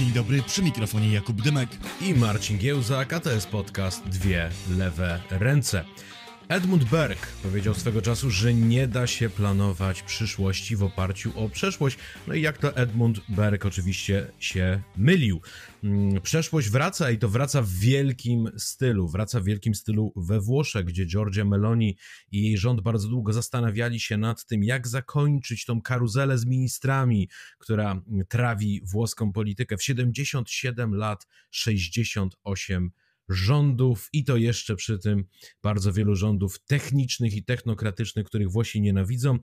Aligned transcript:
Dzień 0.00 0.12
dobry, 0.12 0.42
przy 0.42 0.62
mikrofonie 0.62 1.12
Jakub 1.12 1.42
Dymek. 1.42 1.68
i 2.00 2.14
Marcin 2.14 2.58
Giełzak, 2.58 3.12
a 3.12 3.20
to 3.20 3.30
jest 3.30 3.48
podcast 3.48 4.08
Dwie 4.08 4.50
Lewe 4.70 5.20
Ręce. 5.30 5.84
Edmund 6.50 6.84
Berg 6.84 7.26
powiedział 7.42 7.74
swego 7.74 8.02
czasu, 8.02 8.30
że 8.30 8.54
nie 8.54 8.88
da 8.88 9.06
się 9.06 9.30
planować 9.30 10.02
przyszłości 10.02 10.76
w 10.76 10.82
oparciu 10.82 11.32
o 11.36 11.48
przeszłość. 11.48 11.98
No 12.26 12.34
i 12.34 12.42
jak 12.42 12.58
to 12.58 12.76
Edmund 12.76 13.20
Berg 13.28 13.66
oczywiście 13.66 14.32
się 14.38 14.82
mylił. 14.96 15.40
Mm, 15.84 16.20
Przeszłość 16.20 16.70
wraca 16.70 17.10
i 17.10 17.18
to 17.18 17.28
wraca 17.28 17.62
w 17.62 17.70
wielkim 17.70 18.50
stylu. 18.56 19.08
Wraca 19.08 19.40
w 19.40 19.44
wielkim 19.44 19.74
stylu 19.74 20.12
we 20.16 20.40
Włoszech, 20.40 20.84
gdzie 20.84 21.06
Giorgia 21.06 21.44
Meloni 21.44 21.96
i 22.32 22.42
jej 22.42 22.58
rząd 22.58 22.80
bardzo 22.80 23.08
długo 23.08 23.32
zastanawiali 23.32 24.00
się 24.00 24.16
nad 24.16 24.46
tym, 24.46 24.64
jak 24.64 24.88
zakończyć 24.88 25.64
tą 25.64 25.82
karuzelę 25.82 26.38
z 26.38 26.46
ministrami, 26.46 27.28
która 27.58 28.02
trawi 28.28 28.80
włoską 28.84 29.32
politykę. 29.32 29.76
W 29.76 29.82
77 29.82 30.94
lat 30.94 31.26
68 31.50 32.90
rządów 33.30 34.08
i 34.12 34.24
to 34.24 34.36
jeszcze 34.36 34.76
przy 34.76 34.98
tym 34.98 35.24
bardzo 35.62 35.92
wielu 35.92 36.14
rządów 36.14 36.64
technicznych 36.64 37.34
i 37.34 37.44
technokratycznych, 37.44 38.26
których 38.26 38.50
Włosi 38.50 38.80
nienawidzą. 38.80 39.38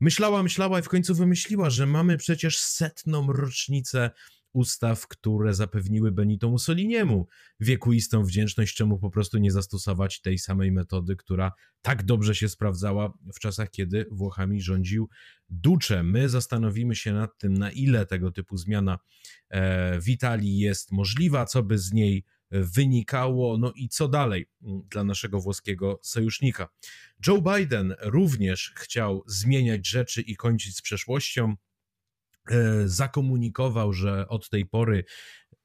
Myślała, 0.00 0.42
myślała 0.42 0.78
i 0.78 0.82
w 0.82 0.88
końcu 0.88 1.14
wymyśliła, 1.14 1.70
że 1.70 1.86
mamy 1.86 2.16
przecież 2.16 2.58
setną 2.58 3.32
rocznicę 3.32 4.10
ustaw, 4.52 5.08
które 5.08 5.54
zapewniły 5.54 6.12
Benito 6.12 6.50
Mussoliniemu 6.50 7.26
wiekuistą 7.60 8.24
wdzięczność, 8.24 8.74
czemu 8.74 8.98
po 8.98 9.10
prostu 9.10 9.38
nie 9.38 9.50
zastosować 9.50 10.20
tej 10.20 10.38
samej 10.38 10.72
metody, 10.72 11.16
która 11.16 11.52
tak 11.82 12.02
dobrze 12.02 12.34
się 12.34 12.48
sprawdzała 12.48 13.12
w 13.34 13.38
czasach, 13.38 13.70
kiedy 13.70 14.06
Włochami 14.10 14.62
rządził 14.62 15.08
Duce. 15.48 16.02
My 16.02 16.28
zastanowimy 16.28 16.94
się 16.94 17.12
nad 17.12 17.38
tym, 17.38 17.54
na 17.54 17.70
ile 17.70 18.06
tego 18.06 18.32
typu 18.32 18.56
zmiana 18.56 18.98
e, 19.48 20.00
w 20.00 20.08
Italii 20.08 20.58
jest 20.58 20.92
możliwa, 20.92 21.46
co 21.46 21.62
by 21.62 21.78
z 21.78 21.92
niej 21.92 22.24
wynikało, 22.50 23.58
no 23.58 23.72
i 23.76 23.88
co 23.88 24.08
dalej 24.08 24.46
mm, 24.62 24.82
dla 24.90 25.04
naszego 25.04 25.40
włoskiego 25.40 26.00
sojusznika. 26.02 26.68
Joe 27.26 27.42
Biden 27.42 27.94
również 28.00 28.72
chciał 28.76 29.24
zmieniać 29.26 29.88
rzeczy 29.88 30.22
i 30.22 30.36
kończyć 30.36 30.76
z 30.76 30.82
przeszłością. 30.82 31.54
E, 32.50 32.88
Zakomunikował, 32.88 33.92
że 33.92 34.28
od 34.28 34.50
tej 34.50 34.66
pory 34.66 35.04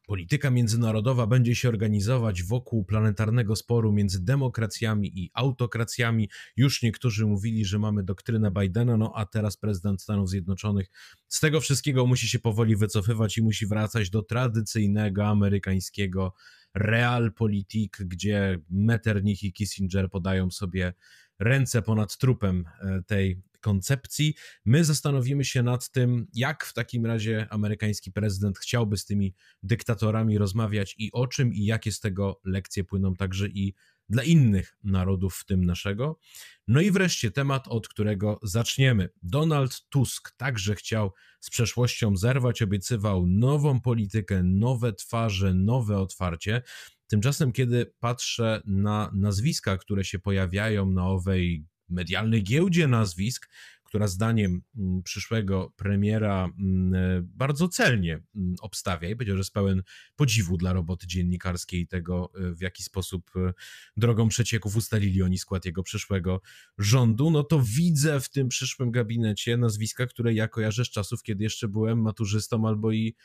polityka 0.08 0.52
międzynarodowa 0.52 1.28
będzie 1.28 1.56
się 1.56 1.70
organizować 1.70 2.44
wokół 2.44 2.86
planetarnego 2.86 3.56
sporu 3.56 3.94
między 3.94 4.26
demokracjami 4.26 5.20
i 5.20 5.30
autokracjami. 5.34 6.30
Już 6.58 6.82
niektórzy 6.82 7.26
mówili, 7.26 7.66
że 7.66 7.80
mamy 7.80 8.04
doktrynę 8.04 8.52
Bidena, 8.52 8.98
no 8.98 9.12
a 9.16 9.26
teraz 9.26 9.58
prezydent 9.58 10.02
Stanów 10.02 10.30
Zjednoczonych 10.30 10.88
z 11.28 11.40
tego 11.40 11.62
wszystkiego 11.62 12.06
musi 12.06 12.28
się 12.28 12.40
powoli 12.40 12.76
wycofywać 12.76 13.38
i 13.38 13.44
musi 13.44 13.68
wracać 13.68 14.10
do 14.10 14.22
tradycyjnego 14.22 15.28
amerykańskiego 15.28 16.34
realpolitik, 16.74 17.98
gdzie 18.06 18.60
Metternich 18.70 19.44
i 19.44 19.54
Kissinger 19.54 20.10
podają 20.10 20.52
sobie 20.52 20.94
ręce 21.40 21.82
ponad 21.82 22.18
trupem 22.18 22.66
e, 22.82 23.04
tej 23.08 23.42
koncepcji. 23.64 24.36
My 24.66 24.84
zastanowimy 24.84 25.46
się 25.46 25.64
nad 25.64 25.90
tym, 25.92 26.28
jak 26.34 26.66
w 26.66 26.74
takim 26.74 27.06
razie 27.06 27.48
amerykański 27.50 28.12
prezydent 28.12 28.60
chciałby 28.60 28.98
z 28.98 29.06
tymi 29.06 29.36
dyktatorami 29.64 30.38
rozmawiać 30.38 30.96
i 30.98 31.12
o 31.12 31.28
czym 31.28 31.54
i 31.54 31.66
jakie 31.66 31.92
z 31.92 32.00
tego 32.00 32.42
lekcje 32.44 32.84
płyną 32.84 33.14
także 33.14 33.48
i 33.48 33.74
dla 34.10 34.24
innych 34.24 34.78
narodów, 34.84 35.36
w 35.36 35.46
tym 35.46 35.66
naszego. 35.66 36.20
No 36.68 36.82
i 36.82 36.92
wreszcie 36.92 37.32
temat, 37.32 37.68
od 37.68 37.88
którego 37.88 38.40
zaczniemy. 38.44 39.10
Donald 39.24 39.82
Tusk 39.90 40.32
także 40.38 40.76
chciał 40.76 41.14
z 41.40 41.50
przeszłością 41.50 42.18
zerwać, 42.18 42.62
obiecywał 42.62 43.28
nową 43.28 43.82
politykę, 43.82 44.44
nowe 44.44 44.94
twarze, 44.94 45.54
nowe 45.54 45.98
otwarcie. 45.98 46.62
Tymczasem, 47.08 47.52
kiedy 47.52 47.94
patrzę 48.00 48.62
na 48.66 49.12
nazwiska, 49.14 49.78
które 49.78 50.04
się 50.04 50.20
pojawiają 50.20 50.92
na 50.92 51.08
owej 51.08 51.66
medialnej 51.90 52.44
giełdzie 52.44 52.88
nazwisk, 52.88 53.50
która 53.94 54.08
zdaniem 54.08 54.62
mm, 54.78 55.04
przyszłego 55.04 55.74
premiera 55.76 56.50
mm, 56.60 56.94
e, 56.94 57.22
bardzo 57.24 57.68
celnie 57.68 58.24
mm, 58.36 58.56
obstawia 58.62 59.10
i 59.10 59.16
powiedział, 59.16 59.36
że 59.36 59.40
jest 59.40 59.54
pełen 59.54 59.84
podziwu 60.16 60.58
dla 60.58 60.74
roboty 60.74 61.08
dziennikarskiej 61.08 61.82
i 61.82 61.88
tego, 61.88 62.32
e, 62.36 62.56
w 62.56 62.62
jaki 62.62 62.84
sposób 62.84 63.32
e, 63.36 63.54
drogą 63.98 64.28
przecieków 64.28 64.76
ustalili 64.76 65.24
oni 65.24 65.38
skład 65.38 65.66
jego 65.66 65.84
przyszłego 65.84 66.42
rządu, 66.78 67.32
no 67.32 67.44
to 67.44 67.62
widzę 67.66 68.20
w 68.20 68.30
tym 68.30 68.50
przyszłym 68.50 68.92
gabinecie 68.92 69.58
nazwiska, 69.58 70.08
które 70.08 70.34
ja 70.34 70.48
kojarzę 70.48 70.86
z 70.86 70.90
czasów, 70.90 71.24
kiedy 71.24 71.44
jeszcze 71.44 71.68
byłem 71.68 72.02
maturzystą 72.02 72.68
albo 72.68 72.92
i 72.92 73.16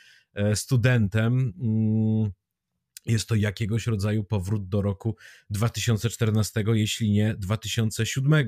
studentem. 0.55 1.53
Jest 3.09 3.29
to 3.29 3.35
jakiegoś 3.35 3.87
rodzaju 3.87 4.25
powrót 4.25 4.69
do 4.69 4.83
roku 4.83 5.17
2014, 5.51 6.65
jeśli 6.73 7.11
nie 7.11 7.35
2007. 7.35 8.47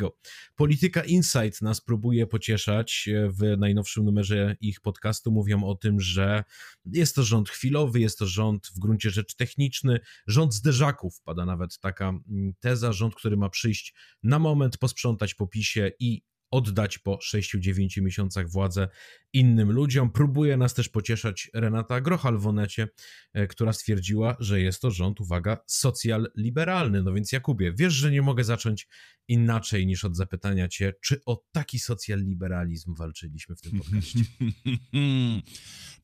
Polityka 0.57 1.05
Insight 1.05 1.63
nas 1.63 1.81
próbuje 1.81 2.27
pocieszać. 2.27 3.09
W 3.29 3.57
najnowszym 3.59 4.05
numerze 4.05 4.57
ich 4.61 4.81
podcastu 4.81 5.33
mówią 5.33 5.65
o 5.65 5.75
tym, 5.75 6.01
że 6.01 6.45
jest 6.85 7.15
to 7.15 7.23
rząd 7.23 7.49
chwilowy, 7.49 8.01
jest 8.01 8.19
to 8.19 8.27
rząd 8.27 8.67
w 8.67 8.79
gruncie 8.79 9.11
rzeczy 9.11 9.37
techniczny, 9.37 10.01
rząd 10.27 10.55
zderzaków, 10.55 11.21
pada 11.25 11.45
nawet 11.45 11.79
taka 11.79 12.09
mm, 12.09 12.55
teza, 12.61 12.93
rząd, 12.93 13.15
który 13.15 13.37
ma 13.37 13.49
przyjść 13.49 13.95
na 14.23 14.39
moment, 14.39 14.79
posprzątać 14.79 15.35
po 15.35 15.47
PiSie 15.47 15.93
i 15.99 16.23
oddać 16.51 16.99
po 16.99 17.17
6-9 17.17 18.03
miesiącach 18.03 18.51
władzę 18.51 18.89
innym 19.33 19.73
ludziom. 19.73 20.11
Próbuje 20.11 20.57
nas 20.57 20.75
też 20.75 20.89
pocieszać 20.89 21.51
Renata 21.55 22.01
Grochal 22.01 22.39
w 22.39 22.47
Onecie, 22.47 22.89
e, 23.33 23.47
która 23.47 23.73
stwierdziła, 23.73 24.37
że 24.41 24.61
jest 24.61 24.81
to 24.81 24.91
rząd, 24.91 25.21
uwaga, 25.21 25.59
socjal-liberalny. 25.67 27.03
No 27.03 27.13
więc 27.13 27.33
Jakubie, 27.33 27.73
wiesz, 27.73 27.93
że 27.93 28.11
nie 28.11 28.23
mogę 28.23 28.45
zacząć 28.45 28.89
inaczej 29.31 29.87
niż 29.87 30.05
od 30.05 30.17
zapytania 30.17 30.69
cię, 30.69 30.93
czy 31.03 31.21
o 31.27 31.45
taki 31.53 31.79
socjal-liberalizm 31.79 32.95
walczyliśmy 32.95 33.57
w 33.57 33.61
tym 33.61 33.79
podcaście? 33.79 34.21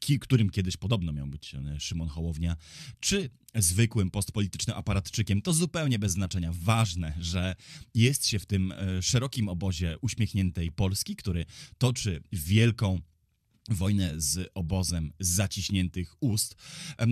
ki, 0.00 0.18
którym 0.18 0.50
kiedyś 0.50 0.76
podobno 0.76 1.12
miał 1.12 1.26
być 1.26 1.54
e, 1.54 1.80
Szymon 1.80 2.08
Hołownia, 2.08 2.56
czy 3.00 3.30
zwykłym 3.54 4.10
postpolitycznym 4.10 4.76
aparatczykiem, 4.76 5.42
to 5.42 5.52
zupełnie 5.52 5.98
bez 5.98 6.12
znaczenia. 6.12 6.52
Ważne, 6.52 7.14
że 7.20 7.56
jest 7.94 8.17
się 8.26 8.38
w 8.38 8.46
tym 8.46 8.72
e, 8.72 9.02
szerokim 9.02 9.48
obozie 9.48 9.96
uśmiechniętej 10.00 10.72
Polski, 10.72 11.16
który 11.16 11.46
toczy 11.78 12.22
wielką 12.32 13.00
wojnę 13.68 14.14
z 14.16 14.50
obozem 14.54 15.12
zaciśniętych 15.20 16.14
ust. 16.20 16.56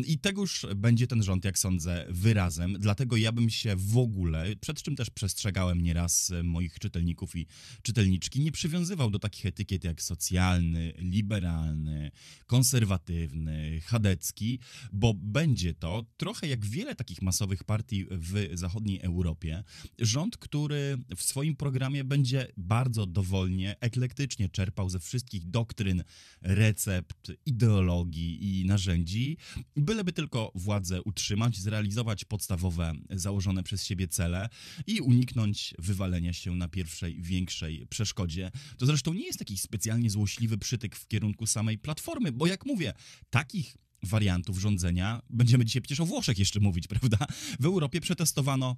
I 0.07 0.19
tegoż 0.19 0.67
będzie 0.77 1.07
ten 1.07 1.23
rząd, 1.23 1.45
jak 1.45 1.59
sądzę, 1.59 2.07
wyrazem. 2.09 2.77
Dlatego 2.79 3.17
ja 3.17 3.33
bym 3.33 3.51
się 3.51 3.77
w 3.77 3.97
ogóle, 3.97 4.57
przed 4.61 4.83
czym 4.83 4.97
też 4.97 5.11
przestrzegałem 5.11 5.83
nieraz 5.83 6.33
moich 6.45 6.79
czytelników 6.79 7.37
i 7.37 7.47
czytelniczki, 7.83 8.41
nie 8.41 8.53
przywiązywał 8.53 9.11
do 9.11 9.19
takich 9.19 9.47
etykiet 9.47 9.85
jak 9.85 10.03
socjalny, 10.03 10.93
liberalny, 10.99 12.11
konserwatywny, 12.47 13.81
chadecki, 13.85 14.59
bo 14.93 15.15
będzie 15.15 15.75
to 15.75 16.07
trochę 16.17 16.49
jak 16.49 16.67
wiele 16.67 16.95
takich 16.95 17.23
masowych 17.23 17.65
partii 17.65 18.07
w 18.11 18.49
zachodniej 18.55 19.01
Europie. 19.01 19.65
Rząd, 19.99 20.37
który 20.37 20.99
w 21.17 21.23
swoim 21.23 21.57
programie 21.57 22.05
będzie 22.05 22.49
bardzo 22.57 23.07
dowolnie, 23.07 23.77
eklektycznie 23.81 24.49
czerpał 24.49 24.89
ze 24.89 25.01
wszystkich 25.01 25.51
doktryn 25.51 26.05
recept, 26.47 27.33
ideologii 27.47 28.61
i 28.61 28.65
narzędzi, 28.65 29.37
byleby 29.77 30.13
tylko 30.13 30.53
władzę 30.55 31.03
utrzymać, 31.03 31.59
zrealizować 31.59 32.25
podstawowe 32.25 32.93
założone 33.11 33.63
przez 33.63 33.85
siebie 33.85 34.09
cele 34.09 34.49
i 34.87 35.01
uniknąć 35.01 35.75
wywalenia 35.79 36.33
się 36.33 36.55
na 36.55 36.69
pierwszej, 36.69 37.23
większej 37.23 37.87
przeszkodzie. 37.87 38.51
To 38.79 38.87
zresztą 38.87 39.13
nie 39.13 39.27
jest 39.27 39.41
jakiś 39.41 39.61
specjalnie 39.61 40.11
złośliwy 40.11 40.59
przytyk 40.59 40.97
w 40.97 41.09
kierunku 41.09 41.47
samej 41.47 41.79
platformy, 41.79 42.33
bo 42.33 42.47
jak 42.47 42.67
mówię, 42.67 42.93
takich 43.31 43.77
wariantów 44.03 44.59
rządzenia, 44.59 45.23
będziemy 45.31 45.65
dzisiaj 45.65 45.83
przecież 45.83 46.01
o 46.01 46.07
Włoszech 46.07 46.39
jeszcze 46.39 46.61
mówić, 46.61 46.87
prawda? 46.99 47.19
W 47.61 47.65
Europie 47.65 48.01
przetestowano 48.01 48.77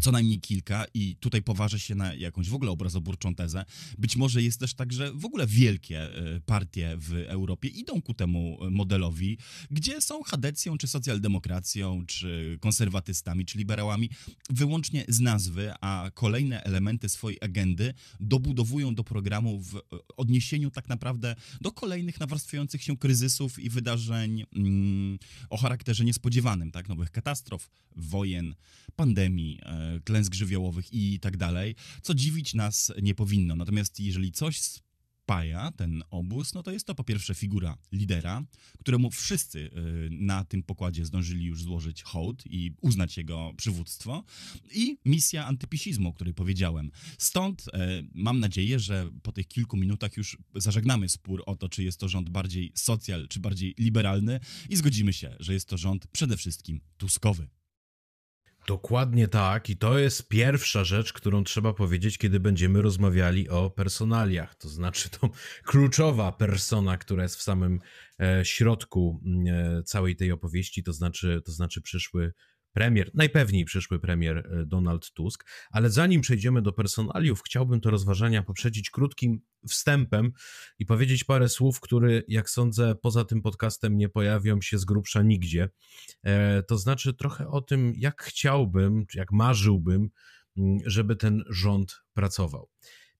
co 0.00 0.12
najmniej 0.12 0.40
kilka 0.40 0.84
i 0.94 1.16
tutaj 1.16 1.42
poważę 1.42 1.80
się 1.80 1.94
na 1.94 2.14
jakąś 2.14 2.48
w 2.48 2.54
ogóle 2.54 2.70
obrazoburczą 2.70 3.34
tezę. 3.34 3.64
Być 3.98 4.16
może 4.16 4.42
jest 4.42 4.60
też 4.60 4.74
tak, 4.74 4.92
że 4.92 5.12
w 5.12 5.24
ogóle 5.24 5.46
wielkie 5.46 6.02
e, 6.02 6.40
partie 6.40 6.96
w 6.96 7.12
Europie 7.12 7.68
idą 7.68 8.02
ku 8.02 8.14
temu 8.14 8.58
modelowi, 8.70 9.38
gdzie 9.70 10.00
są 10.00 10.22
chadecją, 10.22 10.78
czy 10.78 10.86
socjaldemokracją, 10.86 12.06
czy 12.06 12.58
konserwatystami, 12.60 13.44
czy 13.44 13.58
liberałami, 13.58 14.10
wyłącznie 14.50 15.04
z 15.08 15.20
nazwy, 15.20 15.72
a 15.80 16.10
kolejne 16.14 16.64
elementy 16.64 17.08
swojej 17.08 17.38
agendy 17.40 17.94
dobudowują 18.20 18.94
do 18.94 19.04
programu 19.04 19.60
w 19.60 19.80
odniesieniu 20.16 20.70
tak 20.70 20.88
naprawdę 20.88 21.36
do 21.60 21.72
kolejnych 21.72 22.20
nawarstwiających 22.20 22.82
się 22.82 22.96
kryzysów 22.96 23.58
i 23.58 23.70
wydarzeń 23.70 24.44
mm, 24.56 25.18
o 25.50 25.56
charakterze 25.56 26.04
niespodziewanym, 26.04 26.70
tak? 26.70 26.88
Nowych 26.88 27.10
katastrof, 27.10 27.70
wojen, 27.96 28.54
pandemii, 28.96 29.58
e, 29.62 29.79
klęsk 30.04 30.34
żywiołowych 30.34 30.92
i 30.92 31.20
tak 31.20 31.36
dalej, 31.36 31.74
co 32.02 32.14
dziwić 32.14 32.54
nas 32.54 32.92
nie 33.02 33.14
powinno. 33.14 33.56
Natomiast 33.56 34.00
jeżeli 34.00 34.32
coś 34.32 34.60
spaja 35.30 35.72
ten 35.72 36.02
obóz, 36.10 36.54
no 36.54 36.62
to 36.62 36.70
jest 36.70 36.86
to 36.86 36.94
po 36.94 37.04
pierwsze 37.04 37.34
figura 37.34 37.78
lidera, 37.92 38.44
któremu 38.78 39.10
wszyscy 39.10 39.58
y, 39.58 39.70
na 40.10 40.44
tym 40.44 40.62
pokładzie 40.62 41.04
zdążyli 41.04 41.44
już 41.44 41.62
złożyć 41.62 42.02
hołd 42.02 42.42
i 42.46 42.72
uznać 42.80 43.16
jego 43.16 43.52
przywództwo 43.56 44.24
i 44.74 44.98
misja 45.04 45.46
antypisizmu, 45.46 46.08
o 46.08 46.12
której 46.12 46.34
powiedziałem. 46.34 46.90
Stąd 47.18 47.64
e, 47.72 48.02
mam 48.14 48.40
nadzieję, 48.40 48.78
że 48.78 49.10
po 49.22 49.32
tych 49.32 49.48
kilku 49.48 49.76
minutach 49.76 50.16
już 50.16 50.38
zażegnamy 50.54 51.08
spór 51.08 51.42
o 51.46 51.56
to, 51.56 51.68
czy 51.68 51.82
jest 51.82 52.00
to 52.00 52.08
rząd 52.08 52.28
bardziej 52.28 52.72
socjal, 52.74 53.28
czy 53.28 53.40
bardziej 53.40 53.74
liberalny 53.78 54.40
i 54.68 54.76
zgodzimy 54.76 55.12
się, 55.12 55.36
że 55.40 55.54
jest 55.54 55.68
to 55.68 55.78
rząd 55.78 56.06
przede 56.06 56.36
wszystkim 56.36 56.80
tuskowy. 56.96 57.59
Dokładnie 58.70 59.28
tak, 59.28 59.70
i 59.70 59.76
to 59.76 59.98
jest 59.98 60.28
pierwsza 60.28 60.84
rzecz, 60.84 61.12
którą 61.12 61.44
trzeba 61.44 61.72
powiedzieć, 61.72 62.18
kiedy 62.18 62.40
będziemy 62.40 62.82
rozmawiali 62.82 63.48
o 63.48 63.70
personaliach. 63.70 64.54
To 64.54 64.68
znaczy, 64.68 65.10
to 65.20 65.30
kluczowa 65.64 66.32
persona, 66.32 66.96
która 66.96 67.22
jest 67.22 67.36
w 67.36 67.42
samym 67.42 67.80
e, 68.20 68.44
środku 68.44 69.20
e, 69.46 69.82
całej 69.82 70.16
tej 70.16 70.32
opowieści, 70.32 70.82
to 70.82 70.92
znaczy, 70.92 71.42
to 71.44 71.52
znaczy 71.52 71.82
przyszły 71.82 72.32
premier, 72.72 73.10
najpewniej 73.14 73.64
przyszły 73.64 73.98
premier 73.98 74.38
e, 74.38 74.66
Donald 74.66 75.12
Tusk, 75.12 75.44
ale 75.70 75.90
zanim 75.90 76.20
przejdziemy 76.20 76.62
do 76.62 76.72
personaliów, 76.72 77.42
chciałbym 77.42 77.80
to 77.80 77.90
rozważania 77.90 78.42
poprzedzić 78.42 78.90
krótkim 78.90 79.40
wstępem 79.68 80.32
i 80.78 80.86
powiedzieć 80.86 81.24
parę 81.24 81.48
słów, 81.48 81.80
które, 81.80 82.22
jak 82.28 82.50
sądzę, 82.50 82.94
poza 82.94 83.24
tym 83.24 83.42
podcastem 83.42 83.96
nie 83.96 84.08
pojawią 84.08 84.60
się 84.60 84.78
z 84.78 84.84
grubsza 84.84 85.22
nigdzie. 85.22 85.68
E, 86.22 86.62
to 86.62 86.78
znaczy 86.78 87.14
trochę 87.14 87.48
o 87.48 87.60
tym, 87.60 87.92
jak 87.96 88.22
chciałbym, 88.22 89.06
jak 89.14 89.32
marzyłbym, 89.32 90.10
mm, 90.56 90.78
żeby 90.86 91.16
ten 91.16 91.44
rząd 91.48 92.02
pracował. 92.14 92.70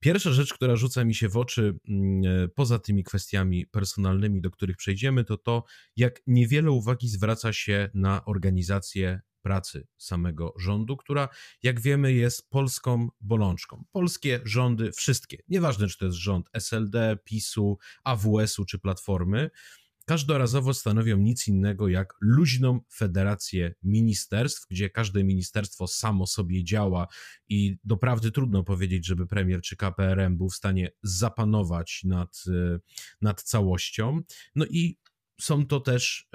Pierwsza 0.00 0.32
rzecz, 0.32 0.54
która 0.54 0.76
rzuca 0.76 1.04
mi 1.04 1.14
się 1.14 1.28
w 1.28 1.36
oczy, 1.36 1.78
mm, 1.88 2.44
e, 2.44 2.48
poza 2.48 2.78
tymi 2.78 3.04
kwestiami 3.04 3.66
personalnymi, 3.66 4.40
do 4.40 4.50
których 4.50 4.76
przejdziemy, 4.76 5.24
to 5.24 5.36
to, 5.36 5.64
jak 5.96 6.20
niewiele 6.26 6.70
uwagi 6.70 7.08
zwraca 7.08 7.52
się 7.52 7.90
na 7.94 8.24
organizację 8.24 9.20
pracy 9.42 9.86
samego 9.96 10.54
rządu, 10.58 10.96
która, 10.96 11.28
jak 11.62 11.80
wiemy, 11.80 12.12
jest 12.12 12.50
polską 12.50 13.08
bolączką. 13.20 13.84
Polskie 13.92 14.40
rządy, 14.44 14.92
wszystkie, 14.92 15.38
nieważne 15.48 15.88
czy 15.88 15.98
to 15.98 16.04
jest 16.04 16.18
rząd 16.18 16.48
SLD, 16.52 17.18
PiSu, 17.24 17.78
AWS-u 18.04 18.64
czy 18.64 18.78
Platformy, 18.78 19.50
każdorazowo 20.10 20.74
stanowią 20.74 21.16
nic 21.16 21.48
innego 21.48 21.88
jak 21.88 22.14
luźną 22.20 22.80
federację 22.94 23.74
ministerstw, 23.82 24.66
gdzie 24.70 24.90
każde 24.90 25.24
ministerstwo 25.24 25.86
samo 25.86 26.26
sobie 26.26 26.64
działa 26.64 27.06
i 27.48 27.76
doprawdy 27.84 28.32
trudno 28.32 28.64
powiedzieć, 28.64 29.06
żeby 29.06 29.26
premier 29.26 29.62
czy 29.62 29.76
KPRM 29.76 30.36
był 30.36 30.48
w 30.50 30.54
stanie 30.54 30.90
zapanować 31.02 32.00
nad, 32.04 32.44
e, 32.48 32.78
nad 33.20 33.42
całością. 33.42 34.20
No 34.54 34.64
i 34.66 34.98
są 35.40 35.66
to 35.66 35.80
też 35.80 36.28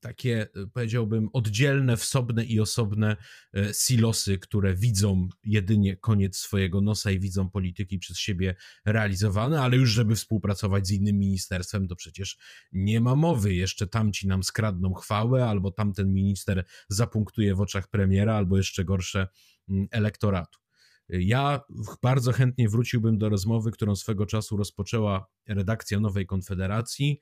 takie, 0.00 0.46
powiedziałbym, 0.72 1.28
oddzielne, 1.32 1.96
wsobne 1.96 2.44
i 2.44 2.60
osobne 2.60 3.16
e, 3.54 3.74
silosy, 3.74 4.38
które 4.38 4.74
widzą 4.74 5.28
jedynie 5.44 5.96
koniec 5.96 6.36
swojego 6.36 6.80
nosa 6.80 7.10
i 7.10 7.20
widzą 7.20 7.50
polityki 7.50 7.98
przez 7.98 8.18
siebie 8.18 8.54
realizowane, 8.84 9.60
ale 9.60 9.76
już 9.76 9.90
żeby 9.90 10.14
współpracować 10.16 10.86
z 10.86 10.90
innym 10.90 11.18
ministerstwem, 11.18 11.88
to 11.88 11.96
przecież 11.96 12.38
nie 12.72 13.00
ma 13.00 13.16
mowy. 13.16 13.54
Jeszcze 13.54 13.86
tamci 13.86 14.28
nam 14.28 14.42
skradną 14.42 14.94
chwałę, 14.94 15.46
albo 15.46 15.70
tamten 15.70 16.12
minister 16.12 16.64
zapunktuje 16.88 17.54
w 17.54 17.60
oczach 17.60 17.88
premiera, 17.88 18.34
albo 18.34 18.56
jeszcze 18.56 18.84
gorsze 18.84 19.28
mm, 19.68 19.86
elektoratu. 19.90 20.63
Ja 21.08 21.60
bardzo 22.02 22.32
chętnie 22.32 22.68
wróciłbym 22.68 23.18
do 23.18 23.28
rozmowy, 23.28 23.70
którą 23.70 23.96
swego 23.96 24.26
czasu 24.26 24.56
rozpoczęła 24.56 25.26
redakcja 25.48 26.00
Nowej 26.00 26.26
Konfederacji 26.26 27.20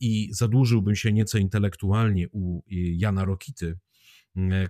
i 0.00 0.28
zadłużyłbym 0.32 0.96
się 0.96 1.12
nieco 1.12 1.38
intelektualnie 1.38 2.28
u 2.28 2.62
Jana 2.96 3.24
Rokity, 3.24 3.78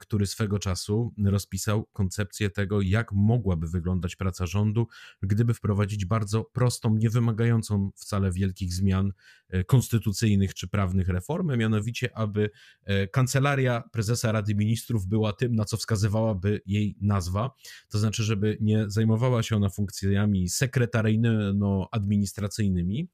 który 0.01 0.27
swego 0.27 0.59
czasu 0.59 1.15
rozpisał 1.25 1.89
koncepcję 1.93 2.51
tego, 2.51 2.81
jak 2.81 3.13
mogłaby 3.13 3.69
wyglądać 3.69 4.17
praca 4.17 4.47
rządu, 4.47 4.87
gdyby 5.23 5.55
wprowadzić 5.55 6.05
bardzo 6.05 6.45
prostą, 6.45 6.97
nie 6.97 7.11
wymagającą 7.11 7.91
wcale 7.97 8.33
wielkich 8.33 8.75
zmian 8.75 9.13
e, 9.49 9.65
konstytucyjnych 9.65 10.55
czy 10.55 10.69
prawnych 10.69 11.09
reformę, 11.09 11.57
mianowicie, 11.57 12.17
aby 12.17 12.51
e, 12.85 13.09
kancelaria 13.09 13.83
prezesa 13.93 14.33
Rady 14.33 14.55
Ministrów 14.55 15.07
była 15.07 15.33
tym, 15.33 15.55
na 15.55 15.65
co 15.65 15.77
wskazywałaby 15.77 16.63
jej 16.67 16.97
nazwa, 17.01 17.51
to 17.89 17.99
znaczy, 17.99 18.25
żeby 18.25 18.59
nie 18.61 18.91
zajmowała 18.91 19.43
się 19.43 19.57
ona 19.57 19.69
funkcjami 19.69 20.49
sekretaryjno-administracyjnymi, 20.49 23.07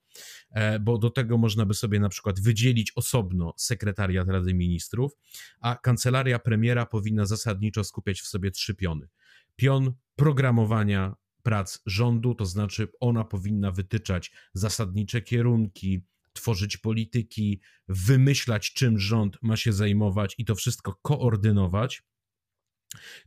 bo 0.81 0.99
do 0.99 1.11
tego 1.11 1.39
można 1.39 1.67
by 1.67 1.75
sobie 1.75 2.01
na 2.01 2.09
przykład 2.09 2.41
wydzielić 2.41 2.93
osobno 2.97 3.55
sekretariat 3.57 4.29
Rady 4.29 4.55
Ministrów, 4.55 5.13
a 5.61 5.77
kancelaria 5.77 6.36
premiera 6.39 6.87
powinna 6.87 7.27
zasadniczo 7.27 7.85
skupiać 7.85 8.21
w 8.21 8.27
sobie 8.27 8.51
trzy 8.51 8.75
piony. 8.75 9.09
Pion 9.57 9.95
programowania 10.17 11.15
prac 11.43 11.83
rządu, 11.87 12.35
to 12.35 12.47
znaczy 12.47 12.89
ona 13.01 13.25
powinna 13.25 13.71
wytyczać 13.71 14.33
zasadnicze 14.55 15.23
kierunki, 15.23 16.05
tworzyć 16.33 16.77
polityki, 16.77 17.61
wymyślać, 17.89 18.73
czym 18.73 18.99
rząd 18.99 19.37
ma 19.43 19.57
się 19.57 19.73
zajmować 19.73 20.35
i 20.39 20.45
to 20.45 20.55
wszystko 20.55 20.95
koordynować. 21.03 22.03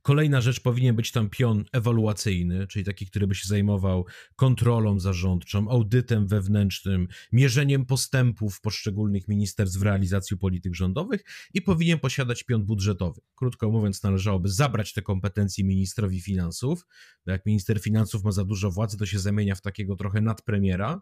Kolejna 0.01 0.41
rzecz 0.41 0.59
powinien 0.59 0.95
być 0.95 1.11
tam 1.11 1.29
pion 1.29 1.65
ewaluacyjny, 1.71 2.67
czyli 2.67 2.85
taki, 2.85 3.05
który 3.05 3.27
by 3.27 3.35
się 3.35 3.47
zajmował 3.47 4.05
kontrolą 4.35 4.99
zarządczą, 4.99 5.69
audytem 5.69 6.27
wewnętrznym, 6.27 7.07
mierzeniem 7.31 7.85
postępów 7.85 8.61
poszczególnych 8.61 9.27
ministerstw 9.27 9.77
w 9.79 9.83
realizacji 9.83 10.37
polityk 10.37 10.75
rządowych 10.75 11.23
i 11.53 11.61
powinien 11.61 11.99
posiadać 11.99 12.43
pion 12.43 12.65
budżetowy. 12.65 13.21
Krótko 13.35 13.71
mówiąc, 13.71 14.03
należałoby 14.03 14.49
zabrać 14.49 14.93
te 14.93 15.01
kompetencje 15.01 15.63
ministrowi 15.63 16.21
finansów. 16.21 16.85
Bo 17.25 17.31
jak 17.31 17.45
minister 17.45 17.81
finansów 17.81 18.23
ma 18.23 18.31
za 18.31 18.45
dużo 18.45 18.71
władzy, 18.71 18.97
to 18.97 19.05
się 19.05 19.19
zamienia 19.19 19.55
w 19.55 19.61
takiego 19.61 19.95
trochę 19.95 20.21
nadpremiera 20.21 21.01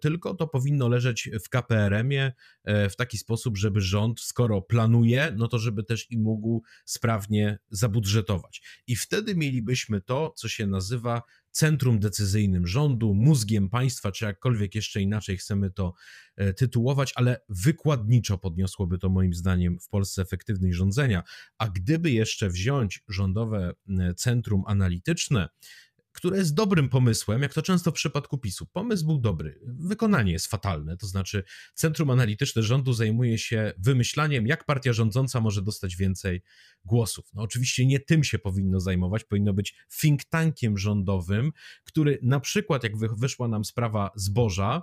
tylko 0.00 0.34
to 0.34 0.48
powinno 0.48 0.88
leżeć 0.88 1.30
w 1.44 1.48
KPRM-ie 1.48 2.32
e, 2.64 2.90
w 2.90 2.96
taki 2.96 3.18
sposób, 3.18 3.58
żeby 3.58 3.80
rząd, 3.80 4.20
skoro 4.20 4.62
planuje, 4.62 5.32
no 5.36 5.48
to 5.48 5.58
żeby 5.58 5.84
też 5.84 6.10
i 6.10 6.18
mógł 6.18 6.62
sprawnie 6.84 7.58
zabudżetować. 7.70 8.62
I 8.86 8.96
wtedy 8.96 9.36
mielibyśmy 9.36 10.00
to, 10.00 10.32
co 10.36 10.48
się 10.48 10.66
nazywa 10.66 11.22
centrum 11.50 11.98
decyzyjnym 11.98 12.66
rządu, 12.66 13.14
mózgiem 13.14 13.68
państwa, 13.68 14.12
czy 14.12 14.24
jakkolwiek 14.24 14.74
jeszcze 14.74 15.00
inaczej 15.00 15.36
chcemy 15.36 15.70
to 15.70 15.94
e, 16.36 16.54
tytułować, 16.54 17.12
ale 17.16 17.40
wykładniczo 17.48 18.38
podniosłoby 18.38 18.98
to 18.98 19.08
moim 19.08 19.34
zdaniem 19.34 19.78
w 19.80 19.88
Polsce 19.88 20.22
efektywność 20.22 20.76
rządzenia. 20.76 21.22
A 21.58 21.68
gdyby 21.68 22.10
jeszcze 22.10 22.48
wziąć 22.48 23.02
rządowe 23.08 23.72
centrum 24.16 24.62
analityczne, 24.66 25.48
które 26.14 26.38
jest 26.38 26.54
dobrym 26.54 26.88
pomysłem, 26.88 27.42
jak 27.42 27.54
to 27.54 27.62
często 27.62 27.90
w 27.90 27.94
przypadku 27.94 28.38
PiSu. 28.38 28.66
Pomysł 28.66 29.06
był 29.06 29.18
dobry, 29.18 29.60
wykonanie 29.66 30.32
jest 30.32 30.46
fatalne, 30.46 30.96
to 30.96 31.06
znaczy 31.06 31.44
Centrum 31.74 32.10
Analityczne 32.10 32.62
Rządu 32.62 32.92
zajmuje 32.92 33.38
się 33.38 33.72
wymyślaniem, 33.78 34.46
jak 34.46 34.64
partia 34.64 34.92
rządząca 34.92 35.40
może 35.40 35.62
dostać 35.62 35.96
więcej 35.96 36.42
głosów. 36.84 37.30
No 37.34 37.42
oczywiście 37.42 37.86
nie 37.86 38.00
tym 38.00 38.24
się 38.24 38.38
powinno 38.38 38.80
zajmować, 38.80 39.24
powinno 39.24 39.52
być 39.52 39.76
think 40.00 40.24
tankiem 40.24 40.78
rządowym, 40.78 41.52
który 41.84 42.18
na 42.22 42.40
przykład, 42.40 42.82
jak 42.82 42.92
wyszła 42.96 43.48
nam 43.48 43.64
sprawa 43.64 44.10
zboża, 44.14 44.82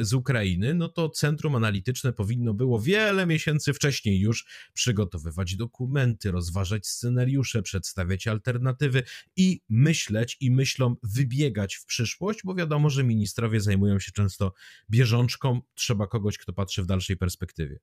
z 0.00 0.12
Ukrainy, 0.12 0.74
no 0.74 0.88
to 0.88 1.08
centrum 1.08 1.54
analityczne 1.54 2.12
powinno 2.12 2.54
było 2.54 2.80
wiele 2.80 3.26
miesięcy 3.26 3.72
wcześniej 3.72 4.20
już 4.20 4.46
przygotowywać 4.74 5.56
dokumenty, 5.56 6.30
rozważać 6.30 6.86
scenariusze, 6.86 7.62
przedstawiać 7.62 8.26
alternatywy 8.26 9.02
i 9.36 9.60
myśleć 9.68 10.36
i 10.40 10.50
myślą 10.50 10.96
wybiegać 11.02 11.74
w 11.74 11.84
przyszłość, 11.84 12.40
bo 12.44 12.54
wiadomo, 12.54 12.90
że 12.90 13.04
ministrowie 13.04 13.60
zajmują 13.60 13.98
się 13.98 14.12
często 14.12 14.52
bieżączką, 14.90 15.60
trzeba 15.74 16.06
kogoś, 16.06 16.38
kto 16.38 16.52
patrzy 16.52 16.82
w 16.82 16.86
dalszej 16.86 17.16
perspektywie. 17.16 17.78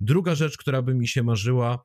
Druga 0.00 0.34
rzecz, 0.34 0.56
która 0.56 0.82
by 0.82 0.94
mi 0.94 1.08
się 1.08 1.22
marzyła, 1.22 1.84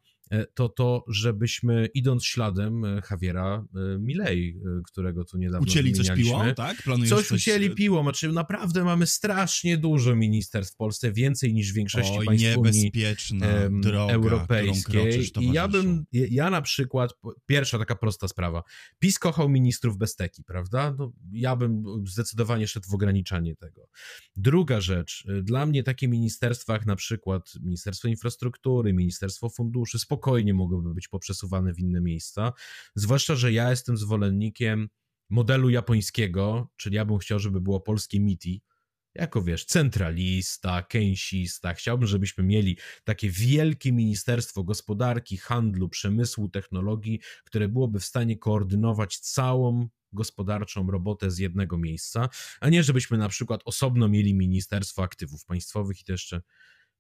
to 0.53 0.70
to, 0.70 1.05
żebyśmy 1.08 1.89
idąc 1.94 2.25
śladem 2.25 2.86
e, 2.86 3.01
Javiera 3.12 3.65
e, 3.75 4.00
Milei, 4.00 4.60
którego 4.86 5.25
tu 5.25 5.38
niedawno 5.38 5.67
Ucięli 5.67 5.94
coś 5.94 6.12
piłą, 6.12 6.53
tak? 6.55 6.84
Planujesz 6.84 7.10
coś, 7.10 7.27
coś 7.27 7.41
ucięli 7.41 7.70
piłą, 7.70 8.03
znaczy 8.03 8.32
naprawdę 8.32 8.84
mamy 8.84 9.08
strasznie 9.08 9.77
dużo 9.77 10.15
ministerstw 10.15 10.74
w 10.74 10.77
Polsce, 10.77 11.12
więcej 11.12 11.53
niż 11.53 11.72
w 11.72 11.75
większości 11.75 12.17
Oj, 12.17 12.25
państw 12.25 12.46
niebezpieczna 12.46 13.48
Unii 13.67 13.82
droga, 13.82 14.13
Europejskiej. 14.13 15.32
I 15.39 15.51
ja 15.51 15.67
bym, 15.67 16.05
ja 16.12 16.50
na 16.50 16.62
przykład, 16.62 17.13
pierwsza 17.46 17.79
taka 17.79 17.96
prosta 17.96 18.27
sprawa, 18.27 18.63
PiS 19.00 19.20
kochał 19.20 19.50
ministrów 19.50 19.98
bez 19.98 20.15
teki, 20.15 20.44
prawda? 20.44 20.96
No, 20.98 21.13
ja 21.32 21.55
bym 21.55 21.84
zdecydowanie 22.05 22.67
szedł 22.67 22.89
w 22.89 22.94
ograniczanie 22.94 23.55
tego. 23.55 23.88
Druga 24.36 24.82
rzecz, 24.82 25.27
dla 25.44 25.65
mnie 25.65 25.84
takie 25.84 26.08
ministerstwa 26.08 26.74
jak 26.74 26.86
na 26.86 26.96
przykład 26.96 27.51
Ministerstwo 27.62 28.08
Infrastruktury, 28.08 28.94
Ministerstwo 28.94 29.50
Funduszy, 29.50 30.00
spokojnie 30.15 30.53
mogłyby 30.53 30.93
być 30.93 31.07
poprzesuwane 31.07 31.74
w 31.74 31.79
inne 31.79 32.01
miejsca. 32.01 32.53
Zwłaszcza, 32.95 33.36
że 33.36 33.51
ja 33.51 33.69
jestem 33.69 33.98
zwolennikiem 33.98 34.89
modelu 35.29 35.69
japońskiego, 35.69 36.69
czyli 36.77 36.95
ja 36.95 37.05
bym 37.05 37.17
chciał, 37.17 37.39
żeby 37.39 37.62
było 37.62 37.81
polskie 37.81 38.19
MITI, 38.19 38.62
jako 39.15 39.41
wiesz, 39.41 39.65
centralista, 39.65 40.81
keynesista. 40.81 41.74
Chciałbym, 41.74 42.07
żebyśmy 42.07 42.43
mieli 42.43 42.77
takie 43.03 43.29
wielkie 43.29 43.91
Ministerstwo 43.91 44.63
Gospodarki, 44.63 45.38
Handlu, 45.38 45.89
Przemysłu, 45.89 46.50
Technologii, 46.50 47.19
które 47.45 47.67
byłoby 47.67 48.00
w 48.00 48.05
stanie 48.05 48.38
koordynować 48.38 49.17
całą 49.17 49.88
gospodarczą 50.13 50.91
robotę 50.91 51.31
z 51.31 51.38
jednego 51.38 51.77
miejsca, 51.77 52.29
a 52.60 52.69
nie 52.69 52.84
żebyśmy 52.84 53.17
na 53.17 53.29
przykład 53.29 53.62
osobno 53.65 54.07
mieli 54.07 54.36
Ministerstwo 54.36 55.03
Aktywów 55.03 55.45
Państwowych 55.45 56.01
i 56.01 56.03
to 56.03 56.12
jeszcze 56.12 56.41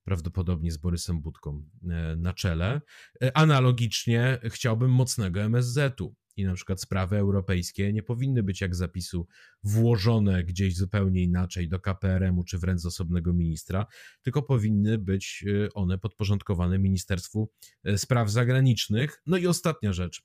prawdopodobnie 0.05 0.71
z 0.71 0.77
Borysem 0.77 1.21
Budką 1.21 1.63
e, 1.89 2.15
na 2.15 2.33
czele. 2.33 2.81
E, 3.23 3.37
analogicznie 3.37 4.39
chciałbym 4.43 4.91
mocnego 4.91 5.41
MSZ-u 5.41 6.15
i 6.37 6.45
na 6.45 6.53
przykład 6.53 6.81
sprawy 6.81 7.17
europejskie 7.17 7.93
nie 7.93 8.03
powinny 8.03 8.43
być 8.43 8.61
jak 8.61 8.75
zapisu 8.75 9.27
włożone 9.63 10.43
gdzieś 10.43 10.75
zupełnie 10.75 11.23
inaczej 11.23 11.69
do 11.69 11.79
KPRM-u 11.79 12.43
czy 12.43 12.57
wręcz 12.57 12.81
z 12.81 12.85
osobnego 12.85 13.33
ministra, 13.33 13.85
tylko 14.21 14.43
powinny 14.43 14.97
być 14.97 15.45
e, 15.47 15.73
one 15.73 15.97
podporządkowane 15.97 16.79
Ministerstwu 16.79 17.51
Spraw 17.97 18.31
Zagranicznych. 18.31 19.21
No 19.25 19.37
i 19.37 19.47
ostatnia 19.47 19.93
rzecz. 19.93 20.23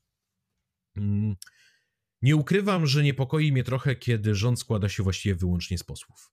Mm, 0.95 1.35
nie 2.21 2.35
ukrywam, 2.35 2.87
że 2.87 3.03
niepokoi 3.03 3.51
mnie 3.51 3.63
trochę, 3.63 3.95
kiedy 3.95 4.35
rząd 4.35 4.59
składa 4.59 4.89
się 4.89 5.03
właściwie 5.03 5.35
wyłącznie 5.35 5.77
z 5.77 5.83
posłów. 5.83 6.31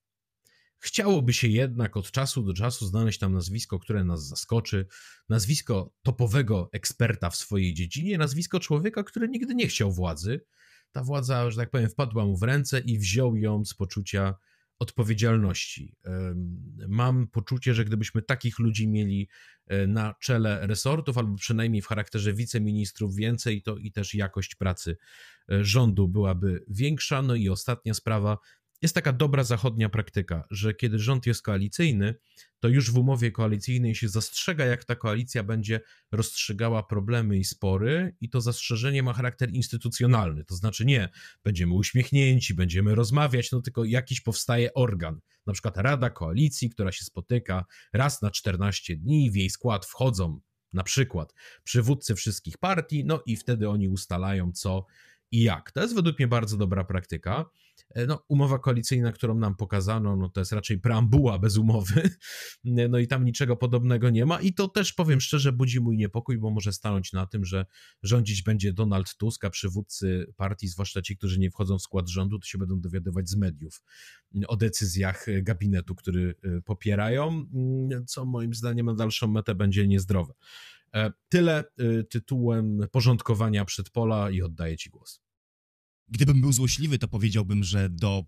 Chciałoby 0.79 1.33
się 1.33 1.49
jednak 1.49 1.97
od 1.97 2.11
czasu 2.11 2.43
do 2.43 2.55
czasu 2.55 2.87
znaleźć 2.87 3.19
tam 3.19 3.33
nazwisko, 3.33 3.79
które 3.79 4.05
nas 4.05 4.29
zaskoczy, 4.29 4.87
nazwisko 5.29 5.95
topowego 6.03 6.69
eksperta 6.73 7.31
w 7.31 7.37
swojej 7.37 7.75
dziedzinie, 7.75 8.19
nazwisko 8.19 8.61
człowieka, 8.61 9.05
który 9.05 9.29
nigdy 9.29 9.55
nie 9.55 9.69
chciał 9.69 9.93
władzy. 9.93 10.41
Ta 10.93 11.05
władza, 11.05 11.51
że 11.51 11.57
tak 11.57 11.71
powiem, 11.71 11.91
wpadła 11.91 12.25
mu 12.25 12.37
w 12.37 12.43
ręce 12.43 12.81
i 12.81 12.99
wziął 12.99 13.37
ją 13.37 13.65
z 13.65 13.75
poczucia 13.75 14.35
odpowiedzialności. 14.79 15.97
Mam 16.89 17.27
poczucie, 17.27 17.75
że 17.75 17.85
gdybyśmy 17.85 18.23
takich 18.23 18.59
ludzi 18.59 18.89
mieli 18.89 19.29
e, 19.67 19.87
na 19.87 20.15
czele 20.21 20.67
resortów, 20.67 21.19
albo 21.19 21.37
przynajmniej 21.37 21.83
w 21.83 21.87
charakterze 21.87 22.33
wiceministrów 22.33 23.15
więcej, 23.15 23.63
to 23.63 23.77
i 23.77 23.93
też 23.93 24.15
jakość 24.15 24.55
pracy 24.55 24.97
e, 25.53 25.65
rządu 25.65 26.09
byłaby 26.09 26.65
większa. 26.69 27.23
No 27.23 27.35
i 27.35 27.49
ostatnia 27.49 27.95
sprawa, 27.95 28.39
jest 28.83 28.95
taka 28.95 29.13
dobra 29.13 29.45
zachodnia 29.45 29.89
praktyka, 29.89 30.45
że 30.51 30.75
kiedy 30.75 30.99
rząd 30.99 31.27
jest 31.27 31.43
koalicyjny, 31.43 32.15
to 32.61 32.69
już 32.69 32.91
w 32.91 32.99
umowie 32.99 33.31
koalicyjnej 33.31 33.95
się 33.95 34.09
zastrzega, 34.09 34.65
jak 34.65 34.85
ta 34.85 34.97
koalicja 34.97 35.43
będzie 35.43 35.81
rozstrzygała 36.13 36.83
problemy 36.83 37.39
i 37.39 37.45
spory, 37.45 38.17
i 38.21 38.31
to 38.31 38.41
zastrzeżenie 38.41 39.03
ma 39.03 39.13
charakter 39.13 39.51
instytucjonalny. 39.51 40.45
To 40.45 40.57
znaczy, 40.57 40.85
nie 40.85 41.09
będziemy 41.45 41.75
uśmiechnięci, 41.75 42.55
będziemy 42.55 42.95
rozmawiać, 42.95 43.53
no 43.53 43.61
tylko 43.61 43.85
jakiś 43.85 44.21
powstaje 44.21 44.75
organ, 44.75 45.21
na 45.47 45.53
przykład 45.53 45.77
Rada 45.77 46.11
Koalicji, 46.11 46.71
która 46.71 46.93
się 46.93 47.05
spotyka 47.05 47.65
raz 47.93 48.23
na 48.23 48.31
14 48.31 48.97
dni, 48.97 49.31
w 49.31 49.37
jej 49.37 49.51
skład 49.51 49.87
wchodzą 49.87 50.41
na 50.73 50.83
przykład 50.83 51.35
przywódcy 51.65 52.15
wszystkich 52.15 52.59
partii, 52.59 53.05
no 53.05 53.23
i 53.27 53.37
wtedy 53.37 53.69
oni 53.69 53.89
ustalają, 53.89 54.53
co 54.53 54.87
i 55.31 55.43
jak. 55.43 55.73
To 55.73 55.83
jest 55.83 55.95
według 55.95 56.19
mnie 56.19 56.29
bardzo 56.29 56.57
dobra 56.57 56.85
praktyka. 56.85 57.51
E, 57.95 58.07
no, 58.07 58.25
umowa 58.29 58.59
koalicyjna, 58.59 59.13
którą 59.13 59.35
nam 59.35 59.57
pokazano, 59.57 60.17
no 60.17 60.29
to 60.29 60.41
jest 60.41 60.53
raczej 60.53 60.81
preambuła 60.81 61.39
bez 61.39 61.57
umowy, 61.57 62.11
no 62.91 62.99
i 62.99 63.07
tam 63.07 63.25
niczego 63.25 63.57
podobnego 63.57 64.11
nie 64.11 64.27
ma 64.27 64.41
i 64.41 64.53
to 64.53 64.69
też, 64.69 64.93
powiem 64.93 65.21
szczerze, 65.21 65.53
budzi 65.53 65.81
mój 65.81 65.97
niepokój, 65.97 66.39
bo 66.39 66.51
może 66.51 66.73
stanąć 66.73 67.13
na 67.13 67.27
tym, 67.27 67.45
że 67.45 67.67
rządzić 68.03 68.43
będzie 68.43 68.73
Donald 68.73 69.17
Tusk, 69.17 69.45
a 69.45 69.51
przywódcy 69.51 70.33
partii, 70.37 70.69
zwłaszcza 70.69 71.03
ci, 71.03 71.17
którzy 71.17 71.39
nie 71.39 71.51
wchodzą 71.51 71.79
w 71.79 71.83
skład 71.83 72.09
rządu, 72.09 72.39
to 72.39 72.47
się 72.47 72.59
będą 72.59 72.81
dowiadywać 72.81 73.29
z 73.29 73.37
mediów 73.37 73.83
o 74.49 74.57
decyzjach 74.57 75.27
gabinetu, 75.43 75.95
który 75.95 76.35
e, 76.43 76.61
popierają, 76.61 77.29
mm, 77.29 78.07
co 78.07 78.25
moim 78.25 78.55
zdaniem 78.55 78.87
na 78.87 78.95
dalszą 78.95 79.29
metę 79.29 79.55
będzie 79.55 79.89
niezdrowe. 79.89 80.33
E, 80.95 81.13
tyle 81.29 81.65
tytułem 82.11 82.81
porządkowania 82.93 83.65
przedpola 83.65 84.31
i 84.31 84.43
oddaję 84.43 84.77
Ci 84.77 84.91
głos. 84.91 85.28
Gdybym 86.11 86.41
był 86.41 86.53
złośliwy, 86.53 86.99
to 86.99 87.09
powiedziałbym, 87.09 87.65
że 87.65 87.89
do 87.89 88.25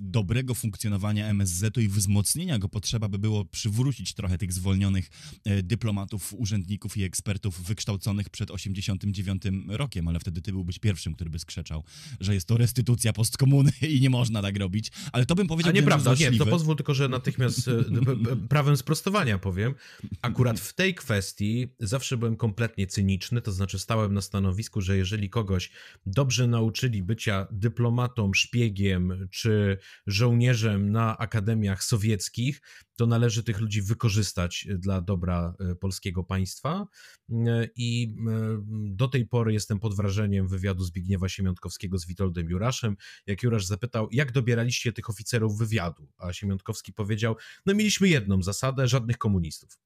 dobrego 0.00 0.54
funkcjonowania 0.54 1.28
MSZ-u 1.28 1.80
i 1.80 1.88
wzmocnienia 1.88 2.58
go 2.58 2.68
potrzeba 2.68 3.08
by 3.08 3.18
było 3.18 3.44
przywrócić 3.44 4.14
trochę 4.14 4.38
tych 4.38 4.52
zwolnionych 4.52 5.10
e, 5.44 5.62
dyplomatów, 5.62 6.34
urzędników 6.34 6.96
i 6.96 7.02
ekspertów 7.02 7.62
wykształconych 7.62 8.30
przed 8.30 8.50
89 8.50 9.42
rokiem, 9.68 10.08
ale 10.08 10.20
wtedy 10.20 10.42
ty 10.42 10.52
byłbyś 10.52 10.78
pierwszym, 10.78 11.14
który 11.14 11.30
by 11.30 11.38
skrzeczał, 11.38 11.84
że 12.20 12.34
jest 12.34 12.46
to 12.46 12.56
restytucja 12.56 13.12
postkomuny 13.12 13.72
i 13.96 14.00
nie 14.00 14.10
można 14.10 14.42
tak 14.42 14.56
robić, 14.56 14.90
ale 15.12 15.26
to 15.26 15.34
bym 15.34 15.46
powiedział, 15.46 15.70
A 15.70 15.74
nieprawda, 15.74 16.14
nie, 16.14 16.32
to 16.32 16.46
pozwól 16.46 16.76
tylko, 16.76 16.94
że 16.94 17.08
natychmiast 17.08 17.68
e, 17.68 17.84
prawem 18.48 18.76
sprostowania 18.76 19.38
powiem. 19.38 19.74
Akurat 20.22 20.60
w 20.60 20.72
tej 20.72 20.94
kwestii 20.94 21.68
zawsze 21.80 22.16
byłem 22.16 22.36
kompletnie 22.36 22.86
cyniczny, 22.86 23.42
to 23.42 23.52
znaczy 23.52 23.78
stałem 23.78 24.14
na 24.14 24.20
stanowisku, 24.20 24.80
że 24.80 24.96
jeżeli 24.96 25.30
kogoś 25.30 25.70
dobrze 26.06 26.46
nauczyli 26.46 27.02
być 27.02 27.15
bycia 27.16 27.46
dyplomatą, 27.50 28.30
szpiegiem 28.34 29.28
czy 29.30 29.78
żołnierzem 30.06 30.92
na 30.92 31.18
akademiach 31.18 31.84
sowieckich, 31.84 32.60
to 32.96 33.06
należy 33.06 33.42
tych 33.42 33.60
ludzi 33.60 33.82
wykorzystać 33.82 34.66
dla 34.78 35.00
dobra 35.00 35.54
e, 35.60 35.74
polskiego 35.74 36.24
państwa. 36.24 36.86
E, 37.30 37.68
I 37.76 38.16
e, 38.28 38.62
do 38.96 39.08
tej 39.08 39.26
pory 39.26 39.52
jestem 39.52 39.80
pod 39.80 39.96
wrażeniem 39.96 40.48
wywiadu 40.48 40.84
Zbigniewa 40.84 41.28
Siemiątkowskiego 41.28 41.98
z 41.98 42.06
Witoldem 42.06 42.50
Juraszem. 42.50 42.96
Jak 43.26 43.42
Jurasz 43.42 43.66
zapytał, 43.66 44.08
jak 44.12 44.32
dobieraliście 44.32 44.92
tych 44.92 45.10
oficerów 45.10 45.58
wywiadu, 45.58 46.08
a 46.18 46.32
Siemiątkowski 46.32 46.92
powiedział, 46.92 47.36
no 47.66 47.74
mieliśmy 47.74 48.08
jedną 48.08 48.42
zasadę, 48.42 48.88
żadnych 48.88 49.18
komunistów. 49.18 49.78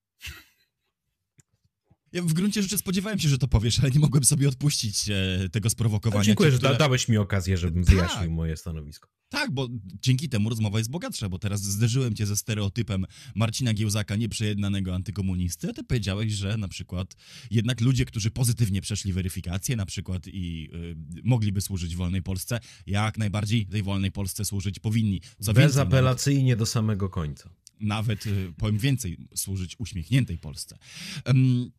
Ja 2.13 2.23
w 2.23 2.33
gruncie 2.33 2.63
rzeczy 2.63 2.79
spodziewałem 2.79 3.19
się, 3.19 3.29
że 3.29 3.39
to 3.39 3.49
powiesz, 3.49 3.81
ale 3.81 3.91
nie 3.91 4.01
mogłem 4.01 4.25
sobie 4.25 4.49
odpuścić 4.49 5.11
e, 5.11 5.49
tego 5.53 5.71
sprowokowania. 5.71 6.25
Dziękuję, 6.25 6.49
cię, 6.49 6.53
że 6.53 6.59
które... 6.59 6.73
da, 6.73 6.79
dałeś 6.79 7.09
mi 7.09 7.17
okazję, 7.17 7.57
żebym 7.57 7.85
Tak. 7.85 7.95
wyjaśnił 7.95 8.31
moje 8.31 8.57
stanowisko. 8.57 9.09
Tak, 9.29 9.51
bo 9.51 9.69
dzięki 10.03 10.29
temu 10.29 10.49
rozmowa 10.49 10.79
jest 10.79 10.91
bogatsza, 10.91 11.29
bo 11.29 11.39
teraz 11.39 11.63
zderzyłem 11.63 12.15
cię 12.15 12.27
ze 12.27 12.37
stereotypem 12.37 13.05
Marcina 13.35 13.75
Giełzaka, 13.75 14.17
nieprzejednanego 14.17 14.95
antykomunisty, 14.95 15.69
a 15.71 15.73
ty 15.73 15.85
powiedziałeś, 15.85 16.33
że 16.33 16.57
na 16.57 16.69
przykład 16.69 17.15
jednak 17.51 17.81
ludzie, 17.81 18.05
którzy 18.05 18.31
pozytywnie 18.31 18.81
przeszli 18.83 19.13
weryfikację 19.13 19.77
na 19.77 19.87
przykład 19.87 20.27
i 20.27 20.71
y, 20.75 21.23
mogliby 21.25 21.61
służyć 21.61 21.97
wolnej 21.97 22.23
Polsce, 22.23 22.61
jak 22.87 23.19
najbardziej 23.19 23.67
tej 23.67 23.83
wolnej 23.83 24.13
Polsce 24.13 24.45
służyć 24.45 24.79
powinni. 24.79 25.21
Co 25.21 25.27
więcej, 25.39 25.55
nawet, 25.55 25.69
Bezapelacyjnie 25.69 26.57
do 26.57 26.67
samego 26.67 27.09
końca. 27.09 27.51
nawet 27.81 28.27
y, 28.27 28.53
powiem 28.57 28.79
więcej, 28.79 29.17
służyć 29.35 29.77
uśmiechniętej 29.79 30.39
Polsce. 30.39 30.79
Em, 31.25 31.71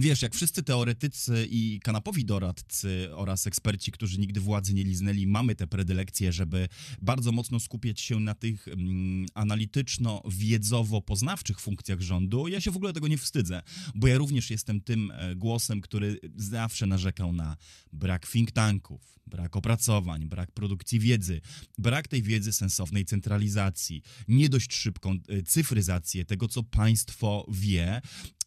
Wiesz, 0.00 0.22
jak 0.22 0.34
wszyscy 0.34 0.62
teoretycy 0.62 1.46
i 1.50 1.80
kanapowi 1.82 2.24
doradcy 2.24 3.08
oraz 3.14 3.46
eksperci, 3.46 3.92
którzy 3.92 4.18
nigdy 4.18 4.40
władzy 4.40 4.74
nie 4.74 4.84
liznęli, 4.84 5.26
mamy 5.26 5.54
te 5.54 5.66
predylekcje, 5.66 6.32
żeby 6.32 6.68
bardzo 7.02 7.32
mocno 7.32 7.60
skupiać 7.60 8.00
się 8.00 8.20
na 8.20 8.34
tych 8.34 8.68
mm, 8.68 9.26
analityczno-wiedzowo-poznawczych 9.34 11.60
funkcjach 11.60 12.00
rządu, 12.00 12.48
ja 12.48 12.60
się 12.60 12.70
w 12.70 12.76
ogóle 12.76 12.92
tego 12.92 13.08
nie 13.08 13.18
wstydzę, 13.18 13.62
bo 13.94 14.06
ja 14.06 14.18
również 14.18 14.50
jestem 14.50 14.80
tym 14.80 15.10
e, 15.10 15.36
głosem, 15.36 15.80
który 15.80 16.18
zawsze 16.36 16.86
narzekał 16.86 17.32
na 17.32 17.56
brak 17.92 18.28
think 18.28 18.52
tanków, 18.52 19.20
brak 19.26 19.56
opracowań, 19.56 20.26
brak 20.26 20.52
produkcji 20.52 21.00
wiedzy, 21.00 21.40
brak 21.78 22.08
tej 22.08 22.22
wiedzy 22.22 22.52
sensownej 22.52 23.04
centralizacji, 23.04 24.02
nie 24.28 24.48
dość 24.48 24.74
szybką 24.74 25.18
e, 25.28 25.42
cyfryzację 25.42 26.24
tego, 26.24 26.48
co 26.48 26.62
państwo 26.62 27.46
wie, 27.48 28.00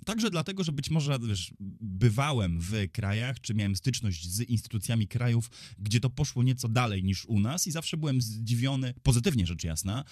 Także 0.06 0.30
dlatego, 0.30 0.64
że 0.64 0.72
być 0.72 0.90
może 0.90 1.20
wiesz, 1.20 1.54
bywałem 1.82 2.60
w 2.60 2.72
krajach, 2.92 3.42
czy 3.42 3.54
miałem 3.54 3.76
styczność 3.76 4.30
z 4.30 4.42
instytucjami 4.42 5.08
krajów, 5.08 5.50
gdzie 5.80 6.00
to 6.00 6.10
poszło 6.10 6.44
nieco 6.44 6.70
dalej 6.70 7.04
niż 7.04 7.26
u 7.26 7.40
nas 7.40 7.68
i 7.68 7.72
zawsze 7.72 7.98
byłem 7.98 8.22
zdziwiony, 8.22 8.94
pozytywnie 9.04 9.46
rzecz 9.46 9.64
jasna, 9.64 10.04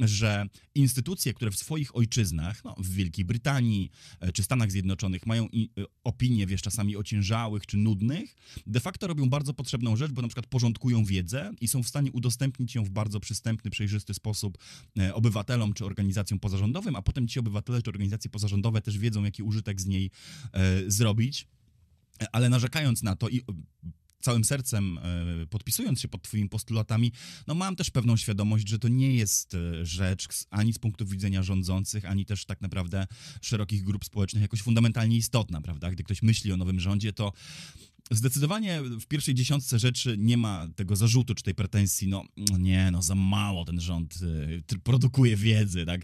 że 0.00 0.46
instytucje, 0.74 1.34
które 1.34 1.50
w 1.50 1.56
swoich 1.56 1.96
ojczyznach, 1.96 2.64
no, 2.64 2.74
w 2.78 2.88
Wielkiej 2.88 3.24
Brytanii 3.24 3.90
e, 4.20 4.32
czy 4.32 4.42
Stanach 4.42 4.70
Zjednoczonych 4.70 5.26
mają 5.26 5.48
i, 5.52 5.70
e, 5.78 5.84
opinie, 6.04 6.46
wiesz, 6.46 6.62
czasami 6.62 6.96
ociężałych 6.96 7.66
czy 7.66 7.76
nudnych, 7.76 8.36
de 8.66 8.80
facto 8.80 9.06
robią 9.06 9.28
bardzo 9.28 9.54
potrzebną 9.54 9.96
rzecz, 9.96 10.12
bo 10.12 10.22
na 10.22 10.28
przykład 10.28 10.46
porządkują 10.46 11.04
wiedzę 11.04 11.52
i 11.60 11.68
są 11.68 11.82
w 11.82 11.88
stanie 11.88 12.12
udostępnić 12.12 12.74
ją 12.74 12.84
w 12.84 12.90
bardzo 12.90 13.20
przystępny, 13.20 13.70
przejrzysty 13.70 14.14
sposób 14.14 14.58
e, 14.98 15.14
obywatelom 15.14 15.72
czy 15.72 15.84
organizacjom 15.84 16.40
pozarządowym, 16.40 16.96
a 16.96 17.02
potem 17.02 17.28
ci 17.28 17.38
obywatele 17.38 17.82
czy 17.82 17.90
organizacje 17.90 18.30
pozarządowe 18.30 18.80
też 18.80 18.98
wiedzą, 18.98 19.24
jaki 19.40 19.48
użytek 19.48 19.80
z 19.80 19.86
niej 19.86 20.10
e, 20.52 20.90
zrobić. 20.90 21.46
Ale 22.32 22.48
narzekając 22.48 23.02
na 23.02 23.16
to 23.16 23.28
i 23.28 23.40
całym 24.20 24.44
sercem 24.44 24.98
e, 24.98 25.46
podpisując 25.46 26.00
się 26.00 26.08
pod 26.08 26.22
Twoimi 26.22 26.48
postulatami, 26.48 27.12
no 27.46 27.54
mam 27.54 27.76
też 27.76 27.90
pewną 27.90 28.16
świadomość, 28.16 28.68
że 28.68 28.78
to 28.78 28.88
nie 28.88 29.14
jest 29.14 29.54
e, 29.54 29.86
rzecz 29.86 30.28
ani 30.50 30.72
z 30.72 30.78
punktu 30.78 31.06
widzenia 31.06 31.42
rządzących, 31.42 32.04
ani 32.04 32.26
też 32.26 32.44
tak 32.44 32.60
naprawdę 32.60 33.06
szerokich 33.42 33.84
grup 33.84 34.04
społecznych 34.04 34.42
jakoś 34.42 34.62
fundamentalnie 34.62 35.16
istotna, 35.16 35.60
prawda? 35.60 35.90
Gdy 35.90 36.02
ktoś 36.04 36.22
myśli 36.22 36.52
o 36.52 36.56
nowym 36.56 36.80
rządzie, 36.80 37.12
to 37.12 37.32
Zdecydowanie 38.12 38.82
w 38.82 39.06
pierwszej 39.06 39.34
dziesiątce 39.34 39.78
rzeczy 39.78 40.16
nie 40.18 40.36
ma 40.36 40.68
tego 40.76 40.96
zarzutu 40.96 41.34
czy 41.34 41.42
tej 41.42 41.54
pretensji, 41.54 42.08
no 42.08 42.24
nie, 42.58 42.90
no 42.90 43.02
za 43.02 43.14
mało 43.14 43.64
ten 43.64 43.80
rząd 43.80 44.18
y, 44.72 44.78
produkuje 44.78 45.36
wiedzy, 45.36 45.86
tak? 45.86 46.00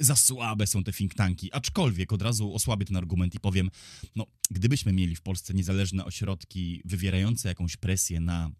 Za 0.00 0.16
słabe 0.16 0.66
są 0.66 0.84
te 0.84 0.92
think 0.92 1.14
tanki, 1.14 1.52
aczkolwiek 1.52 2.12
od 2.12 2.22
razu 2.22 2.54
osłabię 2.54 2.86
ten 2.86 2.96
argument 2.96 3.34
i 3.34 3.40
powiem, 3.40 3.70
no 4.16 4.26
gdybyśmy 4.50 4.92
mieli 4.92 5.16
w 5.16 5.22
Polsce 5.22 5.54
niezależne 5.54 6.04
ośrodki 6.04 6.82
wywierające 6.84 7.48
jakąś 7.48 7.76
presję 7.76 8.20
na 8.20 8.50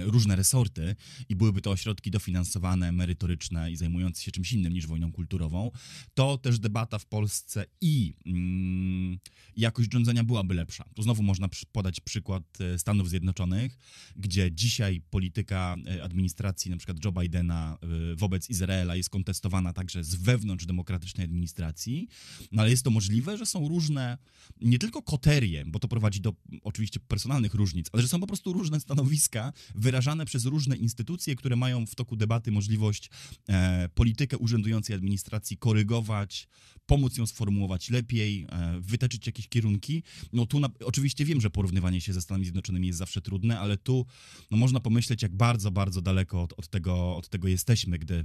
różne 0.00 0.36
resorty 0.36 0.96
i 1.28 1.36
byłyby 1.36 1.60
to 1.60 1.70
ośrodki 1.70 2.10
dofinansowane, 2.10 2.92
merytoryczne 2.92 3.70
i 3.70 3.76
zajmujące 3.76 4.22
się 4.22 4.32
czymś 4.32 4.52
innym 4.52 4.72
niż 4.72 4.86
wojną 4.86 5.12
kulturową, 5.12 5.70
to 6.14 6.38
też 6.38 6.58
debata 6.58 6.98
w 6.98 7.06
Polsce 7.06 7.64
i 7.80 8.14
mm, 8.26 9.18
jakość 9.56 9.92
rządzenia 9.92 10.24
byłaby 10.24 10.54
lepsza. 10.54 10.84
Tu 10.94 11.02
znowu 11.02 11.22
można 11.22 11.48
podać 11.72 12.00
przykład 12.00 12.42
e, 12.60 12.78
Stanów 12.78 13.08
Zjednoczonych, 13.08 13.78
gdzie 14.16 14.52
dzisiaj 14.52 15.00
polityka 15.10 15.76
e, 15.86 16.02
administracji 16.02 16.70
przykład 16.76 17.04
Joe 17.04 17.12
Bidena 17.12 17.78
e, 17.82 18.16
wobec 18.16 18.50
Izraela 18.50 18.96
jest 18.96 19.10
kontestowana 19.10 19.72
także 19.72 20.04
z 20.04 20.14
wewnątrz 20.14 20.66
demokratycznej 20.66 21.24
administracji, 21.24 22.08
no 22.52 22.62
ale 22.62 22.70
jest 22.70 22.84
to 22.84 22.90
możliwe, 22.90 23.38
że 23.38 23.46
są 23.46 23.68
różne, 23.68 24.18
nie 24.60 24.78
tylko 24.78 25.02
koterie, 25.02 25.64
bo 25.66 25.78
to 25.78 25.88
prowadzi 25.88 26.20
do 26.20 26.32
oczywiście 26.62 27.00
personalnych 27.00 27.54
różnic, 27.54 27.86
ale 27.92 28.02
że 28.02 28.08
są 28.08 28.20
po 28.20 28.26
prostu 28.26 28.52
różne 28.52 28.80
stanowiska 28.80 29.52
wyrażane 29.74 30.26
przez 30.26 30.44
różne 30.44 30.76
instytucje, 30.76 31.36
które 31.36 31.56
mają 31.56 31.86
w 31.86 31.94
toku 31.94 32.16
debaty 32.16 32.52
możliwość 32.52 33.10
e, 33.48 33.88
politykę 33.94 34.38
urzędującej 34.38 34.96
administracji 34.96 35.56
korygować, 35.56 36.48
pomóc 36.86 37.16
ją 37.16 37.26
sformułować 37.26 37.90
lepiej, 37.90 38.46
e, 38.52 38.80
jakieś 39.26 39.48
kierunki. 39.48 40.02
No 40.32 40.46
tu 40.46 40.60
na, 40.60 40.68
oczywiście 40.84 41.24
wiem, 41.24 41.40
że 41.40 41.50
porównywanie 41.50 42.00
się 42.00 42.12
ze 42.12 42.22
Stanami 42.22 42.44
Zjednoczonymi 42.44 42.86
jest 42.86 42.98
zawsze 42.98 43.20
trudne, 43.20 43.60
ale 43.60 43.76
tu 43.76 44.06
no, 44.50 44.56
można 44.56 44.80
pomyśleć, 44.80 45.22
jak 45.22 45.36
bardzo, 45.36 45.70
bardzo 45.70 46.02
daleko 46.02 46.42
od, 46.42 46.52
od, 46.52 46.68
tego, 46.68 47.16
od 47.16 47.28
tego 47.28 47.48
jesteśmy, 47.48 47.98
gdy 47.98 48.24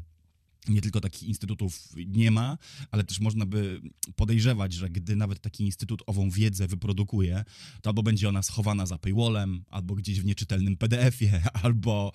nie 0.68 0.82
tylko 0.82 1.02
takich 1.02 1.24
instytutów 1.30 1.90
nie 2.08 2.32
ma, 2.32 2.58
ale 2.92 3.04
też 3.04 3.20
można 3.20 3.46
by 3.46 3.82
podejrzewać, 4.16 4.74
że 4.74 4.90
gdy 4.90 5.16
nawet 5.16 5.40
taki 5.40 5.64
instytut 5.64 6.04
ową 6.06 6.30
wiedzę 6.30 6.68
wyprodukuje, 6.68 7.44
to 7.82 7.90
albo 7.90 8.04
będzie 8.04 8.30
ona 8.30 8.44
schowana 8.44 8.86
za 8.86 8.98
paywallem, 8.98 9.64
albo 9.70 9.96
gdzieś 9.96 10.22
w 10.22 10.26
nieczytelnym 10.26 10.78
PDF-ie, 10.78 11.42
albo 11.64 12.12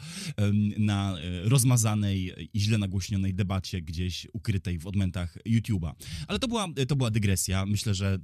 na 0.79 1.19
e, 1.19 1.49
rozmazanej 1.49 2.33
i 2.53 2.61
źle 2.61 2.79
nagłośnionej 2.79 3.35
debacie 3.35 3.83
gdzieś 3.83 4.27
ukrytej 4.33 4.79
w 4.79 4.87
odmętach 4.87 5.39
YouTube'a. 5.47 5.93
Ale 6.29 6.39
to 6.39 6.49
była, 6.49 6.69
to 6.89 6.97
była 6.97 7.11
dygresja. 7.11 7.67
Myślę, 7.67 7.95
że 7.95 8.19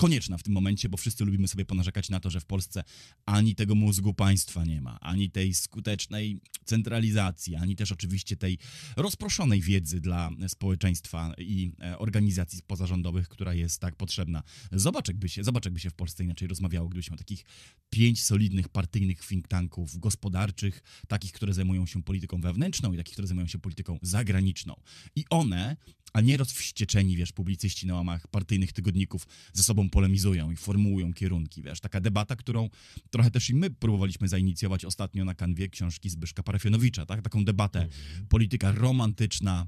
konieczna 0.00 0.38
w 0.38 0.42
tym 0.42 0.52
momencie, 0.52 0.88
bo 0.88 0.96
wszyscy 0.96 1.24
lubimy 1.24 1.48
sobie 1.48 1.64
ponarzekać 1.64 2.10
na 2.10 2.20
to, 2.20 2.30
że 2.30 2.40
w 2.40 2.44
Polsce 2.44 2.84
ani 3.26 3.54
tego 3.54 3.74
mózgu 3.74 4.14
państwa 4.14 4.64
nie 4.64 4.80
ma, 4.80 5.00
ani 5.00 5.30
tej 5.30 5.54
skutecznej 5.54 6.40
centralizacji, 6.64 7.56
ani 7.56 7.76
też 7.76 7.92
oczywiście 7.92 8.36
tej 8.36 8.58
rozproszonej 8.96 9.60
wiedzy 9.60 10.00
dla 10.00 10.30
społeczeństwa 10.48 11.34
i 11.38 11.72
e, 11.82 11.98
organizacji 11.98 12.62
pozarządowych, 12.66 13.28
która 13.28 13.54
jest 13.54 13.80
tak 13.80 13.96
potrzebna. 13.96 14.42
Zobacz, 14.72 15.08
jakby 15.08 15.28
się, 15.28 15.44
zobacz, 15.44 15.64
jakby 15.64 15.80
się 15.80 15.90
w 15.90 15.94
Polsce 15.94 16.24
inaczej 16.24 16.48
rozmawiało, 16.48 16.88
gdybyśmy 16.88 17.14
miał 17.14 17.18
takich 17.18 17.44
pięć 17.90 18.22
solidnych 18.22 18.68
partyjnych 18.68 19.26
think 19.26 19.48
tanków 19.48 19.98
gospodarczych, 19.98 20.82
takich, 21.08 21.32
które 21.32 21.54
zajmują 21.54 21.86
się 21.86 22.02
polityką 22.02 22.40
wewnętrzną 22.40 22.92
i 22.92 22.96
takich, 22.96 23.12
które 23.12 23.28
zajmują 23.28 23.46
się 23.46 23.58
polityką 23.58 23.98
zagraniczną. 24.02 24.74
I 25.16 25.24
one 25.30 25.76
a 26.12 26.20
nie 26.20 26.36
rozwścieczeni, 26.36 27.16
wiesz, 27.16 27.32
publicyści 27.32 27.86
na 27.86 27.94
łamach 27.94 28.28
partyjnych 28.28 28.72
tygodników 28.72 29.26
ze 29.52 29.62
sobą 29.62 29.89
polemizują 29.90 30.50
i 30.50 30.56
formułują 30.56 31.12
kierunki, 31.12 31.62
wiesz, 31.62 31.80
taka 31.80 32.00
debata, 32.00 32.36
którą 32.36 32.68
trochę 33.10 33.30
też 33.30 33.50
i 33.50 33.54
my 33.54 33.70
próbowaliśmy 33.70 34.28
zainicjować 34.28 34.84
ostatnio 34.84 35.24
na 35.24 35.34
kanwie 35.34 35.68
książki 35.68 36.10
Zbyszka 36.10 36.42
Parafionowicza, 36.42 37.06
tak, 37.06 37.22
taką 37.22 37.44
debatę, 37.44 37.88
polityka 38.28 38.72
romantyczna 38.72 39.66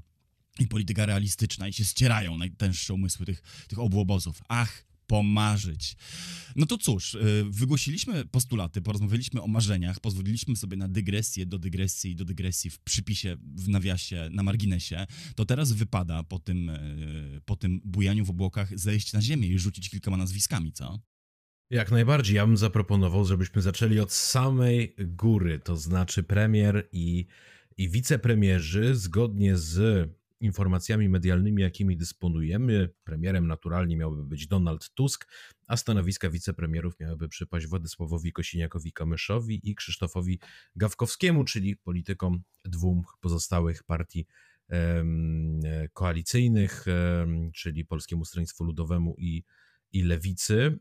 i 0.59 0.67
polityka 0.67 1.05
realistyczna 1.05 1.67
i 1.67 1.73
się 1.73 1.83
ścierają 1.83 2.37
najtęższe 2.37 2.93
umysły 2.93 3.25
tych, 3.25 3.41
tych 3.67 3.79
obu 3.79 3.99
obozów. 3.99 4.41
Ach, 4.47 4.85
pomarzyć. 5.07 5.95
No 6.55 6.65
to 6.65 6.77
cóż, 6.77 7.13
y, 7.13 7.45
wygłosiliśmy 7.49 8.25
postulaty, 8.25 8.81
porozmawialiśmy 8.81 9.41
o 9.41 9.47
marzeniach, 9.47 9.99
pozwoliliśmy 9.99 10.55
sobie 10.55 10.77
na 10.77 10.87
dygresję 10.87 11.45
do 11.45 11.59
dygresji 11.59 12.15
do 12.15 12.25
dygresji 12.25 12.69
w 12.69 12.79
przypisie, 12.79 13.37
w 13.55 13.69
nawiasie, 13.69 14.29
na 14.31 14.43
marginesie, 14.43 15.05
to 15.35 15.45
teraz 15.45 15.71
wypada 15.71 16.23
po 16.23 16.39
tym, 16.39 16.69
y, 16.69 17.41
po 17.45 17.55
tym 17.55 17.81
bujaniu 17.85 18.25
w 18.25 18.29
obłokach 18.29 18.79
zejść 18.79 19.13
na 19.13 19.21
ziemię 19.21 19.47
i 19.47 19.59
rzucić 19.59 19.89
kilkoma 19.89 20.17
nazwiskami, 20.17 20.73
co? 20.73 20.99
Jak 21.69 21.91
najbardziej. 21.91 22.35
Ja 22.35 22.47
bym 22.47 22.57
zaproponował, 22.57 23.25
żebyśmy 23.25 23.61
zaczęli 23.61 23.99
od 23.99 24.11
samej 24.11 24.95
góry, 24.99 25.59
to 25.59 25.77
znaczy 25.77 26.23
premier 26.23 26.89
i, 26.91 27.25
i 27.77 27.89
wicepremierzy, 27.89 28.95
zgodnie 28.95 29.57
z 29.57 30.09
informacjami 30.39 31.09
medialnymi, 31.09 31.61
jakimi 31.61 31.97
dysponujemy. 31.97 32.89
Premierem 33.03 33.47
naturalnie 33.47 33.97
miałby 33.97 34.25
być 34.25 34.47
Donald 34.47 34.89
Tusk, 34.93 35.27
a 35.67 35.77
stanowiska 35.77 36.29
wicepremierów 36.29 36.99
miałyby 36.99 37.27
przypaść 37.29 37.67
Władysławowi 37.67 38.33
Kosiniakowi-Kamyszowi 38.33 39.59
i 39.63 39.75
Krzysztofowi 39.75 40.39
Gawkowskiemu, 40.75 41.43
czyli 41.43 41.75
politykom 41.75 42.43
dwóch 42.65 43.17
pozostałych 43.21 43.83
partii 43.83 44.27
koalicyjnych, 45.93 46.85
czyli 47.55 47.85
Polskiemu 47.85 48.25
Stronnictwu 48.25 48.63
Ludowemu 48.63 49.15
i, 49.17 49.43
i 49.91 50.03
Lewicy. 50.03 50.79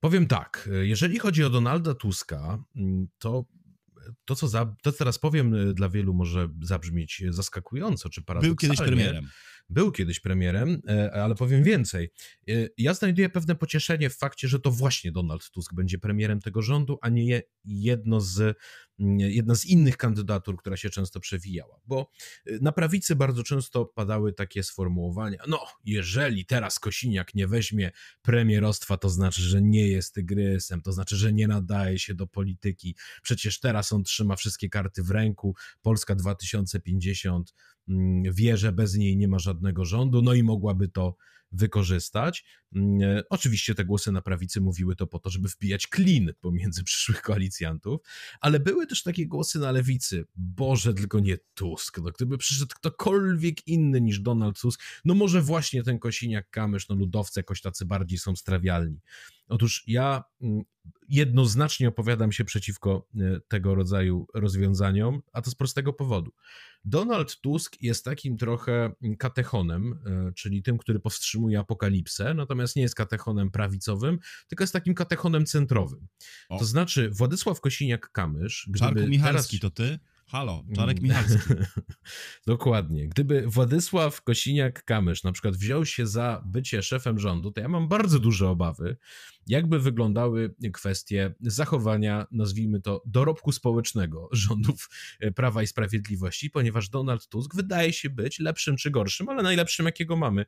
Powiem 0.00 0.26
tak, 0.26 0.68
jeżeli 0.82 1.18
chodzi 1.18 1.44
o 1.44 1.50
Donalda 1.50 1.94
Tuska, 1.94 2.64
to 3.18 3.44
to, 4.24 4.34
co, 4.34 4.48
za, 4.48 4.76
to, 4.82 4.92
teraz 4.92 5.18
powiem, 5.18 5.74
dla 5.74 5.88
wielu 5.88 6.14
może 6.14 6.48
zabrzmieć 6.62 7.22
zaskakująco 7.28 8.08
czy 8.08 8.22
paradoksalnie. 8.22 8.50
Był 8.50 8.56
kiedyś 8.56 8.78
premierem. 8.78 9.28
Był 9.68 9.92
kiedyś 9.92 10.20
premierem, 10.20 10.82
e, 10.88 11.12
ale 11.12 11.34
powiem 11.34 11.62
więcej. 11.62 12.10
E, 12.48 12.52
ja 12.78 12.94
znajduję 12.94 13.28
pewne 13.28 13.54
pocieszenie 13.54 14.10
w 14.10 14.16
fakcie, 14.16 14.48
że 14.48 14.60
to 14.60 14.70
właśnie 14.70 15.12
Donald 15.12 15.50
Tusk 15.50 15.74
będzie 15.74 15.98
premierem 15.98 16.40
tego 16.40 16.62
rządu, 16.62 16.98
a 17.02 17.08
nie 17.08 17.42
jedno 17.64 18.20
z 18.20 18.58
jedna 19.18 19.54
z 19.54 19.64
innych 19.64 19.96
kandydatur, 19.96 20.56
która 20.56 20.76
się 20.76 20.90
często 20.90 21.20
przewijała, 21.20 21.80
bo 21.86 22.10
y, 22.46 22.58
na 22.62 22.72
prawicy 22.72 23.16
bardzo 23.16 23.42
często 23.42 23.84
padały 23.84 24.32
takie 24.32 24.62
sformułowania, 24.62 25.38
no 25.48 25.66
jeżeli 25.84 26.46
teraz 26.46 26.78
Kosiniak 26.78 27.34
nie 27.34 27.48
weźmie 27.48 27.90
premierostwa, 28.22 28.96
to 28.96 29.08
znaczy, 29.08 29.42
że 29.42 29.62
nie 29.62 29.88
jest 29.88 30.14
tygrysem, 30.14 30.82
to 30.82 30.92
znaczy, 30.92 31.16
że 31.16 31.32
nie 31.32 31.48
nadaje 31.48 31.98
się 31.98 32.14
do 32.14 32.26
polityki, 32.26 32.96
przecież 33.22 33.60
teraz 33.60 33.92
on 33.92 34.04
trzyma 34.04 34.36
wszystkie 34.36 34.68
karty 34.68 35.02
w 35.02 35.10
ręku, 35.10 35.54
Polska 35.82 36.14
2050 36.14 37.50
mm, 37.50 37.75
wie, 38.32 38.56
że 38.56 38.72
bez 38.72 38.94
niej 38.94 39.16
nie 39.16 39.28
ma 39.28 39.38
żadnego 39.38 39.84
rządu, 39.84 40.22
no 40.22 40.34
i 40.34 40.42
mogłaby 40.42 40.88
to 40.88 41.16
wykorzystać. 41.52 42.44
Mm, 42.74 43.02
e, 43.02 43.22
oczywiście 43.30 43.74
te 43.74 43.84
głosy 43.84 44.12
na 44.12 44.22
prawicy 44.22 44.60
mówiły 44.60 44.96
to 44.96 45.06
po 45.06 45.18
to, 45.18 45.30
żeby 45.30 45.48
wbijać 45.48 45.86
klin 45.86 46.32
pomiędzy 46.40 46.84
przyszłych 46.84 47.22
koalicjantów, 47.22 48.00
ale 48.40 48.60
były 48.60 48.86
też 48.86 49.02
takie 49.02 49.26
głosy 49.26 49.58
na 49.58 49.70
lewicy. 49.70 50.24
Boże, 50.36 50.94
tylko 50.94 51.20
nie 51.20 51.38
Tusk. 51.54 51.98
No, 51.98 52.10
gdyby 52.10 52.38
przyszedł 52.38 52.74
ktokolwiek 52.76 53.68
inny 53.68 54.00
niż 54.00 54.20
Donald 54.20 54.60
Tusk, 54.60 54.82
no 55.04 55.14
może 55.14 55.42
właśnie 55.42 55.82
ten 55.82 55.98
Kosiniak-Kamysz, 55.98 56.86
no 56.88 56.94
ludowcy 56.94 57.40
jakoś 57.40 57.60
tacy 57.60 57.84
bardziej 57.84 58.18
są 58.18 58.36
strawialni. 58.36 59.00
Otóż 59.48 59.84
ja 59.86 60.24
mm, 60.40 60.62
jednoznacznie 61.08 61.88
opowiadam 61.88 62.32
się 62.32 62.44
przeciwko 62.44 63.08
e, 63.16 63.40
tego 63.48 63.74
rodzaju 63.74 64.26
rozwiązaniom, 64.34 65.22
a 65.32 65.42
to 65.42 65.50
z 65.50 65.54
prostego 65.54 65.92
powodu. 65.92 66.32
Donald 66.86 67.40
Tusk 67.40 67.82
jest 67.82 68.04
takim 68.04 68.36
trochę 68.36 68.92
katechonem, 69.18 69.98
e, 70.06 70.32
czyli 70.32 70.62
tym, 70.62 70.78
który 70.78 71.00
powstrzymuje 71.00 71.58
apokalipsę, 71.58 72.34
natomiast 72.34 72.76
nie 72.76 72.82
jest 72.82 72.94
katechonem 72.94 73.50
prawicowym, 73.50 74.18
tylko 74.48 74.62
jest 74.62 74.72
takim 74.72 74.94
katechonem 74.94 75.46
centrowym. 75.46 76.06
O. 76.48 76.58
To 76.58 76.64
znaczy 76.64 77.10
Władysław 77.10 77.60
Kosiniak-Kamysz... 77.60 78.78
Czarku 78.78 79.06
Michalski, 79.06 79.60
teraz... 79.60 79.74
to 79.74 79.82
ty? 79.82 79.98
Halo, 80.28 80.64
Czarek 80.74 80.98
mm. 80.98 81.08
Michalski. 81.08 81.54
Dokładnie. 82.46 83.08
Gdyby 83.08 83.46
Władysław 83.46 84.22
Kosiniak-Kamysz 84.24 85.24
na 85.24 85.32
przykład 85.32 85.56
wziął 85.56 85.86
się 85.86 86.06
za 86.06 86.42
bycie 86.46 86.82
szefem 86.82 87.18
rządu, 87.18 87.50
to 87.52 87.60
ja 87.60 87.68
mam 87.68 87.88
bardzo 87.88 88.18
duże 88.18 88.48
obawy, 88.48 88.96
jakby 89.46 89.80
wyglądały 89.80 90.54
kwestie 90.72 91.34
zachowania, 91.40 92.26
nazwijmy 92.30 92.80
to, 92.80 93.02
dorobku 93.06 93.52
społecznego 93.52 94.28
rządów 94.32 94.88
e, 95.20 95.32
Prawa 95.32 95.62
i 95.62 95.66
Sprawiedliwości, 95.66 96.50
ponieważ 96.50 96.88
Donald 96.88 97.28
Tusk 97.28 97.56
wydaje 97.56 97.92
się 97.92 98.10
być 98.10 98.38
lepszym 98.38 98.76
czy 98.76 98.90
gorszym, 98.90 99.28
ale 99.28 99.42
najlepszym, 99.42 99.86
jakiego 99.86 100.16
mamy, 100.16 100.44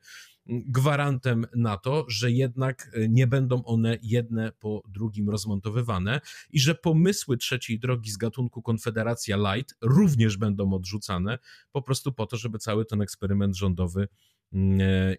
gwarantem 0.49 1.45
na 1.55 1.77
to, 1.77 2.05
że 2.07 2.31
jednak 2.31 2.91
e, 2.93 3.09
nie 3.09 3.27
będą 3.27 3.63
one 3.63 3.97
jedne 4.01 4.51
po 4.59 4.83
drugim 4.87 5.29
rozmontowywane 5.29 6.21
i 6.49 6.59
że 6.59 6.75
pomysły 6.75 7.37
trzeciej 7.37 7.79
drogi 7.79 8.11
z 8.11 8.17
gatunku 8.17 8.61
Konfederacja 8.61 9.37
Light 9.37 9.75
również 9.81 10.37
będą 10.37 10.73
odrzucane 10.73 11.39
po 11.71 11.81
prostu 11.81 12.13
po 12.13 12.25
to, 12.25 12.37
żeby 12.37 12.59
cały 12.59 12.85
ten 12.85 13.01
eksperyment 13.01 13.57
rządowy 13.57 13.99
mm, 13.99 14.09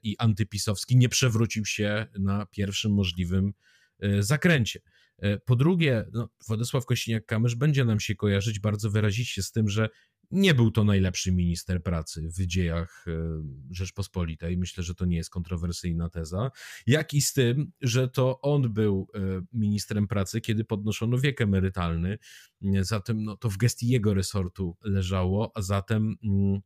i 0.03 0.17
antypisowski 0.19 0.97
nie 0.97 1.09
przewrócił 1.09 1.65
się 1.65 2.07
na 2.19 2.47
pierwszym 2.47 2.95
możliwym 2.95 3.53
E, 4.01 4.23
zakręcie. 4.23 4.81
E, 5.19 5.39
po 5.39 5.57
drugie, 5.57 6.05
no, 6.13 6.29
Władysław 6.47 6.85
Kośniak-Kamysz 6.87 7.55
będzie 7.55 7.85
nam 7.85 8.01
się 8.01 8.15
kojarzyć 8.15 8.61
bardzo 8.61 8.91
wyraziście 8.91 9.43
z 9.43 9.53
tym, 9.53 9.69
że 9.69 9.89
nie 10.31 10.55
był 10.55 10.71
to 10.71 10.85
najlepszy 10.85 11.33
minister 11.33 11.83
pracy 11.83 12.29
w 12.39 12.47
dziejach 12.47 13.05
e, 13.09 13.43
Rzeczpospolitej. 13.71 14.57
Myślę, 14.57 14.85
że 14.85 14.95
to 14.95 15.05
nie 15.05 15.17
jest 15.17 15.31
kontrowersyjna 15.31 16.09
teza. 16.09 16.51
Jak 16.87 17.15
i 17.15 17.21
z 17.21 17.33
tym, 17.33 17.73
że 17.81 18.09
to 18.09 18.41
on 18.41 18.73
był 18.73 19.09
ministrem 19.53 20.09
pracy, 20.09 20.41
kiedy 20.41 20.65
podnoszono 20.65 21.19
wiek 21.19 21.41
emerytalny. 21.41 22.19
Zatem 22.81 23.25
no, 23.25 23.37
to 23.37 23.51
w 23.51 23.57
gestii 23.57 23.89
jego 23.89 24.15
resortu 24.15 24.77
leżało, 24.83 25.53
a 25.55 25.63
zatem 25.63 26.17
mm, 26.25 26.61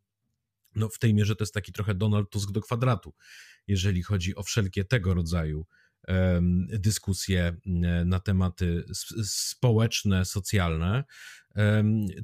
no, 0.75 0.89
w 0.89 0.99
tej 0.99 1.15
mierze 1.15 1.37
to 1.37 1.45
jest 1.45 1.55
taki 1.55 1.73
trochę 1.73 1.95
Donald 1.95 2.31
Tusk 2.31 2.51
do 2.51 2.61
kwadratu, 2.61 3.15
jeżeli 3.67 4.03
chodzi 4.03 4.37
o 4.37 4.43
wszelkie 4.43 4.85
tego 4.85 5.15
rodzaju 5.15 5.67
dyskusje 6.69 7.57
na 8.05 8.21
tematy 8.21 8.85
społeczne, 9.25 10.25
socjalne, 10.25 11.05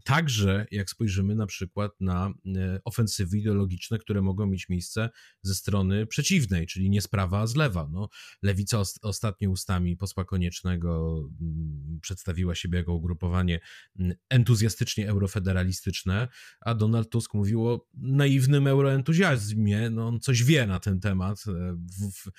Także 0.05 0.67
jak 0.71 0.91
spojrzymy 0.91 1.35
na 1.35 1.47
przykład 1.47 1.93
na 2.01 2.33
e, 2.57 2.81
ofensywy 2.85 3.39
ideologiczne, 3.39 3.99
które 3.99 4.23
mogą 4.23 4.47
mieć 4.47 4.69
miejsce 4.69 5.11
ze 5.43 5.55
strony 5.55 6.07
przeciwnej, 6.07 6.67
czyli 6.67 6.91
nie 6.91 7.03
z 7.03 7.09
prawa, 7.09 7.41
a 7.41 7.47
z 7.47 7.57
lewa. 7.57 7.89
No, 7.93 8.09
lewica 8.43 8.83
ostatnio 9.03 9.51
ustami 9.51 9.97
posła 9.97 10.25
Koniecznego 10.25 11.19
mm, 11.41 11.99
przedstawiła 12.03 12.55
siebie 12.55 12.79
jako 12.79 12.95
ugrupowanie 12.95 13.61
mm, 13.99 14.17
entuzjastycznie 14.29 15.09
eurofederalistyczne, 15.09 16.29
a 16.61 16.75
Donald 16.75 17.11
Tusk 17.11 17.35
mówił 17.35 17.69
o 17.69 17.87
naiwnym 17.95 18.67
euroentuzjazmie. 18.67 19.91
No, 19.91 20.09
on 20.09 20.21
coś 20.21 20.45
wie 20.45 20.67
na 20.67 20.81
ten 20.81 21.01
temat. 21.01 21.45
E, 21.49 21.73
w, 21.73 22.13
w, 22.13 22.31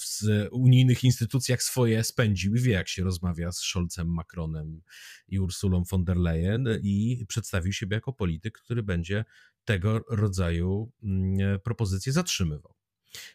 w 0.00 0.48
unijnych 0.50 1.04
instytucjach 1.04 1.62
swoje 1.62 2.04
spędził 2.04 2.54
i 2.54 2.60
wie, 2.60 2.72
jak 2.72 2.88
się 2.88 3.04
rozmawia 3.04 3.52
z 3.52 3.58
Scholzem, 3.58 4.14
Macronem 4.14 4.80
i 5.28 5.38
Ursulą 5.38 5.84
von 5.90 6.04
der 6.04 6.16
Leyen 6.16 6.37
i 6.82 7.24
przedstawił 7.28 7.72
siebie 7.72 7.94
jako 7.94 8.12
polityk, 8.12 8.58
który 8.58 8.82
będzie 8.82 9.24
tego 9.64 9.98
rodzaju 10.08 10.92
mm, 11.02 11.60
propozycje 11.60 12.12
zatrzymywał. 12.12 12.74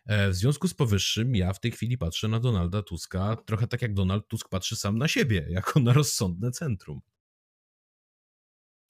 E, 0.05 0.29
w 0.29 0.35
związku 0.35 0.67
z 0.67 0.73
powyższym, 0.73 1.35
ja 1.35 1.53
w 1.53 1.59
tej 1.59 1.71
chwili 1.71 1.97
patrzę 1.97 2.27
na 2.27 2.39
Donalda 2.39 2.81
Tuska 2.81 3.35
trochę 3.45 3.67
tak 3.67 3.81
jak 3.81 3.93
Donald 3.93 4.27
Tusk 4.27 4.49
patrzy 4.49 4.75
sam 4.75 4.97
na 4.97 5.07
siebie, 5.07 5.45
jako 5.49 5.79
na 5.79 5.93
rozsądne 5.93 6.51
centrum. 6.51 7.01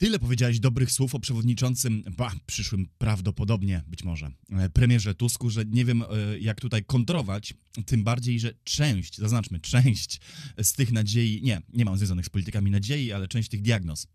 Tyle 0.04 0.20
powiedziałeś 0.20 0.60
dobrych 0.60 0.92
słów 0.92 1.16
o 1.16 1.20
przewodniczącym, 1.20 2.04
ba, 2.18 2.32
przyszłym 2.46 2.90
prawdopodobnie, 2.98 3.84
być 3.88 4.04
może, 4.04 4.32
e, 4.50 4.70
premierze 4.70 5.16
Tusku, 5.16 5.50
że 5.50 5.66
nie 5.66 5.86
wiem 5.86 6.02
e, 6.02 6.06
jak 6.40 6.62
tutaj 6.62 6.84
kontrować, 6.84 7.54
tym 7.86 8.04
bardziej, 8.04 8.40
że 8.40 8.54
część, 8.64 9.18
zaznaczmy, 9.18 9.60
część 9.60 10.22
z 10.62 10.74
tych 10.74 10.92
nadziei, 10.92 11.42
nie, 11.44 11.62
nie 11.74 11.86
mam 11.86 11.98
związanych 11.98 12.26
z 12.26 12.30
politykami 12.30 12.72
nadziei, 12.72 13.12
ale 13.12 13.28
część 13.28 13.50
tych 13.50 13.62
diagnoz 13.62 14.08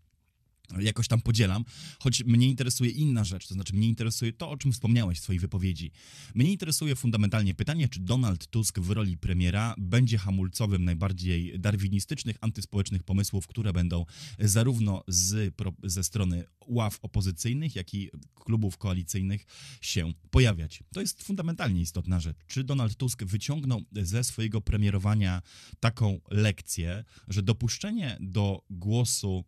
jakoś 0.79 1.07
tam 1.07 1.21
podzielam, 1.21 1.65
choć 1.99 2.23
mnie 2.23 2.47
interesuje 2.47 2.91
inna 2.91 3.23
rzecz, 3.23 3.47
to 3.47 3.53
znaczy 3.53 3.75
mnie 3.75 3.87
interesuje 3.87 4.33
to, 4.33 4.49
o 4.49 4.57
czym 4.57 4.71
wspomniałeś 4.71 5.19
w 5.19 5.23
swojej 5.23 5.39
wypowiedzi. 5.39 5.91
Mnie 6.35 6.51
interesuje 6.51 6.95
fundamentalnie 6.95 7.53
pytanie, 7.53 7.89
czy 7.89 7.99
Donald 7.99 8.47
Tusk 8.47 8.79
w 8.79 8.89
roli 8.89 9.17
premiera 9.17 9.75
będzie 9.77 10.17
hamulcowym 10.17 10.85
najbardziej 10.85 11.59
darwinistycznych, 11.59 12.37
antyspołecznych 12.41 13.03
pomysłów, 13.03 13.47
które 13.47 13.73
będą 13.73 14.05
zarówno 14.39 15.03
z, 15.07 15.55
ze 15.83 16.03
strony 16.03 16.43
ław 16.67 16.99
opozycyjnych, 17.01 17.75
jak 17.75 17.93
i 17.93 18.09
klubów 18.35 18.77
koalicyjnych 18.77 19.45
się 19.81 20.13
pojawiać. 20.31 20.83
To 20.93 21.01
jest 21.01 21.23
fundamentalnie 21.23 21.81
istotna 21.81 22.19
rzecz. 22.19 22.37
Czy 22.47 22.63
Donald 22.63 22.95
Tusk 22.95 23.23
wyciągnął 23.23 23.81
ze 23.91 24.23
swojego 24.23 24.61
premierowania 24.61 25.41
taką 25.79 26.19
lekcję, 26.31 27.03
że 27.27 27.43
dopuszczenie 27.43 28.17
do 28.19 28.65
głosu 28.69 29.45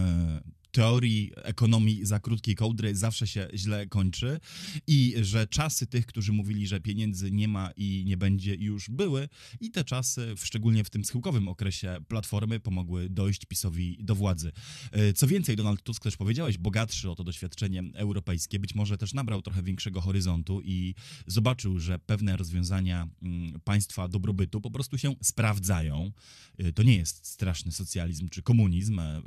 e, 0.00 0.42
teorii 0.72 1.32
ekonomii 1.36 2.06
za 2.06 2.20
krótkiej 2.20 2.54
kołdry 2.54 2.96
zawsze 2.96 3.26
się 3.26 3.48
źle 3.54 3.86
kończy 3.86 4.40
i 4.86 5.14
że 5.20 5.46
czasy 5.46 5.86
tych, 5.86 6.06
którzy 6.06 6.32
mówili, 6.32 6.66
że 6.66 6.80
pieniędzy 6.80 7.30
nie 7.30 7.48
ma 7.48 7.70
i 7.76 8.02
nie 8.06 8.16
będzie 8.16 8.54
już 8.54 8.90
były 8.90 9.28
i 9.60 9.70
te 9.70 9.84
czasy, 9.84 10.34
szczególnie 10.36 10.84
w 10.84 10.90
tym 10.90 11.04
schyłkowym 11.04 11.48
okresie 11.48 11.96
Platformy, 12.08 12.60
pomogły 12.60 13.08
dojść 13.10 13.44
PiSowi 13.44 13.98
do 14.00 14.14
władzy. 14.14 14.52
E, 14.92 15.12
co 15.12 15.26
więcej, 15.26 15.56
Donald 15.56 15.82
Tusk 15.82 16.02
też 16.02 16.16
powiedziałeś, 16.16 16.58
bogatszy 16.58 17.10
o 17.10 17.14
to 17.14 17.24
doświadczenie 17.24 17.82
europejskie, 17.94 18.58
być 18.58 18.74
może 18.74 18.98
też 18.98 19.14
nabrał 19.14 19.42
trochę 19.42 19.62
większego 19.62 20.00
horyzontu 20.00 20.60
i 20.64 20.94
zobaczył, 21.26 21.78
że 21.78 21.98
pewne 21.98 22.36
rozwiązania 22.36 23.08
mm, 23.22 23.60
państwa 23.60 24.08
dobrobytu 24.08 24.60
po 24.60 24.70
prostu 24.70 24.98
się 24.98 25.14
sprawdzają. 25.22 26.12
E, 26.58 26.72
to 26.72 26.82
nie 26.82 26.96
jest 26.96 27.26
straszny 27.26 27.72
socjalizm 27.72 28.28
czy 28.28 28.42
komunizm, 28.42 28.98
e, 28.98 29.22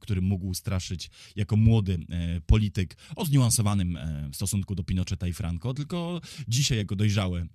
który 0.00 0.20
mógł 0.32 0.54
straszyć 0.54 1.10
jako 1.36 1.56
młody 1.56 1.98
e, 2.08 2.40
polityk 2.40 2.96
o 3.16 3.24
zniuansowanym 3.24 3.96
e, 3.96 4.30
stosunku 4.32 4.74
do 4.74 4.84
Pinocheta 4.84 5.26
i 5.26 5.32
Franco, 5.32 5.74
tylko 5.74 6.20
dzisiaj 6.48 6.78
jako 6.78 6.96
dojrzały 6.96 7.46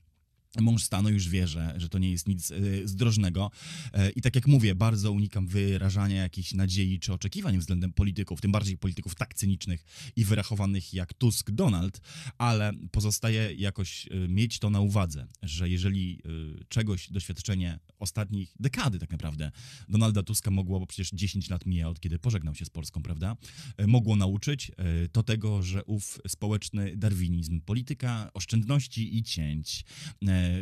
mąż 0.59 0.83
stanu 0.83 1.09
już 1.09 1.29
wie, 1.29 1.47
że, 1.47 1.73
że 1.77 1.89
to 1.89 1.99
nie 1.99 2.11
jest 2.11 2.27
nic 2.27 2.51
y, 2.51 2.87
zdrożnego. 2.87 3.51
E, 3.93 4.09
I 4.09 4.21
tak 4.21 4.35
jak 4.35 4.47
mówię, 4.47 4.75
bardzo 4.75 5.11
unikam 5.11 5.47
wyrażania 5.47 6.21
jakichś 6.21 6.53
nadziei 6.53 6.99
czy 6.99 7.13
oczekiwań 7.13 7.57
względem 7.57 7.93
polityków, 7.93 8.41
tym 8.41 8.51
bardziej 8.51 8.77
polityków 8.77 9.15
tak 9.15 9.33
cynicznych 9.33 9.85
i 10.15 10.25
wyrachowanych 10.25 10.93
jak 10.93 11.13
Tusk, 11.13 11.51
Donald, 11.51 12.01
ale 12.37 12.71
pozostaje 12.91 13.53
jakoś 13.53 14.07
y, 14.07 14.27
mieć 14.29 14.59
to 14.59 14.69
na 14.69 14.79
uwadze, 14.79 15.27
że 15.43 15.69
jeżeli 15.69 16.21
czegoś 16.69 17.11
doświadczenie 17.11 17.79
ostatnich 17.99 18.55
dekady 18.59 18.99
tak 18.99 19.11
naprawdę 19.11 19.51
Donalda 19.89 20.23
Tuska 20.23 20.51
mogło, 20.51 20.79
bo 20.79 20.87
przecież 20.87 21.09
10 21.13 21.49
lat 21.49 21.65
mija 21.65 21.89
od 21.89 21.99
kiedy 21.99 22.19
pożegnał 22.19 22.55
się 22.55 22.65
z 22.65 22.69
Polską, 22.69 23.03
prawda, 23.03 23.35
e, 23.77 23.87
mogło 23.87 24.15
nauczyć, 24.15 24.71
e, 24.77 25.07
to 25.07 25.23
tego, 25.23 25.63
że 25.63 25.83
ów 25.85 26.19
społeczny 26.27 26.97
darwinizm, 26.97 27.61
polityka 27.61 28.31
oszczędności 28.33 29.17
i 29.17 29.23
cięć, 29.23 29.83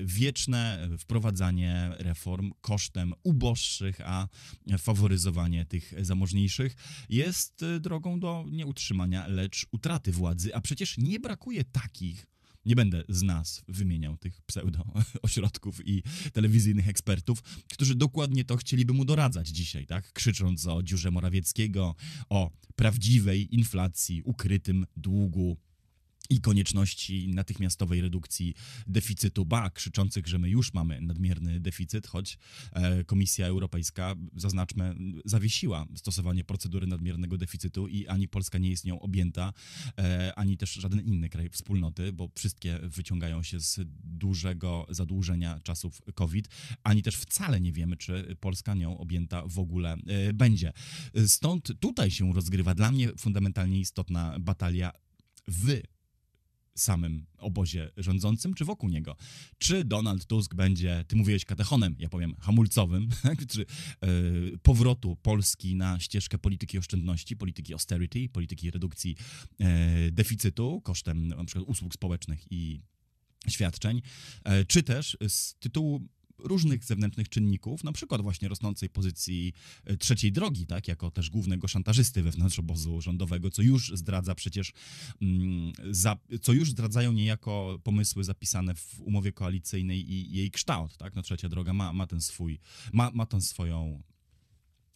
wieczne 0.05 0.89
wprowadzanie 0.99 1.91
reform 1.99 2.51
kosztem 2.61 3.13
uboższych, 3.23 4.01
a 4.01 4.27
faworyzowanie 4.77 5.65
tych 5.65 5.93
zamożniejszych 6.05 6.75
jest 7.09 7.65
drogą 7.79 8.19
do 8.19 8.45
nieutrzymania, 8.51 9.27
lecz 9.27 9.65
utraty 9.71 10.11
władzy, 10.11 10.55
a 10.55 10.61
przecież 10.61 10.97
nie 10.97 11.19
brakuje 11.19 11.63
takich, 11.63 12.27
nie 12.65 12.75
będę 12.75 13.03
z 13.09 13.23
nas 13.23 13.63
wymieniał 13.67 14.17
tych 14.17 14.41
pseudo-ośrodków 14.41 15.81
i 15.87 16.03
telewizyjnych 16.33 16.87
ekspertów, 16.87 17.41
którzy 17.71 17.95
dokładnie 17.95 18.45
to 18.45 18.57
chcieliby 18.57 18.93
mu 18.93 19.05
doradzać 19.05 19.47
dzisiaj, 19.47 19.85
tak? 19.85 20.13
Krzycząc 20.13 20.67
o 20.67 20.83
dziurze 20.83 21.11
Morawieckiego, 21.11 21.95
o 22.29 22.51
prawdziwej 22.75 23.55
inflacji, 23.55 24.21
ukrytym 24.23 24.85
długu, 24.97 25.57
i 26.29 26.41
konieczności 26.41 27.27
natychmiastowej 27.27 28.01
redukcji 28.01 28.55
deficytu, 28.87 29.45
ba, 29.45 29.69
krzyczących, 29.69 30.27
że 30.27 30.39
my 30.39 30.49
już 30.49 30.73
mamy 30.73 31.01
nadmierny 31.01 31.59
deficyt, 31.59 32.07
choć 32.07 32.37
e, 32.71 33.03
Komisja 33.03 33.47
Europejska, 33.47 34.15
zaznaczmy, 34.35 34.95
zawiesiła 35.25 35.85
stosowanie 35.95 36.43
procedury 36.43 36.87
nadmiernego 36.87 37.37
deficytu 37.37 37.87
i 37.87 38.07
ani 38.07 38.27
Polska 38.27 38.57
nie 38.57 38.69
jest 38.69 38.85
nią 38.85 38.99
objęta, 38.99 39.53
e, 39.97 40.33
ani 40.35 40.57
też 40.57 40.73
żaden 40.73 41.01
inny 41.01 41.29
kraj 41.29 41.49
wspólnoty, 41.49 42.13
bo 42.13 42.29
wszystkie 42.35 42.79
wyciągają 42.83 43.43
się 43.43 43.59
z 43.59 43.79
dużego 44.03 44.85
zadłużenia 44.89 45.59
czasów 45.63 46.01
COVID, 46.13 46.47
ani 46.83 47.03
też 47.03 47.15
wcale 47.15 47.61
nie 47.61 47.71
wiemy, 47.71 47.97
czy 47.97 48.35
Polska 48.39 48.73
nią 48.73 48.97
objęta 48.97 49.43
w 49.47 49.59
ogóle 49.59 49.93
e, 49.93 50.33
będzie. 50.33 50.73
Stąd 51.27 51.71
tutaj 51.79 52.11
się 52.11 52.33
rozgrywa 52.33 52.75
dla 52.75 52.91
mnie 52.91 53.09
fundamentalnie 53.17 53.79
istotna 53.79 54.39
batalia 54.39 54.91
w 55.47 55.81
samym 56.75 57.25
obozie 57.37 57.91
rządzącym, 57.97 58.53
czy 58.53 58.65
wokół 58.65 58.89
niego. 58.89 59.15
Czy 59.57 59.83
Donald 59.83 60.25
Tusk 60.25 60.55
będzie, 60.55 61.05
ty 61.07 61.15
mówiłeś 61.15 61.45
katechonem, 61.45 61.95
ja 61.99 62.09
powiem 62.09 62.35
hamulcowym, 62.39 63.09
czy 63.51 63.59
yy, 63.59 64.57
powrotu 64.63 65.15
Polski 65.15 65.75
na 65.75 65.99
ścieżkę 65.99 66.37
polityki 66.37 66.77
oszczędności, 66.77 67.37
polityki 67.37 67.73
austerity, 67.73 68.29
polityki 68.29 68.71
redukcji 68.71 69.15
yy, 69.59 69.67
deficytu 70.11 70.81
kosztem 70.81 71.27
na 71.27 71.45
przykład 71.45 71.69
usług 71.69 71.93
społecznych 71.93 72.51
i 72.51 72.81
świadczeń, 73.49 74.01
e, 74.43 74.65
czy 74.65 74.83
też 74.83 75.17
z 75.27 75.55
tytułu 75.55 76.07
różnych 76.39 76.83
zewnętrznych 76.83 77.29
czynników, 77.29 77.83
na 77.83 77.91
przykład 77.91 78.21
właśnie 78.21 78.47
rosnącej 78.47 78.89
pozycji 78.89 79.53
e, 79.85 79.97
trzeciej 79.97 80.31
drogi, 80.31 80.65
tak, 80.65 80.87
jako 80.87 81.11
też 81.11 81.29
głównego 81.29 81.67
szantażysty 81.67 82.23
wewnątrz 82.23 82.59
obozu 82.59 83.01
rządowego, 83.01 83.49
co 83.49 83.61
już 83.61 83.91
zdradza 83.95 84.35
przecież, 84.35 84.73
mm, 85.21 85.73
co 86.41 86.53
już 86.53 86.71
zdradzają 86.71 87.11
niejako 87.11 87.79
pomysły 87.83 88.23
zapisane 88.23 88.75
w 88.75 89.01
umowie 89.01 89.31
koalicyjnej 89.31 90.11
i 90.11 90.31
jej 90.31 90.51
kształt, 90.51 90.97
tak, 90.97 91.15
no 91.15 91.21
trzecia 91.21 91.49
droga 91.49 91.73
ma, 91.73 91.93
ma 91.93 92.07
ten 92.07 92.21
swój, 92.21 92.59
ma, 92.93 93.11
ma 93.11 93.25
tę 93.25 93.41
swoją 93.41 94.03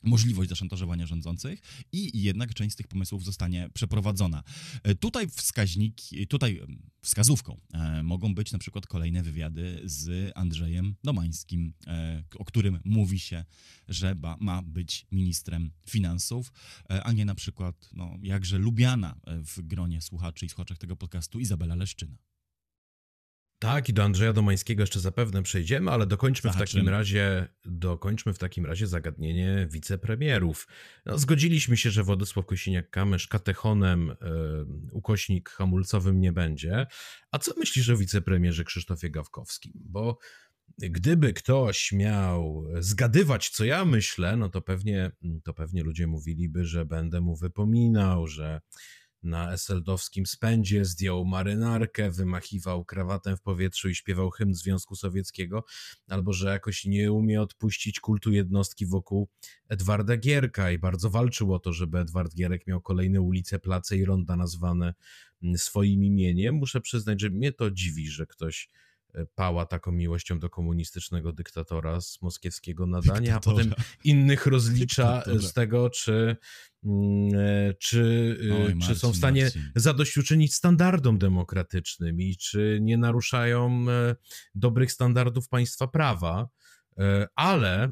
możliwość 0.03 0.49
zaszantażowania 0.49 1.05
rządzących 1.05 1.61
i 1.91 2.21
jednak 2.21 2.53
część 2.53 2.73
z 2.73 2.75
tych 2.75 2.87
pomysłów 2.87 3.25
zostanie 3.25 3.69
przeprowadzona. 3.73 4.43
E, 4.83 4.95
tutaj 4.95 5.29
wskaźniki, 5.29 6.27
tutaj 6.27 6.61
wskazówką 7.01 7.57
e, 7.73 8.03
mogą 8.03 8.35
być 8.35 8.51
na 8.51 8.59
przykład 8.59 8.87
kolejne 8.87 9.23
wywiady 9.23 9.81
z 9.83 10.31
Andrzejem 10.35 10.95
Domańskim, 11.03 11.73
e, 11.87 12.23
o 12.35 12.45
którym 12.45 12.79
mówi 12.85 13.19
się, 13.19 13.45
że 13.87 14.15
ma 14.39 14.61
być 14.61 15.05
ministrem 15.11 15.71
finansów, 15.89 16.51
a 17.03 17.11
nie 17.11 17.25
na 17.25 17.35
przykład, 17.35 17.89
no, 17.93 18.17
jakże 18.21 18.57
lubiana 18.57 19.19
w 19.27 19.61
gronie 19.61 20.01
słuchaczy 20.01 20.45
i 20.45 20.49
słuchaczek 20.49 20.77
tego 20.77 20.95
podcastu 20.95 21.39
Izabela 21.39 21.75
Leszczyna. 21.75 22.28
Tak, 23.59 23.89
i 23.89 23.93
do 23.93 24.03
Andrzeja 24.03 24.33
Domańskiego 24.33 24.83
jeszcze 24.83 24.99
zapewne 24.99 25.43
przejdziemy, 25.43 25.91
ale 25.91 26.05
dokończmy 26.05 26.51
w 26.51 26.55
takim 26.55 26.89
razie, 26.89 27.47
dokończmy 27.65 28.33
w 28.33 28.37
takim 28.37 28.65
razie 28.65 28.87
zagadnienie 28.87 29.67
wicepremierów. 29.71 30.67
No, 31.05 31.17
zgodziliśmy 31.17 31.77
się, 31.77 31.91
że 31.91 32.03
Władysław 32.03 32.45
Kosiniak-Kamysz 32.45 33.27
katechonem, 33.27 34.07
yy, 34.07 34.65
ukośnik 34.91 35.49
hamulcowym 35.49 36.19
nie 36.19 36.31
będzie. 36.31 36.87
A 37.31 37.39
co 37.39 37.53
myślisz 37.57 37.89
o 37.89 37.97
wicepremierze 37.97 38.63
Krzysztofie 38.63 39.09
Gawkowskim? 39.09 39.73
Bo 39.75 40.17
gdyby 40.77 41.33
ktoś 41.33 41.91
miał 41.91 42.65
zgadywać, 42.79 43.49
co 43.49 43.65
ja 43.65 43.85
myślę, 43.85 44.37
no 44.37 44.49
to 44.49 44.61
pewnie, 44.61 45.11
to 45.43 45.53
pewnie 45.53 45.83
ludzie 45.83 46.07
mówiliby, 46.07 46.65
że 46.65 46.85
będę 46.85 47.21
mu 47.21 47.35
wypominał, 47.35 48.27
że 48.27 48.61
na 49.23 49.53
eseldowskim 49.53 50.25
spędzie, 50.25 50.85
zdjął 50.85 51.25
marynarkę, 51.25 52.11
wymachiwał 52.11 52.85
krawatem 52.85 53.37
w 53.37 53.41
powietrzu 53.41 53.89
i 53.89 53.95
śpiewał 53.95 54.29
hymn 54.29 54.53
Związku 54.53 54.95
Sowieckiego, 54.95 55.63
albo 56.07 56.33
że 56.33 56.49
jakoś 56.49 56.85
nie 56.85 57.11
umie 57.11 57.41
odpuścić 57.41 57.99
kultu 57.99 58.31
jednostki 58.31 58.85
wokół 58.85 59.29
Edwarda 59.67 60.17
Gierka 60.17 60.71
i 60.71 60.77
bardzo 60.77 61.09
walczył 61.09 61.53
o 61.53 61.59
to, 61.59 61.73
żeby 61.73 61.99
Edward 61.99 62.35
Gierek 62.35 62.67
miał 62.67 62.81
kolejne 62.81 63.21
ulice, 63.21 63.59
place 63.59 63.97
i 63.97 64.05
ronda 64.05 64.35
nazwane 64.35 64.93
swoim 65.55 66.03
imieniem. 66.03 66.55
Muszę 66.55 66.81
przyznać, 66.81 67.21
że 67.21 67.29
mnie 67.29 67.51
to 67.51 67.71
dziwi, 67.71 68.07
że 68.07 68.25
ktoś 68.25 68.69
pała 69.35 69.65
taką 69.65 69.91
miłością 69.91 70.39
do 70.39 70.49
komunistycznego 70.49 71.33
dyktatora 71.33 72.01
z 72.01 72.21
moskiewskiego 72.21 72.85
nadania, 72.85 73.33
dyktatora. 73.33 73.63
a 73.63 73.69
potem 73.69 73.85
innych 74.03 74.45
rozlicza 74.45 75.15
dyktatora. 75.15 75.47
z 75.47 75.53
tego, 75.53 75.89
czy 75.89 76.37
Mm, 76.83 77.35
e, 77.35 77.73
czy, 77.73 78.37
Oj, 78.41 78.75
Marcin, 78.75 78.81
czy 78.81 78.95
są 78.95 79.11
w 79.11 79.15
stanie 79.15 79.43
Marcin. 79.43 79.71
zadośćuczynić 79.75 80.53
standardom 80.53 81.17
demokratycznym 81.17 82.21
i 82.21 82.37
czy 82.37 82.79
nie 82.81 82.97
naruszają 82.97 83.85
e, 83.89 84.15
dobrych 84.55 84.91
standardów 84.91 85.49
państwa 85.49 85.87
prawa. 85.87 86.49
E, 86.97 87.27
ale 87.35 87.91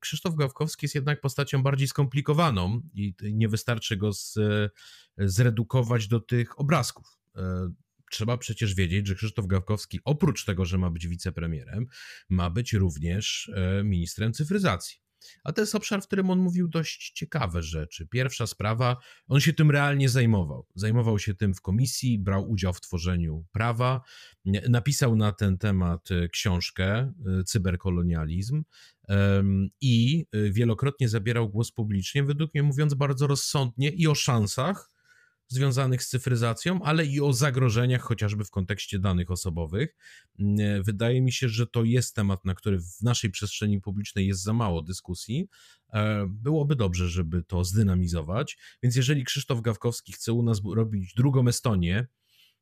Krzysztof 0.00 0.34
Gawkowski 0.34 0.84
jest 0.84 0.94
jednak 0.94 1.20
postacią 1.20 1.62
bardziej 1.62 1.88
skomplikowaną 1.88 2.80
i 2.94 3.14
nie 3.22 3.48
wystarczy 3.48 3.96
go 3.96 4.12
z, 4.12 4.38
zredukować 5.18 6.08
do 6.08 6.20
tych 6.20 6.60
obrazków. 6.60 7.18
Trzeba 8.10 8.38
przecież 8.38 8.74
wiedzieć, 8.74 9.06
że 9.06 9.14
Krzysztof 9.14 9.46
Gawkowski, 9.46 10.00
oprócz 10.04 10.44
tego, 10.44 10.64
że 10.64 10.78
ma 10.78 10.90
być 10.90 11.08
wicepremierem, 11.08 11.86
ma 12.28 12.50
być 12.50 12.72
również 12.72 13.50
ministrem 13.84 14.32
cyfryzacji. 14.32 14.98
A 15.44 15.52
to 15.52 15.60
jest 15.60 15.74
obszar, 15.74 16.02
w 16.02 16.06
którym 16.06 16.30
on 16.30 16.38
mówił 16.38 16.68
dość 16.68 17.10
ciekawe 17.10 17.62
rzeczy. 17.62 18.06
Pierwsza 18.06 18.46
sprawa, 18.46 18.96
on 19.28 19.40
się 19.40 19.52
tym 19.52 19.70
realnie 19.70 20.08
zajmował. 20.08 20.66
Zajmował 20.74 21.18
się 21.18 21.34
tym 21.34 21.54
w 21.54 21.60
komisji, 21.60 22.18
brał 22.18 22.50
udział 22.50 22.72
w 22.72 22.80
tworzeniu 22.80 23.46
prawa, 23.52 24.00
napisał 24.68 25.16
na 25.16 25.32
ten 25.32 25.58
temat 25.58 26.10
e, 26.10 26.28
książkę 26.28 26.86
e, 26.86 27.12
Cyberkolonializm 27.44 28.64
i 29.80 30.26
e, 30.32 30.50
wielokrotnie 30.50 31.08
zabierał 31.08 31.48
głos 31.48 31.72
publicznie, 31.72 32.24
według 32.24 32.54
mnie 32.54 32.62
mówiąc 32.62 32.94
bardzo 32.94 33.26
rozsądnie 33.26 33.90
i 33.90 34.06
o 34.06 34.14
szansach, 34.14 34.90
związanych 35.48 36.02
z 36.02 36.08
cyfryzacją, 36.08 36.82
ale 36.82 37.06
i 37.06 37.20
o 37.20 37.32
zagrożeniach, 37.32 38.02
chociażby 38.02 38.44
w 38.44 38.50
kontekście 38.50 38.98
danych 38.98 39.30
osobowych. 39.30 39.96
Mm, 40.38 40.82
wydaje 40.82 41.22
mi 41.22 41.32
się, 41.32 41.48
że 41.48 41.66
to 41.66 41.84
jest 41.84 42.14
temat, 42.14 42.44
na 42.44 42.54
który 42.54 42.78
w 42.78 43.02
naszej 43.02 43.30
przestrzeni 43.30 43.80
publicznej 43.80 44.26
jest 44.26 44.42
za 44.42 44.52
mało 44.52 44.82
dyskusji. 44.82 45.48
E, 45.92 46.26
byłoby 46.30 46.76
dobrze, 46.76 47.08
żeby 47.08 47.42
to 47.42 47.64
zdynamizować. 47.64 48.58
Więc 48.82 48.96
jeżeli 48.96 49.24
Krzysztof 49.24 49.60
Gawkowski 49.60 50.12
chce 50.12 50.32
u 50.32 50.42
nas 50.42 50.60
robić 50.74 51.14
drugą 51.14 51.48
Estonię, 51.48 52.06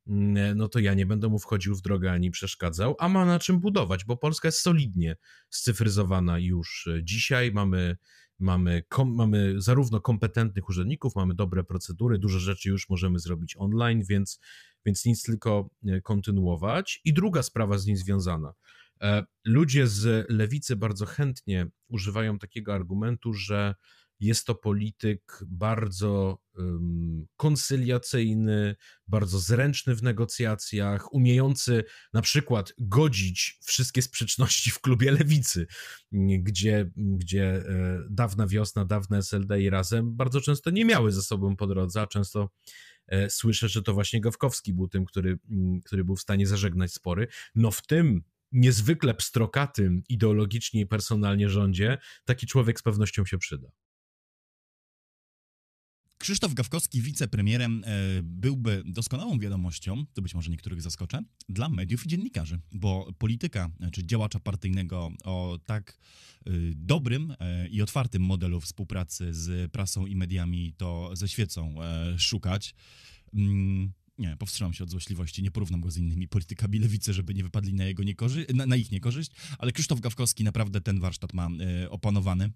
mm, 0.07 0.59
no 0.59 0.69
to 0.69 0.79
ja 0.79 0.95
nie 0.95 1.07
będę 1.07 1.29
mu 1.29 1.39
wchodził 1.39 1.77
w 1.77 1.83
drogę 1.83 2.13
ani 2.13 2.31
przeszkadzał, 2.31 2.97
a 2.99 3.09
ma 3.09 3.25
na 3.25 3.39
czym 3.39 3.61
budować, 3.61 4.05
bo 4.05 4.17
Polska 4.17 4.49
jest 4.49 4.61
solidnie 4.61 5.17
scyfryzowana 5.51 6.39
już 6.39 6.89
dzisiaj. 7.03 7.53
Mamy 7.53 7.97
mamy, 8.39 8.83
kom, 8.89 9.15
mamy 9.15 9.55
zarówno 9.57 10.01
kompetentnych 10.01 10.69
urzędników, 10.69 11.17
mamy 11.17 11.35
dobre 11.35 11.65
procedury, 11.65 12.19
dużo 12.19 12.39
rzeczy 12.39 12.69
już 12.69 12.89
możemy 12.89 13.19
zrobić 13.19 13.57
online, 13.59 14.03
więc, 14.09 14.41
więc 14.87 15.05
nic 15.05 15.23
tylko 15.23 15.71
e, 15.87 16.01
kontynuować. 16.01 17.01
I 17.05 17.15
druga 17.15 17.43
sprawa 17.43 17.79
z 17.79 17.87
nim 17.87 17.97
związana. 17.97 18.53
E, 19.03 19.25
ludzie 19.45 19.87
z 19.87 20.27
lewicy 20.31 20.77
bardzo 20.77 21.07
chętnie 21.07 21.67
używają 21.89 22.39
takiego 22.39 22.75
argumentu, 22.75 23.33
że 23.33 23.75
jest 24.21 24.47
to 24.47 24.55
polityk 24.55 25.41
bardzo 25.47 26.39
um, 26.55 27.27
koncyliacyjny, 27.37 28.77
bardzo 29.07 29.39
zręczny 29.39 29.95
w 29.95 30.03
negocjacjach, 30.03 31.15
umiejący 31.15 31.85
na 32.13 32.23
przykład 32.23 32.73
godzić 32.79 33.59
wszystkie 33.65 34.03
sprzeczności 34.03 34.71
w 34.71 34.81
klubie 34.81 35.11
lewicy, 35.11 35.67
gdzie, 36.13 36.91
gdzie 36.97 37.45
e, 37.45 37.63
dawna 38.11 38.47
wiosna, 38.47 38.85
dawne 38.85 39.19
SLD 39.19 39.63
i 39.63 39.71
razem 39.71 40.17
bardzo 40.17 40.41
często 40.41 40.71
nie 40.71 40.85
miały 40.85 41.13
ze 41.13 41.23
sobą 41.23 41.57
po 41.57 41.67
drodze, 41.67 42.01
a 42.01 42.07
często 42.07 42.51
e, 43.07 43.31
słyszę, 43.31 43.69
że 43.69 43.83
to 43.83 43.95
właśnie 43.95 44.21
Gawkowski 44.21 44.73
był 44.73 44.89
tym, 44.89 45.05
który, 45.05 45.39
który 45.85 46.05
był 46.05 46.17
w 46.17 46.21
stanie 46.21 46.47
zażegnać 46.47 46.93
spory. 46.93 47.29
No 47.55 47.71
w 47.71 47.87
tym 47.87 48.23
niezwykle 48.53 49.15
pstrokatym 49.15 50.03
ideologicznie 50.09 50.81
i 50.81 50.87
personalnie 50.87 51.49
rządzie, 51.49 51.99
taki 52.25 52.47
człowiek 52.47 52.81
z 52.81 52.83
pewnością 52.83 53.25
się 53.25 53.39
przyda. 53.39 53.69
Krzysztof 56.27 56.55
Gawkowski 56.55 57.03
wicepremierem 57.03 57.83
e, 57.85 58.23
byłby 58.23 58.83
doskonałą 58.87 59.39
wiadomością, 59.39 60.07
to 60.15 60.23
być 60.23 60.35
może 60.35 60.51
niektórych 60.51 60.83
zaskoczę, 60.83 61.23
dla 61.49 61.69
mediów 61.69 62.07
i 62.07 62.09
dziennikarzy, 62.09 62.61
bo 62.73 63.13
polityka 63.19 63.71
czy 63.93 64.07
działacza 64.07 64.41
partyjnego 64.41 65.11
o 65.25 65.59
tak 65.67 65.99
e, 66.47 66.51
dobrym 66.75 67.35
e, 67.41 67.69
i 67.69 67.83
otwartym 67.83 68.23
modelu 68.23 68.61
współpracy 68.61 69.35
z 69.35 69.73
prasą 69.73 70.07
i 70.07 70.17
mediami 70.17 70.75
to 70.77 71.11
ze 71.13 71.29
świecą 71.29 71.75
szukać. 72.19 72.75
Mm, 73.35 73.93
nie, 74.19 74.37
powstrzymam 74.37 74.73
się 74.73 74.85
od 74.85 74.91
złośliwości, 74.91 75.43
nie 75.43 75.51
porównam 75.51 75.81
go 75.81 75.91
z 75.91 75.97
innymi 75.97 76.29
politykami 76.29 76.79
lewicy, 76.79 77.13
żeby 77.13 77.35
nie 77.35 77.43
wypadli 77.43 77.75
na, 77.75 77.85
jego 77.85 78.03
niekorzy- 78.03 78.55
na, 78.55 78.67
na 78.67 78.77
ich 78.77 78.93
niekorzyść, 78.93 79.31
ale 79.59 79.73
Krzysztof 79.73 80.01
Gawkowski 80.01 80.45
naprawdę 80.45 80.81
ten 80.81 81.01
warsztat 81.01 81.35
ma 81.35 81.49
opanowany. 81.91 82.51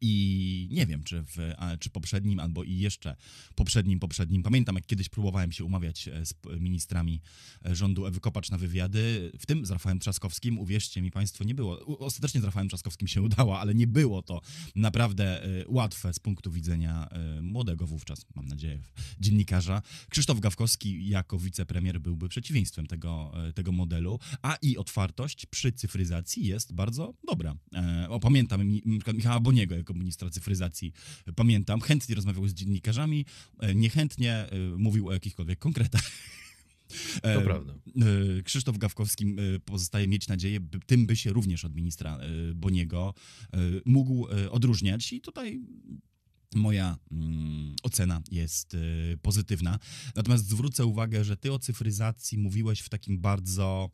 I 0.00 0.68
nie 0.70 0.86
wiem, 0.86 1.02
czy 1.02 1.22
w 1.22 1.52
czy 1.80 1.90
poprzednim, 1.90 2.40
albo 2.40 2.64
i 2.64 2.76
jeszcze 2.76 3.16
poprzednim, 3.54 4.00
poprzednim. 4.00 4.42
Pamiętam, 4.42 4.74
jak 4.74 4.86
kiedyś 4.86 5.08
próbowałem 5.08 5.52
się 5.52 5.64
umawiać 5.64 6.08
e, 6.08 6.26
z 6.26 6.34
ministrami 6.60 7.20
e, 7.66 7.74
rządu 7.74 8.06
Ewy 8.06 8.20
Kopacz 8.20 8.50
na 8.50 8.58
wywiady, 8.58 9.32
w 9.38 9.46
tym 9.46 9.66
z 9.66 9.70
Rafałem 9.70 9.98
Trzaskowskim. 9.98 10.58
Uwierzcie 10.58 11.02
mi 11.02 11.10
Państwo, 11.10 11.44
nie 11.44 11.54
było. 11.54 11.98
Ostatecznie 11.98 12.40
z 12.40 12.44
Rafałem 12.44 12.68
Trzaskowskim 12.68 13.08
się 13.08 13.22
udało, 13.28 13.60
ale 13.60 13.74
nie 13.74 13.86
było 13.86 14.22
to 14.22 14.40
naprawdę 14.76 15.44
e, 15.44 15.64
łatwe 15.68 16.12
z 16.12 16.18
punktu 16.18 16.50
widzenia 16.50 17.08
młodego 17.42 17.86
wówczas, 17.86 18.26
mam 18.34 18.46
nadzieję, 18.46 18.78
dziennikarza. 19.20 19.82
Krzysztof 20.08 20.40
Gawkowski 20.40 21.08
jako 21.08 21.38
wicepremier 21.38 22.00
byłby 22.00 22.28
przeciwieństwem 22.28 22.86
tego, 22.86 23.32
tego 23.54 23.72
modelu, 23.72 24.18
a 24.42 24.56
i 24.62 24.76
otwartość 24.76 25.46
przy 25.46 25.72
cyfryzacji 25.72 26.46
jest 26.46 26.72
bardzo 26.72 27.14
dobra. 27.26 27.56
O, 28.08 28.20
pamiętam 28.20 28.80
Michała 29.14 29.40
Boniego 29.40 29.74
jako 29.82 29.94
ministra 29.94 30.30
cyfryzacji 30.30 30.92
pamiętam, 31.36 31.80
chętnie 31.80 32.14
rozmawiał 32.14 32.48
z 32.48 32.54
dziennikarzami, 32.54 33.26
e, 33.58 33.74
niechętnie 33.74 34.32
e, 34.34 34.48
mówił 34.76 35.08
o 35.08 35.12
jakichkolwiek 35.12 35.58
konkretach. 35.58 36.10
To 37.22 37.28
e, 37.28 37.40
prawda. 37.40 37.74
Krzysztof 38.44 38.78
Gawkowski 38.78 39.36
pozostaje 39.64 40.08
mieć 40.08 40.28
nadzieję, 40.28 40.60
by, 40.60 40.80
tym 40.80 41.06
by 41.06 41.16
się 41.16 41.32
również 41.32 41.64
od 41.64 41.74
ministra 41.74 42.18
Boniego 42.54 43.14
mógł 43.84 44.26
odróżniać 44.50 45.12
i 45.12 45.20
tutaj 45.20 45.60
moja 46.54 46.98
mm, 47.12 47.76
ocena 47.82 48.22
jest 48.30 48.76
pozytywna. 49.22 49.78
Natomiast 50.16 50.48
zwrócę 50.48 50.86
uwagę, 50.86 51.24
że 51.24 51.36
ty 51.36 51.52
o 51.52 51.58
cyfryzacji 51.58 52.38
mówiłeś 52.38 52.80
w 52.80 52.88
takim 52.88 53.18
bardzo 53.18 53.90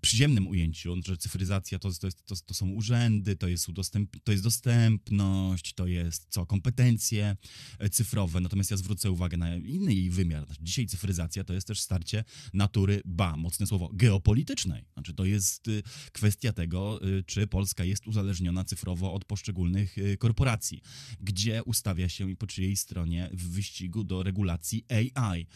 przyziemnym 0.00 0.48
ujęciu, 0.48 0.96
że 1.06 1.16
cyfryzacja 1.16 1.78
to, 1.78 1.92
to, 2.00 2.06
jest, 2.06 2.24
to, 2.26 2.34
to 2.46 2.54
są 2.54 2.68
urzędy, 2.68 3.36
to 3.36 3.48
jest, 3.48 3.68
udostęp, 3.68 4.16
to 4.24 4.32
jest 4.32 4.44
dostępność, 4.44 5.74
to 5.74 5.86
jest 5.86 6.26
co, 6.30 6.46
kompetencje 6.46 7.36
e, 7.78 7.90
cyfrowe, 7.90 8.40
natomiast 8.40 8.70
ja 8.70 8.76
zwrócę 8.76 9.10
uwagę 9.10 9.36
na 9.36 9.56
inny 9.56 9.94
jej 9.94 10.10
wymiar. 10.10 10.46
Znaczy, 10.46 10.62
dzisiaj 10.62 10.86
cyfryzacja 10.86 11.44
to 11.44 11.54
jest 11.54 11.66
też 11.66 11.80
starcie 11.80 12.24
natury, 12.54 13.02
ba, 13.04 13.36
mocne 13.36 13.66
słowo, 13.66 13.90
geopolitycznej. 13.92 14.84
Znaczy 14.92 15.14
to 15.14 15.24
jest 15.24 15.68
y, 15.68 15.82
kwestia 16.12 16.52
tego, 16.52 17.06
y, 17.08 17.24
czy 17.26 17.46
Polska 17.46 17.84
jest 17.84 18.06
uzależniona 18.06 18.64
cyfrowo 18.64 19.14
od 19.14 19.24
poszczególnych 19.24 19.98
y, 19.98 20.16
korporacji, 20.16 20.82
gdzie 21.20 21.62
ustawia 21.64 22.08
się 22.08 22.30
i 22.30 22.36
po 22.36 22.46
czyjej 22.46 22.76
stronie 22.76 23.30
w 23.32 23.48
wyścigu 23.48 24.04
do 24.04 24.22
regulacji 24.22 24.84
AI, 24.88 25.46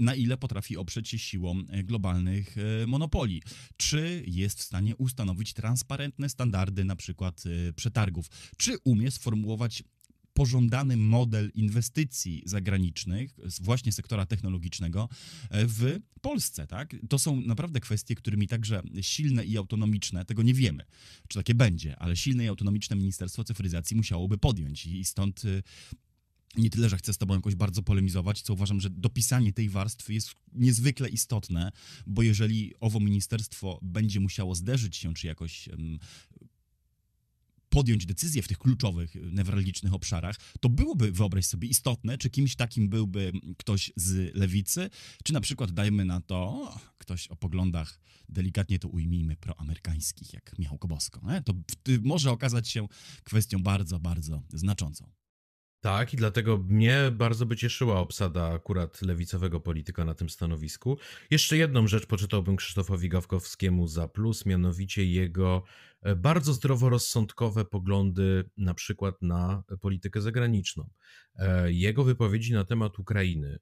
na 0.00 0.14
ile 0.14 0.36
potrafi 0.36 0.76
oprzeć 0.76 1.08
się 1.08 1.18
siłą 1.18 1.62
globalnych 1.84 2.56
monopoli 2.86 3.42
czy 3.76 4.24
jest 4.26 4.58
w 4.58 4.62
stanie 4.62 4.96
ustanowić 4.96 5.52
transparentne 5.52 6.28
standardy 6.28 6.84
na 6.84 6.96
przykład 6.96 7.46
y, 7.46 7.72
przetargów, 7.72 8.26
czy 8.56 8.76
umie 8.84 9.10
sformułować 9.10 9.82
pożądany 10.38 10.96
model 10.96 11.50
inwestycji 11.54 12.42
zagranicznych, 12.46 13.38
właśnie 13.60 13.92
sektora 13.92 14.26
technologicznego 14.26 15.08
e, 15.50 15.66
w 15.66 15.98
Polsce, 16.20 16.66
tak? 16.66 16.96
To 17.08 17.18
są 17.18 17.40
naprawdę 17.40 17.80
kwestie, 17.80 18.14
którymi 18.14 18.48
także 18.48 18.82
silne 19.00 19.44
i 19.44 19.58
autonomiczne, 19.58 20.24
tego 20.24 20.42
nie 20.42 20.54
wiemy, 20.54 20.84
czy 21.28 21.38
takie 21.38 21.54
będzie, 21.54 21.98
ale 21.98 22.16
silne 22.16 22.44
i 22.44 22.48
autonomiczne 22.48 22.96
Ministerstwo 22.96 23.44
Cyfryzacji 23.44 23.96
musiałoby 23.96 24.38
podjąć 24.38 24.86
i 24.86 25.04
stąd 25.04 25.44
y, 25.44 25.62
nie 26.58 26.70
tyle, 26.70 26.88
że 26.88 26.96
chcę 26.96 27.12
z 27.12 27.18
tobą 27.18 27.34
jakoś 27.34 27.54
bardzo 27.54 27.82
polemizować, 27.82 28.42
co 28.42 28.52
uważam, 28.52 28.80
że 28.80 28.90
dopisanie 28.90 29.52
tej 29.52 29.68
warstwy 29.68 30.14
jest 30.14 30.34
niezwykle 30.52 31.08
istotne, 31.08 31.72
bo 32.06 32.22
jeżeli 32.22 32.74
owo 32.80 33.00
ministerstwo 33.00 33.78
będzie 33.82 34.20
musiało 34.20 34.54
zderzyć 34.54 34.96
się, 34.96 35.14
czy 35.14 35.26
jakoś 35.26 35.68
um, 35.68 35.98
podjąć 37.68 38.06
decyzję 38.06 38.42
w 38.42 38.48
tych 38.48 38.58
kluczowych, 38.58 39.14
newralgicznych 39.32 39.94
obszarach, 39.94 40.36
to 40.60 40.68
byłoby, 40.68 41.12
wyobraź 41.12 41.46
sobie, 41.46 41.68
istotne, 41.68 42.18
czy 42.18 42.30
kimś 42.30 42.56
takim 42.56 42.88
byłby 42.88 43.32
ktoś 43.56 43.92
z 43.96 44.36
lewicy, 44.36 44.90
czy 45.24 45.32
na 45.32 45.40
przykład, 45.40 45.72
dajmy 45.72 46.04
na 46.04 46.20
to, 46.20 46.72
ktoś 46.98 47.28
o 47.28 47.36
poglądach, 47.36 48.00
delikatnie 48.28 48.78
to 48.78 48.88
ujmijmy, 48.88 49.36
proamerykańskich, 49.36 50.32
jak 50.32 50.58
Michał 50.58 50.78
Kobosko. 50.78 51.20
Nie? 51.32 51.42
To 51.42 51.54
może 52.02 52.30
okazać 52.30 52.68
się 52.68 52.88
kwestią 53.24 53.62
bardzo, 53.62 54.00
bardzo 54.00 54.42
znaczącą. 54.52 55.17
Tak, 55.80 56.14
i 56.14 56.16
dlatego 56.16 56.58
mnie 56.58 57.10
bardzo 57.12 57.46
by 57.46 57.56
cieszyła 57.56 58.00
obsada 58.00 58.52
akurat 58.54 59.02
lewicowego 59.02 59.60
polityka 59.60 60.04
na 60.04 60.14
tym 60.14 60.30
stanowisku. 60.30 60.98
Jeszcze 61.30 61.56
jedną 61.56 61.86
rzecz 61.86 62.06
poczytałbym 62.06 62.56
Krzysztofowi 62.56 63.08
Gawkowskiemu 63.08 63.86
za 63.86 64.08
plus, 64.08 64.46
mianowicie 64.46 65.04
jego 65.04 65.62
e, 66.02 66.16
bardzo 66.16 66.52
zdroworozsądkowe 66.52 67.64
poglądy 67.64 68.50
na 68.56 68.74
przykład 68.74 69.22
na 69.22 69.62
politykę 69.80 70.20
zagraniczną. 70.20 70.90
E, 71.34 71.72
jego 71.72 72.04
wypowiedzi 72.04 72.52
na 72.52 72.64
temat 72.64 72.98
Ukrainy 72.98 73.58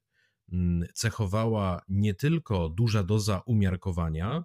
mm, 0.51 0.87
cechowała 0.93 1.81
nie 1.89 2.13
tylko 2.13 2.69
duża 2.69 3.03
doza 3.03 3.41
umiarkowania, 3.45 4.43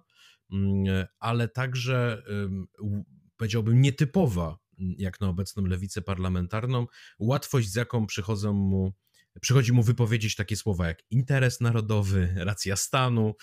mm, 0.51 1.05
ale 1.19 1.47
także 1.47 2.23
powiedziałbym 3.37 3.81
nietypowa 3.81 4.62
jak 4.77 5.21
na 5.21 5.29
obecną 5.29 5.65
lewicę 5.65 6.01
parlamentarną, 6.01 6.87
łatwość, 7.19 7.69
z 7.69 7.75
jaką 7.75 8.07
przychodzą 8.07 8.53
mu 8.53 8.93
przychodzi 9.41 9.73
mu 9.73 9.83
wypowiedzieć 9.83 10.35
takie 10.35 10.55
słowa 10.55 10.87
jak 10.87 11.03
interes 11.09 11.61
narodowy, 11.61 12.33
racja 12.35 12.75
stanu. 12.75 13.35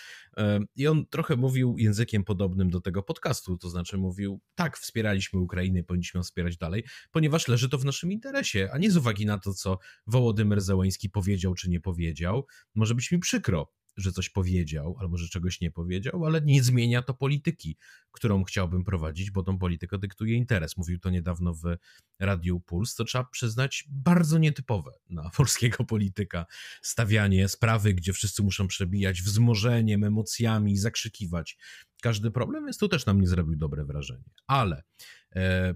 I 0.77 0.87
on 0.87 1.07
trochę 1.07 1.37
mówił 1.37 1.79
językiem 1.79 2.25
podobnym 2.25 2.71
do 2.71 2.81
tego 2.81 3.03
podcastu, 3.03 3.57
to 3.57 3.71
znaczy 3.71 3.99
mówił: 3.99 4.41
tak, 4.55 4.79
wspieraliśmy 4.79 5.41
Ukrainę, 5.41 5.85
powinniśmy 5.85 6.19
ją 6.19 6.23
wspierać 6.23 6.57
dalej, 6.57 6.85
ponieważ 7.11 7.49
leży 7.49 7.69
to 7.69 7.79
w 7.79 7.85
naszym 7.85 8.13
interesie, 8.13 8.69
a 8.73 8.79
nie 8.79 8.91
z 8.91 8.97
uwagi 8.97 9.27
na 9.27 9.39
to, 9.39 9.55
co 9.55 9.79
Wołodymyr 10.07 10.61
Zełański 10.61 11.11
powiedział 11.11 11.55
czy 11.55 11.71
nie 11.71 11.81
powiedział. 11.81 12.47
Może 12.75 12.95
być 12.95 13.13
mi 13.13 13.19
przykro, 13.19 13.73
że 14.01 14.13
coś 14.13 14.31
powiedział 14.31 14.97
albo 15.01 15.17
że 15.17 15.29
czegoś 15.29 15.61
nie 15.61 15.71
powiedział, 15.71 16.27
ale 16.27 16.41
nie 16.41 16.63
zmienia 16.63 17.03
to 17.03 17.15
polityki, 17.15 17.77
którą 18.13 18.45
chciałbym 18.45 18.85
prowadzić, 18.85 19.31
bo 19.31 19.43
tą 19.43 19.59
politykę 19.59 19.99
dyktuje 19.99 20.35
interes. 20.35 20.77
Mówił 20.77 20.99
to 20.99 21.11
niedawno 21.11 21.55
w 21.55 21.63
Radiu 22.19 22.61
Puls, 22.61 22.95
to 22.95 23.05
trzeba 23.05 23.25
przyznać 23.25 23.85
bardzo 23.89 24.39
nietypowe 24.39 24.93
na 25.11 25.31
polskiego 25.37 25.85
polityka. 25.85 26.47
Stawianie 26.83 27.49
sprawy, 27.49 27.95
gdzie 27.95 28.13
wszyscy 28.13 28.43
muszą 28.43 28.69
przebijać 28.69 29.23
wzmożeniem, 29.23 30.05
emocjami, 30.05 30.77
zakrzykiwać 30.77 31.57
każdy 32.03 32.31
problem, 32.31 32.65
więc 32.65 32.79
tu 32.79 32.89
też 32.89 33.07
nam 33.07 33.21
nie 33.21 33.29
zrobił 33.29 33.57
dobre 33.57 33.85
wrażenie. 33.85 34.31
Ale 34.47 34.83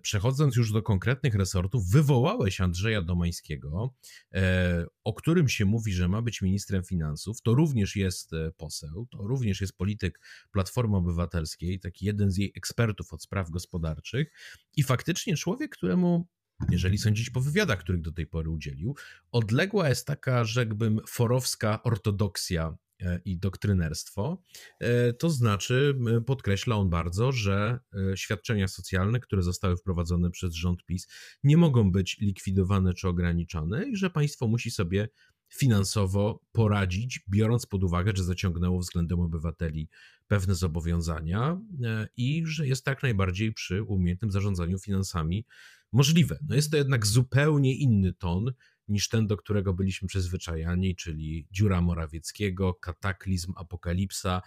przechodząc 0.03 0.57
już 0.57 0.73
do 0.73 0.83
konkretnych 0.83 1.35
resortów, 1.35 1.91
wywołałeś 1.91 2.61
Andrzeja 2.61 3.03
Domańskiego, 3.03 3.95
e, 4.35 4.87
o 5.05 5.13
którym 5.13 5.49
się 5.49 5.65
mówi, 5.65 5.93
że 5.93 6.09
ma 6.09 6.23
być 6.23 6.43
ministrem 6.43 6.85
finansów. 6.85 7.43
To 7.43 7.55
również 7.55 7.97
jest 7.97 8.33
e, 8.33 8.51
poseł, 8.57 9.07
to 9.11 9.19
również 9.19 9.61
jest 9.61 9.77
polityk 9.77 10.21
Platformy 10.51 10.97
Obywatelskiej, 10.97 11.81
taki 11.81 12.07
jeden 12.07 12.31
z 12.31 12.37
jej 12.37 12.53
ekspertów 12.57 13.13
od 13.13 13.23
spraw 13.23 13.51
gospodarczych 13.51 14.33
i 14.77 14.83
faktycznie 14.83 15.37
człowiek, 15.37 15.77
któremu 15.77 16.27
jeżeli 16.71 16.99
sądzić 16.99 17.31
po 17.31 17.41
wywiadach, 17.41 17.79
których 17.79 18.01
do 18.01 18.13
tej 18.13 18.27
pory 18.27 18.51
udzielił, 18.51 18.97
odległa 19.33 19.89
jest 19.89 20.07
taka, 20.07 20.45
rzekłbym, 20.45 21.01
forowska 21.09 21.83
ortodoksja 21.83 22.67
e, 22.67 22.77
i 23.25 23.39
doktrynerstwo, 23.39 24.43
e, 24.81 25.13
to 25.13 25.31
znaczy 25.31 25.99
podkreśla 26.27 26.77
on 26.77 26.91
bardzo, 26.91 27.33
że 27.33 27.79
świadczenia 28.15 28.69
socjalne, 28.69 29.21
które 29.21 29.43
zostały 29.43 29.77
wprowadzone 29.77 30.31
przez 30.31 30.55
rząd 30.55 30.85
PiS, 30.85 31.09
nie 31.45 31.57
mogą 31.57 31.93
być 31.93 32.19
likwidowane 32.21 32.95
czy 32.95 33.09
ograniczane 33.09 33.89
i 33.89 33.97
że 33.97 34.11
państwo 34.11 34.49
musi 34.49 34.71
sobie 34.71 35.09
finansowo 35.55 36.41
poradzić, 36.53 37.21
biorąc 37.29 37.67
pod 37.67 37.85
uwagę, 37.85 38.13
że 38.15 38.25
zaciągnęło 38.25 38.79
względem 38.79 39.21
obywateli 39.21 39.89
pewne 40.27 40.55
zobowiązania 40.55 41.61
i 42.17 42.43
że 42.47 42.67
jest 42.67 42.85
tak 42.85 43.03
najbardziej 43.03 43.53
przy 43.53 43.83
umiejętnym 43.83 44.31
zarządzaniu 44.31 44.79
finansami 44.79 45.47
możliwe. 45.93 46.39
No 46.49 46.55
jest 46.55 46.71
to 46.71 46.77
jednak 46.77 47.07
zupełnie 47.07 47.77
inny 47.77 48.13
ton 48.13 48.53
niż 48.89 49.09
ten, 49.09 49.27
do 49.27 49.37
którego 49.37 49.75
byliśmy 49.75 50.09
przyzwyczajani, 50.09 50.97
czyli 50.97 51.47
dziura 51.51 51.81
Morawieckiego, 51.81 52.75
kataklizm, 52.75 53.53
apokalipsa. 53.57 54.43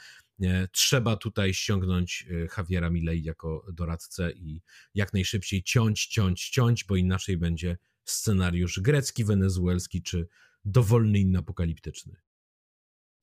Trzeba 0.72 1.16
tutaj 1.16 1.54
ściągnąć 1.54 2.28
e, 2.30 2.48
Javiera 2.58 2.90
Milei 2.90 3.24
jako 3.24 3.66
doradcę 3.74 4.32
i 4.32 4.62
jak 4.94 5.14
najszybciej 5.14 5.64
ciąć, 5.64 6.08
ciąć, 6.08 6.50
ciąć, 6.50 6.84
bo 6.84 6.96
inaczej 6.96 7.38
będzie 7.38 7.78
scenariusz 8.04 8.80
grecki, 8.80 9.26
wenezuelski 9.26 10.04
czy 10.04 10.28
dowolny 10.66 11.20
inny 11.20 11.40
apokaliptyczny. 11.40 12.16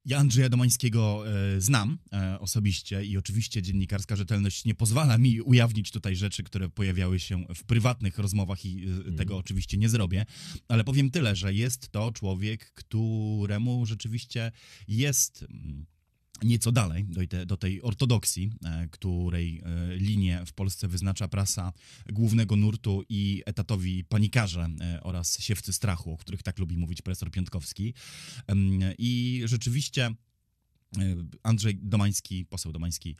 Ja 0.06 0.18
Andrzeja 0.18 0.48
Domańskiego 0.48 1.24
e, 1.28 1.60
znam 1.60 1.98
e, 2.12 2.40
osobiście 2.40 3.04
i 3.04 3.18
oczywiście 3.18 3.62
dziennikarska 3.62 4.16
rzetelność 4.16 4.64
nie 4.64 4.74
pozwala 4.74 5.18
mi 5.18 5.40
ujawnić 5.40 5.90
tutaj 5.90 6.16
rzeczy, 6.16 6.42
które 6.42 6.68
pojawiały 6.68 7.20
się 7.20 7.44
w 7.54 7.64
prywatnych 7.64 8.18
rozmowach 8.18 8.64
i 8.64 8.84
e, 8.84 9.02
tego 9.04 9.22
mhm. 9.22 9.40
oczywiście 9.40 9.76
nie 9.76 9.88
zrobię, 9.88 10.26
ale 10.68 10.84
powiem 10.84 11.10
tyle, 11.10 11.36
że 11.36 11.54
jest 11.54 11.88
to 11.88 12.12
człowiek, 12.12 12.72
któremu 12.72 13.86
rzeczywiście 13.86 14.52
jest 14.88 15.44
mm, 15.50 15.86
nieco 16.42 16.72
dalej 16.72 17.04
do, 17.04 17.26
te, 17.26 17.46
do 17.46 17.56
tej 17.56 17.82
ortodoksji, 17.82 18.50
e, 18.64 18.88
której 18.88 19.62
e, 19.64 19.96
linię 19.96 20.42
w 20.46 20.52
Polsce 20.52 20.88
wyznacza 20.88 21.28
prasa 21.28 21.72
głównego 22.12 22.56
nurtu 22.56 23.02
i 23.08 23.42
etatowi 23.46 24.04
panikarze 24.04 24.68
e, 24.80 25.02
oraz 25.02 25.40
siewcy 25.40 25.72
strachu, 25.72 26.12
o 26.12 26.16
których 26.16 26.42
tak 26.42 26.58
lubi 26.58 26.76
mówić 26.76 27.02
profesor 27.02 27.30
Piątkowski. 27.30 27.94
I 28.98 29.42
rzeczywiście 29.44 30.14
Andrzej 31.42 31.78
Domański, 31.82 32.46
poseł 32.46 32.72
Domański, 32.72 33.16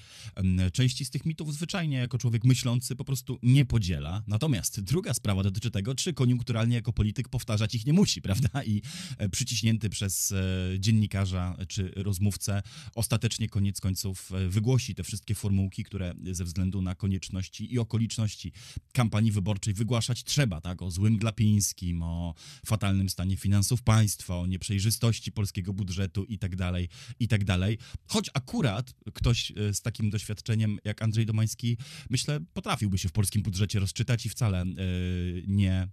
części 0.72 1.04
z 1.04 1.10
tych 1.10 1.26
mitów 1.26 1.54
zwyczajnie 1.54 1.96
jako 1.96 2.18
człowiek 2.18 2.44
myślący 2.44 2.96
po 2.96 3.04
prostu 3.04 3.38
nie 3.42 3.64
podziela. 3.64 4.22
Natomiast 4.26 4.80
druga 4.80 5.14
sprawa 5.14 5.42
dotyczy 5.42 5.70
tego, 5.70 5.94
czy 5.94 6.12
koniunkturalnie 6.12 6.76
jako 6.76 6.92
polityk 6.92 7.28
powtarzać 7.28 7.74
ich 7.74 7.86
nie 7.86 7.92
musi, 7.92 8.22
prawda? 8.28 8.64
I 8.64 8.82
e, 9.18 9.28
przyciśnięty 9.28 9.90
przez 9.90 10.32
e, 10.32 10.44
dziennikarza 10.78 11.56
czy 11.68 11.92
rozmówcę 11.96 12.62
ostatecznie 12.94 13.48
koniec 13.48 13.80
końców 13.80 14.30
wygłosi 14.48 14.94
te 14.94 15.04
wszystkie 15.04 15.34
formułki, 15.34 15.84
które 15.84 16.14
ze 16.32 16.44
względu 16.44 16.82
na 16.82 16.94
konieczności 16.94 17.74
i 17.74 17.78
okoliczności 17.78 18.52
kampanii 18.92 19.32
wyborczej 19.32 19.74
wygłaszać 19.74 20.24
trzeba, 20.24 20.60
tak? 20.60 20.82
O 20.82 20.90
złym 20.90 21.18
Glapińskim, 21.18 22.02
o 22.02 22.34
fatalnym 22.66 23.08
stanie 23.08 23.36
finansów 23.36 23.82
państwa, 23.82 24.36
o 24.36 24.46
nieprzejrzystości 24.46 25.32
polskiego 25.32 25.72
budżetu 25.72 26.24
i 26.24 26.38
tak 26.38 26.56
dalej, 26.56 26.88
i 27.20 27.28
tak 27.28 27.44
dalej 27.44 27.63
dalej. 27.64 27.78
Choć 28.06 28.30
akurat 28.34 28.94
ktoś 29.14 29.50
e, 29.50 29.74
z 29.74 29.80
takim 29.80 30.10
doświadczeniem 30.10 30.78
jak 30.84 31.02
Andrzej 31.02 31.26
Domański, 31.26 31.78
myślę, 32.10 32.40
potrafiłby 32.52 32.98
się 32.98 33.08
w 33.08 33.12
polskim 33.12 33.42
budżecie 33.42 33.78
rozczytać 33.78 34.26
i 34.26 34.28
wcale 34.28 34.64
yy, 34.66 35.44
nie 35.46 35.88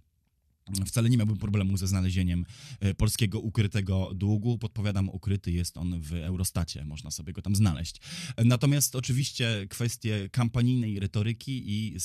Wcale 0.86 1.10
nie 1.10 1.16
miałbym 1.16 1.36
problemu 1.36 1.76
ze 1.76 1.86
znalezieniem 1.86 2.44
e, 2.80 2.94
polskiego 2.94 3.40
ukrytego 3.40 4.10
długu. 4.14 4.58
Podpowiadam, 4.58 5.08
ukryty 5.08 5.52
jest 5.52 5.76
on 5.76 6.00
w 6.00 6.12
Eurostacie, 6.12 6.84
można 6.84 7.10
sobie 7.10 7.32
go 7.32 7.42
tam 7.42 7.56
znaleźć. 7.56 8.00
Natomiast 8.44 8.96
oczywiście 8.96 9.66
kwestie 9.68 10.28
kampanijnej 10.32 11.00
retoryki 11.00 11.62
i, 11.66 11.96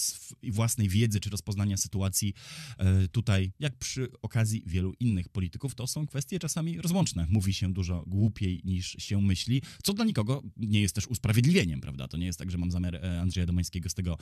własnej 0.52 0.90
wiedzy 0.90 1.20
czy 1.20 1.30
rozpoznania 1.30 1.78
sytuacji 1.78 2.34
e, 2.78 3.08
tutaj, 3.08 3.52
jak 3.60 3.76
przy 3.76 4.08
okazji 4.22 4.64
wielu 4.66 4.94
innych 5.00 5.30
polityków, 5.30 5.76
to 5.76 5.88
są 5.88 6.08
kwestie 6.08 6.40
czasami 6.40 6.82
rozłączne. 6.82 7.28
Mówi 7.30 7.54
się 7.54 7.74
dużo 7.74 8.04
głupiej 8.08 8.62
niż 8.64 8.96
się 9.00 9.22
myśli, 9.22 9.62
co 9.84 9.94
dla 9.94 10.06
nikogo 10.06 10.44
nie 10.58 10.82
jest 10.82 10.96
też 10.96 11.08
usprawiedliwieniem, 11.08 11.82
prawda? 11.82 12.08
To 12.08 12.18
nie 12.18 12.26
jest 12.26 12.40
tak, 12.40 12.52
że 12.52 12.58
mam 12.58 12.72
zamiar 12.72 12.96
e, 12.96 13.22
Andrzeja 13.22 13.46
Domańskiego 13.46 13.90
z 13.90 13.94
tego 13.94 14.18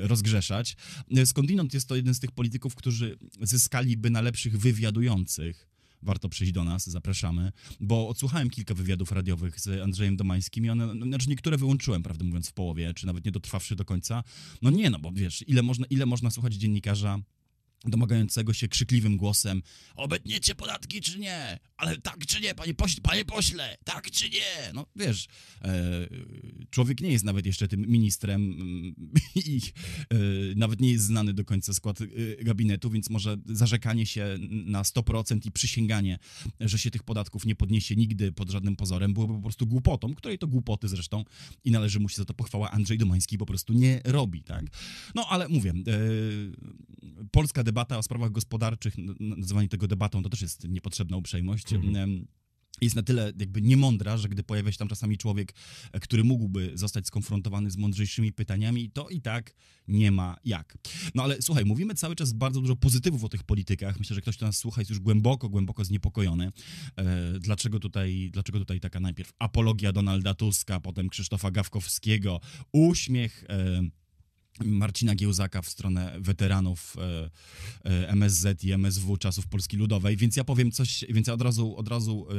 rozgrzeszać. 0.00 0.76
Skądinąd 1.24 1.74
jest 1.74 1.88
to 1.88 1.96
jeden 1.96 2.14
z 2.14 2.20
tych 2.20 2.32
polityków, 2.32 2.74
którzy 2.74 3.18
zyskają 3.40 3.63
zyskaliby 3.64 4.10
na 4.10 4.20
lepszych 4.20 4.58
wywiadujących. 4.58 5.68
Warto 6.02 6.28
przyjść 6.28 6.52
do 6.52 6.64
nas, 6.64 6.86
zapraszamy, 6.86 7.52
bo 7.80 8.08
odsłuchałem 8.08 8.50
kilka 8.50 8.74
wywiadów 8.74 9.12
radiowych 9.12 9.60
z 9.60 9.82
Andrzejem 9.82 10.16
Domańskim 10.16 10.64
i 10.64 10.70
one, 10.70 10.94
no, 10.94 11.06
znaczy 11.06 11.28
niektóre 11.28 11.56
wyłączyłem, 11.56 12.02
prawdę 12.02 12.24
mówiąc, 12.24 12.48
w 12.48 12.52
połowie, 12.52 12.94
czy 12.94 13.06
nawet 13.06 13.24
nie 13.24 13.32
dotrwawszy 13.32 13.76
do 13.76 13.84
końca. 13.84 14.24
No 14.62 14.70
nie, 14.70 14.90
no 14.90 14.98
bo 14.98 15.12
wiesz, 15.12 15.44
ile 15.46 15.62
można, 15.62 15.86
ile 15.90 16.06
można 16.06 16.30
słuchać 16.30 16.54
dziennikarza 16.54 17.18
domagającego 17.84 18.52
się 18.52 18.68
krzykliwym 18.68 19.16
głosem 19.16 19.62
obetniecie 19.96 20.54
podatki 20.54 21.00
czy 21.00 21.18
nie? 21.18 21.58
Ale 21.76 21.96
tak 21.96 22.26
czy 22.26 22.40
nie, 22.40 22.54
panie 22.54 22.74
pośle, 22.74 23.00
panie 23.02 23.24
pośle, 23.24 23.76
tak 23.84 24.10
czy 24.10 24.30
nie? 24.30 24.72
No 24.74 24.86
wiesz, 24.96 25.26
e, 25.62 26.06
człowiek 26.70 27.00
nie 27.00 27.12
jest 27.12 27.24
nawet 27.24 27.46
jeszcze 27.46 27.68
tym 27.68 27.80
ministrem 27.80 28.42
mm, 28.42 28.94
i 29.46 29.60
e, 30.10 30.16
nawet 30.56 30.80
nie 30.80 30.92
jest 30.92 31.04
znany 31.04 31.34
do 31.34 31.44
końca 31.44 31.74
skład 31.74 32.00
e, 32.00 32.44
gabinetu, 32.44 32.90
więc 32.90 33.10
może 33.10 33.36
zarzekanie 33.46 34.06
się 34.06 34.36
na 34.50 34.82
100% 34.82 35.46
i 35.46 35.52
przysięganie, 35.52 36.18
że 36.60 36.78
się 36.78 36.90
tych 36.90 37.02
podatków 37.02 37.46
nie 37.46 37.56
podniesie 37.56 37.96
nigdy 37.96 38.32
pod 38.32 38.50
żadnym 38.50 38.76
pozorem, 38.76 39.14
byłoby 39.14 39.34
po 39.34 39.40
prostu 39.40 39.66
głupotą, 39.66 40.14
której 40.14 40.38
to 40.38 40.46
głupoty 40.46 40.88
zresztą 40.88 41.24
i 41.64 41.70
należy 41.70 42.00
mu 42.00 42.08
się 42.08 42.16
za 42.16 42.24
to 42.24 42.34
pochwała 42.34 42.70
Andrzej 42.70 42.98
Domański 42.98 43.38
po 43.38 43.46
prostu 43.46 43.72
nie 43.72 44.00
robi, 44.04 44.42
tak? 44.42 44.64
No 45.14 45.26
ale 45.28 45.48
mówię, 45.48 45.72
polska 47.30 47.62
debata 47.62 47.73
o 47.74 48.02
sprawach 48.02 48.32
gospodarczych, 48.32 48.94
nazywanie 49.20 49.68
tego 49.68 49.88
debatą, 49.88 50.22
to 50.22 50.28
też 50.28 50.42
jest 50.42 50.68
niepotrzebna 50.68 51.16
uprzejmość. 51.16 51.72
Mhm 51.72 52.26
jest 52.80 52.96
na 52.96 53.02
tyle 53.02 53.32
jakby 53.38 53.62
niemądra, 53.62 54.16
że 54.16 54.28
gdy 54.28 54.42
pojawia 54.42 54.72
się 54.72 54.78
tam 54.78 54.88
czasami 54.88 55.18
człowiek, 55.18 55.54
który 56.00 56.24
mógłby 56.24 56.72
zostać 56.74 57.06
skonfrontowany 57.06 57.70
z 57.70 57.76
mądrzejszymi 57.76 58.32
pytaniami, 58.32 58.90
to 58.90 59.08
i 59.08 59.20
tak 59.20 59.54
nie 59.88 60.12
ma 60.12 60.36
jak. 60.44 60.78
No 61.14 61.22
ale 61.22 61.42
słuchaj, 61.42 61.64
mówimy 61.64 61.94
cały 61.94 62.16
czas 62.16 62.32
bardzo 62.32 62.60
dużo 62.60 62.76
pozytywów 62.76 63.24
o 63.24 63.28
tych 63.28 63.42
politykach. 63.42 63.98
Myślę, 63.98 64.14
że 64.14 64.20
ktoś, 64.20 64.36
kto 64.36 64.46
nas 64.46 64.56
słucha, 64.56 64.80
jest 64.80 64.90
już 64.90 65.00
głęboko, 65.00 65.48
głęboko 65.48 65.84
zniepokojony. 65.84 66.52
E, 66.96 67.38
dlaczego, 67.40 67.80
tutaj, 67.80 68.30
dlaczego 68.32 68.58
tutaj 68.58 68.80
taka 68.80 69.00
najpierw 69.00 69.32
apologia 69.38 69.92
Donalda 69.92 70.34
Tuska, 70.34 70.80
potem 70.80 71.08
Krzysztofa 71.08 71.50
Gawkowskiego, 71.50 72.40
uśmiech... 72.72 73.44
E, 73.48 73.82
Marcina 74.60 75.14
Giełzaka 75.14 75.62
w 75.62 75.68
stronę 75.68 76.16
weteranów 76.20 76.96
e, 76.98 77.30
e, 77.84 78.08
MSZ 78.08 78.64
i 78.64 78.72
MSW 78.72 79.16
czasów 79.16 79.46
Polski 79.46 79.76
Ludowej, 79.76 80.16
więc 80.16 80.36
ja 80.36 80.44
powiem 80.44 80.70
coś, 80.70 81.04
więc 81.08 81.26
ja 81.26 81.34
od 81.34 81.42
razu, 81.42 81.76
od 81.76 81.88
razu 81.88 82.26
e, 82.30 82.34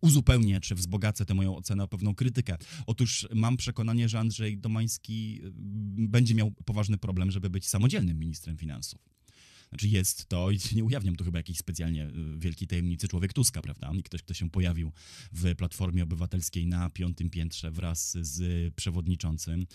uzupełnię, 0.00 0.60
czy 0.60 0.74
wzbogacę 0.74 1.24
tę 1.24 1.34
moją 1.34 1.56
ocenę 1.56 1.84
o 1.84 1.88
pewną 1.88 2.14
krytykę. 2.14 2.56
Otóż 2.86 3.28
mam 3.34 3.56
przekonanie, 3.56 4.08
że 4.08 4.18
Andrzej 4.18 4.58
Domański 4.58 5.40
będzie 5.98 6.34
miał 6.34 6.50
poważny 6.50 6.98
problem, 6.98 7.30
żeby 7.30 7.50
być 7.50 7.68
samodzielnym 7.68 8.18
ministrem 8.18 8.56
finansów. 8.56 9.15
Znaczy 9.68 9.88
jest 9.88 10.28
to, 10.28 10.50
i 10.50 10.58
nie 10.74 10.84
ujawniam 10.84 11.16
tu 11.16 11.24
chyba 11.24 11.38
jakiejś 11.38 11.58
specjalnie 11.58 12.06
y, 12.06 12.38
wielkiej 12.38 12.68
tajemnicy, 12.68 13.08
człowiek 13.08 13.32
Tuska, 13.32 13.62
prawda? 13.62 13.92
Ktoś, 14.04 14.22
kto 14.22 14.34
się 14.34 14.50
pojawił 14.50 14.92
w 15.32 15.54
Platformie 15.54 16.02
Obywatelskiej 16.02 16.66
na 16.66 16.90
piątym 16.90 17.30
piętrze 17.30 17.70
wraz 17.70 18.16
z 18.20 18.74
przewodniczącym 18.74 19.66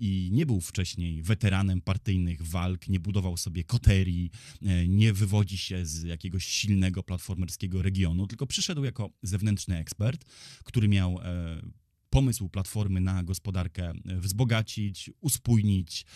i 0.00 0.28
nie 0.32 0.46
był 0.46 0.60
wcześniej 0.60 1.22
weteranem 1.22 1.80
partyjnych 1.80 2.42
walk, 2.42 2.88
nie 2.88 3.00
budował 3.00 3.36
sobie 3.36 3.64
koterii, 3.64 4.30
e, 4.62 4.88
nie 4.88 5.12
wywodzi 5.12 5.58
się 5.58 5.86
z 5.86 6.02
jakiegoś 6.02 6.44
silnego 6.44 7.02
platformerskiego 7.02 7.82
regionu, 7.82 8.26
tylko 8.26 8.46
przyszedł 8.46 8.84
jako 8.84 9.10
zewnętrzny 9.22 9.78
ekspert, 9.78 10.24
który 10.64 10.88
miał 10.88 11.20
e, 11.22 11.62
pomysł 12.10 12.48
Platformy 12.48 13.00
na 13.00 13.22
gospodarkę 13.22 13.92
e, 14.04 14.20
wzbogacić, 14.20 15.10
uspójnić 15.20 16.06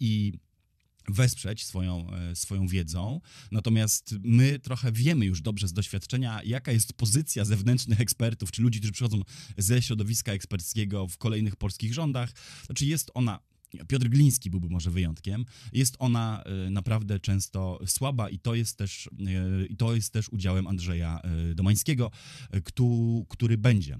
i 0.00 0.32
wesprzeć 1.08 1.64
swoją, 1.64 2.10
e, 2.10 2.36
swoją 2.36 2.66
wiedzą. 2.66 3.20
Natomiast 3.50 4.14
my 4.22 4.58
trochę 4.58 4.92
wiemy 4.92 5.26
już 5.26 5.40
dobrze 5.40 5.68
z 5.68 5.72
doświadczenia, 5.72 6.40
jaka 6.44 6.72
jest 6.72 6.92
pozycja 6.92 7.44
zewnętrznych 7.44 8.00
ekspertów, 8.00 8.50
czy 8.50 8.62
ludzi, 8.62 8.78
którzy 8.78 8.92
przychodzą 8.92 9.22
ze 9.56 9.82
środowiska 9.82 10.32
eksperckiego 10.32 11.08
w 11.08 11.18
kolejnych 11.18 11.56
polskich 11.56 11.94
rządach. 11.94 12.32
Znaczy 12.66 12.86
jest 12.86 13.10
ona 13.14 13.51
Piotr 13.88 14.08
Gliński 14.08 14.50
byłby 14.50 14.68
może 14.68 14.90
wyjątkiem. 14.90 15.44
Jest 15.72 15.96
ona 15.98 16.42
e, 16.42 16.70
naprawdę 16.70 17.20
często 17.20 17.80
słaba 17.86 18.30
i 18.30 18.38
to 18.38 18.54
jest 18.54 18.78
też, 18.78 19.10
e, 19.26 19.66
i 19.66 19.76
to 19.76 19.94
jest 19.94 20.12
też 20.12 20.28
udziałem 20.28 20.66
Andrzeja 20.66 21.20
e, 21.20 21.54
Domańskiego, 21.54 22.10
który 23.28 23.58
będzie 23.58 23.98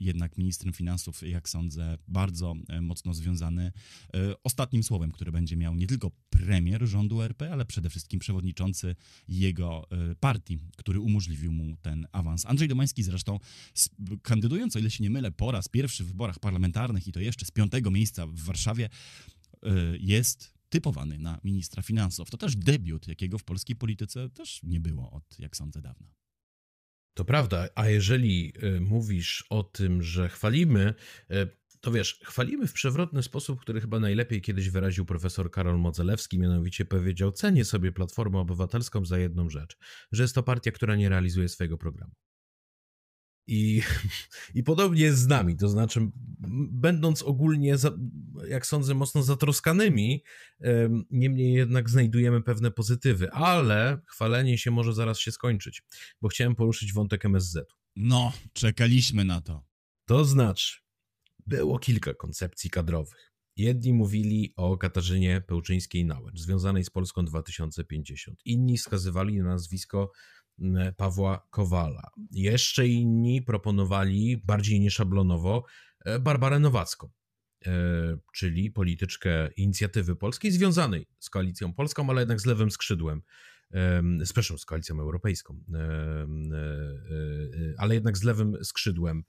jednak 0.00 0.38
ministrem 0.38 0.72
finansów, 0.72 1.22
jak 1.22 1.48
sądzę, 1.48 1.98
bardzo 2.08 2.54
mocno 2.82 3.14
związany 3.14 3.72
ostatnim 4.44 4.82
słowem, 4.82 5.12
które 5.12 5.32
będzie 5.32 5.56
miał 5.56 5.74
nie 5.74 5.86
tylko 5.86 6.10
premier 6.30 6.86
rządu 6.86 7.22
RP, 7.22 7.52
ale 7.52 7.64
przede 7.64 7.90
wszystkim 7.90 8.20
przewodniczący 8.20 8.96
jego 9.28 9.88
partii, 10.20 10.58
który 10.76 11.00
umożliwił 11.00 11.52
mu 11.52 11.76
ten 11.82 12.06
awans. 12.12 12.46
Andrzej 12.46 12.68
Domański 12.68 13.02
zresztą 13.02 13.38
kandydując, 14.22 14.76
o 14.76 14.78
ile 14.78 14.90
się 14.90 15.04
nie 15.04 15.10
mylę, 15.10 15.32
po 15.32 15.52
raz 15.52 15.68
pierwszy 15.68 16.04
w 16.04 16.08
wyborach 16.08 16.38
parlamentarnych 16.38 17.08
i 17.08 17.12
to 17.12 17.20
jeszcze 17.20 17.46
z 17.46 17.50
piątego 17.50 17.90
miejsca 17.90 18.26
w 18.26 18.40
Warszawie, 18.40 18.89
jest 19.98 20.54
typowany 20.68 21.18
na 21.18 21.40
ministra 21.44 21.82
finansów. 21.82 22.30
To 22.30 22.36
też 22.36 22.56
debiut, 22.56 23.08
jakiego 23.08 23.38
w 23.38 23.44
polskiej 23.44 23.76
polityce 23.76 24.28
też 24.28 24.62
nie 24.62 24.80
było 24.80 25.10
od, 25.10 25.38
jak 25.38 25.56
sądzę, 25.56 25.82
dawna. 25.82 26.14
To 27.14 27.24
prawda, 27.24 27.68
a 27.74 27.88
jeżeli 27.88 28.52
y, 28.64 28.80
mówisz 28.80 29.44
o 29.50 29.62
tym, 29.62 30.02
że 30.02 30.28
chwalimy, 30.28 30.94
y, 31.30 31.48
to 31.80 31.92
wiesz, 31.92 32.20
chwalimy 32.24 32.66
w 32.66 32.72
przewrotny 32.72 33.22
sposób, 33.22 33.60
który 33.60 33.80
chyba 33.80 34.00
najlepiej 34.00 34.40
kiedyś 34.40 34.70
wyraził 34.70 35.04
profesor 35.04 35.50
Karol 35.50 35.78
Modzelewski, 35.78 36.38
mianowicie 36.38 36.84
powiedział: 36.84 37.32
Cenię 37.32 37.64
sobie 37.64 37.92
Platformę 37.92 38.38
Obywatelską 38.38 39.04
za 39.04 39.18
jedną 39.18 39.50
rzecz, 39.50 39.76
że 40.12 40.22
jest 40.22 40.34
to 40.34 40.42
partia, 40.42 40.72
która 40.72 40.96
nie 40.96 41.08
realizuje 41.08 41.48
swojego 41.48 41.78
programu. 41.78 42.14
I, 43.46 43.82
I 44.54 44.62
podobnie 44.62 45.02
jest 45.02 45.18
z 45.18 45.26
nami, 45.26 45.56
to 45.56 45.68
znaczy, 45.68 46.10
będąc 46.70 47.22
ogólnie, 47.22 47.76
jak 48.48 48.66
sądzę, 48.66 48.94
mocno 48.94 49.22
zatroskanymi, 49.22 50.22
niemniej 51.10 51.52
jednak 51.52 51.90
znajdujemy 51.90 52.42
pewne 52.42 52.70
pozytywy, 52.70 53.30
ale 53.30 54.00
chwalenie 54.06 54.58
się 54.58 54.70
może 54.70 54.94
zaraz 54.94 55.18
się 55.18 55.32
skończyć, 55.32 55.82
bo 56.20 56.28
chciałem 56.28 56.54
poruszyć 56.54 56.92
wątek 56.92 57.24
MSZ. 57.24 57.58
No, 57.96 58.32
czekaliśmy 58.52 59.24
na 59.24 59.40
to. 59.40 59.64
To 60.04 60.24
znaczy, 60.24 60.80
było 61.46 61.78
kilka 61.78 62.14
koncepcji 62.14 62.70
kadrowych. 62.70 63.32
Jedni 63.56 63.92
mówili 63.92 64.52
o 64.56 64.76
Katarzynie 64.76 65.42
Pełczyńskiej-Nałęcz, 65.46 66.40
związanej 66.40 66.84
z 66.84 66.90
Polską 66.90 67.24
2050. 67.24 68.40
Inni 68.44 68.78
wskazywali 68.78 69.38
na 69.38 69.44
nazwisko 69.44 70.12
Pawła 70.96 71.46
Kowala. 71.50 72.10
Jeszcze 72.30 72.88
inni 72.88 73.42
proponowali 73.42 74.42
bardziej 74.44 74.80
nieszablonowo 74.80 75.64
e, 76.04 76.18
Barbarę 76.18 76.58
Nowacką, 76.58 77.10
e, 77.66 77.72
czyli 78.34 78.70
polityczkę 78.70 79.48
inicjatywy 79.56 80.16
polskiej 80.16 80.52
związanej 80.52 81.06
z 81.18 81.30
koalicją 81.30 81.74
polską, 81.74 82.10
ale 82.10 82.20
jednak 82.20 82.40
z 82.40 82.46
lewym 82.46 82.70
skrzydłem. 82.70 83.22
Zresztą 84.22 84.58
z 84.58 84.64
koalicją 84.64 85.00
europejską, 85.00 85.60
e, 85.74 86.26
ale 87.78 87.94
jednak 87.94 88.18
z 88.18 88.22
lewym 88.22 88.64
skrzydłem 88.64 89.24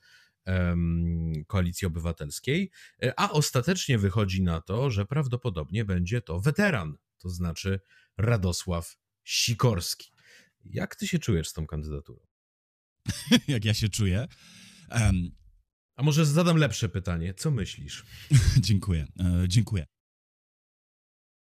koalicji 1.47 1.87
obywatelskiej, 1.87 2.71
a 3.17 3.31
ostatecznie 3.31 3.97
wychodzi 3.97 4.43
na 4.43 4.61
to, 4.61 4.89
że 4.89 5.05
prawdopodobnie 5.05 5.85
będzie 5.85 6.21
to 6.21 6.39
weteran, 6.39 6.97
to 7.17 7.29
znaczy 7.29 7.79
Radosław 8.17 8.97
Sikorski. 9.23 10.10
Jak 10.65 10.95
ty 10.95 11.07
się 11.07 11.19
czujesz 11.19 11.47
z 11.49 11.53
tą 11.53 11.67
kandydaturą? 11.67 12.19
Jak 13.47 13.65
ja 13.65 13.73
się 13.73 13.89
czuję? 13.89 14.27
Um, 14.91 15.31
A 15.95 16.03
może 16.03 16.25
zadam 16.25 16.57
lepsze 16.57 16.89
pytanie. 16.89 17.33
Co 17.33 17.51
myślisz? 17.51 18.05
dziękuję, 18.67 19.07
e, 19.19 19.43
dziękuję. 19.47 19.85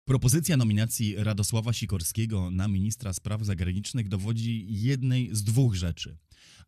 Propozycja 0.04 0.56
nominacji 0.56 1.14
Radosława 1.16 1.72
Sikorskiego 1.72 2.50
na 2.50 2.68
ministra 2.68 3.12
spraw 3.12 3.42
zagranicznych 3.42 4.08
dowodzi 4.08 4.66
jednej 4.68 5.28
z 5.32 5.44
dwóch 5.44 5.74
rzeczy. 5.74 6.16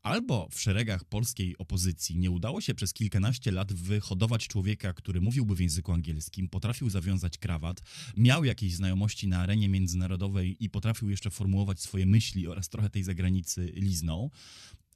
Albo 0.02 0.48
w 0.50 0.60
szeregach 0.60 1.04
polskiej 1.04 1.58
opozycji 1.58 2.18
nie 2.18 2.30
udało 2.30 2.60
się 2.60 2.74
przez 2.74 2.92
kilkanaście 2.92 3.50
lat 3.50 3.72
wyhodować 3.72 4.48
człowieka, 4.48 4.92
który 4.92 5.20
mówiłby 5.20 5.54
w 5.54 5.60
języku 5.60 5.92
angielskim, 5.92 6.48
potrafił 6.48 6.90
zawiązać 6.90 7.38
krawat, 7.38 7.82
miał 8.16 8.44
jakieś 8.44 8.74
znajomości 8.74 9.28
na 9.28 9.38
arenie 9.38 9.68
międzynarodowej 9.68 10.64
i 10.64 10.70
potrafił 10.70 11.10
jeszcze 11.10 11.30
formułować 11.30 11.80
swoje 11.80 12.06
myśli 12.06 12.48
oraz 12.48 12.68
trochę 12.68 12.90
tej 12.90 13.02
zagranicy 13.02 13.72
liznął, 13.74 14.30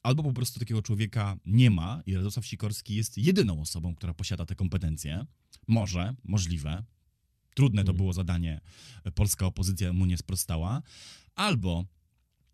albo 0.03 0.23
po 0.23 0.33
prostu 0.33 0.61
takiego 0.61 0.83
człowieka 0.83 1.37
nie 1.47 1.71
ma 1.71 2.03
i 2.07 2.15
Radosław 2.15 2.47
Sikorski 2.47 2.95
jest 2.95 3.19
jedyną 3.19 3.61
osobą, 3.61 3.95
która 3.95 4.15
posiada 4.15 4.47
te 4.47 4.55
kompetencje. 4.55 5.27
Może, 5.69 6.15
możliwe. 6.25 6.85
Trudne 7.55 7.85
to 7.85 7.91
mm. 7.91 7.97
było 7.97 8.13
zadanie, 8.13 8.61
polska 9.15 9.47
opozycja 9.47 9.93
mu 9.93 10.07
nie 10.07 10.17
sprostała. 10.17 10.83
Albo 11.35 11.85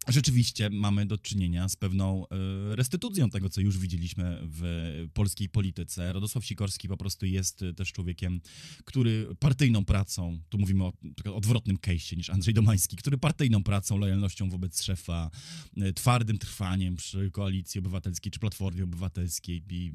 rzeczywiście 0.09 0.71
mamy 0.71 1.07
do 1.07 1.19
czynienia 1.19 1.69
z 1.69 1.77
pewną 1.77 2.27
e, 2.29 2.77
restytucją 2.77 3.31
tego, 3.31 3.49
co 3.49 3.61
już 3.61 3.79
widzieliśmy 3.79 4.39
w 4.43 4.63
polskiej 5.15 5.49
polityce. 5.49 6.13
Radosław 6.13 6.45
Sikorski 6.45 6.89
po 6.89 6.97
prostu 6.97 7.27
jest 7.27 7.65
też 7.77 7.93
człowiekiem, 7.93 8.41
który 8.85 9.29
partyjną 9.39 9.85
pracą, 9.85 10.39
tu 10.49 10.59
mówimy 10.59 10.85
o 10.85 10.93
odwrotnym 11.35 11.77
case'ie 11.77 12.17
niż 12.17 12.31
Andrzej 12.31 12.55
Domański, 12.55 12.97
który 12.97 13.19
partyjną 13.19 13.63
pracą, 13.63 13.99
lojalnością 13.99 14.51
wobec 14.51 14.83
szefa, 14.83 15.31
e, 15.77 15.93
twardym 15.93 16.39
trwaniem 16.39 16.97
przy 16.97 17.31
Koalicji 17.31 17.79
Obywatelskiej 17.79 18.33
czy 18.33 18.39
Platformie 18.39 18.85
Obywatelskiej 18.85 19.63
i 19.71 19.93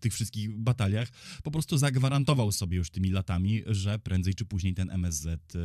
tych 0.00 0.14
wszystkich 0.14 0.58
bataliach 0.58 1.08
po 1.42 1.50
prostu 1.50 1.78
zagwarantował 1.78 2.52
sobie 2.52 2.76
już 2.76 2.90
tymi 2.90 3.10
latami, 3.10 3.62
że 3.66 3.98
prędzej 3.98 4.34
czy 4.34 4.44
później 4.44 4.74
ten 4.74 4.90
MSZ 4.90 5.26
e, 5.26 5.58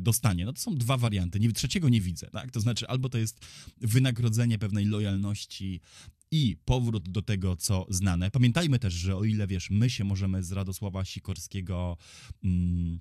dostanie. 0.00 0.44
No 0.44 0.52
to 0.52 0.60
są 0.60 0.76
dwa 0.76 0.96
warianty. 0.96 1.52
Trzeciego 1.52 1.88
nie 1.88 2.00
widzę, 2.00 2.26
tak? 2.32 2.50
To 2.50 2.60
znaczy 2.60 2.88
albo 2.88 3.08
to 3.08 3.18
jest 3.18 3.41
wynagrodzenie 3.80 4.58
pewnej 4.58 4.84
lojalności 4.84 5.80
i 6.30 6.56
powrót 6.64 7.08
do 7.08 7.22
tego, 7.22 7.56
co 7.56 7.86
znane. 7.88 8.30
Pamiętajmy 8.30 8.78
też, 8.78 8.94
że 8.94 9.16
o 9.16 9.24
ile 9.24 9.46
wiesz, 9.46 9.70
my 9.70 9.90
się 9.90 10.04
możemy 10.04 10.42
z 10.42 10.52
Radosława 10.52 11.04
Sikorskiego. 11.04 11.96
Mm, 12.44 13.00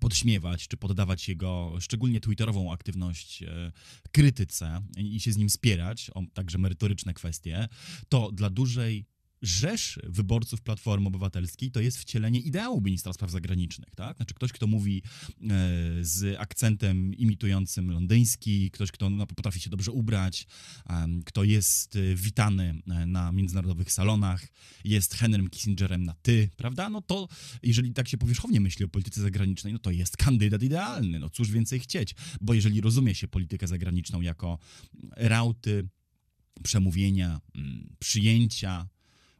podśmiewać 0.00 0.68
czy 0.68 0.76
poddawać 0.76 1.28
jego 1.28 1.74
szczególnie 1.80 2.20
twitterową 2.20 2.72
aktywność 2.72 3.42
e, 3.42 3.72
krytyce 4.12 4.82
i 4.96 5.20
się 5.20 5.32
z 5.32 5.36
nim 5.36 5.50
spierać, 5.50 6.10
o 6.14 6.22
także 6.34 6.58
merytoryczne 6.58 7.14
kwestie, 7.14 7.68
to 8.08 8.32
dla 8.32 8.50
dużej 8.50 9.06
rzesz 9.46 9.98
wyborców 10.04 10.62
Platformy 10.62 11.08
Obywatelskiej 11.08 11.70
to 11.70 11.80
jest 11.80 11.98
wcielenie 11.98 12.40
ideału 12.40 12.80
ministra 12.80 13.12
spraw 13.12 13.30
zagranicznych, 13.30 13.94
tak? 13.94 14.16
Znaczy 14.16 14.34
ktoś, 14.34 14.52
kto 14.52 14.66
mówi 14.66 15.02
e, 15.02 15.48
z 16.00 16.36
akcentem 16.38 17.14
imitującym 17.14 17.90
londyński, 17.90 18.70
ktoś, 18.70 18.90
kto 18.90 19.10
no, 19.10 19.26
potrafi 19.26 19.60
się 19.60 19.70
dobrze 19.70 19.92
ubrać, 19.92 20.46
e, 20.90 21.08
kto 21.24 21.44
jest 21.44 21.96
e, 21.96 22.14
witany 22.14 22.82
e, 22.86 23.06
na 23.06 23.32
międzynarodowych 23.32 23.92
salonach, 23.92 24.48
jest 24.84 25.14
Henrym 25.14 25.50
Kissingerem 25.50 26.04
na 26.04 26.14
ty, 26.22 26.50
prawda? 26.56 26.88
No 26.88 27.02
to 27.02 27.28
jeżeli 27.62 27.92
tak 27.92 28.08
się 28.08 28.18
powierzchownie 28.18 28.60
myśli 28.60 28.84
o 28.84 28.88
polityce 28.88 29.20
zagranicznej, 29.20 29.72
no 29.72 29.78
to 29.78 29.90
jest 29.90 30.16
kandydat 30.16 30.62
idealny, 30.62 31.18
no 31.18 31.30
cóż 31.30 31.50
więcej 31.50 31.80
chcieć, 31.80 32.14
bo 32.40 32.54
jeżeli 32.54 32.80
rozumie 32.80 33.14
się 33.14 33.28
politykę 33.28 33.66
zagraniczną 33.66 34.20
jako 34.20 34.58
rauty, 35.16 35.88
przemówienia, 36.62 37.40
mm, 37.54 37.96
przyjęcia, 37.98 38.88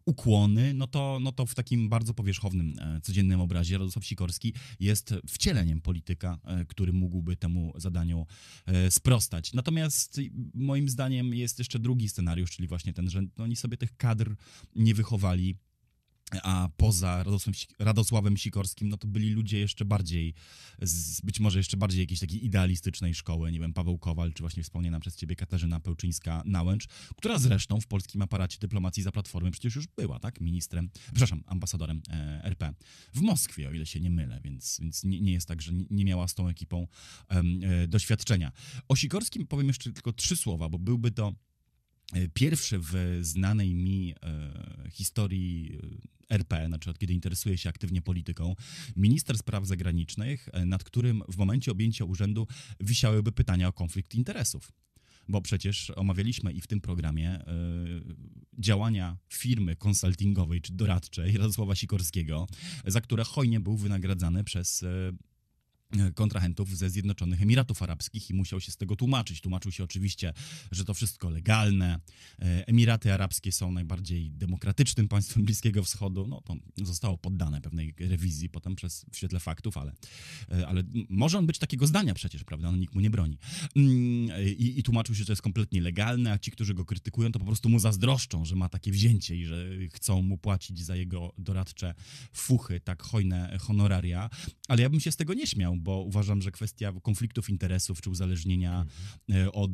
ukłony, 0.07 0.74
no 0.74 0.86
to, 0.86 1.18
no 1.22 1.32
to 1.32 1.46
w 1.46 1.54
takim 1.54 1.88
bardzo 1.88 2.14
powierzchownym, 2.14 2.78
e, 2.78 3.00
codziennym 3.00 3.40
obrazie 3.40 3.78
Radosław 3.78 4.04
Sikorski 4.04 4.54
jest 4.80 5.14
wcieleniem 5.28 5.80
polityka, 5.80 6.38
e, 6.44 6.64
który 6.64 6.92
mógłby 6.92 7.36
temu 7.36 7.72
zadaniu 7.76 8.26
e, 8.66 8.90
sprostać. 8.90 9.52
Natomiast 9.52 10.20
moim 10.54 10.88
zdaniem 10.88 11.34
jest 11.34 11.59
jeszcze 11.59 11.78
drugi 11.78 12.09
scenariusz, 12.09 12.50
czyli 12.50 12.68
właśnie 12.68 12.92
ten, 12.92 13.11
że 13.11 13.22
oni 13.36 13.57
sobie 13.57 13.76
tych 13.76 13.96
kadr 13.96 14.36
nie 14.76 14.94
wychowali 14.94 15.57
a 16.42 16.68
poza 16.76 17.24
Radosławem 17.78 18.36
Sikorskim, 18.36 18.88
no 18.88 18.96
to 18.96 19.08
byli 19.08 19.30
ludzie 19.30 19.58
jeszcze 19.58 19.84
bardziej, 19.84 20.34
z, 20.82 21.20
być 21.20 21.40
może 21.40 21.58
jeszcze 21.58 21.76
bardziej 21.76 22.00
jakiejś 22.00 22.20
takiej 22.20 22.44
idealistycznej 22.44 23.14
szkoły, 23.14 23.52
nie 23.52 23.60
wiem, 23.60 23.72
Paweł 23.72 23.98
Kowal, 23.98 24.32
czy 24.32 24.42
właśnie 24.42 24.62
wspomniana 24.62 25.00
przez 25.00 25.16
ciebie 25.16 25.36
Katarzyna 25.36 25.80
Pełczyńska-Nałęcz, 25.80 26.86
która 27.16 27.38
zresztą 27.38 27.80
w 27.80 27.86
polskim 27.86 28.22
aparacie 28.22 28.58
dyplomacji 28.58 29.02
za 29.02 29.12
Platformy 29.12 29.50
przecież 29.50 29.76
już 29.76 29.86
była, 29.86 30.18
tak, 30.18 30.40
ministrem, 30.40 30.90
przepraszam, 31.04 31.42
ambasadorem 31.46 32.02
e, 32.10 32.40
RP 32.44 32.74
w 33.14 33.20
Moskwie, 33.20 33.68
o 33.68 33.72
ile 33.72 33.86
się 33.86 34.00
nie 34.00 34.10
mylę, 34.10 34.40
więc, 34.44 34.78
więc 34.82 35.04
nie, 35.04 35.20
nie 35.20 35.32
jest 35.32 35.48
tak, 35.48 35.62
że 35.62 35.72
nie, 35.90 36.04
miała 36.04 36.28
z 36.28 36.34
tą 36.34 36.48
ekipą 36.48 36.86
e, 37.28 37.88
doświadczenia. 37.88 38.52
O 38.88 38.96
Sikorskim 38.96 39.46
powiem 39.46 39.66
jeszcze 39.66 39.92
tylko 39.92 40.12
trzy 40.12 40.36
słowa, 40.36 40.68
bo 40.68 40.78
byłby 40.78 41.10
to 41.10 41.34
pierwszy 42.34 42.78
w 42.78 43.18
znanej 43.20 43.74
mi 43.74 44.14
e, 44.22 44.90
historii 44.90 45.78
e, 46.30 46.34
RP, 46.34 46.66
znaczy 46.66 46.90
od 46.90 46.98
kiedy 46.98 47.12
interesuję 47.12 47.59
się 47.59 47.68
aktywnie 47.68 48.02
polityką, 48.02 48.54
minister 48.96 49.38
spraw 49.38 49.66
zagranicznych, 49.66 50.48
nad 50.66 50.84
którym 50.84 51.22
w 51.28 51.36
momencie 51.36 51.72
objęcia 51.72 52.04
urzędu 52.04 52.46
wisiałyby 52.80 53.32
pytania 53.32 53.68
o 53.68 53.72
konflikt 53.72 54.14
interesów. 54.14 54.72
bo 55.28 55.42
przecież 55.42 55.90
omawialiśmy 55.90 56.52
i 56.52 56.61
w 56.61 56.66
tym 56.66 56.80
programie 56.80 57.44
działania 58.59 59.16
firmy 59.28 59.76
konsultingowej 59.76 60.61
czy 60.61 60.72
doradczej 60.72 61.36
Radosława 61.36 61.74
Sikorskiego, 61.74 62.46
za 62.86 63.00
które 63.00 63.24
hojnie 63.24 63.61
był 63.61 63.76
wynagradzany 63.76 64.44
przez 64.44 64.82
E, 64.82 65.12
kontrahentów 66.14 66.76
ze 66.76 66.91
Zjednoczonych 66.91 67.43
Emiratów 67.43 67.82
Arabskich 67.82 68.30
i 68.30 68.34
musiał 68.34 68.61
się 68.61 68.72
z 68.72 68.76
tego 68.76 68.97
tłumaczyć. 68.97 69.41
Tłumaczył 69.41 69.72
się 69.72 69.84
oczywiście, 69.84 70.32
że 70.70 70.84
to 70.84 70.95
wszystko 70.95 71.30
legalne. 71.30 72.01
E, 72.39 72.68
Emiraty 72.68 73.12
Arabskie 73.12 73.53
są 73.53 73.72
najbardziej 73.72 74.30
demokratycznym 74.30 75.09
państwem 75.09 75.45
Bliskiego 75.47 75.82
Wschodu. 75.82 76.26
No 76.26 76.41
to 76.41 76.57
zostało 76.76 77.18
poddane 77.18 77.61
pewnej 77.61 77.95
rewizji 77.99 78.49
potem 78.49 78.76
przez 78.76 79.07
w 79.12 79.16
świetle 79.16 79.41
faktów, 79.41 79.76
ale, 79.76 79.93
e, 80.51 80.68
ale 80.68 80.82
może 81.09 81.39
on 81.39 81.47
być 81.47 81.59
takiego 81.59 81.87
zdania 81.87 82.14
przecież, 82.14 82.45
prawda? 82.45 82.72
No, 82.72 82.78
nikt 82.78 82.95
mu 82.95 83.01
nie 83.01 83.11
broni. 83.11 83.39
Mm, 83.76 84.47
I, 84.59 84.78
I 84.78 84.82
tłumaczył 84.82 85.14
się, 85.14 85.18
że 85.18 85.26
to 85.26 85.32
jest 85.32 85.43
kompletnie 85.43 85.80
legalne, 85.80 86.32
a 86.32 86.39
ci, 86.39 86.51
którzy 86.51 86.74
go 86.74 86.84
krytykują, 86.84 87.32
to 87.32 87.39
po 87.39 87.45
prostu 87.45 87.68
mu 87.68 87.78
zazdroszczą, 87.78 88.45
że 88.45 88.57
ma 88.57 88.68
takie 88.68 88.93
wzięcie 88.93 89.37
i 89.37 89.45
że 89.45 89.66
chcą 89.93 90.22
mu 90.22 90.39
płacić 90.39 90.84
za 90.84 90.97
jego 90.97 91.32
doradcze 91.39 91.95
fuchy, 92.32 92.80
tak 92.80 93.03
hojne 93.03 93.59
honoraria. 93.61 94.30
Ale 94.68 94.82
ja 94.82 94.91
bym 94.91 95.01
się 95.01 95.12
z 95.12 95.16
tego 95.16 95.34
nie 95.34 95.47
śmiał, 95.47 95.75
bo 95.80 96.02
uważam, 96.02 96.42
że 96.42 96.50
kwestia 96.50 96.92
konfliktów 97.02 97.50
interesów 97.50 98.00
czy 98.00 98.10
uzależnienia 98.10 98.86
mhm. 99.28 99.50
od 99.52 99.70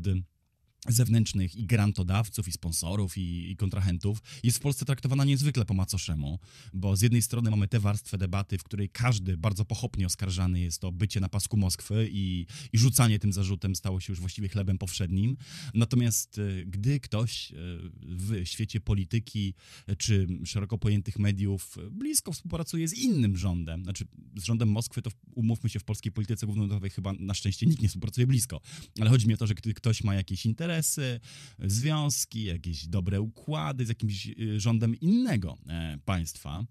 zewnętrznych 0.89 1.57
i 1.57 1.67
grantodawców, 1.67 2.49
i 2.49 2.53
sponsorów, 2.53 3.19
i, 3.19 3.51
i, 3.51 3.57
kontrahentów 3.57 4.23
jest 4.43 4.59
w 4.59 4.61
Polsce 4.61 4.85
traktowana 4.85 5.25
niezwykle 5.25 5.65
po 5.65 5.75
macoszemu, 5.75 6.39
bo 6.75 6.97
z 6.97 7.03
jednej 7.03 7.23
strony 7.23 7.51
mamy 7.51 7.69
tę 7.69 7.81
warstwę 7.81 8.19
debaty, 8.19 8.59
w 8.59 8.63
której 8.63 8.89
każdy 8.89 9.37
bardzo 9.37 9.65
pochopnie 9.65 10.07
oskarżany 10.07 10.61
jest 10.61 10.85
o 10.85 10.93
bycie 10.93 11.21
na 11.21 11.29
pasku 11.29 11.57
Moskwy 11.57 12.09
i, 12.13 12.47
i 12.73 12.79
rzucanie 12.79 13.19
tym 13.19 13.33
zarzutem 13.33 13.77
stało 13.77 14.01
się 14.01 14.13
już 14.13 14.21
właściwie 14.21 14.49
chlebem 14.49 14.79
powszednim. 14.79 15.37
Natomiast 15.75 16.39
e, 16.39 16.65
gdy 16.65 17.01
ktoś 17.01 17.53
e, 17.53 17.57
w 18.03 18.41
świecie 18.45 18.81
polityki 18.81 19.55
e, 19.87 19.97
czy 19.97 20.27
szeroko 20.45 20.79
pojętych 20.79 21.19
mediów 21.19 21.77
blisko 21.91 22.33
współpracuje 22.33 22.89
z 22.89 22.95
innym 22.95 23.37
rządem, 23.37 23.85
znaczy 23.85 24.05
z 24.37 24.45
rządem 24.45 24.69
Moskwy, 24.69 25.03
to 25.03 25.11
umówmy 25.35 25.71
się, 25.71 25.79
w 25.79 25.85
polskiej 25.85 26.13
polityce 26.13 26.47
głównodowej 26.47 26.91
chyba 26.91 27.13
na 27.13 27.35
szczęście 27.35 27.67
nikt 27.67 27.83
nie 27.83 27.89
współpracuje 27.89 28.27
blisko, 28.27 28.61
ale 29.01 29.11
chodzi 29.11 29.29
mi 29.29 29.35
o 29.35 29.37
to, 29.37 29.47
że 29.47 29.55
gdy 29.55 29.75
ktoś 29.75 30.05
ma 30.05 30.15
jakieś 30.15 30.47
interesy, 30.47 30.72
interesy, 30.73 31.21
związki, 31.59 32.45
jakieś 32.45 32.87
dobre 32.87 33.21
układy 33.21 33.87
z 33.87 33.89
jakimś 33.89 34.27
y, 34.27 34.61
rządem 34.61 34.95
innego 35.01 35.59
e, 35.69 35.99
państwa 36.05 36.65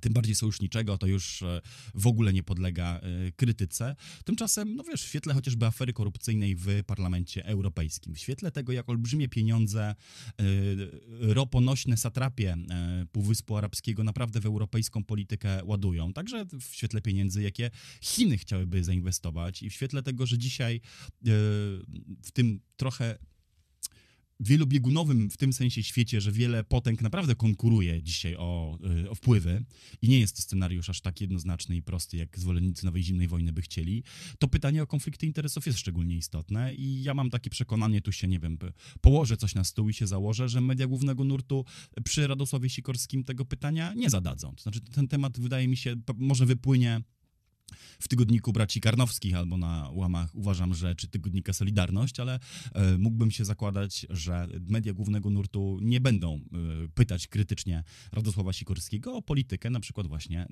tym 0.00 0.12
bardziej 0.12 0.34
sojuszniczego, 0.34 0.98
to 0.98 1.06
już 1.06 1.42
e, 1.42 1.60
w 1.94 2.06
ogóle 2.06 2.32
nie 2.32 2.42
podlega 2.42 3.00
e, 3.00 3.32
krytyce. 3.32 3.96
Tymczasem, 4.24 4.76
no 4.76 4.84
wiesz, 4.84 5.02
w 5.02 5.08
świetle 5.08 5.34
chociażby 5.34 5.66
afery 5.66 5.92
korupcyjnej 5.92 6.56
w 6.56 6.66
Parlamencie 6.86 7.46
Europejskim, 7.46 8.14
w 8.14 8.18
świetle 8.18 8.50
tego, 8.50 8.72
jak 8.72 8.88
olbrzymie 8.88 9.28
pieniądze 9.28 9.94
roponośne 11.20 11.96
satrapie 11.96 12.56
Półwyspu 13.12 13.56
Arabskiego 13.56 14.04
naprawdę 14.04 14.40
w 14.40 14.46
europejską 14.46 15.04
politykę 15.04 15.64
ładują, 15.64 16.12
także 16.12 16.46
w 16.60 16.74
świetle 16.74 17.00
pieniędzy, 17.00 17.42
jakie 17.42 17.70
Chiny 18.00 18.38
chciałyby 18.38 18.84
zainwestować 18.84 19.62
i 19.62 19.70
w 19.70 19.72
świetle 19.72 20.02
tego, 20.02 20.26
że 20.26 20.38
dzisiaj 20.38 20.80
w 22.22 22.30
tym 22.32 22.60
trochę 22.76 23.18
wielobiegunowym 24.40 25.30
w 25.30 25.36
tym 25.36 25.52
sensie 25.52 25.82
świecie, 25.82 26.20
że 26.20 26.32
wiele 26.32 26.64
potęg 26.64 27.02
naprawdę 27.02 27.34
konkuruje 27.34 28.02
dzisiaj 28.02 28.36
o, 28.36 28.78
y, 29.04 29.10
o 29.10 29.14
wpływy 29.14 29.64
i 30.02 30.08
nie 30.08 30.20
jest 30.20 30.36
to 30.36 30.42
scenariusz 30.42 30.90
aż 30.90 31.00
tak 31.00 31.20
jednoznaczny 31.20 31.76
i 31.76 31.82
prosty, 31.82 32.16
jak 32.16 32.38
zwolennicy 32.38 32.84
nowej 32.84 33.02
zimnej 33.02 33.28
wojny 33.28 33.52
by 33.52 33.62
chcieli, 33.62 34.02
to 34.38 34.48
pytanie 34.48 34.82
o 34.82 34.86
konflikty 34.86 35.26
interesów 35.26 35.66
jest 35.66 35.78
szczególnie 35.78 36.16
istotne 36.16 36.74
i 36.74 37.02
ja 37.02 37.14
mam 37.14 37.30
takie 37.30 37.50
przekonanie, 37.50 38.00
tu 38.00 38.12
się, 38.12 38.28
nie 38.28 38.38
wiem, 38.38 38.58
położę 39.00 39.36
coś 39.36 39.54
na 39.54 39.64
stół 39.64 39.88
i 39.88 39.94
się 39.94 40.06
założę, 40.06 40.48
że 40.48 40.60
media 40.60 40.86
głównego 40.86 41.24
nurtu 41.24 41.64
przy 42.04 42.26
Radosławie 42.26 42.70
Sikorskim 42.70 43.24
tego 43.24 43.44
pytania 43.44 43.94
nie 43.94 44.10
zadadzą. 44.10 44.54
To 44.54 44.62
znaczy 44.62 44.80
ten 44.80 45.08
temat 45.08 45.40
wydaje 45.40 45.68
mi 45.68 45.76
się, 45.76 45.96
może 46.16 46.46
wypłynie 46.46 47.00
w 48.02 48.08
tygodniku 48.08 48.52
braci 48.52 48.80
Karnowskich 48.80 49.34
albo 49.34 49.56
na 49.56 49.90
łamach 49.92 50.34
uważam, 50.34 50.74
że 50.74 50.94
czy 50.94 51.08
tygodnika 51.08 51.52
Solidarność, 51.52 52.20
ale 52.20 52.40
e, 52.74 52.98
mógłbym 52.98 53.30
się 53.30 53.44
zakładać, 53.44 54.06
że 54.10 54.48
media 54.68 54.92
głównego 54.92 55.30
nurtu 55.30 55.78
nie 55.82 56.00
będą 56.00 56.34
e, 56.34 56.40
pytać 56.94 57.26
krytycznie 57.26 57.84
Radosława 58.12 58.52
Sikorskiego 58.52 59.14
o 59.14 59.22
politykę 59.22 59.70
na 59.70 59.80
przykład 59.80 60.06
właśnie 60.06 60.40
e, 60.40 60.46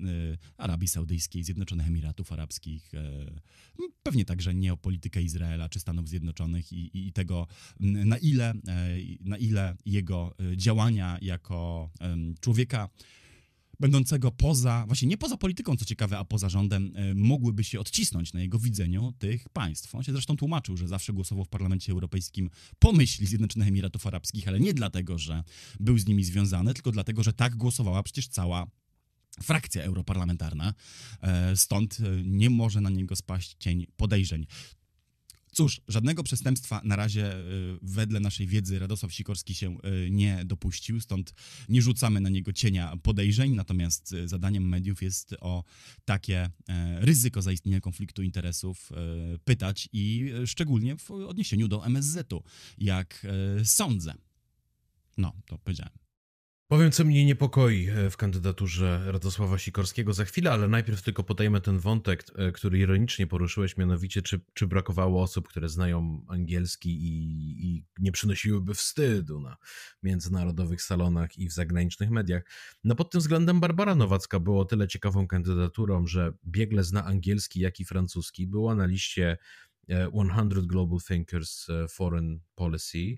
Arabii 0.57 0.87
Saudyjskiej, 0.87 1.43
Zjednoczonych 1.43 1.87
Emiratów 1.87 2.31
Arabskich, 2.31 2.91
pewnie 4.03 4.25
także 4.25 4.53
nie 4.53 4.73
o 4.73 4.77
politykę 4.77 5.21
Izraela 5.21 5.69
czy 5.69 5.79
Stanów 5.79 6.09
Zjednoczonych 6.09 6.73
i, 6.73 7.07
i 7.07 7.13
tego 7.13 7.47
na 7.79 8.17
ile, 8.17 8.53
na 9.21 9.37
ile 9.37 9.75
jego 9.85 10.35
działania 10.55 11.17
jako 11.21 11.89
człowieka 12.41 12.89
będącego 13.81 14.31
poza, 14.31 14.83
właśnie 14.87 15.07
nie 15.07 15.17
poza 15.17 15.37
polityką, 15.37 15.77
co 15.77 15.85
ciekawe, 15.85 16.17
a 16.17 16.25
poza 16.25 16.49
rządem, 16.49 16.91
e, 16.95 17.15
mogłyby 17.15 17.63
się 17.63 17.79
odcisnąć 17.79 18.33
na 18.33 18.41
jego 18.41 18.59
widzeniu 18.59 19.13
tych 19.19 19.49
państw. 19.49 19.95
On 19.95 20.03
się 20.03 20.11
zresztą 20.11 20.37
tłumaczył, 20.37 20.77
że 20.77 20.87
zawsze 20.87 21.13
głosował 21.13 21.45
w 21.45 21.49
Parlamencie 21.49 21.91
Europejskim 21.91 22.49
po 22.79 22.91
myśli 22.91 23.27
Zjednoczonych 23.27 23.67
Emiratów 23.67 24.07
Arabskich, 24.07 24.47
ale 24.47 24.59
nie 24.59 24.73
dlatego, 24.73 25.17
że 25.17 25.43
był 25.79 25.97
z 25.97 26.07
nimi 26.07 26.23
związany, 26.23 26.73
tylko 26.73 26.91
dlatego, 26.91 27.23
że 27.23 27.33
tak 27.33 27.55
głosowała 27.55 28.03
przecież 28.03 28.27
cała 28.27 28.67
frakcja 29.43 29.83
europarlamentarna, 29.83 30.73
e, 31.21 31.57
stąd 31.57 31.97
e, 31.99 32.23
nie 32.23 32.49
może 32.49 32.81
na 32.81 32.89
niego 32.89 33.15
spaść 33.15 33.55
cień 33.59 33.85
podejrzeń. 33.97 34.45
Cóż, 35.51 35.81
żadnego 35.87 36.23
przestępstwa 36.23 36.81
na 36.83 36.95
razie 36.95 37.35
y, 37.35 37.77
wedle 37.81 38.19
naszej 38.19 38.47
wiedzy 38.47 38.79
Radosław 38.79 39.13
Sikorski 39.13 39.55
się 39.55 39.77
y, 40.05 40.09
nie 40.11 40.45
dopuścił, 40.45 41.01
stąd 41.01 41.33
nie 41.69 41.81
rzucamy 41.81 42.21
na 42.21 42.29
niego 42.29 42.53
cienia 42.53 42.97
podejrzeń, 43.03 43.55
natomiast 43.55 44.13
y, 44.13 44.27
zadaniem 44.27 44.69
mediów 44.69 45.01
jest 45.01 45.35
o 45.39 45.63
takie 46.05 46.49
e, 46.69 46.99
ryzyko 47.05 47.41
zaistnienia 47.41 47.81
konfliktu 47.81 48.23
interesów 48.23 48.91
e, 48.91 48.95
pytać 49.39 49.89
i 49.93 50.31
szczególnie 50.45 50.97
w 50.97 51.11
odniesieniu 51.11 51.67
do 51.67 51.85
MSZ-u, 51.85 52.43
jak 52.77 53.25
e, 53.59 53.65
sądzę. 53.65 54.13
No, 55.17 55.33
to 55.45 55.57
powiedziałem. 55.57 56.00
Powiem, 56.71 56.91
co 56.91 57.03
mnie 57.03 57.25
niepokoi 57.25 57.87
e, 57.89 58.09
w 58.09 58.17
kandydaturze 58.17 59.11
Radosława 59.11 59.57
Sikorskiego 59.57 60.13
za 60.13 60.25
chwilę, 60.25 60.51
ale 60.51 60.67
najpierw 60.67 61.01
tylko 61.01 61.23
podajemy 61.23 61.61
ten 61.61 61.79
wątek, 61.79 62.23
e, 62.35 62.51
który 62.51 62.79
ironicznie 62.79 63.27
poruszyłeś, 63.27 63.77
mianowicie 63.77 64.21
czy, 64.21 64.41
czy 64.53 64.67
brakowało 64.67 65.21
osób, 65.23 65.47
które 65.47 65.69
znają 65.69 66.25
angielski 66.27 66.89
i, 66.89 67.67
i 67.67 67.85
nie 67.99 68.11
przynosiłyby 68.11 68.73
wstydu 68.73 69.39
na 69.39 69.57
międzynarodowych 70.03 70.81
salonach 70.81 71.37
i 71.37 71.49
w 71.49 71.51
zagranicznych 71.51 72.09
mediach. 72.09 72.43
No 72.83 72.95
pod 72.95 73.11
tym 73.11 73.21
względem 73.21 73.59
Barbara 73.59 73.95
Nowacka 73.95 74.39
było 74.39 74.65
tyle 74.65 74.87
ciekawą 74.87 75.27
kandydaturą, 75.27 76.07
że 76.07 76.33
biegle 76.47 76.83
zna 76.83 77.05
angielski, 77.05 77.59
jak 77.59 77.79
i 77.79 77.85
francuski. 77.85 78.47
Była 78.47 78.75
na 78.75 78.85
liście 78.85 79.37
100 79.83 80.41
e, 80.41 80.61
Global 80.61 80.99
Thinkers 81.07 81.67
Foreign 81.89 82.39
Policy, 82.55 83.17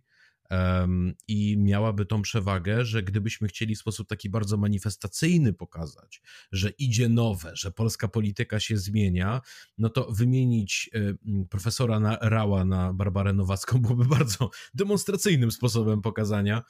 I 1.27 1.57
miałaby 1.57 2.05
tą 2.05 2.21
przewagę, 2.21 2.85
że 2.85 3.03
gdybyśmy 3.03 3.47
chcieli 3.47 3.75
w 3.75 3.79
sposób 3.79 4.07
taki 4.07 4.29
bardzo 4.29 4.57
manifestacyjny 4.57 5.53
pokazać, 5.53 6.21
że 6.51 6.69
idzie 6.69 7.09
nowe, 7.09 7.51
że 7.53 7.71
polska 7.71 8.07
polityka 8.07 8.59
się 8.59 8.77
zmienia, 8.77 9.41
no 9.77 9.89
to 9.89 10.11
wymienić 10.11 10.89
y, 10.95 11.17
profesora 11.49 12.17
Rała 12.21 12.65
na 12.65 12.93
Barbarę 12.93 13.33
Nowacką 13.33 13.81
byłoby 13.81 14.05
bardzo 14.17 14.49
demonstracyjnym 14.73 15.51
sposobem 15.51 16.01
pokazania, 16.01 16.63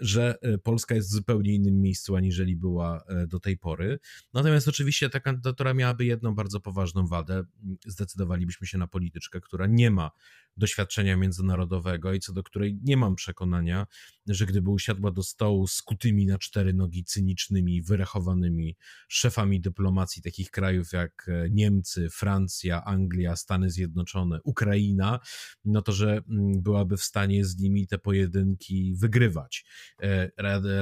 że 0.00 0.38
y, 0.44 0.58
Polska 0.58 0.94
jest 0.94 1.08
w 1.08 1.12
zupełnie 1.12 1.54
innym 1.54 1.80
miejscu, 1.80 2.16
aniżeli 2.16 2.56
była 2.56 3.04
y, 3.22 3.26
do 3.26 3.40
tej 3.40 3.58
pory. 3.58 3.98
Natomiast 4.34 4.68
oczywiście 4.68 5.10
ta 5.10 5.20
kandydatura 5.20 5.74
miałaby 5.74 6.04
jedną 6.04 6.34
bardzo 6.34 6.60
poważną 6.60 7.06
wadę. 7.06 7.44
Zdecydowalibyśmy 7.86 8.66
się 8.66 8.78
na 8.78 8.86
polityczkę, 8.86 9.40
która 9.40 9.66
nie 9.66 9.90
ma 9.90 10.10
doświadczenia 10.56 11.16
międzynarodowego 11.16 12.12
i 12.12 12.20
co 12.20 12.32
do 12.32 12.42
której 12.42 12.78
nie 12.82 12.96
mam 12.96 13.14
przekonania, 13.14 13.86
że 14.26 14.46
gdyby 14.46 14.70
usiadła 14.70 15.10
do 15.10 15.22
stołu 15.22 15.66
z 15.66 15.82
kutymi 15.82 16.26
na 16.26 16.38
cztery 16.38 16.74
nogi 16.74 17.04
cynicznymi, 17.04 17.82
wyrachowanymi 17.82 18.76
szefami 19.08 19.60
dyplomacji 19.60 20.22
takich 20.22 20.50
krajów 20.50 20.92
jak 20.92 21.28
e, 21.28 21.50
Niemcy, 21.50 22.10
Francja, 22.10 22.84
Anglia, 22.84 23.36
Stany 23.36 23.70
Zjednoczone, 23.70 24.40
Ukraina, 24.44 25.20
no 25.64 25.82
to 25.82 25.92
że 25.92 26.22
byłaby 26.56 26.96
w 26.96 27.02
stanie 27.02 27.44
z 27.44 27.58
nimi 27.58 27.86
te 27.86 27.98
pojedynki 27.98 28.94
wygrywać. 28.96 29.61
E, 30.02 30.30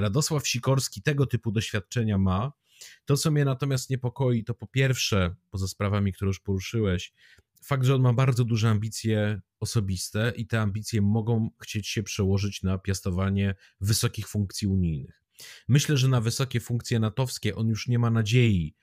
Radosław 0.01 0.49
Sikorski 0.49 1.03
tego 1.03 1.27
typu 1.27 1.53
doświadczenia 1.53 2.19
ma. 2.19 2.53
To, 3.05 3.17
co 3.17 3.31
mnie 3.31 3.45
natomiast 3.45 3.91
niepokoi, 3.91 4.45
to 4.45 4.55
po 4.55 4.67
pierwsze, 4.67 5.35
poza 5.51 5.69
sprawami, 5.69 6.13
które 6.13 6.29
już 6.29 6.41
poruszyłeś, 6.41 7.13
fakt, 7.63 7.85
że 7.85 7.95
on 7.95 8.03
ma 8.03 8.13
bardzo 8.13 8.45
duże 8.45 8.69
ambicje 8.69 9.41
osobiste 9.61 10.33
i 10.37 10.47
te 10.47 10.61
ambicje 10.61 11.03
mogą 11.03 11.51
chcieć 11.63 11.89
się 11.89 12.03
przełożyć 12.03 12.63
na 12.63 12.79
piastowanie 12.79 13.55
wysokich 13.81 14.29
funkcji 14.29 14.69
unijnych. 14.69 15.23
Myślę, 15.69 15.97
że 15.97 16.09
na 16.09 16.21
wysokie 16.21 16.61
funkcje 16.61 17.01
natowskie 17.01 17.57
on 17.57 17.69
już 17.69 17.89
nie 17.89 17.99
ma 17.99 18.11
nadziei, 18.11 18.75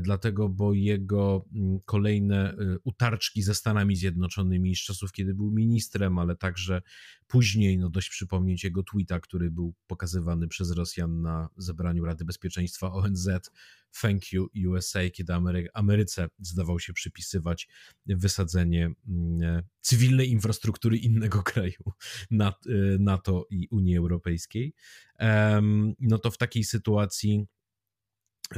dlatego, 0.00 0.48
bo 0.48 0.72
jego 0.72 1.44
mm, 1.54 1.80
kolejne 1.84 2.50
e, 2.50 2.56
utarczki 2.84 3.42
ze 3.42 3.54
Stanami 3.54 3.96
Zjednoczonymi 3.96 4.76
z 4.76 4.78
czasów, 4.78 5.12
kiedy 5.12 5.34
był 5.34 5.50
ministrem, 5.50 6.18
ale 6.18 6.36
także 6.36 6.82
później, 7.26 7.78
no 7.78 7.90
dość 7.90 8.10
przypomnieć 8.10 8.64
jego 8.64 8.82
tweeta, 8.82 9.20
który 9.20 9.50
był 9.50 9.74
pokazywany 9.86 10.48
przez 10.48 10.70
Rosjan 10.70 11.22
na 11.22 11.48
zebraniu 11.56 12.04
Rady 12.04 12.24
Bezpieczeństwa 12.24 12.92
ONZ, 12.92 13.28
Thank 14.00 14.32
you 14.32 14.48
USA, 14.68 15.10
kiedy 15.10 15.34
Amery 15.34 15.68
Ameryce 15.74 16.28
zdawał 16.38 16.80
się 16.80 16.92
przypisywać 16.92 17.68
wysadzenie 18.06 18.90
mm, 19.08 19.42
e, 19.42 19.62
cywilnej 19.80 20.30
infrastruktury 20.30 20.96
innego 20.96 21.42
kraju 21.52 21.92
NATO 22.98 23.46
i 23.50 23.68
Unii 23.70 23.96
Europejskiej. 23.96 24.74
No 26.00 26.18
to 26.18 26.30
w 26.30 26.38
takiej 26.38 26.64
sytuacji 26.64 27.46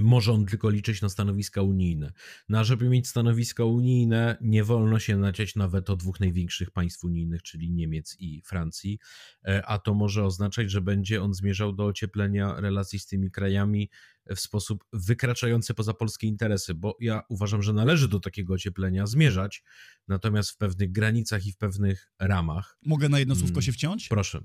może 0.00 0.32
on 0.32 0.46
tylko 0.46 0.70
liczyć 0.70 1.02
na 1.02 1.08
stanowiska 1.08 1.62
unijne. 1.62 2.12
No 2.48 2.58
a 2.58 2.64
żeby 2.64 2.88
mieć 2.88 3.08
stanowiska 3.08 3.64
unijne, 3.64 4.36
nie 4.40 4.64
wolno 4.64 4.98
się 4.98 5.16
naciąć 5.16 5.56
na 5.56 5.68
weto 5.68 5.96
dwóch 5.96 6.20
największych 6.20 6.70
państw 6.70 7.04
unijnych, 7.04 7.42
czyli 7.42 7.70
Niemiec 7.70 8.16
i 8.18 8.42
Francji, 8.42 8.98
e, 9.44 9.66
a 9.66 9.78
to 9.78 9.94
może 9.94 10.24
oznaczać, 10.24 10.70
że 10.70 10.80
będzie 10.80 11.22
on 11.22 11.34
zmierzał 11.34 11.72
do 11.72 11.84
ocieplenia 11.84 12.60
relacji 12.60 12.98
z 12.98 13.06
tymi 13.06 13.30
krajami 13.30 13.90
w 14.36 14.40
sposób 14.40 14.84
wykraczający 14.92 15.74
poza 15.74 15.94
polskie 15.94 16.26
interesy, 16.26 16.74
bo 16.74 16.96
ja 17.00 17.22
uważam, 17.28 17.62
że 17.62 17.72
należy 17.72 18.08
do 18.08 18.20
takiego 18.20 18.54
ocieplenia 18.54 19.06
zmierzać, 19.06 19.64
natomiast 20.08 20.50
w 20.50 20.56
pewnych 20.56 20.92
granicach 20.92 21.46
i 21.46 21.52
w 21.52 21.56
pewnych 21.56 22.10
ramach. 22.18 22.78
Mogę 22.86 23.08
na 23.08 23.18
jedno 23.18 23.34
słówko 23.34 23.54
mm, 23.54 23.62
się 23.62 23.72
wciąć? 23.72 24.08
Proszę 24.08 24.40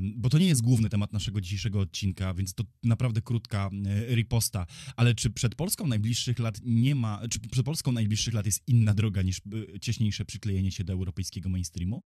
bo 0.00 0.28
to 0.28 0.38
nie 0.38 0.46
jest 0.46 0.62
główny 0.62 0.88
temat 0.88 1.12
naszego 1.12 1.40
dzisiejszego 1.40 1.80
odcinka, 1.80 2.34
więc 2.34 2.54
to 2.54 2.64
naprawdę 2.82 3.22
krótka 3.22 3.70
e, 3.86 4.14
riposta. 4.14 4.66
Ale 4.96 5.14
czy 5.14 5.30
przed 5.30 5.54
Polską 5.54 5.86
najbliższych 5.86 6.38
lat 6.38 6.60
nie 6.64 6.94
ma, 6.94 7.20
czy 7.30 7.40
przed 7.40 7.64
Polską 7.64 7.92
najbliższych 7.92 8.34
lat 8.34 8.46
jest 8.46 8.62
inna 8.66 8.94
droga 8.94 9.22
niż 9.22 9.38
e, 9.38 9.80
cieśniejsze 9.80 10.24
przyklejenie 10.24 10.70
się 10.70 10.84
do 10.84 10.92
europejskiego 10.92 11.48
mainstreamu? 11.48 12.02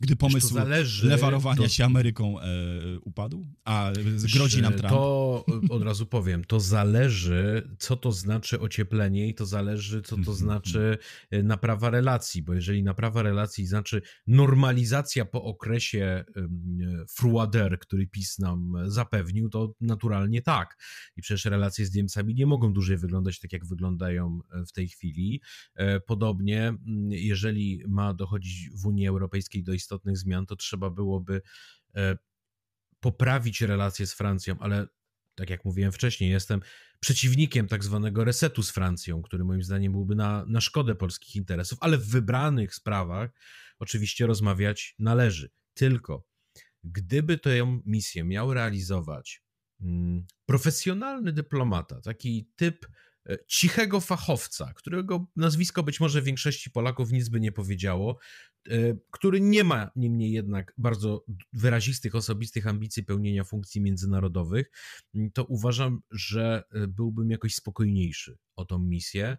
Gdy 0.00 0.16
pomysł 0.16 0.54
lewarowania 1.02 1.62
to... 1.62 1.68
się 1.68 1.84
Ameryką 1.84 2.40
e, 2.40 2.44
upadł, 3.00 3.46
a 3.64 3.92
grozi 4.34 4.62
nam 4.62 4.72
Trump. 4.72 4.88
To 4.88 5.44
od 5.70 5.82
razu 5.82 6.06
powiem, 6.06 6.44
to 6.44 6.60
zależy, 6.60 7.70
co 7.78 7.96
to 7.96 8.12
znaczy 8.12 8.60
ocieplenie 8.60 9.28
i 9.28 9.34
to 9.34 9.46
zależy, 9.46 10.02
co 10.02 10.16
to 10.16 10.16
mhm, 10.16 10.36
znaczy 10.36 10.78
mhm. 10.78 10.98
e, 11.30 11.42
naprawa 11.42 11.90
relacji, 11.90 12.42
bo 12.42 12.54
jeżeli 12.54 12.82
naprawa 12.82 13.22
relacji 13.22 13.66
znaczy 13.66 14.02
normalizacja 14.26 15.24
po 15.24 15.42
okresie 15.42 16.24
e, 16.36 16.48
fruader, 17.16 17.78
który 17.78 18.06
PiS 18.06 18.38
nam 18.38 18.72
zapewnił, 18.86 19.48
to 19.48 19.74
naturalnie 19.80 20.42
tak. 20.42 20.76
I 21.16 21.22
przecież 21.22 21.44
relacje 21.44 21.86
z 21.86 21.94
Niemcami 21.94 22.34
nie 22.34 22.46
mogą 22.46 22.72
dłużej 22.72 22.98
wyglądać 22.98 23.40
tak, 23.40 23.52
jak 23.52 23.66
wyglądają 23.66 24.40
e, 24.52 24.64
w 24.64 24.72
tej 24.72 24.88
chwili. 24.88 25.40
Podobnie, 26.06 26.74
jeżeli 27.08 27.82
ma 27.88 28.14
dochodzić 28.14 28.70
w 28.70 28.86
Unii 28.86 29.06
Europejskiej 29.06 29.62
do 29.62 29.72
istotnych 29.72 29.87
istotnych 29.88 30.18
zmian, 30.18 30.46
to 30.46 30.56
trzeba 30.56 30.90
byłoby 30.90 31.42
e, 31.96 32.16
poprawić 33.00 33.60
relacje 33.60 34.06
z 34.06 34.14
Francją, 34.14 34.56
ale 34.60 34.86
tak 35.34 35.50
jak 35.50 35.64
mówiłem 35.64 35.92
wcześniej, 35.92 36.30
jestem 36.30 36.60
przeciwnikiem 37.00 37.68
tak 37.68 37.84
zwanego 37.84 38.24
resetu 38.24 38.62
z 38.62 38.70
Francją, 38.70 39.22
który 39.22 39.44
moim 39.44 39.62
zdaniem 39.62 39.92
byłby 39.92 40.14
na, 40.14 40.44
na 40.46 40.60
szkodę 40.60 40.94
polskich 40.94 41.36
interesów, 41.36 41.78
ale 41.80 41.98
w 41.98 42.06
wybranych 42.06 42.74
sprawach 42.74 43.30
oczywiście 43.78 44.26
rozmawiać 44.26 44.94
należy. 44.98 45.50
Tylko 45.74 46.28
gdyby 46.84 47.38
tę 47.38 47.80
misję 47.86 48.24
miał 48.24 48.54
realizować 48.54 49.42
mm, 49.80 50.26
profesjonalny 50.46 51.32
dyplomata, 51.32 52.00
taki 52.00 52.50
typ 52.56 52.86
cichego 53.46 54.00
fachowca, 54.00 54.72
którego 54.74 55.26
nazwisko 55.36 55.82
być 55.82 56.00
może 56.00 56.22
większości 56.22 56.70
Polaków 56.70 57.12
nic 57.12 57.28
by 57.28 57.40
nie 57.40 57.52
powiedziało, 57.52 58.18
e, 58.68 58.72
który 59.10 59.40
nie 59.40 59.64
ma 59.64 59.90
niemniej 59.96 60.32
jednak 60.32 60.74
bardzo 60.78 61.24
wyrazistych, 61.52 62.14
osobistych 62.14 62.66
ambicji 62.66 63.04
pełnienia 63.04 63.44
funkcji 63.44 63.80
międzynarodowych, 63.80 64.70
to 65.34 65.44
uważam, 65.44 66.00
że 66.10 66.64
e, 66.72 66.86
byłbym 66.86 67.30
jakoś 67.30 67.54
spokojniejszy 67.54 68.38
o 68.56 68.64
tą 68.64 68.78
misję 68.78 69.36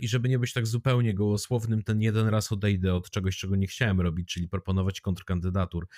i 0.00 0.08
żeby 0.08 0.28
nie 0.28 0.38
być 0.38 0.52
tak 0.52 0.66
zupełnie 0.66 1.14
gołosłownym, 1.14 1.82
ten 1.82 2.02
jeden 2.02 2.28
raz 2.28 2.52
odejdę 2.52 2.94
od 2.94 3.10
czegoś, 3.10 3.36
czego 3.36 3.56
nie 3.56 3.66
chciałem 3.66 4.00
robić, 4.00 4.28
czyli 4.28 4.48
proponować 4.48 5.00
kontrkandydatur. 5.00 5.88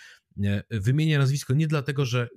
Wymienię 0.70 1.18
nazwisko 1.18 1.54
nie 1.54 1.66
dlatego, 1.66 2.04
że 2.04 2.28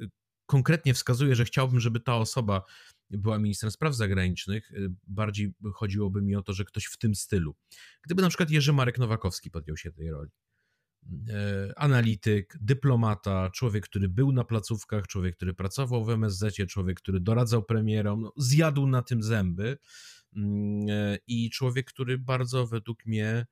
konkretnie 0.50 0.93
wskazuję, 0.93 1.36
że 1.36 1.45
chciałbym, 1.45 1.80
żeby 1.80 2.00
ta 2.00 2.16
osoba 2.16 2.64
była 3.10 3.39
ministrem 3.39 3.72
spraw 3.72 3.95
zagranicznych, 3.95 4.72
y, 4.72 4.89
bardziej 5.08 5.54
chodziłoby 5.74 6.22
mi 6.22 6.36
o 6.36 6.41
to, 6.41 6.54
że 6.54 6.66
ktoś 6.66 6.86
w 6.86 6.97
tym 6.97 7.16
stylu. 7.16 7.56
Gdyby 8.06 8.22
na 8.22 8.30
przykład 8.30 8.52
Jerzy 8.52 8.74
Marek 8.74 8.97
Nowakowski 8.97 9.52
podjął 9.52 9.78
się 9.78 9.91
tej 9.91 10.12
roli. 10.12 10.30
E, 11.30 11.74
analityk, 11.76 12.58
dyplomata, 12.62 13.50
człowiek, 13.50 13.84
który 13.84 14.10
był 14.10 14.32
na 14.32 14.43
placówkach, 14.43 15.08
człowiek, 15.08 15.36
który 15.36 15.54
pracował 15.54 16.06
w 16.06 16.10
MSZ, 16.10 16.56
człowiek, 16.70 16.97
który 16.97 17.20
doradzał 17.20 17.64
premierom, 17.64 18.22
no, 18.22 18.34
zjadł 18.38 18.88
na 18.88 19.02
tym 19.02 19.24
zęby 19.24 19.78
mm, 20.36 20.86
e, 20.89 21.18
i 21.28 21.50
człowiek, 21.50 21.88
który 21.88 22.18
bardzo 22.18 22.68
według 22.68 23.06
mnie 23.06 23.45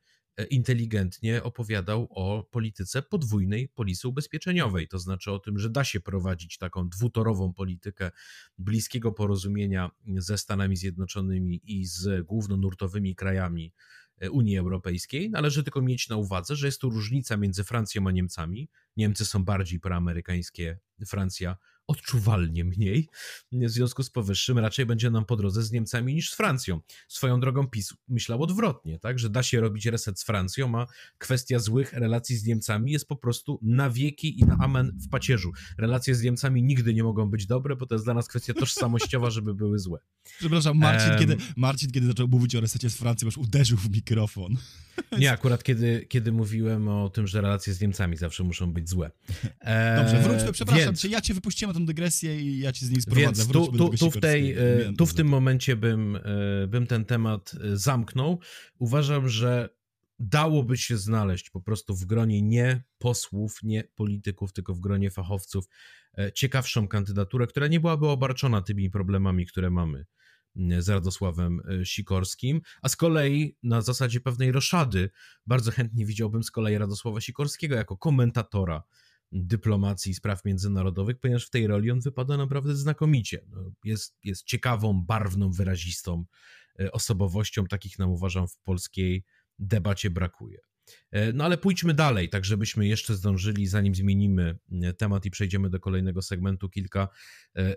inteligentnie 0.44 1.44
opowiadał 1.44 2.08
o 2.10 2.44
polityce 2.52 3.02
podwójnej 3.02 3.70
polisy 3.70 4.08
ubezpieczeniowej, 4.08 4.88
to 4.88 5.00
znaczy 5.00 5.32
o 5.32 5.40
tym, 5.40 5.60
że 5.60 5.70
da 5.70 5.84
się 5.84 6.00
prowadzić 6.00 6.58
taką 6.58 6.90
dwutorową 6.90 7.54
politykę 7.54 8.12
bliskiego 8.58 9.12
porozumienia 9.12 9.92
ze 10.18 10.38
Stanami 10.38 10.76
Zjednoczonymi 10.76 11.62
i 11.64 11.86
z 11.86 12.26
głównonurtowymi 12.26 13.16
krajami 13.16 13.74
e, 14.18 14.32
Unii 14.32 14.58
Europejskiej. 14.58 15.30
Należy 15.30 15.64
tylko 15.64 15.82
mieć 15.82 16.10
na 16.10 16.16
uwadze, 16.16 16.56
że 16.56 16.66
jest 16.66 16.82
tu 16.82 16.90
różnica 16.90 17.38
między 17.38 17.64
Francją 17.64 18.08
a 18.08 18.12
Niemcami. 18.12 18.70
Niemcy 18.98 19.26
są 19.26 19.44
bardziej 19.44 19.80
proamerykańskie, 19.80 20.80
Francja 21.06 21.58
odczuwalnie 21.88 22.64
mniej. 22.64 23.10
W 23.52 23.70
związku 23.70 24.04
z 24.04 24.10
powyższym 24.10 24.60
raczej 24.60 24.86
będzie 24.86 25.10
nam 25.10 25.26
po 25.26 25.36
drodze 25.36 25.64
z 25.64 25.72
Niemcami 25.72 26.14
niż 26.14 26.32
z 26.32 26.36
Francją. 26.36 26.80
Swoją 27.08 27.40
drogą 27.40 27.68
PiS 27.68 27.94
myślał 28.08 28.44
odwrotnie, 28.44 29.00
tak, 29.00 29.20
że 29.20 29.30
da 29.30 29.44
się 29.44 29.60
robić 29.60 29.86
reset 29.86 30.20
z 30.20 30.24
Francją, 30.24 30.80
a 30.80 30.88
kwestia 31.18 31.60
złych 31.60 31.94
relacji 31.94 32.38
z 32.38 32.46
Niemcami 32.46 32.92
jest 32.92 33.08
po 33.08 33.16
prostu 33.16 33.60
na 33.62 33.90
wieki 33.90 34.40
i 34.40 34.46
na 34.46 34.58
amen 34.60 34.98
w 35.02 35.10
pacierzu. 35.10 35.52
Relacje 35.78 36.16
z 36.16 36.22
Niemcami 36.22 36.64
nigdy 36.64 36.94
nie 36.94 37.04
mogą 37.04 37.30
być 37.30 37.46
dobre, 37.46 37.76
bo 37.76 37.86
to 37.86 37.96
jest 37.96 38.06
dla 38.06 38.14
nas 38.14 38.28
kwestia 38.28 38.54
tożsamościowa, 38.54 39.30
żeby 39.30 39.54
były 39.54 39.80
złe. 39.80 40.00
Przepraszam, 40.40 40.78
Marcin, 40.78 41.10
um, 41.10 41.20
kiedy, 41.20 41.38
Marcin, 41.56 41.92
kiedy 41.92 42.08
zaczął 42.08 42.28
mówić 42.28 42.56
o 42.56 42.62
resecie 42.62 42.90
z 42.90 42.96
Francją, 42.96 43.26
już 43.26 43.38
uderzył 43.38 43.78
w 43.78 43.90
mikrofon. 43.90 44.58
Nie, 45.20 45.32
akurat 45.32 45.64
kiedy, 45.64 46.06
kiedy 46.10 46.32
mówiłem 46.32 46.88
o 46.88 47.10
tym, 47.10 47.28
że 47.28 47.42
relacje 47.42 47.74
z 47.74 47.82
Niemcami 47.82 48.18
zawsze 48.18 48.44
muszą 48.44 48.74
być 48.74 48.90
złe. 48.90 49.12
Dobrze, 49.98 50.22
wróćmy, 50.24 50.52
przepraszam, 50.52 50.86
więc, 50.86 51.02
czy 51.02 51.10
ja 51.10 51.22
cię 51.22 51.34
wypuściłem 51.34 51.77
tą 51.78 51.86
dygresję 51.86 52.42
i 52.42 52.60
ja 52.60 52.72
cię 52.72 52.86
z 52.86 52.90
niej 52.90 53.02
sprowadzę. 53.02 53.44
Więc 53.44 53.48
tu, 53.48 53.78
tu, 53.78 53.98
tu, 53.98 54.12
w, 54.12 54.20
tej, 54.20 54.52
e, 54.52 54.94
tu 54.98 55.06
w 55.06 55.14
tym 55.14 55.28
momencie 55.28 55.76
bym, 55.76 56.16
e, 56.16 56.22
bym 56.68 56.88
ten 56.88 57.06
temat 57.06 57.52
e, 57.64 57.78
zamknął. 57.78 58.40
Uważam, 58.80 59.30
że 59.30 59.70
dałoby 60.20 60.78
się 60.78 60.98
znaleźć 60.98 61.50
po 61.50 61.62
prostu 61.62 61.96
w 61.96 62.06
gronie 62.06 62.42
nie 62.42 62.84
posłów, 62.98 63.60
nie 63.64 63.84
polityków, 63.96 64.54
tylko 64.54 64.74
w 64.74 64.80
gronie 64.80 65.12
fachowców 65.12 65.66
ciekawszą 66.34 66.88
kandydaturę, 66.88 67.48
która 67.48 67.68
nie 67.68 67.80
byłaby 67.80 68.08
obarczona 68.08 68.62
tymi 68.62 68.90
problemami, 68.90 69.46
które 69.46 69.70
mamy 69.70 70.06
z 70.80 70.90
Radosławem 70.90 71.62
Sikorskim, 71.84 72.62
a 72.82 72.90
z 72.90 72.96
kolei 72.96 73.58
na 73.64 73.82
zasadzie 73.82 74.20
pewnej 74.20 74.52
roszady 74.52 75.10
bardzo 75.46 75.72
chętnie 75.72 76.06
widziałbym 76.06 76.44
z 76.44 76.52
kolei 76.52 76.78
Radosława 76.78 77.22
Sikorskiego 77.22 77.76
jako 77.76 77.98
komentatora 77.98 78.84
dyplomacji 79.32 80.12
i 80.12 80.16
spraw 80.16 80.46
międzynarodowych, 80.46 81.20
ponieważ 81.20 81.48
w 81.48 81.50
tej 81.50 81.68
roli 81.68 81.92
on 81.92 82.00
wypada 82.00 82.38
naprawdę 82.38 82.76
znakomicie. 82.76 83.46
No, 83.50 83.72
jest, 83.84 84.18
jest 84.24 84.44
ciekawą, 84.44 85.02
barwną, 85.02 85.52
wyrazistą 85.52 86.26
e, 86.80 86.92
osobowością. 86.92 87.66
Takich 87.66 88.00
nam 88.00 88.10
uważam 88.10 88.48
w 88.48 88.58
polskiej 88.58 89.24
debacie 89.60 90.10
brakuje. 90.10 90.60
E, 91.12 91.34
no 91.34 91.44
ale 91.44 91.58
pójdźmy 91.58 91.94
dalej, 91.94 92.30
tak 92.30 92.46
żebyśmy 92.46 92.88
jeszcze 92.88 93.16
zdążyli, 93.16 93.68
zanim 93.68 93.96
zmienimy 93.96 94.58
e, 94.72 94.94
temat 94.94 95.26
i 95.26 95.32
przejdziemy 95.32 95.70
do 95.70 95.80
kolejnego 95.80 96.22
segmentu, 96.22 96.70
kilka 96.70 97.08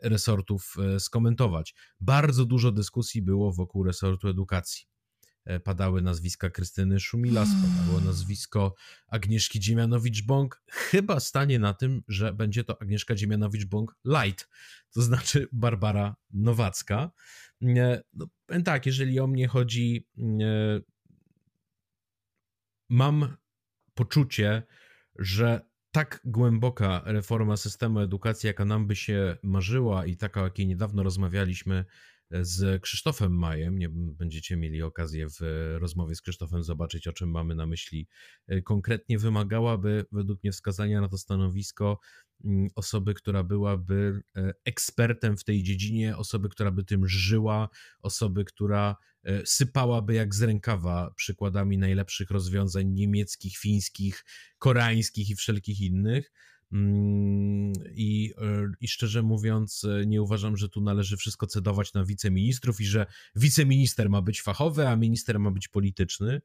resortów 0.03 0.75
skomentować. 0.99 1.75
Bardzo 2.01 2.45
dużo 2.45 2.73
dyskusji 2.73 3.23
było 3.23 3.53
wokół 3.53 3.85
resortu 3.85 4.29
edukacji. 4.29 4.87
E, 5.45 5.61
padały 5.61 6.03
nazwiska 6.03 6.51
Krystyny 6.51 7.01
Szumilas, 7.01 7.49
padało 7.63 8.01
nazwisko 8.11 8.75
Agnieszki 9.09 9.61
Dziemianowicz-Bąk. 9.61 10.63
Chyba 10.71 11.21
stanie 11.21 11.59
na 11.59 11.75
tym, 11.75 12.03
że 12.09 12.33
będzie 12.33 12.65
to 12.65 12.83
Agnieszka 12.83 13.15
Dziemianowicz-Bąk 13.15 13.87
light, 14.05 14.49
to 14.95 15.03
znaczy 15.03 15.49
Barbara 15.53 16.17
Nowacka. 16.31 17.11
E, 17.63 18.03
no, 18.15 18.27
tak, 18.65 18.87
jeżeli 18.87 19.21
o 19.21 19.27
mnie 19.27 19.49
chodzi, 19.49 20.09
e, 20.19 20.81
mam 22.89 23.37
poczucie, 23.95 24.63
że 25.19 25.71
tak 25.93 26.21
głęboka 26.25 27.03
reforma 27.05 27.57
systemu 27.57 28.01
edukacji, 28.01 28.47
jaka 28.47 28.65
nam 28.65 28.87
by 28.87 28.97
się 28.97 29.37
marzyła 29.43 30.07
i 30.07 30.17
taka, 30.17 30.41
o 30.41 30.45
jakiej 30.45 30.67
niedawno 30.67 31.03
rozmawialiśmy 31.03 31.85
z 32.31 32.83
Krzysztofem 32.83 33.39
Majem. 33.39 33.79
Nie 33.79 33.89
będziecie 33.93 34.57
mieli 34.57 34.83
okazję 34.83 35.27
w 35.41 35.77
rozmowie 35.81 36.15
z 36.15 36.21
Krzysztofem 36.21 36.63
zobaczyć, 36.63 37.09
o 37.09 37.13
czym 37.13 37.31
mamy 37.31 37.55
na 37.55 37.67
myśli. 37.67 38.09
E, 38.49 38.63
konkretnie 38.63 39.19
wymagałaby, 39.19 40.05
według 40.13 40.43
mnie, 40.43 40.53
wskazania 40.53 41.01
na 41.01 41.09
to 41.09 41.19
stanowisko 41.19 42.01
mm, 42.45 42.69
osoby, 42.75 43.15
która 43.15 43.45
byłaby 43.45 44.23
e, 44.37 44.53
ekspertem 44.65 45.37
w 45.37 45.45
tej 45.45 45.63
dziedzinie, 45.63 46.17
osoby, 46.17 46.49
która 46.49 46.71
by 46.71 46.85
tym 46.85 47.09
żyła, 47.09 47.69
osoby, 48.03 48.45
która 48.45 48.97
e, 49.23 49.47
sypałaby 49.47 50.15
jak 50.15 50.35
z 50.35 50.43
rękawa 50.43 51.13
przykładami 51.17 51.79
najlepszych 51.79 52.31
rozwiązań 52.31 52.89
niemieckich, 52.89 53.57
fińskich, 53.57 54.25
koreańskich 54.59 55.31
i 55.31 55.35
wszelkich 55.35 55.81
innych 55.81 56.31
I, 57.95 58.35
e, 58.39 58.73
I 58.81 58.89
szczerze 58.89 59.23
mówiąc, 59.23 59.85
e, 59.85 60.07
nie 60.07 60.23
uważam, 60.23 60.57
że 60.57 60.69
tu 60.69 60.81
należy 60.81 61.17
wszystko 61.17 61.47
cedować 61.47 61.95
na 61.95 62.05
wiceministrów 62.05 62.81
i 62.81 62.85
że 62.85 63.07
wiceminister 63.37 64.11
ma 64.11 64.23
być 64.23 64.43
fachowy, 64.43 64.89
a 64.89 64.97
minister 64.97 65.39
ma 65.39 65.51
być 65.51 65.69
polityczny. 65.69 66.41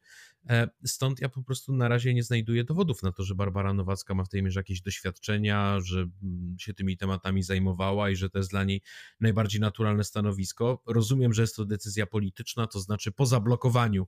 E, 0.49 0.69
stąd 0.85 1.21
ja 1.21 1.29
po 1.29 1.43
prostu 1.43 1.73
na 1.73 1.87
razie 1.87 2.13
nie 2.13 2.23
znajduję 2.23 2.63
dowodów 2.63 3.03
na 3.03 3.11
to, 3.11 3.23
że 3.23 3.35
Barbara 3.35 3.73
Nowacka 3.73 4.13
ma 4.13 4.23
w 4.23 4.29
tej 4.29 4.43
mierze 4.43 4.59
jakieś 4.59 4.81
doświadczenia, 4.81 5.79
że 5.79 5.99
mm, 6.23 6.55
się 6.59 6.73
tymi 6.73 6.97
tematami 6.97 7.43
zajmowała 7.43 8.09
i 8.09 8.15
że 8.15 8.29
to 8.29 8.37
jest 8.37 8.51
dla 8.51 8.63
niej 8.63 8.81
najbardziej 9.19 9.61
naturalne 9.61 10.03
stanowisko. 10.03 10.83
Rozumiem, 10.87 11.33
że 11.33 11.41
jest 11.41 11.55
to 11.55 11.65
decyzja 11.65 12.05
polityczna, 12.05 12.67
to 12.67 12.79
znaczy 12.79 13.11
po 13.11 13.25
zablokowaniu 13.25 14.07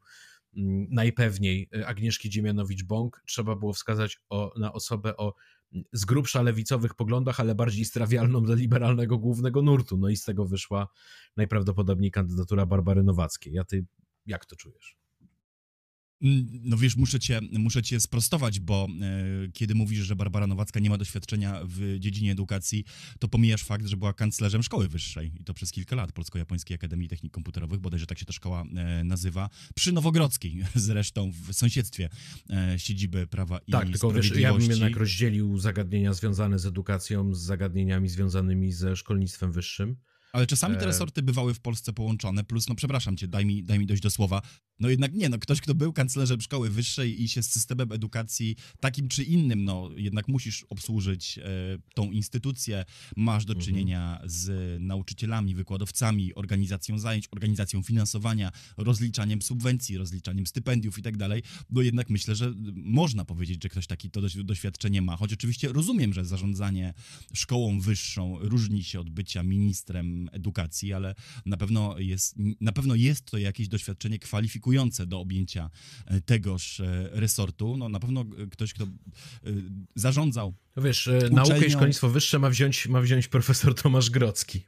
mm, 0.57 0.87
najpewniej 0.89 1.69
Agnieszki 1.85 2.29
Dziemianowicz-Bąk 2.29 3.21
trzeba 3.25 3.55
było 3.55 3.73
wskazać 3.73 4.19
o, 4.29 4.53
na 4.59 4.73
osobę 4.73 5.17
o 5.17 5.33
z 5.93 6.05
grubsza 6.05 6.41
lewicowych 6.41 6.93
poglądach, 6.95 7.39
ale 7.39 7.55
bardziej 7.55 7.85
strawialną 7.85 8.43
dla 8.43 8.55
liberalnego 8.55 9.17
głównego 9.17 9.61
nurtu. 9.61 9.97
No 9.97 10.09
i 10.09 10.17
z 10.17 10.23
tego 10.23 10.45
wyszła 10.45 10.87
najprawdopodobniej 11.37 12.11
kandydatura 12.11 12.65
Barbary 12.65 13.03
Nowackiej. 13.03 13.53
Ja 13.53 13.63
ty 13.63 13.85
jak 14.25 14.45
to 14.45 14.55
czujesz? 14.55 14.97
No 16.21 16.77
wiesz, 16.77 16.95
muszę 16.95 17.19
cię, 17.19 17.39
muszę 17.51 17.83
cię 17.83 17.99
sprostować, 17.99 18.59
bo 18.59 18.87
e, 19.01 19.51
kiedy 19.53 19.75
mówisz, 19.75 19.99
że 19.99 20.15
Barbara 20.15 20.47
Nowacka 20.47 20.79
nie 20.79 20.89
ma 20.89 20.97
doświadczenia 20.97 21.61
w 21.63 21.95
dziedzinie 21.99 22.31
edukacji, 22.31 22.85
to 23.19 23.27
pomijasz 23.27 23.63
fakt, 23.63 23.85
że 23.85 23.97
była 23.97 24.13
kanclerzem 24.13 24.63
szkoły 24.63 24.87
wyższej 24.87 25.31
i 25.39 25.43
to 25.43 25.53
przez 25.53 25.71
kilka 25.71 25.95
lat 25.95 26.11
Polsko-Japońskiej 26.11 26.75
Akademii 26.75 27.07
Technik 27.07 27.33
Komputerowych, 27.33 27.79
bodajże 27.79 28.05
tak 28.05 28.19
się 28.19 28.25
ta 28.25 28.33
szkoła 28.33 28.63
e, 28.75 29.03
nazywa, 29.03 29.49
przy 29.75 29.91
Nowogrodzkiej 29.91 30.63
zresztą 30.75 31.31
w 31.31 31.53
sąsiedztwie 31.53 32.09
e, 32.49 32.79
siedziby 32.79 33.27
Prawa 33.27 33.59
i 33.67 33.71
Tak, 33.71 33.89
tylko 33.89 34.11
wiesz, 34.11 34.35
ja 34.35 34.53
bym 34.53 34.69
jednak 34.69 34.95
rozdzielił 34.95 35.57
zagadnienia 35.57 36.13
związane 36.13 36.59
z 36.59 36.65
edukacją 36.65 37.33
z 37.33 37.41
zagadnieniami 37.41 38.09
związanymi 38.09 38.71
ze 38.71 38.95
szkolnictwem 38.95 39.51
wyższym. 39.51 39.97
Ale 40.33 40.47
czasami 40.47 40.77
te 40.77 40.85
resorty 40.85 41.21
bywały 41.21 41.53
w 41.53 41.59
Polsce 41.59 41.93
połączone, 41.93 42.43
plus, 42.43 42.69
no 42.69 42.75
przepraszam 42.75 43.17
cię, 43.17 43.27
daj 43.27 43.45
mi, 43.45 43.63
daj 43.63 43.79
mi 43.79 43.85
dojść 43.85 44.03
do 44.03 44.09
słowa, 44.09 44.41
no 44.79 44.89
jednak 44.89 45.13
nie, 45.13 45.29
no 45.29 45.39
ktoś, 45.39 45.61
kto 45.61 45.75
był 45.75 45.93
kanclerzem 45.93 46.41
szkoły 46.41 46.69
wyższej 46.69 47.23
i 47.23 47.27
się 47.27 47.43
z 47.43 47.49
systemem 47.49 47.91
edukacji 47.91 48.55
takim 48.79 49.07
czy 49.07 49.23
innym, 49.23 49.63
no 49.63 49.89
jednak 49.95 50.27
musisz 50.27 50.65
obsłużyć 50.69 51.37
e, 51.37 51.43
tą 51.93 52.11
instytucję, 52.11 52.85
masz 53.15 53.45
do 53.45 53.53
mhm. 53.53 53.65
czynienia 53.65 54.21
z 54.25 54.77
nauczycielami, 54.81 55.55
wykładowcami, 55.55 56.35
organizacją 56.35 56.99
zajęć, 56.99 57.27
organizacją 57.31 57.83
finansowania, 57.83 58.51
rozliczaniem 58.77 59.41
subwencji, 59.41 59.97
rozliczaniem 59.97 60.47
stypendiów 60.47 60.99
i 60.99 61.01
tak 61.01 61.17
dalej, 61.17 61.43
no 61.69 61.81
jednak 61.81 62.09
myślę, 62.09 62.35
że 62.35 62.53
można 62.75 63.25
powiedzieć, 63.25 63.63
że 63.63 63.69
ktoś 63.69 63.87
taki 63.87 64.11
to 64.11 64.21
doświadczenie 64.43 65.01
ma, 65.01 65.17
choć 65.17 65.33
oczywiście 65.33 65.73
rozumiem, 65.73 66.13
że 66.13 66.25
zarządzanie 66.25 66.93
szkołą 67.33 67.79
wyższą 67.79 68.37
różni 68.39 68.83
się 68.83 68.99
od 68.99 69.09
bycia 69.09 69.43
ministrem 69.43 70.16
edukacji, 70.31 70.93
ale 70.93 71.15
na 71.45 71.57
pewno 71.57 71.99
jest, 71.99 72.35
na 72.61 72.71
pewno 72.71 72.95
jest 72.95 73.25
to 73.25 73.37
jakieś 73.37 73.67
doświadczenie 73.67 74.19
kwalifikujące 74.19 75.07
do 75.07 75.19
objęcia 75.19 75.69
e, 76.05 76.21
tegoż 76.21 76.79
e, 76.79 77.09
resortu. 77.11 77.77
No 77.77 77.89
na 77.89 77.99
pewno 77.99 78.25
ktoś, 78.51 78.73
kto 78.73 78.83
e, 78.83 78.87
zarządzał. 79.95 80.53
No 80.75 80.83
wiesz, 80.83 81.07
uczelnią... 81.07 81.35
naukę 81.35 81.65
i 81.65 81.71
szkolnictwo 81.71 82.09
wyższe 82.09 82.39
ma 82.39 82.49
wziąć, 82.49 82.87
ma 82.87 83.01
wziąć 83.01 83.27
profesor 83.27 83.75
Tomasz 83.75 84.09
Grocki. 84.09 84.61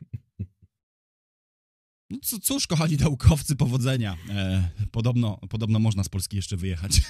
No 2.09 2.17
cóż, 2.41 2.67
kochani 2.67 2.97
naukowcy, 2.97 3.55
powodzenia. 3.55 4.17
E, 4.29 4.69
podobno, 4.91 5.37
podobno 5.49 5.79
można 5.79 6.03
z 6.03 6.09
Polski 6.09 6.35
jeszcze 6.35 6.57
wyjechać 6.57 7.01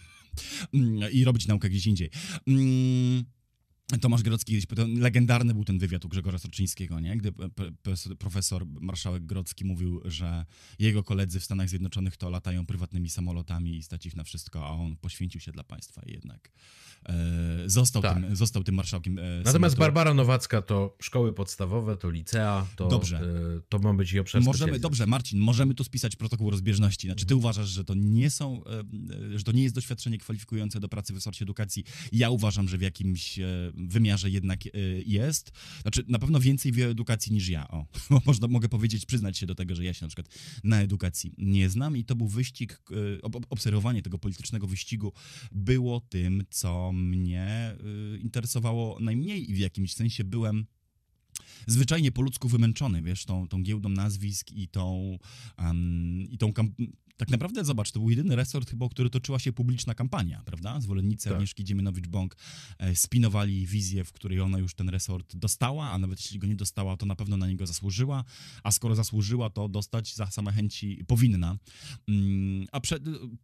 i 1.12 1.24
robić 1.24 1.46
naukę 1.46 1.70
gdzieś 1.70 1.86
indziej. 1.86 2.10
Tomasz 4.00 4.22
Grodzki, 4.22 4.60
legendarny 4.96 5.54
był 5.54 5.64
ten 5.64 5.78
wywiad 5.78 6.04
u 6.04 6.08
Grzegorza 6.08 6.38
Soczyńskiego, 6.38 7.00
nie? 7.00 7.16
gdy 7.16 7.32
profesor 8.18 8.66
marszałek 8.66 9.26
Grodzki 9.26 9.64
mówił, 9.64 10.00
że 10.04 10.46
jego 10.78 11.02
koledzy 11.02 11.40
w 11.40 11.44
Stanach 11.44 11.68
Zjednoczonych 11.68 12.16
to 12.16 12.30
latają 12.30 12.66
prywatnymi 12.66 13.10
samolotami 13.10 13.76
i 13.76 13.82
stać 13.82 14.06
ich 14.06 14.16
na 14.16 14.24
wszystko, 14.24 14.66
a 14.66 14.70
on 14.70 14.96
poświęcił 14.96 15.40
się 15.40 15.52
dla 15.52 15.64
państwa 15.64 16.02
i 16.06 16.12
jednak 16.12 16.50
e, 17.06 17.14
został, 17.66 18.02
tak. 18.02 18.14
tym, 18.14 18.36
został 18.36 18.64
tym 18.64 18.74
marszałkiem. 18.74 19.18
E, 19.18 19.22
Natomiast. 19.44 19.76
Barbara 19.76 20.14
Nowacka 20.14 20.62
to 20.62 20.96
szkoły 21.02 21.32
podstawowe, 21.32 21.96
to 21.96 22.10
licea, 22.10 22.66
to, 22.76 22.88
dobrze. 22.88 23.20
E, 23.20 23.60
to 23.68 23.78
ma 23.78 23.94
być 23.94 24.12
jej 24.12 24.20
obszar 24.20 24.42
możemy, 24.42 24.78
Dobrze, 24.78 25.06
Marcin, 25.06 25.40
możemy 25.40 25.74
tu 25.74 25.84
spisać 25.84 26.16
protokół 26.16 26.50
rozbieżności. 26.50 27.06
Znaczy, 27.06 27.26
ty 27.26 27.34
mhm. 27.34 27.38
uważasz, 27.38 27.68
że 27.68 27.84
to 27.84 27.94
nie 27.94 28.30
są, 28.30 28.64
e, 28.64 29.38
że 29.38 29.44
to 29.44 29.52
nie 29.52 29.62
jest 29.62 29.74
doświadczenie 29.74 30.18
kwalifikujące 30.18 30.80
do 30.80 30.88
pracy 30.88 31.12
w 31.12 31.16
resorcie 31.16 31.44
edukacji. 31.44 31.84
Ja 32.12 32.30
uważam, 32.30 32.68
że 32.68 32.78
w 32.78 32.82
jakimś 32.82 33.38
e, 33.38 33.72
wymiarze 33.78 34.30
jednak 34.30 34.66
y, 34.66 35.02
jest. 35.06 35.52
Znaczy, 35.82 36.04
na 36.08 36.18
pewno 36.18 36.40
więcej 36.40 36.72
wie 36.72 36.86
o 36.86 36.90
edukacji 36.90 37.32
niż 37.32 37.48
ja. 37.48 37.68
O, 37.68 37.86
można, 38.26 38.48
mogę 38.48 38.68
powiedzieć, 38.68 39.06
przyznać 39.06 39.38
się 39.38 39.46
do 39.46 39.54
tego, 39.54 39.74
że 39.74 39.84
ja 39.84 39.94
się 39.94 40.04
na 40.04 40.08
przykład 40.08 40.28
na 40.64 40.82
edukacji 40.82 41.34
nie 41.38 41.70
znam 41.70 41.96
i 41.96 42.04
to 42.04 42.16
był 42.16 42.28
wyścig, 42.28 42.82
y, 42.90 43.20
obserwowanie 43.50 44.02
tego 44.02 44.18
politycznego 44.18 44.66
wyścigu 44.66 45.12
było 45.52 46.00
tym, 46.00 46.44
co 46.50 46.92
mnie 46.92 47.76
y, 48.14 48.18
interesowało 48.18 49.00
najmniej 49.00 49.50
i 49.50 49.54
w 49.54 49.58
jakimś 49.58 49.94
sensie 49.94 50.24
byłem 50.24 50.66
zwyczajnie 51.66 52.12
po 52.12 52.22
ludzku 52.22 52.48
wymęczony, 52.48 53.02
wiesz, 53.02 53.24
tą, 53.24 53.48
tą 53.48 53.62
giełdą 53.62 53.88
nazwisk 53.88 54.52
i 54.52 54.68
tą, 54.68 55.18
um, 55.58 56.26
i 56.30 56.38
tą 56.38 56.52
tak 57.18 57.30
naprawdę, 57.30 57.64
zobacz, 57.64 57.92
to 57.92 58.00
był 58.00 58.10
jedyny 58.10 58.36
resort 58.36 58.70
chyba, 58.70 58.86
o 58.86 58.88
który 58.88 59.10
toczyła 59.10 59.38
się 59.38 59.52
publiczna 59.52 59.94
kampania, 59.94 60.42
prawda? 60.44 60.80
Zwolennicy 60.80 61.24
tak. 61.24 61.32
Agnieszki 61.32 61.64
Dziemianowicz-Bąk 61.64 62.36
e, 62.78 62.96
spinowali 62.96 63.66
wizję, 63.66 64.04
w 64.04 64.12
której 64.12 64.40
ona 64.40 64.58
już 64.58 64.74
ten 64.74 64.88
resort 64.88 65.36
dostała, 65.36 65.90
a 65.90 65.98
nawet 65.98 66.20
jeśli 66.20 66.38
go 66.38 66.46
nie 66.46 66.56
dostała, 66.56 66.96
to 66.96 67.06
na 67.06 67.16
pewno 67.16 67.36
na 67.36 67.48
niego 67.48 67.66
zasłużyła, 67.66 68.24
a 68.62 68.70
skoro 68.70 68.94
zasłużyła, 68.94 69.50
to 69.50 69.68
dostać 69.68 70.14
za 70.14 70.26
same 70.26 70.52
chęci 70.52 71.04
powinna. 71.06 71.58
Mm, 72.08 72.66
a 72.72 72.80
przed, 72.80 73.02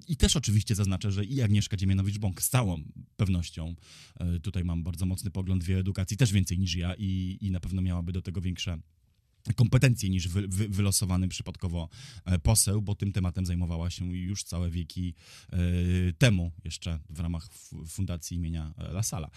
I 0.08 0.16
też 0.16 0.36
oczywiście 0.36 0.74
zaznaczę, 0.74 1.12
że 1.12 1.24
i 1.24 1.42
Agnieszka 1.42 1.76
Dziemianowicz-Bąk 1.76 2.42
z 2.42 2.48
całą 2.48 2.82
pewnością, 3.16 3.74
e, 4.20 4.40
tutaj 4.40 4.64
mam 4.64 4.82
bardzo 4.82 5.06
mocny 5.06 5.30
pogląd 5.30 5.64
w 5.64 5.70
edukacji, 5.70 6.16
też 6.16 6.32
więcej 6.32 6.58
niż 6.58 6.74
ja 6.74 6.94
i, 6.98 7.38
i 7.40 7.50
na 7.50 7.60
pewno 7.60 7.82
miałaby 7.82 8.12
do 8.12 8.22
tego 8.22 8.40
większe 8.40 8.78
kompetencje 9.52 10.10
niż 10.10 10.28
wy, 10.28 10.48
wy, 10.48 10.68
wylosowany 10.68 11.28
przypadkowo 11.28 11.88
e, 12.24 12.38
poseł, 12.38 12.82
bo 12.82 12.94
tym 12.94 13.12
tematem 13.12 13.46
zajmowała 13.46 13.90
się 13.90 14.16
już 14.16 14.44
całe 14.44 14.70
wieki 14.70 15.14
e, 15.52 15.56
temu, 16.18 16.52
jeszcze 16.64 16.98
w 17.10 17.20
ramach 17.20 17.48
fundacji 17.86 18.36
imienia 18.36 18.74
e, 18.78 18.92
Lasala. 18.92 19.30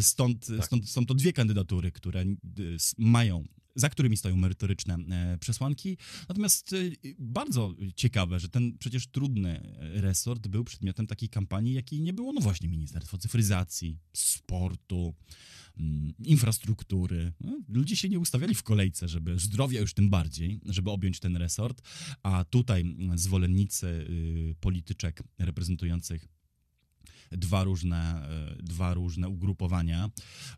Stąd, 0.00 0.46
tak. 0.46 0.66
stąd 0.66 0.88
są 0.90 1.06
to 1.06 1.14
dwie 1.14 1.32
kandydatury, 1.32 1.92
które 1.92 2.24
mają 2.98 3.44
za 3.74 3.88
którymi 3.88 4.16
stoją 4.16 4.36
merytoryczne 4.36 4.98
przesłanki. 5.40 5.96
Natomiast 6.28 6.74
bardzo 7.18 7.74
ciekawe, 7.96 8.40
że 8.40 8.48
ten 8.48 8.78
przecież 8.78 9.06
trudny 9.06 9.76
resort 9.78 10.48
był 10.48 10.64
przedmiotem 10.64 11.06
takiej 11.06 11.28
kampanii, 11.28 11.74
jakiej 11.74 12.00
nie 12.00 12.12
było, 12.12 12.32
no 12.32 12.40
właśnie, 12.40 12.68
Ministerstwo 12.68 13.18
Cyfryzacji, 13.18 13.98
Sportu, 14.12 15.14
Mm, 15.76 16.14
infrastruktury. 16.24 17.32
No, 17.40 17.60
ludzie 17.68 17.96
się 17.96 18.08
nie 18.08 18.18
ustawiali 18.18 18.54
w 18.54 18.62
kolejce, 18.62 19.08
żeby 19.08 19.38
zdrowia 19.38 19.80
już 19.80 19.94
tym 19.94 20.10
bardziej, 20.10 20.60
żeby 20.66 20.90
objąć 20.90 21.20
ten 21.20 21.36
resort, 21.36 21.82
a 22.22 22.44
tutaj 22.44 22.96
zwolennicy 23.14 23.86
y, 23.86 24.54
polityczek 24.60 25.22
reprezentujących 25.38 26.28
dwa 27.30 27.64
różne, 27.64 28.28
y, 28.58 28.62
dwa 28.62 28.94
różne 28.94 29.28
ugrupowania, 29.28 30.10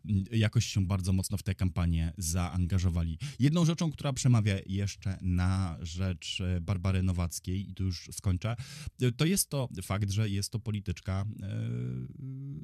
mm, 0.05 0.23
jakoś 0.31 0.65
się 0.65 0.85
bardzo 0.85 1.13
mocno 1.13 1.37
w 1.37 1.43
tę 1.43 1.55
kampanię 1.55 2.13
zaangażowali. 2.17 3.17
Jedną 3.39 3.65
rzeczą, 3.65 3.91
która 3.91 4.13
przemawia 4.13 4.55
jeszcze 4.65 5.17
na 5.21 5.77
rzecz 5.81 6.41
Barbary 6.61 7.03
Nowackiej, 7.03 7.69
i 7.69 7.73
tu 7.73 7.83
już 7.83 8.09
skończę, 8.11 8.55
to 9.17 9.25
jest 9.25 9.49
to 9.49 9.69
fakt, 9.83 10.11
że 10.11 10.29
jest 10.29 10.51
to 10.51 10.59
polityczka 10.59 11.25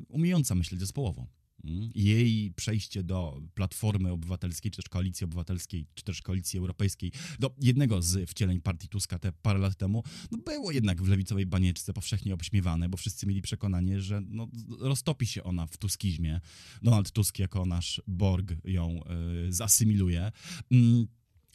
umiejąca 0.09 0.55
myśleć 0.55 0.79
zespołowo. 0.79 1.27
Mm. 1.63 1.89
Jej 1.95 2.51
przejście 2.51 3.03
do 3.03 3.41
Platformy 3.53 4.11
Obywatelskiej, 4.11 4.71
czy 4.71 4.75
też 4.75 4.89
Koalicji 4.89 5.25
Obywatelskiej, 5.25 5.85
czy 5.93 6.03
też 6.03 6.21
Koalicji 6.21 6.59
Europejskiej, 6.59 7.11
do 7.39 7.55
jednego 7.61 8.01
z 8.01 8.29
wcieleń 8.29 8.61
partii 8.61 8.87
Tuska 8.87 9.19
te 9.19 9.31
parę 9.31 9.59
lat 9.59 9.75
temu, 9.75 10.03
no 10.31 10.37
było 10.37 10.71
jednak 10.71 11.01
w 11.01 11.07
lewicowej 11.07 11.45
banieczce 11.45 11.93
powszechnie 11.93 12.33
obśmiewane, 12.33 12.89
bo 12.89 12.97
wszyscy 12.97 13.27
mieli 13.27 13.41
przekonanie, 13.41 14.01
że 14.01 14.21
no, 14.21 14.47
roztopi 14.79 15.27
się 15.27 15.43
ona 15.43 15.67
w 15.67 15.77
tuskizmie. 15.77 16.41
Donald 16.81 17.11
Tusk 17.11 17.39
jako 17.39 17.65
nasz 17.65 18.01
Borg 18.07 18.53
ją 18.65 18.99
y, 19.47 19.53
zasymiluje. 19.53 20.31
Y, 20.73 21.07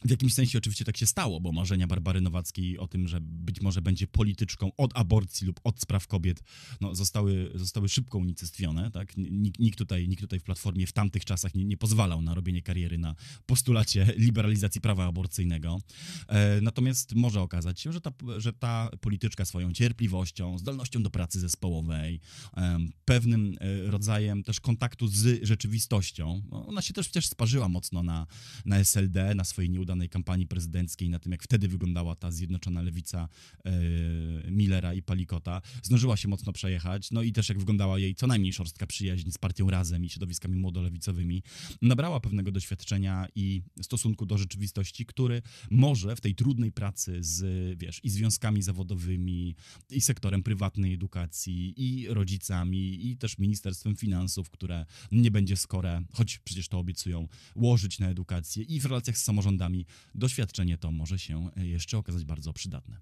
w 0.05 0.09
jakimś 0.09 0.33
sensie 0.33 0.57
oczywiście 0.57 0.85
tak 0.85 0.97
się 0.97 1.05
stało, 1.05 1.41
bo 1.41 1.51
marzenia 1.51 1.87
Barbary 1.87 2.21
Nowackiej 2.21 2.77
o 2.77 2.87
tym, 2.87 3.07
że 3.07 3.19
być 3.21 3.61
może 3.61 3.81
będzie 3.81 4.07
polityczką 4.07 4.71
od 4.77 4.91
aborcji 4.97 5.47
lub 5.47 5.59
od 5.63 5.81
spraw 5.81 6.07
kobiet, 6.07 6.43
no, 6.81 6.95
zostały, 6.95 7.51
zostały 7.55 7.89
szybko 7.89 8.17
unicestwione. 8.17 8.91
Tak? 8.91 9.17
Nikt, 9.17 9.59
nikt, 9.59 9.77
tutaj, 9.77 10.07
nikt 10.07 10.21
tutaj 10.21 10.39
w 10.39 10.43
Platformie 10.43 10.87
w 10.87 10.91
tamtych 10.91 11.25
czasach 11.25 11.55
nie, 11.55 11.65
nie 11.65 11.77
pozwalał 11.77 12.21
na 12.21 12.33
robienie 12.33 12.61
kariery 12.61 12.97
na 12.97 13.15
postulacie 13.45 14.13
liberalizacji 14.17 14.81
prawa 14.81 15.05
aborcyjnego. 15.05 15.81
E, 16.27 16.61
natomiast 16.61 17.15
może 17.15 17.41
okazać 17.41 17.79
się, 17.79 17.93
że 17.93 18.01
ta, 18.01 18.11
że 18.37 18.53
ta 18.53 18.89
polityczka 19.01 19.45
swoją 19.45 19.73
cierpliwością, 19.73 20.57
zdolnością 20.57 21.03
do 21.03 21.09
pracy 21.09 21.39
zespołowej, 21.39 22.19
e, 22.57 22.79
pewnym 23.05 23.55
rodzajem 23.85 24.43
też 24.43 24.59
kontaktu 24.59 25.07
z 25.07 25.43
rzeczywistością, 25.43 26.41
no, 26.51 26.67
ona 26.67 26.81
się 26.81 26.93
też 26.93 27.09
przecież 27.09 27.27
sparzyła 27.27 27.69
mocno 27.69 28.03
na, 28.03 28.27
na 28.65 28.77
SLD, 28.77 29.35
na 29.35 29.43
swojej 29.43 29.69
nieudanej 29.69 29.88
udanej 29.89 30.09
kampanii 30.09 30.47
prezydenckiej, 30.47 31.09
na 31.09 31.19
tym, 31.19 31.31
jak 31.31 31.43
wtedy 31.43 31.67
wyglądała 31.67 32.15
ta 32.15 32.31
zjednoczona 32.31 32.81
lewica 32.81 33.29
e, 33.65 33.71
Millera 34.51 34.93
i 34.93 35.01
Palikota, 35.01 35.61
zdążyła 35.83 36.17
się 36.17 36.27
mocno 36.27 36.53
przejechać, 36.53 37.11
no 37.11 37.23
i 37.23 37.31
też 37.31 37.49
jak 37.49 37.59
wyglądała 37.59 37.99
jej 37.99 38.15
co 38.15 38.27
najmniej 38.27 38.53
szorstka 38.53 38.87
przyjaźń 38.87 39.31
z 39.31 39.37
partią 39.37 39.69
Razem 39.69 40.05
i 40.05 40.09
środowiskami 40.09 40.59
młodolewicowymi, 40.59 41.43
nabrała 41.81 42.19
pewnego 42.19 42.51
doświadczenia 42.51 43.27
i 43.35 43.61
stosunku 43.81 44.25
do 44.25 44.37
rzeczywistości, 44.37 45.05
który 45.05 45.41
może 45.71 46.15
w 46.15 46.21
tej 46.21 46.35
trudnej 46.35 46.71
pracy 46.71 47.17
z, 47.21 47.43
wiesz, 47.79 47.99
i 48.03 48.09
związkami 48.09 48.61
zawodowymi, 48.61 49.55
i 49.89 50.01
sektorem 50.01 50.43
prywatnej 50.43 50.93
edukacji, 50.93 51.73
i 51.77 52.07
rodzicami, 52.07 53.07
i 53.07 53.17
też 53.17 53.37
Ministerstwem 53.37 53.95
Finansów, 53.95 54.49
które 54.49 54.85
nie 55.11 55.31
będzie 55.31 55.57
skore, 55.57 56.01
choć 56.13 56.39
przecież 56.39 56.67
to 56.67 56.79
obiecują, 56.79 57.27
łożyć 57.55 57.99
na 57.99 58.09
edukację 58.09 58.63
i 58.63 58.79
w 58.79 58.85
relacjach 58.85 59.17
z 59.17 59.23
samorządami 59.23 59.78
doświadczenie 60.15 60.77
to 60.77 60.91
może 60.91 61.19
się 61.19 61.49
e, 61.57 61.65
jeszcze 61.65 61.97
okazać 61.97 62.25
bardzo 62.25 62.53
przydatne. 62.53 62.99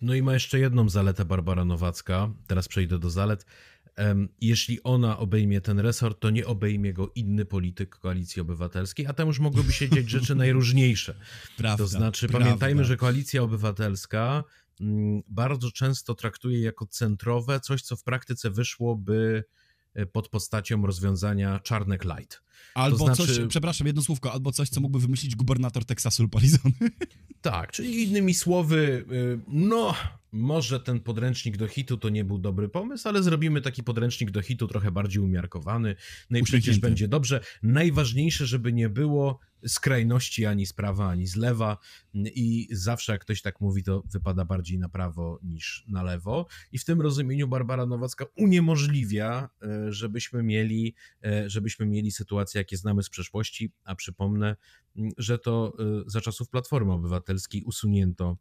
No 0.00 0.14
i 0.14 0.22
ma 0.22 0.34
jeszcze 0.34 0.58
jedną 0.58 0.88
zaletę 0.88 1.24
Barbara 1.24 1.64
Nowacka. 1.64 2.34
Teraz 2.46 2.68
przejdę 2.68 2.98
do 2.98 3.10
zalet. 3.10 3.46
Jeśli 4.40 4.82
ona 4.82 5.18
obejmie 5.18 5.60
ten 5.60 5.78
resort, 5.78 6.20
to 6.20 6.30
nie 6.30 6.46
obejmie 6.46 6.92
go 6.92 7.12
inny 7.14 7.44
polityk 7.44 7.96
koalicji 7.96 8.42
obywatelskiej, 8.42 9.06
a 9.06 9.12
tam 9.12 9.28
już 9.28 9.38
mogłyby 9.38 9.72
się 9.72 9.88
dziać 9.88 10.10
rzeczy 10.10 10.34
najróżniejsze. 10.44 11.14
Prawda, 11.56 11.84
to 11.84 11.88
znaczy, 11.88 12.28
prawda. 12.28 12.46
pamiętajmy, 12.46 12.84
że 12.84 12.96
koalicja 12.96 13.42
obywatelska 13.42 14.44
mm, 14.80 15.22
bardzo 15.28 15.70
często 15.70 16.14
traktuje 16.14 16.60
jako 16.60 16.86
centrowe 16.86 17.60
coś, 17.60 17.82
co 17.82 17.96
w 17.96 18.02
praktyce 18.02 18.50
wyszłoby 18.50 19.44
pod 20.12 20.28
postacią 20.28 20.86
rozwiązania 20.86 21.60
Czarnek 21.60 22.04
Light. 22.04 22.42
Albo 22.74 22.98
to 22.98 23.14
znaczy... 23.14 23.34
coś, 23.34 23.46
przepraszam, 23.48 23.86
jedno 23.86 24.02
słówko, 24.02 24.32
albo 24.32 24.52
coś, 24.52 24.68
co 24.68 24.80
mógłby 24.80 24.98
wymyślić 24.98 25.36
gubernator 25.36 25.84
Teksasu 25.84 26.22
lub 26.22 26.36
Arizony. 26.36 26.74
Tak, 27.42 27.72
czyli 27.72 28.02
innymi 28.02 28.34
słowy, 28.34 29.04
y, 29.12 29.40
no, 29.48 29.94
może 30.32 30.80
ten 30.80 31.00
podręcznik 31.00 31.56
do 31.56 31.68
hitu 31.68 31.96
to 31.96 32.08
nie 32.08 32.24
był 32.24 32.38
dobry 32.38 32.68
pomysł, 32.68 33.08
ale 33.08 33.22
zrobimy 33.22 33.60
taki 33.60 33.82
podręcznik 33.82 34.30
do 34.30 34.42
hitu 34.42 34.68
trochę 34.68 34.90
bardziej 34.90 35.22
umiarkowany. 35.22 35.94
No 36.30 36.38
i 36.38 36.42
przecież 36.42 36.78
będzie 36.78 37.08
dobrze. 37.08 37.40
Najważniejsze, 37.62 38.46
żeby 38.46 38.72
nie 38.72 38.88
było 38.88 39.38
skrajności 39.66 40.46
ani 40.46 40.66
z 40.66 40.72
prawa, 40.72 41.08
ani 41.08 41.26
z 41.26 41.36
lewa. 41.36 41.78
I 42.14 42.68
zawsze 42.70 43.12
jak 43.12 43.20
ktoś 43.20 43.42
tak 43.42 43.60
mówi, 43.60 43.82
to 43.82 44.02
wypada 44.12 44.44
bardziej 44.44 44.78
na 44.78 44.88
prawo 44.88 45.38
niż 45.42 45.84
na 45.88 46.02
lewo. 46.02 46.46
I 46.72 46.78
w 46.78 46.84
tym 46.84 47.00
rozumieniu 47.00 47.48
Barbara 47.48 47.86
Nowacka 47.86 48.24
uniemożliwia, 48.36 49.48
e, 49.62 49.92
żebyśmy 49.92 50.42
mieli, 50.42 50.94
e, 51.24 51.50
żebyśmy 51.50 51.86
mieli 51.86 52.12
sytuację, 52.12 52.58
jakie 52.58 52.76
znamy 52.76 53.02
z 53.02 53.08
przeszłości, 53.08 53.72
a 53.84 53.94
przypomnę, 53.94 54.56
że 55.18 55.38
to 55.38 55.72
e, 55.78 56.02
za 56.06 56.20
czasów 56.20 56.48
Platformy 56.48 56.92
Obywatelskiej 56.92 57.62
usunięto 57.62 58.36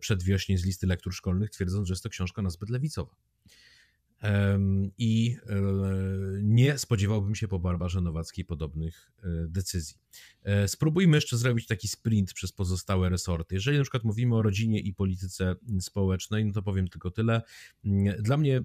przedwiośnie 0.00 0.58
z 0.58 0.64
listy 0.64 0.86
lektur 0.86 1.14
szkolnych, 1.14 1.50
twierdząc, 1.50 1.88
że 1.88 1.92
jest 1.92 2.02
to 2.02 2.08
książka 2.08 2.42
nazbyt 2.42 2.70
lewicowa. 2.70 3.29
I 4.98 5.36
nie 6.42 6.78
spodziewałbym 6.78 7.34
się 7.34 7.48
po 7.48 7.58
Barbarze 7.58 8.00
Nowackiej 8.00 8.44
podobnych 8.44 9.12
decyzji. 9.48 9.96
E, 10.42 10.68
spróbujmy 10.68 11.16
jeszcze 11.16 11.36
zrobić 11.36 11.66
taki 11.66 11.88
sprint 11.88 12.32
przez 12.32 12.52
pozostałe 12.52 13.08
resorty. 13.08 13.54
Jeżeli 13.54 13.78
na 13.78 13.84
przykład 13.84 14.04
mówimy 14.04 14.36
o 14.36 14.42
rodzinie 14.42 14.80
i 14.80 14.94
polityce 14.94 15.56
społecznej, 15.80 16.44
no 16.44 16.52
to 16.52 16.62
powiem 16.62 16.88
tylko 16.88 17.10
tyle. 17.10 17.42
Dla 18.18 18.36
mnie, 18.36 18.56
e, 18.56 18.62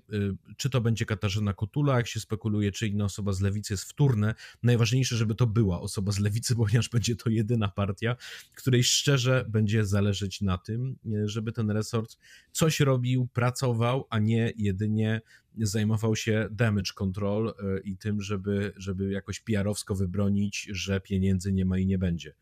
czy 0.58 0.70
to 0.70 0.82
będzie 0.82 1.06
Katarzyna 1.06 1.54
Kotula, 1.54 1.98
jak 1.98 2.08
się 2.08 2.20
spekuluje, 2.20 2.72
czy 2.72 2.88
inna 2.88 3.06
osoba 3.06 3.34
z 3.34 3.42
lewicy 3.42 3.74
jest 3.74 3.84
wtórne. 3.84 4.36
Najważniejsze, 4.64 5.16
żeby 5.16 5.36
to 5.36 5.48
była 5.48 5.82
osoba 5.82 6.12
z 6.12 6.20
lewicy, 6.20 6.56
ponieważ 6.56 6.90
będzie 6.90 7.16
to 7.16 7.30
jedyna 7.30 7.68
partia, 7.68 8.16
której 8.56 8.84
szczerze 8.84 9.46
będzie 9.50 9.86
zależeć 9.86 10.42
na 10.42 10.58
tym, 10.58 10.96
e, 11.06 11.28
żeby 11.28 11.52
ten 11.52 11.72
resort 11.72 12.18
coś 12.52 12.80
robił, 12.80 13.28
pracował, 13.34 14.08
a 14.10 14.20
nie 14.20 14.54
jedynie 14.56 15.22
zajmował 15.58 16.16
się 16.16 16.48
damage 16.52 16.92
control 16.96 17.54
i 17.84 17.98
tym, 17.98 18.22
żeby, 18.22 18.74
żeby 18.78 19.12
jakoś 19.12 19.40
PR-owsko 19.40 19.96
wybronić, 19.96 20.68
że 20.72 21.00
pieniędzy 21.00 21.54
nie 21.54 21.66
ma 21.66 21.78
i 21.78 21.86
nie 21.86 21.98
będzie. 21.98 22.34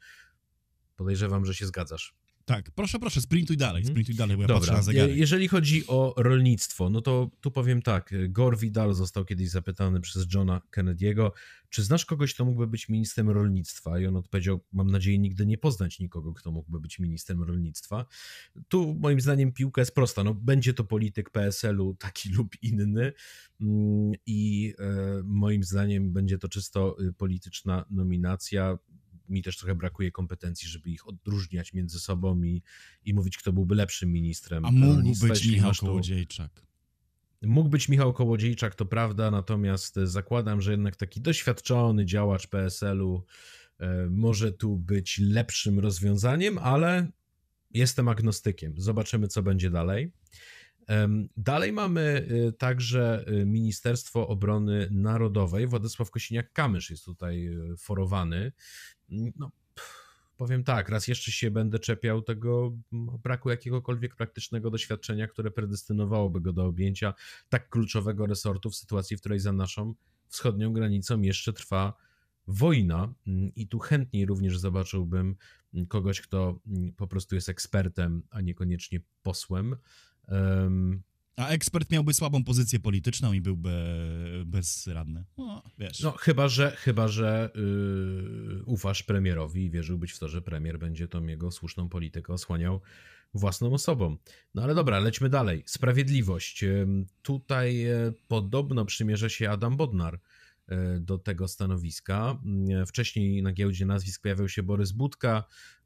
Podejrzewam, 0.96 1.46
że 1.46 1.56
się 1.56 1.66
zgadzasz. 1.66 2.16
Tak, 2.46 2.72
proszę, 2.72 3.00
proszę, 3.00 3.22
sprintuj 3.22 3.58
dalej, 3.58 3.82
mhm. 3.82 3.94
sprintuj 3.94 4.16
dalej, 4.16 4.38
bo 4.38 4.42
ja 4.42 4.48
Dobra. 4.48 4.60
patrzę 4.60 4.74
na 4.74 4.82
zegarek. 4.82 5.18
Jeżeli 5.18 5.48
chodzi 5.48 5.88
o 5.88 6.14
rolnictwo, 6.18 6.90
no 6.90 7.02
to 7.02 7.32
tu 7.42 7.52
powiem 7.52 7.82
tak, 7.82 8.14
Gore 8.30 8.58
Vidal 8.58 8.94
został 8.94 9.26
kiedyś 9.26 9.50
zapytany 9.50 10.02
przez 10.02 10.34
Johna 10.34 10.62
Kennedy'ego, 10.78 11.32
czy 11.70 11.84
znasz 11.84 12.06
kogoś, 12.06 12.34
kto 12.34 12.46
mógłby 12.46 12.68
być 12.68 12.90
ministrem 12.90 13.30
rolnictwa? 13.30 14.00
I 14.00 14.06
on 14.06 14.16
odpowiedział, 14.16 14.60
mam 14.74 14.92
nadzieję 14.92 15.20
nigdy 15.20 15.46
nie 15.46 15.58
poznać 15.58 16.00
nikogo, 16.00 16.34
kto 16.34 16.52
mógłby 16.52 16.80
być 16.80 17.00
ministrem 17.00 17.44
rolnictwa. 17.44 18.06
Tu 18.68 18.96
moim 19.00 19.22
zdaniem 19.22 19.52
piłka 19.52 19.82
jest 19.82 19.96
prosta, 19.96 20.24
no 20.24 20.34
będzie 20.34 20.74
to 20.74 20.84
polityk 20.84 21.30
PSL-u 21.30 21.96
taki 21.96 22.30
lub 22.30 22.56
inny 22.62 23.14
mm, 23.62 24.14
i 24.26 24.74
e, 24.80 25.22
moim 25.24 25.64
zdaniem 25.64 26.14
będzie 26.14 26.38
to 26.38 26.50
czysto 26.50 26.96
y, 27.02 27.14
polityczna 27.14 27.86
nominacja 27.90 28.78
mi 29.30 29.44
też 29.44 29.58
trochę 29.58 29.76
brakuje 29.76 30.12
kompetencji, 30.12 30.70
żeby 30.70 30.90
ich 30.90 31.08
odróżniać 31.08 31.74
między 31.74 32.00
sobą 32.00 32.44
i, 32.44 32.64
i 33.06 33.14
mówić, 33.14 33.38
kto 33.38 33.54
byłby 33.54 33.76
lepszym 33.76 34.12
ministrem. 34.12 34.66
A 34.66 34.72
mógł 34.72 35.28
być 35.28 35.48
Michał 35.48 35.72
Kołodziejczak. 35.80 36.66
Mógł 37.42 37.70
być 37.70 37.90
Michał 37.90 38.14
Kołodziejczak, 38.14 38.76
to 38.76 38.86
prawda, 38.86 39.32
natomiast 39.32 39.96
zakładam, 39.96 40.62
że 40.62 40.72
jednak 40.72 40.96
taki 40.96 41.22
doświadczony 41.22 42.06
działacz 42.06 42.48
PSL-u 42.48 43.26
e, 43.80 44.10
może 44.10 44.52
tu 44.52 44.78
być 44.78 45.20
lepszym 45.20 45.80
rozwiązaniem, 45.80 46.58
ale 46.58 47.08
jestem 47.72 48.08
agnostykiem. 48.08 48.74
Zobaczymy, 48.78 49.28
co 49.28 49.44
będzie 49.44 49.70
dalej. 49.70 50.12
Dalej 51.38 51.74
mamy 51.74 52.28
y, 52.48 52.54
także 52.54 53.26
y, 53.28 53.46
Ministerstwo 53.46 54.28
Obrony 54.28 54.88
Narodowej. 54.92 55.68
Władysław 55.68 56.12
Kosiniak-Kamysz 56.12 56.92
jest 56.92 57.06
tutaj 57.06 57.48
y, 57.48 57.78
forowany. 57.78 58.52
No, 59.10 59.52
powiem 60.38 60.64
tak, 60.64 60.90
raz 60.90 61.08
jeszcze 61.08 61.32
się 61.32 61.52
będę 61.52 61.80
czepiał 61.80 62.22
tego 62.22 62.78
braku 63.24 63.50
jakiegokolwiek 63.50 64.16
praktycznego 64.16 64.70
doświadczenia, 64.72 65.28
które 65.28 65.52
predestynowałoby 65.52 66.42
go 66.42 66.54
do 66.54 66.66
objęcia 66.66 67.14
tak 67.50 67.70
kluczowego 67.70 68.26
resortu 68.26 68.70
w 68.70 68.76
sytuacji, 68.76 69.18
w 69.18 69.20
której 69.20 69.40
za 69.40 69.54
naszą 69.54 69.94
wschodnią 70.28 70.74
granicą 70.74 71.22
jeszcze 71.22 71.54
trwa 71.54 71.94
wojna. 72.48 73.14
I 73.56 73.68
tu 73.68 73.80
chętniej 73.80 74.26
również 74.26 74.58
zobaczyłbym 74.58 75.36
kogoś, 75.88 76.22
kto 76.22 76.60
po 76.98 77.08
prostu 77.08 77.36
jest 77.36 77.50
ekspertem, 77.50 78.24
a 78.30 78.42
niekoniecznie 78.42 79.00
posłem. 79.22 79.76
Um, 80.28 81.04
a 81.36 81.48
ekspert 81.48 81.92
miałby 81.92 82.14
słabą 82.14 82.44
pozycję 82.44 82.80
polityczną 82.80 83.34
i 83.34 83.42
byłby 83.42 83.72
bezradny. 84.46 85.24
No, 85.38 85.64
wiesz. 85.80 86.00
No, 86.00 86.12
chyba, 86.12 86.48
że, 86.48 86.72
chyba, 86.72 87.08
że 87.08 87.50
yy, 87.56 88.64
ufasz 88.66 89.04
premierowi 89.04 89.66
i 89.66 89.70
wierzyłbyś 89.70 90.14
w 90.14 90.20
to, 90.20 90.30
że 90.30 90.42
premier 90.42 90.80
będzie 90.80 91.08
tą 91.08 91.26
jego 91.26 91.52
słuszną 91.52 91.90
politykę 91.90 92.34
osłaniał 92.34 92.82
własną 93.34 93.74
osobą. 93.74 94.18
No 94.56 94.64
ale 94.64 94.76
dobra, 94.76 95.00
lećmy 95.00 95.30
dalej. 95.30 95.64
Sprawiedliwość. 95.66 96.66
Tutaj 97.22 97.86
e, 97.86 98.14
podobno 98.28 98.86
przymierza 98.86 99.30
się 99.30 99.50
Adam 99.50 99.78
Bodnar 99.78 100.20
e, 100.68 101.00
do 101.00 101.18
tego 101.18 101.48
stanowiska. 101.48 102.38
Wcześniej 102.88 103.44
na 103.44 103.52
giełdzie 103.52 103.86
nazwisk 103.86 104.22
pojawiał 104.22 104.50
się 104.50 104.64
Borys 104.64 104.92
Budka, 104.92 105.44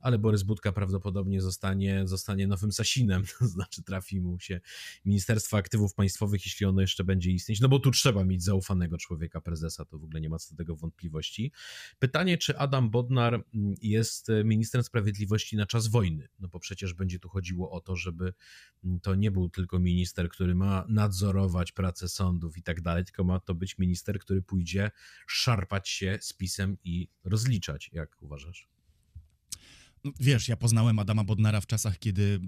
ale 0.08 0.20
Borys 0.20 0.44
Budka 0.44 0.72
prawdopodobnie 0.72 1.42
zostanie, 1.42 2.08
zostanie 2.08 2.48
nowym 2.48 2.72
Sasinem, 2.72 3.24
to 3.40 3.48
znaczy 3.48 3.84
trafi 3.84 4.22
mu 4.22 4.40
się 4.40 4.62
Ministerstwo 5.06 5.58
Aktywów 5.58 5.94
Państwowych, 5.94 6.46
jeśli 6.46 6.66
ono 6.66 6.82
jeszcze 6.82 7.04
będzie 7.04 7.32
istnieć, 7.32 7.60
no 7.60 7.70
bo 7.70 7.80
tu 7.80 7.92
trzeba 7.92 8.24
mieć 8.24 8.44
zaufanego 8.44 8.98
człowieka 8.98 9.42
prezesa, 9.42 9.86
to 9.86 10.00
w 10.00 10.04
ogóle 10.04 10.22
nie 10.22 10.30
ma 10.30 10.40
co 10.40 10.52
do 10.52 10.58
tego 10.58 10.76
wątpliwości. 10.76 11.52
Pytanie, 12.00 12.38
czy 12.38 12.58
Adam 12.58 12.90
Bodnar 12.90 13.44
jest 13.82 14.28
ministrem 14.44 14.84
sprawiedliwości 14.84 15.56
na 15.56 15.66
czas 15.66 15.88
wojny, 15.88 16.28
no 16.40 16.48
bo 16.48 16.60
przecież 16.60 16.94
będzie 16.94 17.20
tu 17.20 17.30
chodziło 17.30 17.72
o 17.72 17.82
to, 17.82 17.96
żeby 17.96 18.34
to 19.02 19.16
nie 19.16 19.32
był 19.32 19.50
tylko 19.50 19.80
minister, 19.80 20.30
który 20.30 20.56
ma 20.56 20.86
nadzorować 20.90 21.72
pracę 21.72 22.10
sądów 22.10 22.58
i 22.58 22.64
tak 22.64 22.82
dalej, 22.82 23.06
tylko 23.06 23.24
ma 23.24 23.40
to 23.40 23.56
być 23.56 23.78
minister, 23.78 24.20
który 24.20 24.42
pójdzie 24.42 24.92
szarpać 25.28 25.90
się 25.90 26.18
z 26.22 26.34
pisem 26.34 26.78
i 26.84 27.08
rozliczać, 27.24 27.90
jak 27.94 28.18
uważasz? 28.20 28.77
No, 30.04 30.12
wiesz, 30.20 30.48
ja 30.48 30.58
poznałem 30.58 31.00
Adama 31.00 31.24
Bodnara 31.24 31.62
w 31.62 31.68
czasach, 31.68 32.00
kiedy 32.00 32.40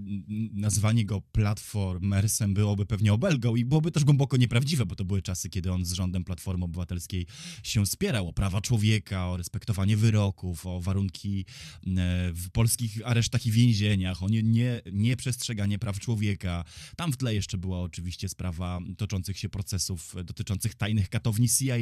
nazwanie 0.54 1.06
go 1.06 1.22
platformersem 1.22 2.54
byłoby 2.54 2.86
pewnie 2.86 3.14
obelgą 3.14 3.56
i 3.56 3.66
byłoby 3.66 3.92
też 3.92 4.04
głęboko 4.04 4.38
nieprawdziwe, 4.38 4.86
bo 4.86 4.96
to 4.96 5.06
były 5.06 5.22
czasy, 5.22 5.50
kiedy 5.50 5.72
on 5.72 5.86
z 5.86 5.94
rządem 5.94 6.24
Platformy 6.24 6.66
Obywatelskiej 6.66 7.26
się 7.64 7.86
spierał 7.86 8.28
o 8.28 8.34
prawa 8.34 8.62
człowieka, 8.62 9.30
o 9.30 9.38
respektowanie 9.38 9.98
wyroków, 9.98 10.66
o 10.66 10.82
warunki 10.82 11.40
e, 11.40 11.86
w 12.34 12.50
polskich 12.52 13.00
aresztach 13.06 13.46
i 13.46 13.52
więzieniach, 13.52 14.24
o 14.24 14.30
nie, 14.30 14.44
nie, 14.44 14.82
nieprzestrzeganie 14.92 15.80
praw 15.80 16.00
człowieka. 16.00 16.64
Tam 16.96 17.12
w 17.12 17.18
tle 17.18 17.36
jeszcze 17.36 17.58
była 17.58 17.82
oczywiście 17.82 18.30
sprawa 18.30 18.80
toczących 18.98 19.38
się 19.38 19.50
procesów 19.50 20.16
dotyczących 20.24 20.76
tajnych 20.76 21.10
katowni 21.10 21.50
CIA, 21.50 21.76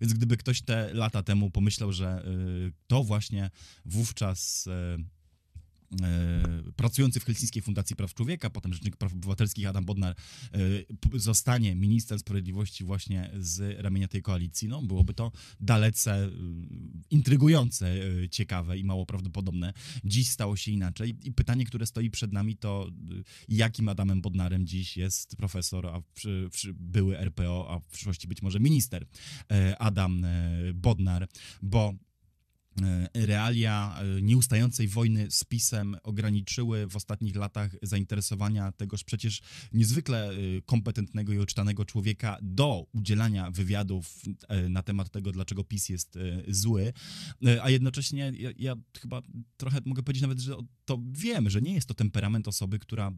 więc 0.00 0.12
gdyby 0.12 0.36
ktoś 0.36 0.62
te 0.62 0.94
lata 0.94 1.22
temu 1.22 1.50
pomyślał, 1.50 1.92
że 1.92 2.06
e, 2.06 2.22
to 2.86 3.04
właśnie 3.04 3.50
wówczas 3.84 4.66
e, 4.66 4.76
E, 4.76 4.98
pracujący 6.76 7.20
w 7.20 7.24
Helsińskiej 7.24 7.62
Fundacji 7.62 7.96
Praw 7.96 8.14
Człowieka, 8.14 8.50
potem 8.50 8.72
Rzecznik 8.72 8.96
Praw 8.96 9.12
Obywatelskich 9.12 9.66
Adam 9.66 9.84
Bodnar 9.84 10.14
e, 10.14 11.18
zostanie 11.18 11.74
ministrem 11.74 12.18
sprawiedliwości 12.18 12.84
właśnie 12.84 13.30
z 13.38 13.80
ramienia 13.80 14.08
tej 14.08 14.22
koalicji, 14.22 14.68
no 14.68 14.82
byłoby 14.82 15.14
to 15.14 15.32
dalece 15.60 16.12
e, 16.12 16.30
intrygujące, 17.10 17.94
ciekawe 18.30 18.78
i 18.78 18.84
mało 18.84 19.06
prawdopodobne. 19.06 19.72
Dziś 20.04 20.28
stało 20.28 20.56
się 20.56 20.72
inaczej. 20.72 21.16
I 21.22 21.32
pytanie, 21.32 21.64
które 21.64 21.86
stoi 21.86 22.10
przed 22.10 22.32
nami 22.32 22.56
to 22.56 22.90
jakim 23.48 23.88
Adamem 23.88 24.20
Bodnarem 24.20 24.66
dziś 24.66 24.96
jest 24.96 25.36
profesor, 25.36 25.86
a 25.86 26.02
przy, 26.14 26.48
przy, 26.52 26.74
były 26.74 27.18
RPO, 27.18 27.70
a 27.70 27.78
w 27.78 27.86
przyszłości 27.86 28.28
być 28.28 28.42
może 28.42 28.60
minister 28.60 29.06
Adam 29.78 30.26
Bodnar, 30.74 31.28
bo 31.62 31.86
E, 31.86 32.15
realia 33.14 33.98
e, 33.98 34.22
nieustającej 34.22 34.88
wojny 34.88 35.30
z 35.30 35.44
PiSem 35.44 35.96
ograniczyły 36.02 36.86
w 36.86 36.96
ostatnich 36.96 37.36
latach 37.36 37.76
zainteresowania 37.82 38.72
tegoż 38.72 39.04
przecież 39.04 39.40
niezwykle 39.72 40.30
e, 40.30 40.34
kompetentnego 40.66 41.32
i 41.32 41.38
odczytanego 41.38 41.84
człowieka 41.84 42.38
do 42.42 42.86
udzielania 42.92 43.50
wywiadów 43.50 44.22
na 44.68 44.82
temat 44.82 45.10
tego, 45.10 45.32
dlaczego 45.32 45.64
PiS 45.64 45.88
jest 45.88 46.18
zły, 46.48 46.92
a 47.62 47.70
jednocześnie 47.70 48.32
ja, 48.38 48.50
ja 48.56 48.74
chyba 49.00 49.22
trochę 49.56 49.80
mogę 49.84 50.02
powiedzieć 50.02 50.22
nawet, 50.22 50.38
że 50.38 50.56
to 50.84 51.00
wiem, 51.12 51.50
że 51.50 51.62
nie 51.62 51.74
jest 51.74 51.88
to 51.88 51.94
temperament 51.94 52.48
osoby, 52.48 52.78
która 52.78 53.12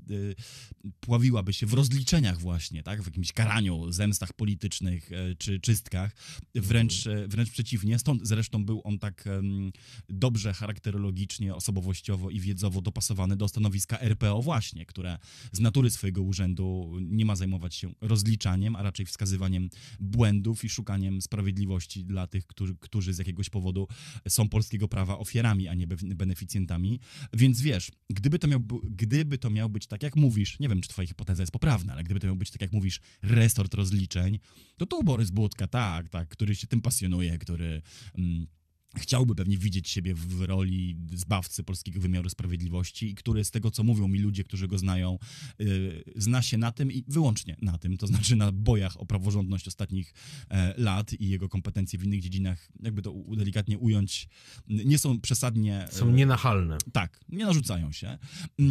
pławiłaby 1.01 1.53
się 1.53 1.67
w 1.67 1.73
rozliczeniach 1.73 2.41
właśnie, 2.41 2.83
tak, 2.83 3.03
w 3.03 3.07
jakimś 3.07 3.33
karaniu, 3.33 3.93
zemstach 3.93 4.33
politycznych 4.33 5.11
czy 5.39 5.61
czystkach, 5.61 6.17
wręcz, 6.55 7.05
wręcz 7.29 7.51
przeciwnie, 7.51 7.99
stąd 7.99 8.27
zresztą 8.27 8.65
był 8.65 8.81
on 8.85 8.99
tak 8.99 9.25
dobrze 10.09 10.53
charakterologicznie, 10.53 11.55
osobowościowo 11.55 12.31
i 12.31 12.41
wiedzowo 12.41 12.81
dopasowany 12.81 13.37
do 13.37 13.49
stanowiska 13.49 13.99
RPO 14.01 14.43
właśnie, 14.43 14.87
które 14.87 15.19
z 15.53 15.61
natury 15.61 15.91
swojego 15.91 16.23
urzędu 16.23 16.97
nie 17.01 17.25
ma 17.25 17.37
zajmować 17.37 17.75
się 17.75 17.93
rozliczaniem, 18.01 18.77
a 18.77 18.83
raczej 18.83 19.07
wskazywaniem 19.07 19.71
błędów 20.01 20.65
i 20.65 20.69
szukaniem 20.69 21.23
sprawiedliwości 21.23 22.05
dla 22.05 22.27
tych, 22.27 22.47
którzy, 22.47 22.75
którzy 22.81 23.15
z 23.15 23.19
jakiegoś 23.19 23.51
powodu 23.51 23.89
są 24.29 24.49
polskiego 24.49 24.89
prawa 24.89 25.19
ofiarami, 25.19 25.69
a 25.69 25.75
nie 25.75 25.87
beneficjentami. 25.87 27.01
Więc 27.33 27.61
wiesz, 27.61 27.91
gdyby 28.11 28.39
to, 28.39 28.49
miał, 28.49 28.61
gdyby 28.91 29.39
to 29.39 29.51
miał 29.51 29.69
być 29.69 29.87
tak, 29.87 30.03
jak 30.03 30.17
mówisz, 30.17 30.59
nie 30.61 30.69
wiem, 30.69 30.81
czy 30.81 30.89
twoja 30.89 31.09
hipoteza 31.09 31.43
jest 31.43 31.53
poprawna, 31.53 31.93
ale 31.93 32.05
gdyby 32.05 32.21
to 32.21 32.27
miał 32.27 32.37
być 32.37 32.51
tak, 32.51 32.61
jak 32.61 32.73
mówisz, 32.73 33.01
resort 33.23 33.75
rozliczeń, 33.75 34.39
to 34.77 34.87
tu 34.87 35.05
Borys 35.05 35.31
Budka, 35.31 35.67
tak, 35.67 36.09
tak, 36.09 36.29
który 36.29 36.55
się 36.55 36.67
tym 36.67 36.81
pasjonuje, 36.81 37.39
który... 37.39 37.83
Mm, 38.19 38.47
chciałby 38.97 39.34
pewnie 39.34 39.59
widzieć 39.59 39.89
siebie 39.89 40.14
w 40.14 40.41
roli 40.41 40.97
zbawcy 41.12 41.64
polskiego 41.64 42.01
wymiaru 42.01 42.30
sprawiedliwości 42.30 43.11
i 43.11 43.14
który 43.14 43.45
z 43.45 43.51
tego, 43.51 43.70
co 43.70 43.82
mówią 43.82 44.09
mi 44.09 44.18
ludzie, 44.18 44.45
którzy 44.45 44.68
go 44.68 44.78
znają, 44.78 45.18
yy, 45.59 46.05
zna 46.16 46.43
się 46.43 46.59
na 46.59 46.72
tym 46.72 46.93
i 46.93 47.05
wyłącznie 47.09 47.57
na 47.62 47.78
tym, 47.78 47.97
to 47.97 48.07
znaczy 48.07 48.36
na 48.36 48.53
bojach 48.53 49.01
o 49.01 49.07
praworządność 49.07 49.68
ostatnich 49.68 50.14
e, 50.51 50.74
lat 50.80 51.12
i 51.12 51.28
jego 51.28 51.49
kompetencje 51.49 51.99
w 51.99 52.05
innych 52.05 52.20
dziedzinach, 52.20 52.68
jakby 52.82 53.03
to 53.03 53.14
delikatnie 53.36 53.78
ująć, 53.78 54.28
nie 54.68 54.99
są 54.99 55.20
przesadnie... 55.20 55.89
Są 55.91 56.11
nienachalne. 56.11 56.78
Tak, 56.93 57.20
nie 57.28 57.45
narzucają 57.45 57.93
się. 57.93 58.18
Yy, 58.59 58.66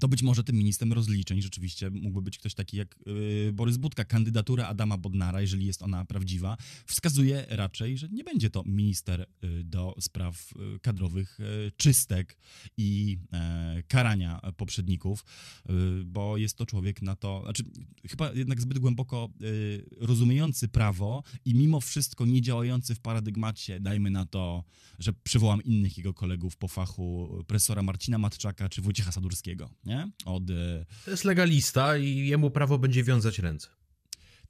to 0.00 0.08
być 0.08 0.22
może 0.22 0.44
tym 0.44 0.56
ministrem 0.56 0.92
rozliczeń 0.92 1.42
rzeczywiście 1.42 1.90
mógłby 1.90 2.22
być 2.22 2.38
ktoś 2.38 2.54
taki 2.54 2.76
jak 2.76 2.98
yy, 3.06 3.52
Borys 3.52 3.76
Budka. 3.76 4.04
Kandydatura 4.04 4.66
Adama 4.66 4.98
Bodnara, 4.98 5.40
jeżeli 5.40 5.66
jest 5.66 5.82
ona 5.82 6.04
prawdziwa, 6.04 6.56
wskazuje 6.86 7.46
raczej, 7.48 7.98
że 7.98 8.08
nie 8.08 8.24
będzie 8.24 8.50
to 8.50 8.62
minister 8.66 9.26
yy, 9.42 9.64
do 9.64 9.94
spraw 10.00 10.52
yy, 10.56 10.80
kadrowych 10.80 11.40
y, 11.40 11.72
czystek 11.76 12.36
i 12.76 13.18
e, 13.32 13.82
karania 13.88 14.40
poprzedników, 14.56 15.24
y, 15.70 16.04
bo 16.04 16.36
jest 16.36 16.56
to 16.56 16.66
człowiek 16.66 17.02
na 17.02 17.16
to, 17.16 17.40
znaczy 17.44 17.64
chyba 18.08 18.32
jednak 18.32 18.60
zbyt 18.60 18.78
głęboko 18.78 19.28
y, 19.42 19.84
rozumiejący 19.96 20.68
prawo 20.68 21.22
i 21.44 21.54
mimo 21.54 21.80
wszystko 21.80 22.26
nie 22.26 22.42
działający 22.42 22.94
w 22.94 23.00
paradygmacie, 23.00 23.80
dajmy 23.80 24.10
na 24.10 24.26
to, 24.26 24.64
że 24.98 25.12
przywołam 25.12 25.62
innych 25.62 25.98
jego 25.98 26.14
kolegów 26.14 26.56
po 26.56 26.68
fachu, 26.68 27.28
profesora 27.46 27.82
Marcina 27.82 28.18
Matczaka 28.18 28.68
czy 28.68 28.82
Wojciecha 28.82 29.12
Sadurskiego 29.12 29.70
nie? 29.84 30.10
Od... 30.24 30.50
E, 30.50 30.86
to 31.04 31.10
jest 31.10 31.24
legalista 31.24 31.96
i 31.96 32.26
jemu 32.26 32.50
prawo 32.50 32.78
będzie 32.78 33.04
wiązać 33.04 33.38
ręce. 33.38 33.68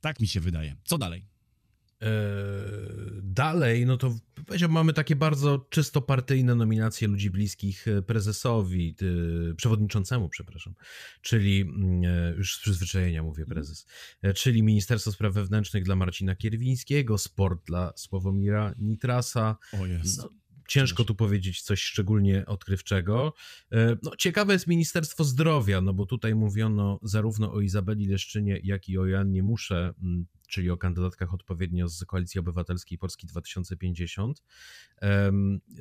Tak 0.01 0.21
mi 0.21 0.29
się 0.29 0.41
wydaje. 0.41 0.77
Co 0.85 0.99
dalej? 0.99 1.27
Eee, 2.01 2.11
dalej, 3.23 3.87
no 3.87 3.97
to 3.97 4.19
powiedziałbym, 4.47 4.75
mamy 4.75 4.93
takie 4.93 5.17
bardzo 5.17 5.67
czysto 5.71 6.03
partyjne 6.03 6.55
nominacje 6.55 7.09
ludzi 7.09 7.31
bliskich 7.31 7.89
e, 7.89 8.03
prezesowi, 8.03 8.97
przewodniczącemu, 9.57 10.29
przepraszam, 10.29 10.75
czyli 11.21 11.61
mm, 11.61 12.05
e, 12.05 12.35
już 12.37 12.57
z 12.57 12.61
przyzwyczajenia 12.61 13.23
mówię 13.23 13.43
mhm. 13.43 13.55
prezes, 13.55 13.87
czyli 14.35 14.63
Ministerstwo 14.63 15.13
Spraw 15.13 15.35
Wewnętrznych 15.35 15.85
dla 15.85 15.97
Marcina 15.97 16.37
Kierwińskiego, 16.37 17.19
sport 17.19 17.67
dla 17.67 17.93
Sławomira 17.97 18.75
Nitrasa. 18.79 19.57
O 19.73 19.87
jest. 19.87 20.19
No, 20.19 20.29
Ciężko 20.71 21.05
tu 21.05 21.15
powiedzieć 21.15 21.63
coś 21.63 21.83
szczególnie 21.83 22.47
odkrywczego. 22.47 23.33
E, 23.73 23.97
no, 24.03 24.17
ciekawe 24.19 24.53
jest 24.53 24.67
Ministerstwo 24.67 25.25
Zdrowia, 25.25 25.81
no 25.81 25.95
bo 25.95 26.07
tutaj 26.07 26.35
mówiono 26.35 26.99
zarówno 27.03 27.53
o 27.53 27.61
Izabeli 27.61 28.07
Leszczynie, 28.07 28.61
jak 28.65 28.89
i 28.89 28.99
o 28.99 29.07
Joannie 29.07 29.43
Muszę, 29.43 29.95
czyli 30.51 30.71
o 30.71 30.77
kandydatkach 30.77 31.35
odpowiednio 31.35 31.89
z 31.89 32.05
Koalicji 32.05 32.41
Obywatelskiej 32.41 32.99
Polski 32.99 33.27
2050. 33.27 34.43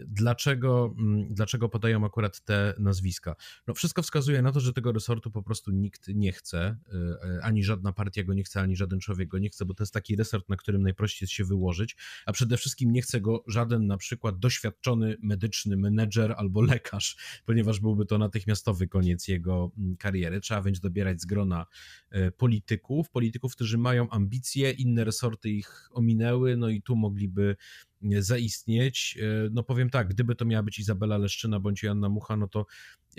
Dlaczego, 0.07 0.95
mm, 0.97 1.33
dlaczego 1.33 1.69
podają 1.69 2.05
akurat 2.05 2.41
te 2.41 2.73
nazwiska? 2.79 3.35
No 3.67 3.73
wszystko 3.73 4.03
wskazuje 4.03 4.41
na 4.41 4.51
to, 4.51 4.59
że 4.59 4.73
tego 4.73 4.91
resortu 4.91 5.31
po 5.31 5.43
prostu 5.43 5.71
nikt 5.71 6.07
nie 6.07 6.31
chce, 6.31 6.77
e, 6.93 7.39
ani 7.43 7.63
żadna 7.63 7.93
partia 7.93 8.23
go 8.23 8.33
nie 8.33 8.43
chce, 8.43 8.61
ani 8.61 8.75
żaden 8.75 8.99
człowiek 8.99 9.27
go 9.27 9.37
nie 9.37 9.49
chce, 9.49 9.65
bo 9.65 9.73
to 9.73 9.83
jest 9.83 9.93
taki 9.93 10.15
resort, 10.15 10.49
na 10.49 10.55
którym 10.55 10.81
najprościej 10.81 11.25
jest 11.25 11.33
się 11.33 11.43
wyłożyć, 11.43 11.95
a 12.25 12.31
przede 12.31 12.57
wszystkim 12.57 12.91
nie 12.91 13.01
chce 13.01 13.21
go 13.21 13.43
żaden 13.47 13.87
na 13.87 13.97
przykład 13.97 14.39
doświadczony 14.39 15.17
medyczny 15.21 15.77
menedżer 15.77 16.33
albo 16.37 16.61
lekarz, 16.61 17.17
ponieważ 17.45 17.79
byłby 17.79 18.05
to 18.05 18.17
natychmiastowy 18.17 18.87
koniec 18.87 19.27
jego 19.27 19.71
mm, 19.77 19.97
kariery. 19.97 20.39
Trzeba 20.39 20.61
więc 20.61 20.79
dobierać 20.79 21.21
z 21.21 21.25
grona 21.25 21.65
e, 22.09 22.31
polityków, 22.31 23.09
polityków, 23.09 23.55
którzy 23.55 23.77
mają 23.77 24.09
ambicje, 24.09 24.58
inne 24.67 25.03
resorty 25.03 25.49
ich 25.49 25.89
ominęły, 25.91 26.57
no 26.57 26.69
i 26.69 26.81
tu 26.81 26.95
mogliby 26.95 27.55
zaistnieć. 28.01 29.17
E, 29.21 29.49
no 29.51 29.63
powiem 29.63 29.89
tak, 29.89 30.07
gdyby 30.07 30.35
to 30.35 30.45
miała 30.45 30.63
być 30.63 30.79
Izabela 30.79 31.17
Leszczyna 31.17 31.59
bądź 31.59 31.83
Joanna 31.83 32.09
Mucha, 32.09 32.35
no 32.37 32.47
to 32.47 32.65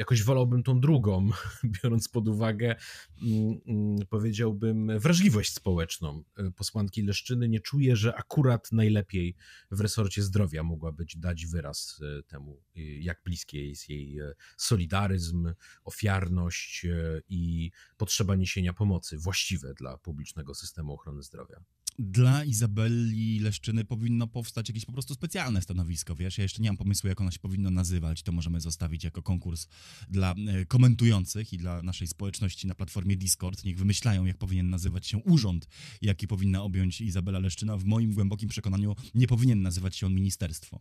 jakoś 0.00 0.22
wolałbym 0.22 0.62
tą 0.62 0.80
drugą, 0.80 1.30
biorąc 1.82 2.08
pod 2.08 2.28
uwagę, 2.28 2.76
mm, 3.22 3.60
mm, 3.66 4.06
powiedziałbym, 4.08 4.98
wrażliwość 4.98 5.54
społeczną 5.54 6.24
e, 6.36 6.50
posłanki 6.50 7.02
Leszczyny. 7.02 7.48
Nie 7.48 7.60
czuję, 7.60 7.96
że 7.96 8.14
akurat 8.14 8.72
najlepiej 8.72 9.36
w 9.70 9.80
resorcie 9.80 10.22
zdrowia 10.22 10.62
mogłaby 10.62 11.04
dać 11.16 11.46
wyraz 11.46 12.00
e, 12.18 12.22
temu, 12.22 12.62
jak 13.00 13.22
bliskie 13.24 13.68
jest 13.68 13.88
jej 13.88 14.18
solidaryzm, 14.56 15.54
ofiarność 15.84 16.86
i 17.28 17.70
potrzeba 17.96 18.36
niesienia 18.36 18.72
pomocy 18.72 19.18
właściwe 19.18 19.74
dla 19.74 19.98
publicznego 19.98 20.54
systemu 20.54 20.92
ochrony 20.92 21.22
zdrowia. 21.22 21.60
Dla 22.00 22.44
Izabeli 22.44 23.38
Leszczyny 23.38 23.84
powinno 23.84 24.26
powstać 24.26 24.68
jakieś 24.68 24.84
po 24.84 24.92
prostu 24.92 25.14
specjalne 25.14 25.62
stanowisko, 25.62 26.14
wiesz? 26.14 26.38
Ja 26.38 26.42
jeszcze 26.42 26.62
nie 26.62 26.68
mam 26.68 26.76
pomysłu, 26.76 27.08
jak 27.08 27.20
ono 27.20 27.30
się 27.30 27.38
powinno 27.38 27.70
nazywać. 27.70 28.22
To 28.22 28.32
możemy 28.32 28.60
zostawić 28.60 29.04
jako 29.04 29.22
konkurs 29.22 29.66
dla 30.08 30.34
e, 30.34 30.66
komentujących 30.66 31.52
i 31.52 31.58
dla 31.58 31.82
naszej 31.82 32.06
społeczności 32.06 32.66
na 32.66 32.74
platformie 32.74 33.16
Discord. 33.16 33.64
Niech 33.64 33.78
wymyślają, 33.78 34.24
jak 34.24 34.38
powinien 34.38 34.70
nazywać 34.70 35.06
się 35.06 35.18
urząd, 35.18 35.68
jaki 36.02 36.28
powinna 36.28 36.62
objąć 36.62 37.00
Izabela 37.00 37.38
Leszczyna. 37.38 37.76
W 37.76 37.84
moim 37.84 38.14
głębokim 38.14 38.48
przekonaniu 38.48 38.96
nie 39.14 39.26
powinien 39.26 39.62
nazywać 39.62 39.96
się 39.96 40.06
on 40.06 40.14
ministerstwo. 40.14 40.80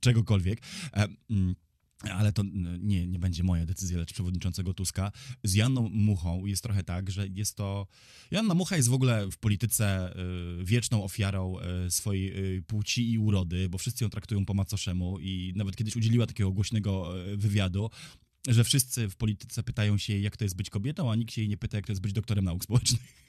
Czegokolwiek. 0.00 0.62
E, 0.92 1.08
mm, 1.30 1.54
ale 2.02 2.32
to 2.32 2.42
nie, 2.80 3.06
nie 3.06 3.18
będzie 3.18 3.42
moja 3.42 3.66
decyzja, 3.66 3.98
lecz 3.98 4.12
przewodniczącego 4.12 4.74
Tuska. 4.74 5.12
Z 5.44 5.54
Janną 5.54 5.88
Muchą 5.88 6.46
jest 6.46 6.62
trochę 6.62 6.84
tak, 6.84 7.10
że 7.10 7.26
jest 7.28 7.56
to. 7.56 7.86
Janna 8.30 8.54
Mucha 8.54 8.76
jest 8.76 8.88
w 8.88 8.92
ogóle 8.92 9.30
w 9.30 9.38
polityce 9.38 10.14
y, 10.60 10.64
wieczną 10.64 11.04
ofiarą 11.04 11.56
y, 11.86 11.90
swojej 11.90 12.56
y, 12.56 12.62
płci 12.62 13.12
i 13.12 13.18
urody, 13.18 13.68
bo 13.68 13.78
wszyscy 13.78 14.04
ją 14.04 14.10
traktują 14.10 14.44
po 14.44 14.54
macoszemu 14.54 15.18
i 15.20 15.52
nawet 15.56 15.76
kiedyś 15.76 15.96
udzieliła 15.96 16.26
takiego 16.26 16.52
głośnego 16.52 17.12
wywiadu, 17.36 17.90
że 18.48 18.64
wszyscy 18.64 19.08
w 19.08 19.16
polityce 19.16 19.62
pytają 19.62 19.98
się, 19.98 20.18
jak 20.18 20.36
to 20.36 20.44
jest 20.44 20.56
być 20.56 20.70
kobietą, 20.70 21.10
a 21.10 21.16
nikt 21.16 21.32
się 21.32 21.40
jej 21.40 21.48
nie 21.48 21.56
pyta, 21.56 21.76
jak 21.76 21.86
to 21.86 21.92
jest 21.92 22.02
być 22.02 22.12
doktorem 22.12 22.44
nauk 22.44 22.64
społecznych. 22.64 23.25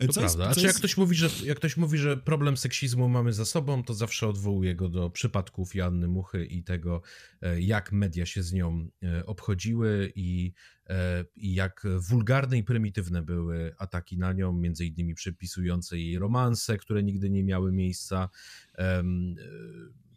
To 0.00 0.12
co 0.12 0.20
prawda. 0.20 0.48
Jest, 0.48 0.60
co 0.60 0.66
jak, 0.66 0.76
ktoś 0.76 0.96
mówi, 0.96 1.16
że, 1.16 1.28
jak 1.44 1.56
ktoś 1.56 1.76
mówi, 1.76 1.98
że 1.98 2.16
problem 2.16 2.56
seksizmu 2.56 3.08
mamy 3.08 3.32
za 3.32 3.44
sobą, 3.44 3.84
to 3.84 3.94
zawsze 3.94 4.28
odwołuje 4.28 4.74
go 4.74 4.88
do 4.88 5.10
przypadków 5.10 5.74
Janny 5.74 6.08
Muchy 6.08 6.44
i 6.44 6.62
tego, 6.62 7.02
e, 7.42 7.60
jak 7.60 7.92
media 7.92 8.26
się 8.26 8.42
z 8.42 8.52
nią 8.52 8.88
e, 9.02 9.26
obchodziły 9.26 10.12
i, 10.14 10.52
e, 10.86 11.24
i 11.36 11.54
jak 11.54 11.86
wulgarne 11.98 12.58
i 12.58 12.64
prymitywne 12.64 13.22
były 13.22 13.74
ataki 13.78 14.18
na 14.18 14.32
nią, 14.32 14.52
między 14.52 14.86
innymi 14.86 15.14
przypisujące 15.14 15.98
jej 15.98 16.18
romanse, 16.18 16.78
które 16.78 17.02
nigdy 17.02 17.30
nie 17.30 17.44
miały 17.44 17.72
miejsca 17.72 18.28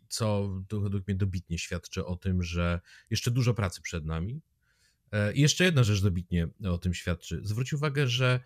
co 0.09 0.49
według 0.71 1.07
mnie 1.07 1.15
dobitnie 1.15 1.57
świadczy 1.57 2.05
o 2.05 2.15
tym, 2.15 2.43
że 2.43 2.79
jeszcze 3.09 3.31
dużo 3.31 3.53
pracy 3.53 3.81
przed 3.81 4.05
nami. 4.05 4.41
I 5.33 5.41
jeszcze 5.41 5.63
jedna 5.63 5.83
rzecz 5.83 6.01
dobitnie 6.01 6.47
o 6.63 6.77
tym 6.77 6.93
świadczy. 6.93 7.41
Zwróć 7.43 7.73
uwagę, 7.73 8.07
że 8.07 8.39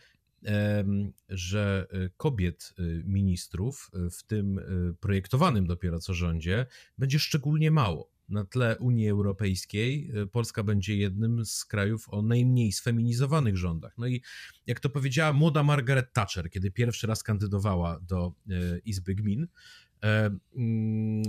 że 1.29 1.87
e, 1.91 2.09
kobiet 2.17 2.73
e, 2.77 2.83
ministrów 3.03 3.91
e, 3.93 4.09
w 4.09 4.23
tym 4.23 4.59
projektowanym 4.99 5.67
dopiero 5.67 5.99
co 5.99 6.13
rządzie 6.13 6.65
będzie 6.97 7.19
szczególnie 7.19 7.71
mało. 7.71 8.13
Na 8.29 8.45
tle 8.45 8.77
Unii 8.77 9.09
Europejskiej 9.09 10.11
Polska 10.31 10.63
będzie 10.63 10.97
jednym 10.97 11.45
z 11.45 11.65
krajów 11.65 12.09
o 12.09 12.21
najmniej 12.21 12.71
sfeminizowanych 12.71 13.57
rządach. 13.57 13.93
No 13.97 14.07
i 14.07 14.21
jak 14.65 14.79
to 14.79 14.89
powiedziała 14.89 15.33
młoda 15.33 15.63
Margaret 15.63 16.13
Thatcher, 16.13 16.49
kiedy 16.49 16.71
pierwszy 16.71 17.07
raz 17.07 17.23
kandydowała 17.23 17.99
do 17.99 18.33
Izby 18.85 19.15
Gmin, 19.15 19.47
mm, 20.55 21.23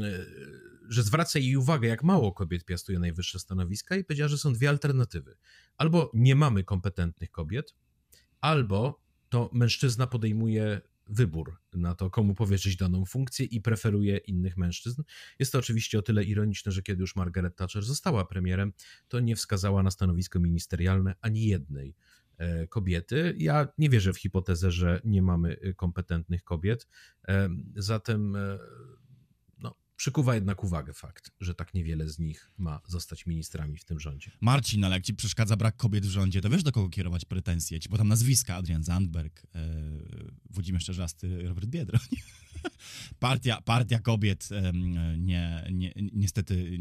że 0.88 1.02
zwraca 1.02 1.38
jej 1.38 1.56
uwagę, 1.56 1.88
jak 1.88 2.02
mało 2.02 2.32
kobiet 2.32 2.64
piastuje 2.64 2.98
najwyższe 2.98 3.38
stanowiska 3.38 3.96
i 3.96 4.04
powiedziała, 4.04 4.28
że 4.28 4.38
są 4.38 4.52
dwie 4.52 4.68
alternatywy. 4.68 5.36
Albo 5.76 6.10
nie 6.14 6.34
mamy 6.34 6.64
kompetentnych 6.64 7.30
kobiet, 7.30 7.74
albo 8.40 9.03
to 9.35 9.51
mężczyzna 9.52 10.06
podejmuje 10.06 10.81
wybór 11.06 11.56
na 11.73 11.94
to, 11.94 12.11
komu 12.11 12.35
powierzyć 12.35 12.77
daną 12.77 13.05
funkcję 13.05 13.47
i 13.47 13.61
preferuje 13.61 14.16
innych 14.16 14.56
mężczyzn. 14.56 15.02
Jest 15.39 15.52
to 15.52 15.59
oczywiście 15.59 15.98
o 15.98 16.02
tyle 16.02 16.24
ironiczne, 16.24 16.73
że 16.73 16.82
kiedy 16.82 17.01
już 17.01 17.16
Margaret 17.16 17.56
Thatcher 17.56 17.82
została 17.82 18.24
premierem, 18.24 18.73
to 19.09 19.20
nie 19.20 19.36
wskazała 19.36 19.82
na 19.82 19.90
stanowisko 19.90 20.40
ministerialne 20.40 21.15
ani 21.20 21.47
jednej 21.47 21.94
e, 22.36 22.66
kobiety. 22.66 23.35
Ja 23.39 23.69
nie 23.78 23.90
wierzę 23.90 24.12
w 24.12 24.19
hipotezę, 24.19 24.70
że 24.70 25.01
nie 25.05 25.23
mamy 25.23 25.56
e, 25.61 25.74
kompetentnych 25.74 26.44
kobiet. 26.44 26.89
E, 27.28 27.48
zatem 27.77 28.36
Przykuwa 29.96 30.34
jednak 30.34 30.64
uwagę 30.64 30.92
fakt, 30.92 31.30
że 31.40 31.54
tak 31.54 31.74
niewiele 31.74 32.08
z 32.08 32.18
nich 32.18 32.50
ma 32.58 32.80
zostać 32.86 33.26
ministrami 33.26 33.78
w 33.78 33.84
tym 33.84 34.00
rządzie. 34.00 34.30
Marcin, 34.40 34.84
ale 34.84 34.94
jak 34.94 35.04
ci 35.04 35.14
przeszkadza 35.14 35.56
brak 35.56 35.76
kobiet 35.76 36.06
w 36.06 36.10
rządzie, 36.10 36.40
to 36.40 36.50
wiesz 36.50 36.62
do 36.62 36.72
kogo 36.72 36.88
kierować 36.88 37.24
pretensje? 37.24 37.80
Ci 37.80 37.88
tam 37.88 38.08
nazwiska 38.08 38.54
Adrian 38.54 38.84
Zandberg, 38.84 39.46
e, 39.54 39.68
Włodzimierz 40.50 40.84
Czerzasty, 40.84 41.48
Robert 41.48 41.66
Biedroń. 41.66 42.00
partia, 43.18 43.60
partia 43.64 43.98
kobiet 43.98 44.48
nie, 45.18 45.64
nie, 45.72 45.92
niestety 46.12 46.78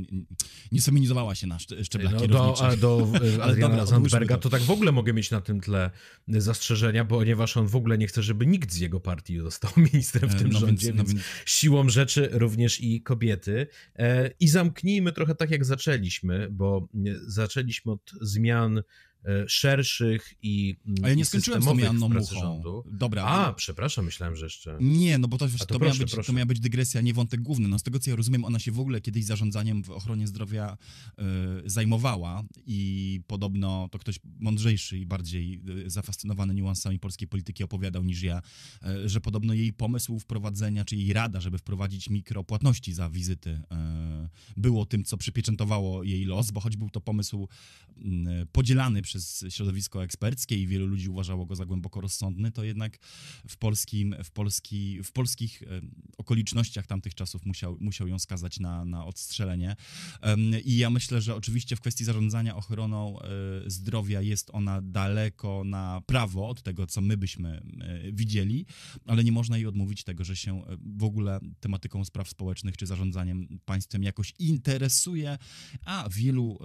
nie 0.71 0.81
feminizowała 0.81 1.35
się 1.35 1.47
na 1.47 1.59
szczeblach 1.59 2.13
no, 2.13 2.19
kierowniczych. 2.19 2.79
Do, 2.79 3.07
do 3.37 3.43
Adriana 3.43 3.85
Zandberga 3.85 4.37
to 4.37 4.49
tak 4.49 4.61
w 4.61 4.71
ogóle 4.71 4.91
mogę 4.91 5.13
mieć 5.13 5.31
na 5.31 5.41
tym 5.41 5.61
tle 5.61 5.91
zastrzeżenia, 6.27 7.05
ponieważ 7.05 7.57
on 7.57 7.67
w 7.67 7.75
ogóle 7.75 7.97
nie 7.97 8.07
chce, 8.07 8.23
żeby 8.23 8.47
nikt 8.47 8.71
z 8.71 8.77
jego 8.77 8.99
partii 8.99 9.39
został 9.39 9.71
ministrem 9.93 10.29
w 10.29 10.35
e, 10.35 10.37
tym 10.37 10.49
no 10.49 10.59
rządzie, 10.59 10.87
więc, 10.87 10.97
no 10.97 11.03
więc, 11.03 11.25
siłą 11.45 11.89
rzeczy 11.89 12.29
również 12.31 12.81
i 12.81 13.01
kobiety. 13.03 13.67
E, 13.95 14.31
I 14.39 14.47
zamknijmy 14.47 15.11
trochę 15.11 15.35
tak, 15.35 15.51
jak 15.51 15.65
zaczęliśmy, 15.65 16.47
bo 16.51 16.87
zaczęliśmy 17.27 17.91
od 17.91 18.11
zmian 18.21 18.77
E, 18.77 18.83
szerszych 19.47 20.33
i 20.41 20.75
A 21.03 21.09
ja 21.09 21.15
nie 21.15 21.25
skończyłem 21.25 21.61
z 21.61 21.65
tą 21.65 21.77
Janną 21.77 22.09
Muchą. 22.09 22.39
Rządu. 22.39 22.83
Dobra. 22.91 23.23
A, 23.23 23.53
przepraszam, 23.53 24.05
myślałem, 24.05 24.35
że 24.35 24.45
jeszcze... 24.45 24.77
Nie, 24.81 25.17
no 25.17 25.27
bo 25.27 25.37
to, 25.37 25.47
to, 25.47 25.65
to, 25.65 25.79
proszę, 25.79 25.99
miała 25.99 26.15
być, 26.15 26.27
to 26.27 26.33
miała 26.33 26.45
być 26.45 26.59
dygresja, 26.59 27.01
nie 27.01 27.13
wątek 27.13 27.41
główny. 27.41 27.67
No 27.67 27.79
z 27.79 27.83
tego, 27.83 27.99
co 27.99 28.09
ja 28.09 28.15
rozumiem, 28.15 28.45
ona 28.45 28.59
się 28.59 28.71
w 28.71 28.79
ogóle 28.79 29.01
kiedyś 29.01 29.25
zarządzaniem 29.25 29.83
w 29.83 29.89
ochronie 29.89 30.27
zdrowia 30.27 30.77
y, 31.65 31.69
zajmowała 31.69 32.43
i 32.65 33.21
podobno 33.27 33.89
to 33.91 33.99
ktoś 33.99 34.19
mądrzejszy 34.39 34.97
i 34.97 35.05
bardziej 35.05 35.61
y, 35.85 35.89
zafascynowany 35.89 36.53
niuansami 36.53 36.99
polskiej 36.99 37.27
polityki 37.27 37.63
opowiadał 37.63 38.03
niż 38.03 38.21
ja, 38.21 38.41
y, 39.05 39.09
że 39.09 39.21
podobno 39.21 39.53
jej 39.53 39.73
pomysł 39.73 40.19
wprowadzenia, 40.19 40.85
czy 40.85 40.95
jej 40.95 41.13
rada, 41.13 41.41
żeby 41.41 41.57
wprowadzić 41.57 42.09
mikropłatności 42.09 42.93
za 42.93 43.09
wizyty 43.09 43.61
było 44.57 44.85
tym, 44.85 45.03
co 45.03 45.17
przypieczętowało 45.17 46.03
jej 46.03 46.25
los, 46.25 46.51
bo 46.51 46.59
choć 46.59 46.77
był 46.77 46.89
to 46.89 47.01
pomysł 47.01 47.47
mm, 47.97 48.47
podzielany 48.47 49.01
przez 49.01 49.12
przez 49.13 49.45
środowisko 49.49 50.03
eksperckie 50.03 50.57
i 50.57 50.67
wielu 50.67 50.87
ludzi 50.87 51.09
uważało 51.09 51.45
go 51.45 51.55
za 51.55 51.65
głęboko 51.65 52.01
rozsądny, 52.01 52.51
to 52.51 52.63
jednak 52.63 52.97
w, 53.47 53.57
polskim, 53.57 54.15
w, 54.23 54.31
polski, 54.31 55.03
w 55.03 55.11
polskich 55.11 55.63
okolicznościach 56.17 56.87
tamtych 56.87 57.15
czasów 57.15 57.45
musiał, 57.45 57.77
musiał 57.79 58.07
ją 58.07 58.19
skazać 58.19 58.59
na, 58.59 58.85
na 58.85 59.05
odstrzelenie. 59.05 59.75
I 60.65 60.77
ja 60.77 60.89
myślę, 60.89 61.21
że 61.21 61.35
oczywiście 61.35 61.75
w 61.75 61.81
kwestii 61.81 62.03
zarządzania 62.03 62.55
ochroną 62.55 63.19
e, 63.19 63.25
zdrowia 63.65 64.21
jest 64.21 64.49
ona 64.53 64.81
daleko 64.81 65.63
na 65.65 66.01
prawo 66.05 66.49
od 66.49 66.61
tego, 66.61 66.87
co 66.87 67.01
my 67.01 67.17
byśmy 67.17 67.61
e, 67.81 68.11
widzieli, 68.11 68.65
ale 69.05 69.23
nie 69.23 69.31
można 69.31 69.57
jej 69.57 69.67
odmówić 69.67 70.03
tego, 70.03 70.23
że 70.23 70.35
się 70.35 70.65
e, 70.65 70.77
w 70.97 71.03
ogóle 71.03 71.39
tematyką 71.59 72.05
spraw 72.05 72.29
społecznych 72.29 72.77
czy 72.77 72.85
zarządzaniem 72.85 73.59
państwem 73.65 74.03
jakoś 74.03 74.33
interesuje, 74.39 75.37
a 75.85 76.09
wielu 76.09 76.59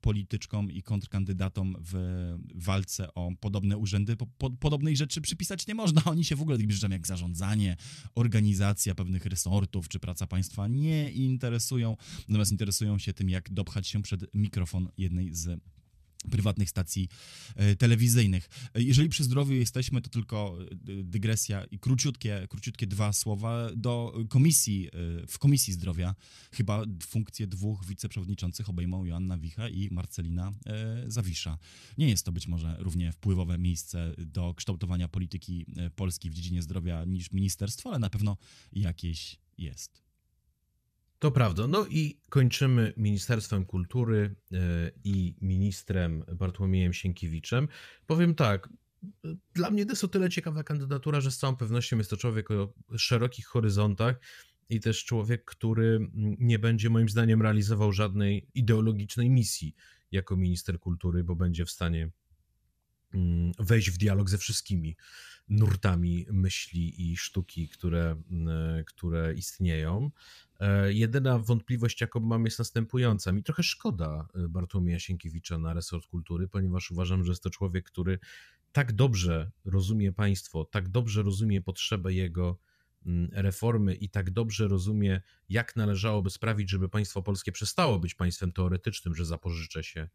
polityczkom 0.00 0.70
i 0.70 0.82
kontrkandydatom 0.82 1.61
w 1.64 1.94
walce 2.54 3.14
o 3.14 3.30
podobne 3.40 3.76
urzędy, 3.76 4.16
po, 4.16 4.26
po, 4.26 4.50
podobnej 4.50 4.96
rzeczy 4.96 5.20
przypisać 5.20 5.66
nie 5.66 5.74
można. 5.74 6.04
Oni 6.12 6.24
się 6.24 6.36
w 6.36 6.42
ogóle 6.42 6.58
tym 6.58 6.70
rzeczom 6.70 6.92
jak 6.92 7.06
zarządzanie, 7.06 7.76
organizacja 8.14 8.94
pewnych 8.94 9.26
resortów 9.26 9.88
czy 9.88 9.98
praca 9.98 10.26
państwa 10.26 10.68
nie 10.68 11.10
interesują, 11.10 11.96
natomiast 12.28 12.52
interesują 12.52 12.98
się 12.98 13.12
tym, 13.12 13.30
jak 13.30 13.50
dopchać 13.52 13.88
się 13.88 14.02
przed 14.02 14.34
mikrofon 14.34 14.88
jednej 14.96 15.34
z 15.34 15.60
prywatnych 16.30 16.70
stacji 16.70 17.08
e, 17.56 17.76
telewizyjnych. 17.76 18.48
Jeżeli 18.74 19.08
przy 19.08 19.24
zdrowiu 19.24 19.54
jesteśmy, 19.54 20.02
to 20.02 20.10
tylko 20.10 20.58
e, 20.60 21.02
dygresja 21.02 21.64
i 21.64 21.78
króciutkie, 21.78 22.46
króciutkie 22.50 22.86
dwa 22.86 23.12
słowa 23.12 23.68
do 23.76 24.14
komisji, 24.28 24.88
e, 24.88 25.26
w 25.26 25.38
Komisji 25.38 25.72
Zdrowia 25.72 26.14
chyba 26.52 26.84
funkcje 27.02 27.46
dwóch 27.46 27.86
wiceprzewodniczących 27.86 28.68
obejmą 28.68 29.04
Joanna 29.04 29.38
Wicha 29.38 29.68
i 29.68 29.88
Marcelina 29.90 30.52
Zawisza. 31.06 31.58
Nie 31.98 32.08
jest 32.08 32.24
to 32.24 32.32
być 32.32 32.48
może 32.48 32.76
równie 32.78 33.12
wpływowe 33.12 33.58
miejsce 33.58 34.14
do 34.18 34.54
kształtowania 34.54 35.08
polityki 35.08 35.66
Polski 35.96 36.30
w 36.30 36.34
dziedzinie 36.34 36.62
zdrowia 36.62 37.04
niż 37.04 37.32
ministerstwo, 37.32 37.90
ale 37.90 37.98
na 37.98 38.10
pewno 38.10 38.36
jakieś 38.72 39.36
jest. 39.58 40.11
To 41.22 41.30
prawda. 41.30 41.66
No 41.66 41.86
i 41.86 42.20
kończymy 42.28 42.92
Ministerstwem 42.96 43.64
Kultury 43.64 44.34
e, 44.52 44.56
i 45.04 45.34
ministrem 45.40 46.24
Bartłomiejem 46.34 46.92
Sienkiewiczem. 46.92 47.68
Powiem 48.06 48.34
tak, 48.34 48.68
dla 49.54 49.70
mnie 49.70 49.86
to 49.86 49.92
jest 49.92 50.04
o 50.04 50.08
tyle 50.08 50.30
ciekawa 50.30 50.64
kandydatura, 50.64 51.20
że 51.20 51.30
z 51.30 51.38
całą 51.38 51.56
pewnością 51.56 51.98
jest 51.98 52.10
to 52.10 52.16
człowiek 52.16 52.50
o 52.50 52.74
szerokich 52.96 53.46
horyzontach 53.46 54.16
i 54.68 54.80
też 54.80 55.04
człowiek, 55.04 55.44
który 55.44 56.10
nie 56.38 56.58
będzie 56.58 56.90
moim 56.90 57.08
zdaniem 57.08 57.42
realizował 57.42 57.92
żadnej 57.92 58.48
ideologicznej 58.54 59.30
misji 59.30 59.74
jako 60.12 60.36
minister 60.36 60.80
kultury, 60.80 61.24
bo 61.24 61.36
będzie 61.36 61.64
w 61.64 61.70
stanie 61.70 62.10
mm, 63.14 63.52
wejść 63.58 63.90
w 63.90 63.98
dialog 63.98 64.30
ze 64.30 64.38
wszystkimi 64.38 64.96
nurtami 65.48 66.26
myśli 66.32 67.10
i 67.10 67.16
sztuki, 67.16 67.68
które, 67.68 68.16
które 68.86 69.34
istnieją. 69.34 70.10
E, 70.60 70.92
jedyna 70.92 71.38
wątpliwość, 71.38 72.00
jaką 72.00 72.20
mam, 72.20 72.44
jest 72.44 72.58
następująca. 72.58 73.32
Mi 73.32 73.42
trochę 73.42 73.62
szkoda 73.62 74.28
e, 74.34 74.48
Bartłomieja 74.48 75.00
Sienkiewicza 75.00 75.58
na 75.58 75.74
resort 75.74 76.06
kultury, 76.06 76.48
ponieważ 76.48 76.90
uważam, 76.90 77.24
że 77.24 77.32
jest 77.32 77.42
to 77.42 77.50
człowiek, 77.50 77.84
który 77.84 78.18
tak 78.72 78.92
dobrze 78.92 79.50
rozumie 79.64 80.12
państwo, 80.12 80.64
tak 80.64 80.88
dobrze 80.88 81.22
rozumie 81.22 81.62
potrzebę 81.62 82.12
jego 82.12 82.58
reformy 83.32 83.94
i 83.94 84.08
tak 84.08 84.30
dobrze 84.30 84.68
rozumie, 84.68 85.20
jak 85.48 85.76
należałoby 85.76 86.30
sprawić, 86.30 86.70
żeby 86.70 86.88
państwo 86.88 87.22
polskie 87.22 87.52
przestało 87.52 87.98
być 87.98 88.14
państwem 88.14 88.52
teoretycznym, 88.52 89.14
że 89.14 89.24
zapożyczę 89.24 89.84
się 89.84 90.08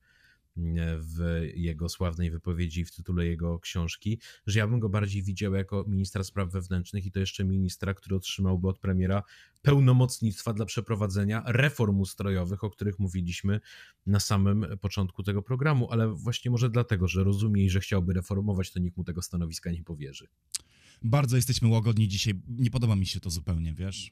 w 0.99 1.41
jego 1.55 1.89
sławnej 1.89 2.31
wypowiedzi 2.31 2.85
w 2.85 2.91
tytule 2.91 3.25
jego 3.25 3.59
książki, 3.59 4.19
że 4.47 4.59
ja 4.59 4.67
bym 4.67 4.79
go 4.79 4.89
bardziej 4.89 5.23
widział 5.23 5.53
jako 5.53 5.85
ministra 5.87 6.23
spraw 6.23 6.51
wewnętrznych 6.51 7.05
i 7.05 7.11
to 7.11 7.19
jeszcze 7.19 7.45
ministra, 7.45 7.93
który 7.93 8.15
otrzymałby 8.15 8.67
od 8.67 8.79
premiera 8.79 9.23
pełnomocnictwa 9.61 10.53
dla 10.53 10.65
przeprowadzenia 10.65 11.43
reform 11.45 11.99
ustrojowych, 11.99 12.63
o 12.63 12.69
których 12.69 12.99
mówiliśmy 12.99 13.59
na 14.05 14.19
samym 14.19 14.65
początku 14.81 15.23
tego 15.23 15.41
programu, 15.41 15.91
ale 15.91 16.07
właśnie 16.07 16.51
może 16.51 16.69
dlatego, 16.69 17.07
że 17.07 17.23
rozumie 17.23 17.65
i 17.65 17.69
że 17.69 17.79
chciałby 17.79 18.13
reformować, 18.13 18.71
to 18.71 18.79
nikt 18.79 18.97
mu 18.97 19.03
tego 19.03 19.21
stanowiska 19.21 19.71
nie 19.71 19.83
powierzy. 19.83 20.27
Bardzo 21.03 21.35
jesteśmy 21.35 21.67
łagodni 21.67 22.07
dzisiaj. 22.07 22.33
Nie 22.47 22.71
podoba 22.71 22.95
mi 22.95 23.05
się 23.05 23.19
to 23.19 23.29
zupełnie, 23.29 23.73
wiesz? 23.73 24.11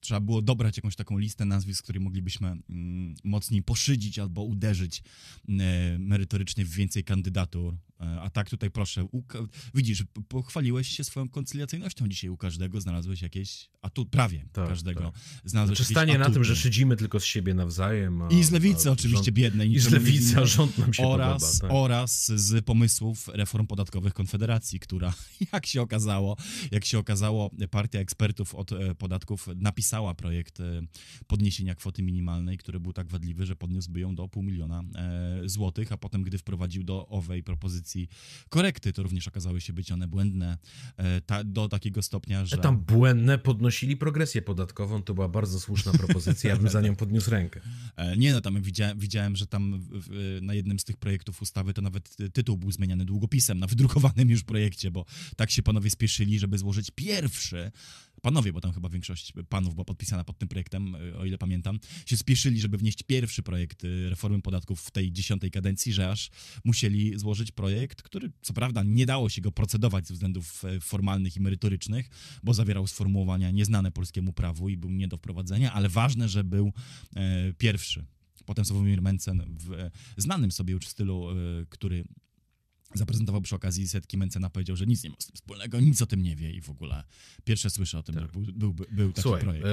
Trzeba 0.00 0.20
było 0.20 0.42
dobrać 0.42 0.76
jakąś 0.76 0.96
taką 0.96 1.18
listę 1.18 1.44
nazwisk, 1.44 1.84
które 1.84 2.00
moglibyśmy 2.00 2.48
mm, 2.48 3.14
mocniej 3.24 3.62
poszydzić 3.62 4.18
albo 4.18 4.42
uderzyć 4.42 5.02
y, 5.48 5.52
merytorycznie 5.98 6.64
w 6.64 6.70
więcej 6.70 7.04
kandydatur. 7.04 7.76
E, 8.00 8.20
a 8.20 8.30
tak 8.30 8.50
tutaj 8.50 8.70
proszę, 8.70 9.08
widzisz, 9.74 10.04
pochwaliłeś 10.28 10.88
się 10.88 11.04
swoją 11.04 11.28
koncyliacyjnością 11.28 12.08
dzisiaj 12.08 12.30
u 12.30 12.36
każdego, 12.36 12.80
znalazłeś 12.80 13.22
jakieś, 13.22 13.70
a 13.82 13.90
tu 13.90 14.06
prawie 14.06 14.48
tak, 14.52 14.68
każdego 14.68 15.00
tak. 15.00 15.20
znalazłeś 15.44 15.78
znaczy 15.78 15.92
stanie 15.92 16.18
na 16.18 16.30
tym, 16.30 16.44
że 16.44 16.56
szydzimy 16.56 16.96
tylko 16.96 17.20
z 17.20 17.24
siebie 17.24 17.54
nawzajem. 17.54 18.22
A, 18.22 18.28
I 18.28 18.44
z 18.44 18.50
lewicy 18.50 18.90
oczywiście 18.90 19.24
rząd, 19.24 19.36
biednej. 19.36 19.72
I 19.72 19.78
z 19.78 19.90
lewicy, 19.90 20.38
a 20.38 20.46
rząd 20.46 20.78
nam 20.78 20.94
się 20.94 21.06
oraz, 21.06 21.42
podoba. 21.42 21.60
Tak. 21.60 21.70
Oraz 21.84 22.32
z 22.34 22.64
pomysłów 22.64 23.28
reform 23.28 23.66
podatkowych 23.66 24.14
Konfederacji, 24.14 24.80
która, 24.80 25.14
jak 25.52 25.66
się 25.66 25.82
okazało, 25.82 26.36
jak 26.70 26.84
się 26.84 26.98
okazało, 26.98 27.50
partia 27.70 27.98
ekspertów 27.98 28.54
od 28.54 28.72
e, 28.72 28.94
podatków 28.94 29.48
napisała 29.56 30.14
projekt 30.14 30.60
e, 30.60 30.82
podniesienia 31.26 31.74
kwoty 31.74 32.02
minimalnej, 32.02 32.58
który 32.58 32.80
był 32.80 32.92
tak 32.92 33.08
wadliwy, 33.08 33.46
że 33.46 33.56
podniósłby 33.56 34.00
ją 34.00 34.14
do 34.14 34.28
pół 34.28 34.42
miliona 34.42 34.82
złotych, 35.44 35.92
a 35.92 35.96
potem, 35.96 36.22
gdy 36.22 36.38
wprowadził 36.38 36.84
do 36.84 37.08
owej 37.08 37.42
propozycji 37.42 37.87
korekty, 38.48 38.92
to 38.92 39.02
również 39.02 39.28
okazały 39.28 39.60
się 39.60 39.72
być 39.72 39.92
one 39.92 40.08
błędne 40.08 40.58
e, 40.96 41.20
ta, 41.20 41.44
do 41.44 41.68
takiego 41.68 42.02
stopnia, 42.02 42.44
że... 42.44 42.58
Tam 42.58 42.78
błędne 42.78 43.38
podnosili 43.38 43.96
progresję 43.96 44.42
podatkową, 44.42 45.02
to 45.02 45.14
była 45.14 45.28
bardzo 45.28 45.60
słuszna 45.60 45.92
propozycja, 45.92 46.50
ja 46.50 46.56
bym 46.56 46.68
za 46.68 46.80
nią 46.80 46.96
podniósł 46.96 47.30
rękę. 47.30 47.60
E, 47.96 48.16
nie 48.16 48.32
no, 48.32 48.40
tam 48.40 48.62
widziałem, 48.62 48.98
widziałem 48.98 49.36
że 49.36 49.46
tam 49.46 49.88
na 50.42 50.54
jednym 50.54 50.78
z 50.78 50.84
tych 50.84 50.96
projektów 50.96 51.42
ustawy 51.42 51.74
to 51.74 51.82
nawet 51.82 52.16
tytuł 52.32 52.56
był 52.56 52.72
zmieniany 52.72 53.04
długopisem 53.04 53.58
na 53.58 53.66
wydrukowanym 53.66 54.30
już 54.30 54.42
projekcie, 54.42 54.90
bo 54.90 55.04
tak 55.36 55.50
się 55.50 55.62
panowie 55.62 55.90
spieszyli, 55.90 56.38
żeby 56.38 56.58
złożyć 56.58 56.90
pierwszy 56.90 57.72
panowie, 58.22 58.52
bo 58.52 58.60
tam 58.60 58.72
chyba 58.72 58.88
większość 58.88 59.32
panów 59.48 59.74
była 59.74 59.84
podpisana 59.84 60.24
pod 60.24 60.38
tym 60.38 60.48
projektem, 60.48 60.96
o 61.18 61.24
ile 61.24 61.38
pamiętam, 61.38 61.78
się 62.06 62.16
spieszyli, 62.16 62.60
żeby 62.60 62.78
wnieść 62.78 63.02
pierwszy 63.02 63.42
projekt 63.42 63.84
y, 63.84 64.10
reformy 64.10 64.42
podatków 64.42 64.80
w 64.80 64.90
tej 64.90 65.12
dziesiątej 65.12 65.50
kadencji, 65.50 65.92
że 65.92 66.10
aż 66.10 66.30
musieli 66.64 67.18
złożyć 67.18 67.52
projekt, 67.52 68.02
który 68.02 68.32
co 68.42 68.52
prawda 68.52 68.82
nie 68.82 69.06
dało 69.06 69.28
się 69.28 69.40
go 69.40 69.52
procedować 69.52 70.06
ze 70.06 70.14
względów 70.14 70.64
e, 70.64 70.80
formalnych 70.80 71.36
i 71.36 71.40
merytorycznych, 71.40 72.10
bo 72.42 72.54
zawierał 72.54 72.86
sformułowania 72.86 73.50
nieznane 73.50 73.90
polskiemu 73.90 74.32
prawu 74.32 74.68
i 74.68 74.76
był 74.76 74.90
nie 74.90 75.08
do 75.08 75.16
wprowadzenia, 75.16 75.72
ale 75.72 75.88
ważne, 75.88 76.28
że 76.28 76.44
był 76.44 76.72
e, 77.16 77.52
pierwszy. 77.52 78.04
Potem 78.46 78.64
Sławomir 78.64 79.02
Mencen 79.02 79.56
w 79.58 79.72
e, 79.72 79.90
znanym 80.16 80.52
sobie 80.52 80.72
już 80.72 80.88
stylu, 80.88 81.26
który 81.68 82.04
zaprezentował 82.94 83.40
przy 83.40 83.56
okazji 83.56 83.88
setki 83.88 84.18
Mencena, 84.18 84.50
powiedział, 84.50 84.76
że 84.76 84.86
nic 84.86 85.04
nie 85.04 85.10
ma 85.10 85.16
z 85.18 85.26
tym 85.26 85.34
wspólnego, 85.34 85.80
nic 85.80 86.02
o 86.02 86.06
tym 86.06 86.22
nie 86.22 86.36
wie 86.36 86.52
i 86.52 86.60
w 86.60 86.70
ogóle 86.70 87.04
pierwsze 87.44 87.70
słyszę 87.70 87.98
o 87.98 88.02
tym, 88.02 88.14
tak. 88.14 88.24
że 88.24 88.28
był, 88.32 88.42
był, 88.52 88.86
był 88.90 89.12
taki 89.12 89.22
Słuchaj, 89.22 89.40
projekt. 89.40 89.66
E, 89.66 89.68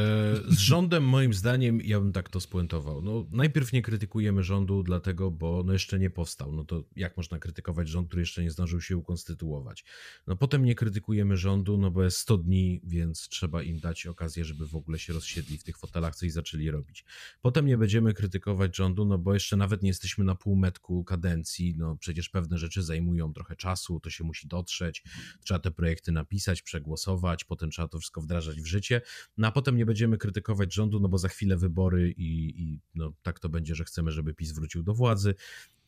z 0.48 0.58
rządem 0.58 1.04
moim 1.04 1.34
zdaniem, 1.34 1.82
ja 1.82 2.00
bym 2.00 2.14
tak 2.14 2.30
to 2.30 2.40
spuentował. 2.40 3.02
No, 3.02 3.26
najpierw 3.32 3.74
nie 3.74 3.82
krytykujemy 3.82 4.44
rządu 4.44 4.84
dlatego, 4.84 5.32
bo 5.32 5.64
no 5.66 5.74
jeszcze 5.74 6.00
nie 6.00 6.10
powstał. 6.10 6.52
No 6.52 6.66
to 6.66 6.84
jak 6.96 7.18
można 7.18 7.40
krytykować 7.40 7.90
rząd, 7.90 8.08
który 8.08 8.22
jeszcze 8.22 8.44
nie 8.44 8.52
zdążył 8.52 8.82
się 8.82 8.98
ukonstytuować? 8.98 9.86
No 10.28 10.36
potem 10.36 10.66
nie 10.66 10.76
krytykujemy 10.76 11.38
rządu, 11.38 11.78
no 11.78 11.92
bo 11.92 12.04
jest 12.04 12.18
100 12.18 12.38
dni, 12.38 12.82
więc 12.84 13.30
trzeba 13.30 13.64
im 13.64 13.80
dać 13.80 14.06
okazję, 14.06 14.46
żeby 14.46 14.68
w 14.68 14.76
ogóle 14.76 15.00
się 15.00 15.14
rozsiedli 15.14 15.58
w 15.58 15.64
tych 15.64 15.78
fotelach, 15.78 16.16
coś 16.16 16.32
zaczęli 16.32 16.72
robić. 16.72 17.06
Potem 17.42 17.66
nie 17.66 17.78
będziemy 17.78 18.14
krytykować 18.14 18.76
rządu, 18.76 19.06
no 19.06 19.18
bo 19.18 19.34
jeszcze 19.34 19.58
nawet 19.58 19.82
nie 19.82 19.90
jesteśmy 19.90 20.26
na 20.26 20.36
półmetku 20.36 21.04
kadencji, 21.04 21.76
no 21.78 21.98
przecież 21.98 22.30
pewne 22.30 22.58
rzeczy 22.58 22.84
zajmują 22.84 23.05
zajmują 23.06 23.34
trochę 23.34 23.56
czasu, 23.56 24.00
to 24.00 24.10
się 24.10 24.24
musi 24.24 24.48
dotrzeć, 24.48 25.04
trzeba 25.44 25.60
te 25.60 25.72
projekty 25.72 26.12
napisać, 26.12 26.62
przegłosować, 26.62 27.44
potem 27.44 27.70
trzeba 27.70 27.88
to 27.88 28.00
wszystko 28.00 28.22
wdrażać 28.22 28.62
w 28.62 28.66
życie, 28.66 29.02
no 29.38 29.48
a 29.48 29.52
potem 29.52 29.78
nie 29.78 29.86
będziemy 29.86 30.18
krytykować 30.18 30.74
rządu, 30.74 31.00
no 31.00 31.10
bo 31.10 31.18
za 31.18 31.28
chwilę 31.28 31.58
wybory 31.58 32.12
i, 32.12 32.62
i 32.62 32.80
no, 32.96 33.14
tak 33.24 33.40
to 33.40 33.50
będzie, 33.50 33.76
że 33.76 33.84
chcemy, 33.84 34.12
żeby 34.12 34.34
PiS 34.34 34.52
wrócił 34.52 34.84
do 34.84 34.94
władzy. 34.94 35.36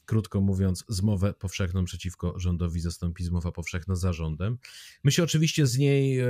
Krótko 0.07 0.41
mówiąc, 0.41 0.85
zmowę 0.87 1.33
powszechną 1.33 1.85
przeciwko 1.85 2.39
rządowi 2.39 2.79
zastąpi 2.79 3.23
zmowa 3.23 3.51
powszechna 3.51 3.95
za 3.95 4.13
rządem. 4.13 4.57
My 5.03 5.11
się 5.11 5.23
oczywiście 5.23 5.67
z 5.67 5.77
niej 5.77 6.19
e, 6.19 6.25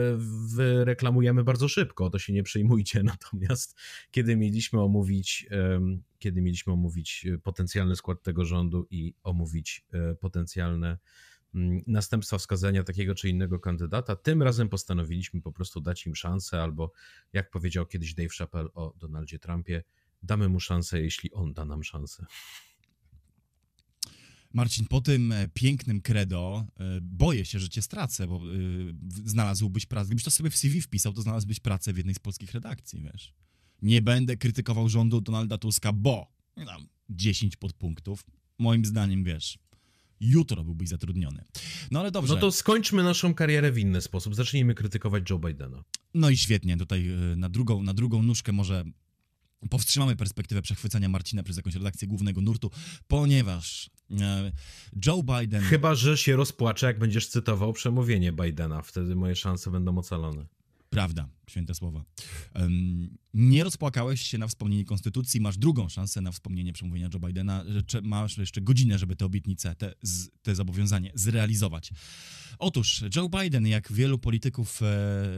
wyreklamujemy 0.55 1.43
bardzo 1.43 1.67
szybko, 1.67 2.09
to 2.09 2.19
się 2.19 2.33
nie 2.33 2.43
przejmujcie. 2.43 3.03
Natomiast 3.13 3.75
kiedy 4.11 4.35
mieliśmy 4.35 4.81
omówić, 4.81 5.47
kiedy 6.19 6.41
mieliśmy 6.41 6.73
omówić 6.73 7.25
e, 7.33 7.37
potencjalny 7.37 7.95
skład 7.95 8.23
tego 8.23 8.45
rządu 8.45 8.87
i 8.89 9.13
omówić 9.23 9.85
e, 9.93 10.15
potencjalne 10.15 10.97
mm, 11.55 11.81
następstwa 11.87 12.37
wskazania 12.37 12.83
takiego 12.83 13.15
czy 13.15 13.29
innego 13.29 13.59
kandydata. 13.59 14.15
Tym 14.15 14.43
razem 14.43 14.69
postanowiliśmy 14.69 15.41
po 15.41 15.51
prostu 15.51 15.81
dać 15.81 16.05
im 16.05 16.15
szansę, 16.15 16.61
albo 16.63 16.91
jak 17.33 17.49
powiedział 17.49 17.85
kiedyś 17.85 18.13
Dave 18.13 18.33
Chappelle 18.37 18.69
o 18.73 18.93
Donaldzie 18.99 19.39
Trumpie, 19.39 19.83
damy 20.23 20.49
mu 20.49 20.59
szansę, 20.59 21.01
jeśli 21.01 21.31
on 21.31 21.53
da 21.53 21.65
nam 21.65 21.83
szansę. 21.83 22.25
Marcin, 24.57 24.85
po 24.85 25.01
tym 25.01 25.31
e, 25.31 25.47
pięknym 25.53 26.01
credo 26.01 26.65
e, 26.79 26.83
boję 27.01 27.45
się, 27.45 27.59
że 27.59 27.69
cię 27.69 27.81
stracę, 27.81 28.27
bo 28.27 28.35
e, 28.35 28.39
znalazłbyś 29.25 29.85
pracę. 29.85 30.05
Gdybyś 30.05 30.23
to 30.23 30.31
sobie 30.31 30.49
w 30.49 30.57
CV 30.57 30.81
wpisał, 30.81 31.13
to 31.13 31.21
znalazłbyś 31.21 31.59
pracę 31.59 31.93
w 31.93 31.97
jednej 31.97 32.15
z 32.15 32.19
polskich 32.19 32.51
redakcji, 32.51 33.01
wiesz. 33.01 33.33
Nie 33.81 34.01
będę 34.01 34.37
krytykował 34.37 34.89
rządu 34.89 35.21
Donalda 35.21 35.57
Tuska, 35.57 35.93
bo 35.93 36.31
tam 36.65 36.87
10 37.09 37.55
podpunktów. 37.55 38.25
Moim 38.59 38.85
zdaniem, 38.85 39.23
wiesz, 39.23 39.59
jutro 40.19 40.63
byłbyś 40.63 40.89
zatrudniony. 40.89 41.43
No 41.91 41.99
ale 41.99 42.11
dobrze. 42.11 42.33
No 42.33 42.39
to 42.39 42.51
skończmy 42.51 43.03
naszą 43.03 43.33
karierę 43.33 43.71
w 43.71 43.77
inny 43.77 44.01
sposób. 44.01 44.35
Zacznijmy 44.35 44.75
krytykować 44.75 45.29
Joe 45.29 45.39
Bidena. 45.39 45.83
No 46.13 46.29
i 46.29 46.37
świetnie. 46.37 46.77
Tutaj 46.77 47.05
na 47.35 47.49
drugą, 47.49 47.83
na 47.83 47.93
drugą 47.93 48.23
nóżkę 48.23 48.51
może 48.51 48.83
powstrzymamy 49.69 50.15
perspektywę 50.15 50.61
przechwycenia 50.61 51.09
Marcina 51.09 51.43
przez 51.43 51.57
jakąś 51.57 51.75
redakcję 51.75 52.07
głównego 52.07 52.41
nurtu, 52.41 52.71
ponieważ 53.07 53.89
e, 54.21 54.51
Joe 55.05 55.23
Biden. 55.23 55.63
Chyba, 55.63 55.95
że 55.95 56.17
się 56.17 56.35
rozpłacze, 56.35 56.85
jak 56.87 56.99
będziesz 56.99 57.27
cytował 57.27 57.73
przemówienie 57.73 58.31
Bidena. 58.31 58.81
Wtedy 58.81 59.15
moje 59.15 59.35
szanse 59.35 59.71
będą 59.71 59.97
ocalone. 59.97 60.45
Prawda, 60.89 61.29
święte 61.49 61.75
słowa. 61.75 62.05
Nie 63.33 63.63
rozpłakałeś 63.63 64.21
się 64.21 64.37
na 64.37 64.47
wspomnienie 64.47 64.85
konstytucji, 64.85 65.41
masz 65.41 65.57
drugą 65.57 65.89
szansę 65.89 66.21
na 66.21 66.31
wspomnienie 66.31 66.73
przemówienia 66.73 67.09
Joe 67.13 67.19
Bidena, 67.19 67.63
masz 68.03 68.37
jeszcze 68.37 68.61
godzinę, 68.61 68.99
żeby 68.99 69.15
te 69.15 69.25
obietnice, 69.25 69.75
te, 69.75 69.93
te 70.41 70.55
zobowiązanie 70.55 71.11
zrealizować. 71.15 71.91
Otóż 72.59 73.03
Joe 73.15 73.29
Biden, 73.29 73.67
jak 73.67 73.91
wielu 73.91 74.19
polityków 74.19 74.81
e, 74.81 74.85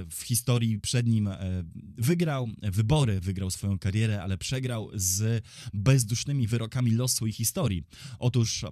w 0.10 0.22
historii 0.24 0.80
przed 0.80 1.08
nim, 1.08 1.28
e, 1.28 1.64
wygrał 1.98 2.50
wybory, 2.62 3.20
wygrał 3.20 3.52
swoją 3.52 3.80
karierę, 3.80 4.24
ale 4.24 4.38
przegrał 4.38 4.90
z 4.94 5.44
bezdusznymi 5.74 6.48
wyrokami 6.48 6.92
losu 6.92 7.28
i 7.28 7.32
historii. 7.32 7.84
Otóż 8.20 8.66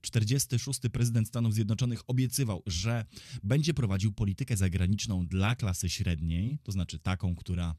46. 0.00 0.84
E, 0.84 0.90
prezydent 0.90 1.28
Stanów 1.28 1.54
Zjednoczonych 1.54 2.00
obiecywał, 2.06 2.62
że 2.66 3.04
będzie 3.42 3.74
prowadził 3.74 4.12
politykę 4.12 4.56
zagraniczną 4.56 5.26
dla 5.26 5.56
klasy 5.56 5.90
średniej, 5.90 6.58
to 6.66 6.72
znaczy 6.72 6.98
taką, 6.98 7.36
która 7.36 7.74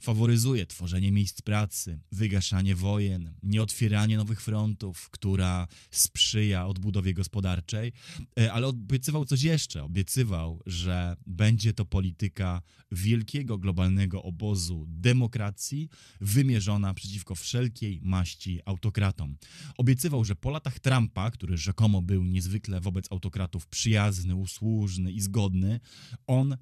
faworyzuje 0.00 0.66
tworzenie 0.66 1.12
miejsc 1.12 1.42
pracy, 1.42 2.00
wygaszanie 2.12 2.74
wojen, 2.74 3.34
nieotwieranie 3.42 4.16
nowych 4.16 4.42
frontów, 4.42 5.10
która 5.10 5.68
sprzyja 5.90 6.66
odbudowie 6.66 7.14
gospodarczej, 7.14 7.92
e, 8.40 8.52
ale 8.52 8.66
obiecywał 8.66 9.24
coś 9.24 9.42
jeszcze. 9.42 9.84
Obiecywał, 9.84 10.60
że 10.66 11.16
będzie 11.26 11.72
to 11.72 11.84
polityka 11.84 12.62
wielkiego 12.92 13.58
globalnego 13.58 14.22
obozu 14.22 14.84
demokracji 14.88 15.88
wymierzona 16.20 16.94
przeciwko 16.94 17.34
wszelkiej 17.34 18.00
maści 18.02 18.60
autokratom. 18.64 19.36
Obiecywał, 19.78 20.24
że 20.24 20.36
po 20.36 20.50
latach 20.50 20.78
Trumpa, 20.78 21.30
który 21.30 21.56
rzekomo 21.56 22.02
był 22.02 22.24
niezwykle 22.24 22.80
wobec 22.80 23.12
autokratów 23.12 23.66
przyjazny, 23.66 24.34
usłużny 24.34 25.12
i 25.12 25.20
zgodny, 25.20 25.80
on 26.26 26.56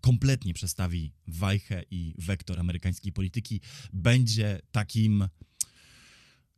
kompletnie 0.00 0.54
przestawi 0.54 1.12
wajchę 1.26 1.84
i 1.90 2.14
wektor 2.18 2.60
amerykańskiej 2.60 3.12
polityki, 3.12 3.60
będzie 3.92 4.60
takim 4.72 5.28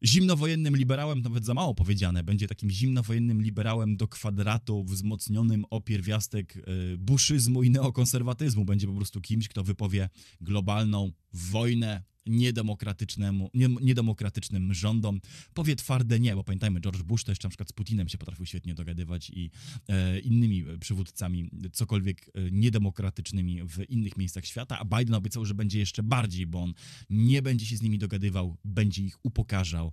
zimnowojennym 0.05 0.77
liberałem, 0.77 1.23
nawet 1.23 1.45
za 1.45 1.55
mało 1.55 1.75
powiedziane, 1.75 2.23
będzie 2.23 2.49
takim 2.49 2.71
zimnowojennym 2.71 3.43
liberałem 3.43 3.97
do 3.97 4.09
kwadratu, 4.09 4.85
wzmocnionym 4.85 5.65
o 5.71 5.81
pierwiastek 5.81 6.57
y, 6.57 6.99
buszyzmu 6.99 7.63
i 7.63 7.71
neokonserwatyzmu. 7.71 8.65
Będzie 8.65 8.87
po 8.87 8.95
prostu 8.95 9.21
kimś, 9.21 9.49
kto 9.49 9.65
wypowie 9.65 10.09
globalną 10.41 11.13
wojnę 11.33 12.03
niedemokratycznemu, 12.27 13.51
nie, 13.55 13.69
niedemokratycznym 13.69 14.75
rządom. 14.75 15.21
Powie 15.55 15.77
twarde 15.77 16.21
nie, 16.21 16.37
bo 16.37 16.45
pamiętajmy, 16.45 16.81
George 16.81 17.03
Bush 17.03 17.25
też 17.25 17.43
na 17.43 17.51
przykład 17.51 17.69
z 17.69 17.73
Putinem 17.73 18.09
się 18.09 18.19
potrafił 18.19 18.47
świetnie 18.47 18.75
dogadywać 18.75 19.31
i 19.31 19.51
e, 19.89 20.21
innymi 20.21 20.65
przywódcami, 20.81 21.51
cokolwiek 21.73 22.31
e, 22.35 22.51
niedemokratycznymi 22.51 23.63
w 23.65 23.91
innych 23.91 24.17
miejscach 24.17 24.47
świata, 24.47 24.79
a 24.79 24.99
Biden 24.99 25.15
obiecał, 25.15 25.45
że 25.45 25.55
będzie 25.55 25.79
jeszcze 25.79 26.03
bardziej, 26.03 26.47
bo 26.47 26.63
on 26.63 26.75
nie 27.11 27.43
będzie 27.43 27.67
się 27.67 27.77
z 27.77 27.83
nimi 27.83 27.99
dogadywał, 27.99 28.57
będzie 28.65 29.03
ich 29.03 29.19
upokarzał, 29.23 29.93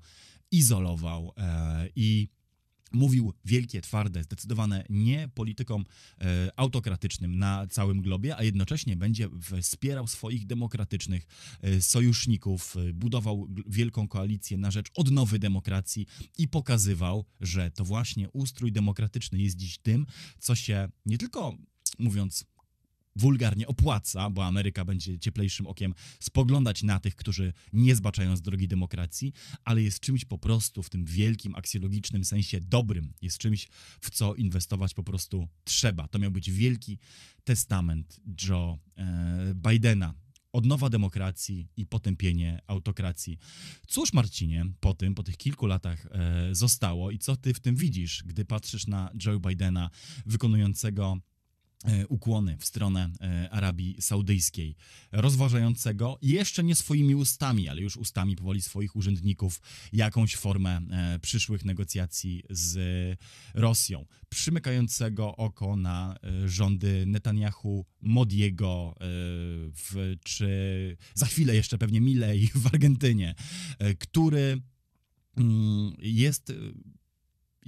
izolował 0.51 1.33
e, 1.37 1.89
i 1.95 2.27
mówił 2.91 3.33
wielkie, 3.45 3.81
twarde, 3.81 4.23
zdecydowane 4.23 4.85
nie 4.89 5.29
politykom 5.33 5.85
e, 6.21 6.49
autokratycznym 6.55 7.39
na 7.39 7.67
całym 7.67 8.01
globie, 8.01 8.37
a 8.37 8.43
jednocześnie 8.43 8.95
będzie 8.95 9.29
wspierał 9.61 10.07
swoich 10.07 10.45
demokratycznych 10.45 11.27
e, 11.61 11.81
sojuszników, 11.81 12.75
e, 12.77 12.93
budował 12.93 13.47
wielką 13.67 14.07
koalicję 14.07 14.57
na 14.57 14.71
rzecz 14.71 14.87
odnowy 14.95 15.39
demokracji 15.39 16.05
i 16.37 16.47
pokazywał, 16.47 17.25
że 17.41 17.71
to 17.71 17.85
właśnie 17.85 18.29
ustrój 18.29 18.71
demokratyczny 18.71 19.41
jest 19.41 19.55
dziś 19.55 19.77
tym, 19.77 20.05
co 20.39 20.55
się 20.55 20.89
nie 21.05 21.17
tylko 21.17 21.57
mówiąc 21.99 22.45
wulgarnie 23.19 23.67
opłaca, 23.67 24.29
bo 24.29 24.45
Ameryka 24.45 24.85
będzie 24.85 25.19
cieplejszym 25.19 25.67
okiem 25.67 25.93
spoglądać 26.19 26.83
na 26.83 26.99
tych, 26.99 27.15
którzy 27.15 27.53
nie 27.73 27.95
zbaczają 27.95 28.35
z 28.35 28.41
drogi 28.41 28.67
demokracji, 28.67 29.33
ale 29.63 29.81
jest 29.81 29.99
czymś 29.99 30.25
po 30.25 30.37
prostu 30.37 30.83
w 30.83 30.89
tym 30.89 31.05
wielkim, 31.05 31.55
aksjologicznym 31.55 32.25
sensie 32.25 32.59
dobrym. 32.59 33.13
Jest 33.21 33.37
czymś, 33.37 33.67
w 34.01 34.09
co 34.09 34.35
inwestować 34.35 34.93
po 34.93 35.03
prostu 35.03 35.47
trzeba. 35.63 36.07
To 36.07 36.19
miał 36.19 36.31
być 36.31 36.51
wielki 36.51 36.99
testament 37.43 38.19
Joe 38.47 38.79
e, 38.97 39.53
Bidena. 39.55 40.13
Odnowa 40.53 40.89
demokracji 40.89 41.67
i 41.77 41.85
potępienie 41.85 42.61
autokracji. 42.67 43.37
Cóż, 43.87 44.13
Marcinie, 44.13 44.65
po 44.79 44.93
tym, 44.93 45.15
po 45.15 45.23
tych 45.23 45.37
kilku 45.37 45.67
latach 45.67 46.05
e, 46.05 46.55
zostało 46.55 47.11
i 47.11 47.19
co 47.19 47.35
ty 47.35 47.53
w 47.53 47.59
tym 47.59 47.75
widzisz, 47.75 48.23
gdy 48.25 48.45
patrzysz 48.45 48.87
na 48.87 49.11
Joe 49.25 49.39
Bidena 49.39 49.89
wykonującego 50.25 51.17
ukłony 52.09 52.57
w 52.57 52.65
stronę 52.65 53.09
e, 53.21 53.49
Arabii 53.49 53.95
Saudyjskiej, 53.99 54.75
rozważającego 55.11 56.17
jeszcze 56.21 56.63
nie 56.63 56.75
swoimi 56.75 57.15
ustami, 57.15 57.69
ale 57.69 57.81
już 57.81 57.97
ustami 57.97 58.35
powoli 58.35 58.61
swoich 58.61 58.95
urzędników 58.95 59.61
jakąś 59.93 60.35
formę 60.35 60.81
e, 60.91 61.19
przyszłych 61.19 61.65
negocjacji 61.65 62.43
z 62.49 62.79
Rosją, 63.53 64.05
przymykającego 64.29 65.35
oko 65.35 65.75
na 65.75 66.15
rządy 66.45 67.05
Netanyahu, 67.07 67.85
Modiego, 68.01 68.95
w, 69.73 70.15
czy 70.23 70.97
za 71.13 71.25
chwilę 71.25 71.55
jeszcze 71.55 71.77
pewnie 71.77 72.01
Milei 72.01 72.49
w 72.55 72.67
Argentynie, 72.67 73.35
który 73.99 74.61
mm, 75.37 75.93
jest 75.99 76.53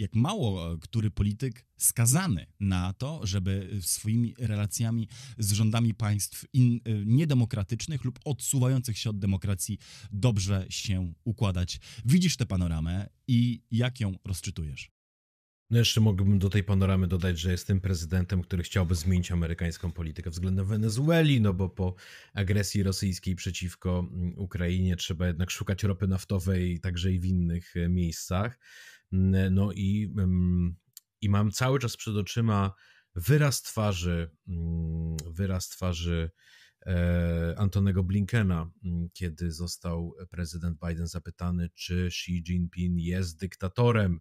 jak 0.02 0.16
mało 0.16 0.74
e, 0.74 0.78
który 0.78 1.12
polityk 1.12 1.66
skazany 1.78 2.46
na 2.60 2.94
to, 2.94 3.20
żeby 3.24 3.78
swoimi 3.82 4.36
relacjami 4.40 5.08
z 5.38 5.52
rządami 5.52 5.94
państw 5.94 6.46
in, 6.54 6.80
e, 6.86 7.06
niedemokratycznych 7.06 8.04
lub 8.04 8.20
odsuwających 8.26 8.98
się 8.98 9.10
od 9.10 9.20
demokracji 9.20 9.78
dobrze 10.12 10.66
się 10.70 11.14
układać. 11.24 11.80
Widzisz 12.06 12.38
tę 12.38 12.46
panoramę 12.46 13.10
i 13.28 13.64
jak 13.72 14.00
ją 14.00 14.16
rozczytujesz? 14.26 14.92
No 15.72 15.78
jeszcze 15.78 16.02
mógłbym 16.02 16.40
do 16.40 16.50
tej 16.50 16.64
panoramy 16.64 17.08
dodać, 17.08 17.40
że 17.40 17.52
jest 17.52 17.68
tym 17.68 17.82
prezydentem, 17.82 18.42
który 18.42 18.64
chciałby 18.64 18.96
zmienić 18.96 19.32
amerykańską 19.32 19.92
politykę 19.92 20.30
względem 20.30 20.66
Wenezueli, 20.66 21.42
no 21.42 21.54
bo 21.54 21.70
po 21.70 21.96
agresji 22.34 22.84
rosyjskiej 22.84 23.36
przeciwko 23.36 24.00
mm, 24.00 24.34
Ukrainie 24.38 24.96
trzeba 24.96 25.28
jednak 25.28 25.52
szukać 25.52 25.84
ropy 25.84 26.08
naftowej 26.08 26.80
także 26.80 27.12
i 27.12 27.20
w 27.20 27.26
innych 27.26 27.78
e, 27.78 27.90
miejscach. 27.90 28.60
No 29.52 29.72
i, 29.74 30.14
i 31.22 31.30
mam 31.30 31.52
cały 31.52 31.80
czas 31.80 31.98
przed 31.98 32.16
oczyma 32.16 32.74
wyraz 33.16 33.62
twarzy, 33.62 34.32
mm, 34.48 35.18
wyraz 35.34 35.70
twarzy 35.70 36.32
e, 36.86 37.56
Antonego 37.58 38.04
Blinkena, 38.04 38.72
mm, 38.84 39.10
kiedy 39.14 39.52
został 39.52 40.14
prezydent 40.30 40.78
Biden 40.88 41.08
zapytany, 41.08 41.70
czy 41.76 42.06
Xi 42.06 42.44
Jinping 42.48 43.00
jest 43.00 43.40
dyktatorem. 43.40 44.20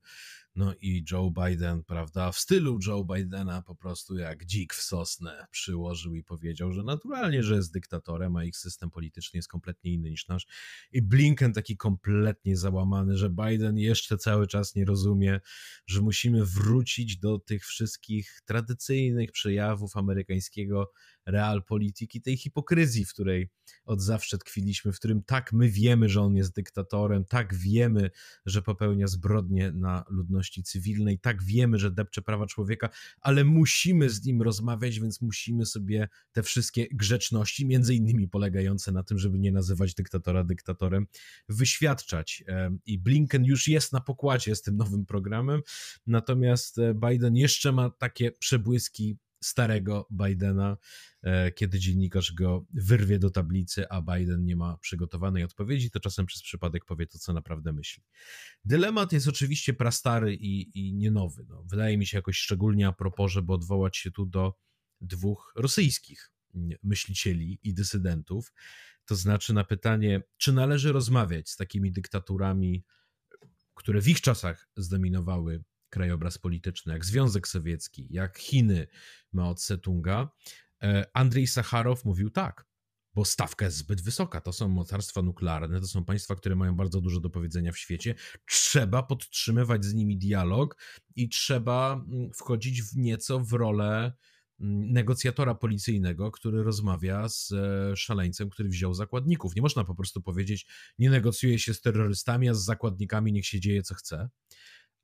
No 0.54 0.74
i 0.80 1.04
Joe 1.10 1.30
Biden, 1.30 1.84
prawda, 1.84 2.32
w 2.32 2.38
stylu 2.38 2.78
Joe 2.86 3.04
Bidena 3.04 3.62
po 3.62 3.74
prostu 3.74 4.16
jak 4.16 4.46
dzik 4.46 4.74
w 4.74 4.82
sosnę 4.82 5.46
przyłożył 5.50 6.14
i 6.14 6.24
powiedział, 6.24 6.72
że 6.72 6.82
naturalnie, 6.82 7.42
że 7.42 7.54
jest 7.54 7.72
dyktatorem, 7.72 8.36
a 8.36 8.44
ich 8.44 8.56
system 8.56 8.90
polityczny 8.90 9.38
jest 9.38 9.48
kompletnie 9.48 9.92
inny 9.92 10.10
niż 10.10 10.28
nasz. 10.28 10.46
I 10.92 11.02
Blinken 11.02 11.52
taki 11.52 11.76
kompletnie 11.76 12.56
załamany, 12.56 13.16
że 13.16 13.30
Biden 13.30 13.78
jeszcze 13.78 14.18
cały 14.18 14.46
czas 14.46 14.74
nie 14.74 14.84
rozumie, 14.84 15.40
że 15.86 16.00
musimy 16.00 16.44
wrócić 16.44 17.18
do 17.18 17.38
tych 17.38 17.64
wszystkich 17.64 18.40
tradycyjnych 18.44 19.32
przejawów 19.32 19.96
amerykańskiego 19.96 20.92
realpolitiki, 21.26 22.22
tej 22.22 22.36
hipokryzji, 22.36 23.04
w 23.04 23.12
której 23.12 23.50
od 23.84 24.02
zawsze 24.02 24.38
tkwiliśmy, 24.38 24.92
w 24.92 24.98
którym 24.98 25.22
tak 25.22 25.52
my 25.52 25.68
wiemy, 25.68 26.08
że 26.08 26.22
on 26.22 26.36
jest 26.36 26.54
dyktatorem, 26.54 27.24
tak 27.24 27.54
wiemy, 27.54 28.10
że 28.46 28.62
popełnia 28.62 29.06
zbrodnie 29.06 29.72
na 29.72 30.04
ludności 30.08 30.39
cywilnej, 30.62 31.18
tak 31.18 31.42
wiemy, 31.42 31.78
że 31.78 31.90
depcze 31.90 32.22
prawa 32.22 32.46
człowieka, 32.46 32.88
ale 33.20 33.44
musimy 33.44 34.10
z 34.10 34.24
nim 34.24 34.42
rozmawiać, 34.42 35.00
więc 35.00 35.22
musimy 35.22 35.66
sobie 35.66 36.08
te 36.32 36.42
wszystkie 36.42 36.86
grzeczności, 36.92 37.66
między 37.66 37.94
innymi 37.94 38.28
polegające 38.28 38.92
na 38.92 39.02
tym, 39.02 39.18
żeby 39.18 39.38
nie 39.38 39.52
nazywać 39.52 39.94
dyktatora 39.94 40.44
dyktatorem, 40.44 41.06
wyświadczać. 41.48 42.44
I 42.86 42.98
Blinken 42.98 43.44
już 43.44 43.68
jest 43.68 43.92
na 43.92 44.00
pokładzie 44.00 44.56
z 44.56 44.62
tym 44.62 44.76
nowym 44.76 45.06
programem, 45.06 45.60
natomiast 46.06 46.78
e, 46.78 46.94
Biden 46.94 47.36
jeszcze 47.36 47.72
ma 47.72 47.90
takie 47.90 48.32
przebłyski 48.32 49.18
starego 49.42 50.08
Bidena, 50.10 50.76
e, 51.22 51.52
kiedy 51.52 51.78
dziennikarz 51.78 52.32
go 52.32 52.66
wyrwie 52.74 53.18
do 53.18 53.30
tablicy, 53.30 53.88
a 53.88 54.02
Biden 54.02 54.44
nie 54.44 54.56
ma 54.56 54.78
przygotowanej 54.78 55.44
odpowiedzi, 55.44 55.90
to 55.90 56.00
czasem 56.00 56.26
przez 56.26 56.42
przypadek 56.42 56.84
powie 56.84 57.06
to, 57.06 57.18
co 57.18 57.32
naprawdę 57.32 57.72
myśli. 57.72 58.02
Dylemat 58.64 59.12
jest 59.12 59.28
oczywiście 59.28 59.74
prastary 59.74 60.34
i, 60.34 60.78
i 60.78 60.94
nie 60.94 61.10
nowy. 61.10 61.44
No, 61.48 61.64
wydaje 61.64 61.98
mi 61.98 62.06
się 62.06 62.18
jakoś 62.18 62.36
szczególnie 62.36 62.86
a 62.86 62.92
propos, 62.92 63.32
żeby 63.32 63.52
odwołać 63.52 63.96
się 63.96 64.10
tu 64.10 64.26
do 64.26 64.54
dwóch 65.00 65.52
rosyjskich 65.56 66.32
myślicieli 66.82 67.58
i 67.62 67.74
dysydentów. 67.74 68.52
To 69.04 69.16
znaczy 69.16 69.54
na 69.54 69.64
pytanie, 69.64 70.22
czy 70.36 70.52
należy 70.52 70.92
rozmawiać 70.92 71.50
z 71.50 71.56
takimi 71.56 71.92
dyktaturami, 71.92 72.84
które 73.74 74.00
w 74.00 74.08
ich 74.08 74.20
czasach 74.20 74.68
zdominowały 74.76 75.64
krajobraz 75.90 76.38
polityczny, 76.38 76.92
jak 76.92 77.04
Związek 77.04 77.48
Sowiecki, 77.48 78.06
jak 78.10 78.38
Chiny 78.38 78.86
Mao 79.32 79.54
Tse-tunga, 79.54 80.28
e, 80.82 81.06
Andrzej 81.14 81.46
Sacharow 81.46 82.04
mówił 82.04 82.30
tak, 82.30 82.70
bo 83.14 83.24
stawka 83.24 83.64
jest 83.64 83.76
zbyt 83.76 84.00
wysoka. 84.00 84.40
To 84.40 84.52
są 84.52 84.68
mocarstwa 84.68 85.22
nuklearne, 85.22 85.80
to 85.80 85.86
są 85.86 86.04
państwa, 86.04 86.34
które 86.34 86.56
mają 86.56 86.76
bardzo 86.76 87.00
dużo 87.00 87.20
do 87.20 87.30
powiedzenia 87.30 87.72
w 87.72 87.78
świecie. 87.78 88.14
Trzeba 88.46 89.02
podtrzymywać 89.02 89.84
z 89.84 89.94
nimi 89.94 90.18
dialog 90.18 90.76
i 91.16 91.28
trzeba 91.28 91.92
mm, 91.92 92.32
wchodzić 92.32 92.82
w 92.82 92.96
nieco 92.96 93.40
w 93.40 93.52
rolę 93.52 94.12
mm, 94.60 94.92
negocjatora 94.92 95.54
policyjnego, 95.54 96.30
który 96.30 96.62
rozmawia 96.62 97.28
z 97.28 97.52
e, 97.52 97.96
szaleńcem, 97.96 98.50
który 98.50 98.68
wziął 98.68 98.94
zakładników. 98.94 99.56
Nie 99.56 99.62
można 99.62 99.84
po 99.84 99.94
prostu 99.94 100.22
powiedzieć, 100.22 100.66
nie 100.98 101.10
negocjuje 101.10 101.58
się 101.58 101.74
z 101.74 101.80
terrorystami, 101.80 102.48
a 102.48 102.54
z 102.54 102.64
zakładnikami 102.64 103.32
niech 103.32 103.46
się 103.46 103.60
dzieje 103.60 103.82
co 103.82 103.94
chce. 103.94 104.28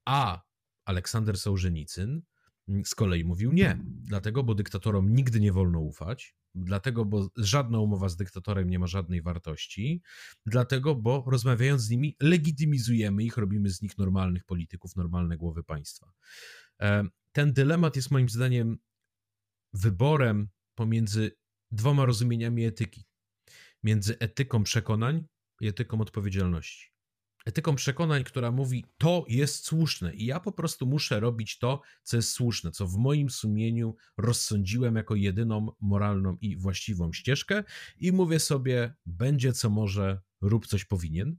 A 0.05 0.43
Aleksander 0.87 1.39
Sołżenicyn 1.39 2.23
mm, 2.69 2.85
z 2.85 2.95
kolei 2.95 3.25
mówił 3.25 3.53
nie, 3.53 3.79
dlatego, 3.85 4.43
bo 4.43 4.55
dyktatorom 4.55 5.15
nigdy 5.15 5.41
nie 5.41 5.53
wolno 5.53 5.81
ufać, 5.81 6.37
dlatego, 6.55 7.05
bo 7.05 7.31
żadna 7.37 7.81
umowa 7.81 8.09
z 8.09 8.17
dyktatorem 8.17 8.71
nie 8.71 8.79
ma 8.79 8.87
żadnej 8.87 9.23
wartości, 9.23 10.03
dlatego, 10.47 10.95
bo 10.95 11.25
rozmawiając 11.27 11.83
z 11.83 11.91
nimi, 11.91 12.17
legitymizujemy 12.21 13.25
ich, 13.25 13.37
robimy 13.37 13.71
z 13.71 13.83
nich 13.83 13.99
normalnych 13.99 14.45
polityków, 14.45 14.97
normalne 14.97 15.37
głowy 15.37 15.65
państwa. 15.65 16.13
E, 16.81 17.05
ten 17.33 17.53
dylemat 17.53 17.97
jest 17.97 18.11
moim 18.11 18.29
zdaniem 18.29 18.79
wyborem 19.73 20.49
pomiędzy 20.75 21.37
dwoma 21.71 22.05
rozumieniami 22.05 22.65
etyki. 22.65 23.05
Między 23.83 24.19
etyką 24.19 24.63
przekonań 24.63 25.25
i 25.61 25.69
etyką 25.69 26.01
odpowiedzialności 26.01 26.96
etyką 27.47 27.75
przekonań, 27.75 28.25
która 28.25 28.51
mówi, 28.51 28.85
to 28.99 29.25
jest 29.29 29.65
słuszne 29.65 30.15
i 30.15 30.27
ja 30.27 30.41
po 30.41 30.53
prostu 30.53 30.87
muszę 30.87 31.21
robić 31.21 31.59
to, 31.59 31.81
co 32.03 32.17
jest 32.17 32.31
słuszne, 32.31 32.71
co 32.71 32.87
w 32.87 32.97
moim 32.97 33.31
sumieniu 33.31 33.97
rozsądziłem 34.17 34.97
jako 34.97 35.15
jedyną 35.15 35.67
moralną 35.81 36.37
i 36.41 36.57
właściwą 36.57 37.13
ścieżkę 37.13 37.65
i 38.01 38.13
mówię 38.13 38.41
sobie, 38.41 38.95
będzie 39.07 39.53
co 39.53 39.71
może, 39.71 40.21
rób 40.41 40.67
coś 40.67 40.85
powinien. 40.85 41.37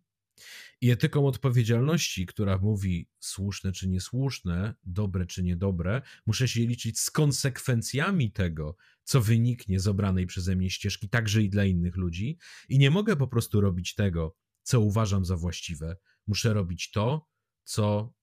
I 0.81 0.89
etyką 0.91 1.27
odpowiedzialności, 1.27 2.25
która 2.25 2.57
mówi 2.57 3.09
słuszne 3.19 3.71
czy 3.71 3.89
niesłuszne, 3.89 4.75
dobre 4.83 5.25
czy 5.25 5.43
niedobre, 5.43 6.01
muszę 6.25 6.47
się 6.47 6.61
liczyć 6.61 6.99
z 6.99 7.11
konsekwencjami 7.11 8.31
tego, 8.31 8.75
co 9.03 9.21
wyniknie 9.21 9.79
z 9.79 9.87
obranej 9.87 10.25
przeze 10.25 10.55
mnie 10.55 10.69
ścieżki, 10.69 11.09
także 11.09 11.43
i 11.43 11.49
dla 11.49 11.65
innych 11.65 11.95
ludzi. 11.95 12.37
I 12.69 12.79
nie 12.79 12.91
mogę 12.91 13.15
po 13.15 13.27
prostu 13.27 13.61
robić 13.61 13.95
tego, 13.95 14.35
co 14.67 14.79
uważam 14.79 15.25
za 15.25 15.37
właściwe. 15.37 15.97
Muszę 16.27 16.53
robić 16.53 16.91
to, 16.91 17.29
co 17.63 18.13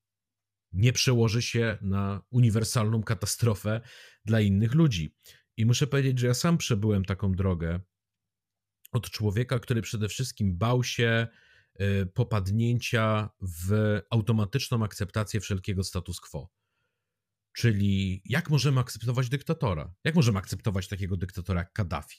nie 0.73 0.93
przełoży 0.93 1.43
się 1.43 1.79
na 1.83 2.23
uniwersalną 2.31 3.03
katastrofę 3.03 3.81
dla 4.25 4.41
innych 4.41 4.75
ludzi. 4.75 5.17
I 5.57 5.67
muszę 5.67 5.87
powiedzieć, 5.87 6.19
że 6.19 6.27
ja 6.27 6.35
sam 6.35 6.59
przebyłem 6.59 7.05
taką 7.05 7.33
drogę 7.33 7.81
od 8.93 9.11
człowieka, 9.11 9.59
który 9.59 9.83
przede 9.83 10.09
wszystkim 10.09 10.59
bał 10.59 10.85
się 10.85 11.27
y, 11.81 12.07
popadnięcia 12.07 13.31
w 13.41 14.01
automatyczną 14.11 14.85
akceptację 14.85 15.41
wszelkiego 15.41 15.85
status 15.85 16.21
quo. 16.21 16.51
Czyli 17.53 18.23
jak 18.25 18.51
możemy 18.51 18.81
akceptować 18.81 19.29
dyktatora? 19.29 19.95
Jak 20.05 20.15
możemy 20.15 20.39
akceptować 20.39 20.89
takiego 20.89 21.17
dyktatora 21.17 21.61
jak 21.61 21.73
Kaddafi? 21.73 22.19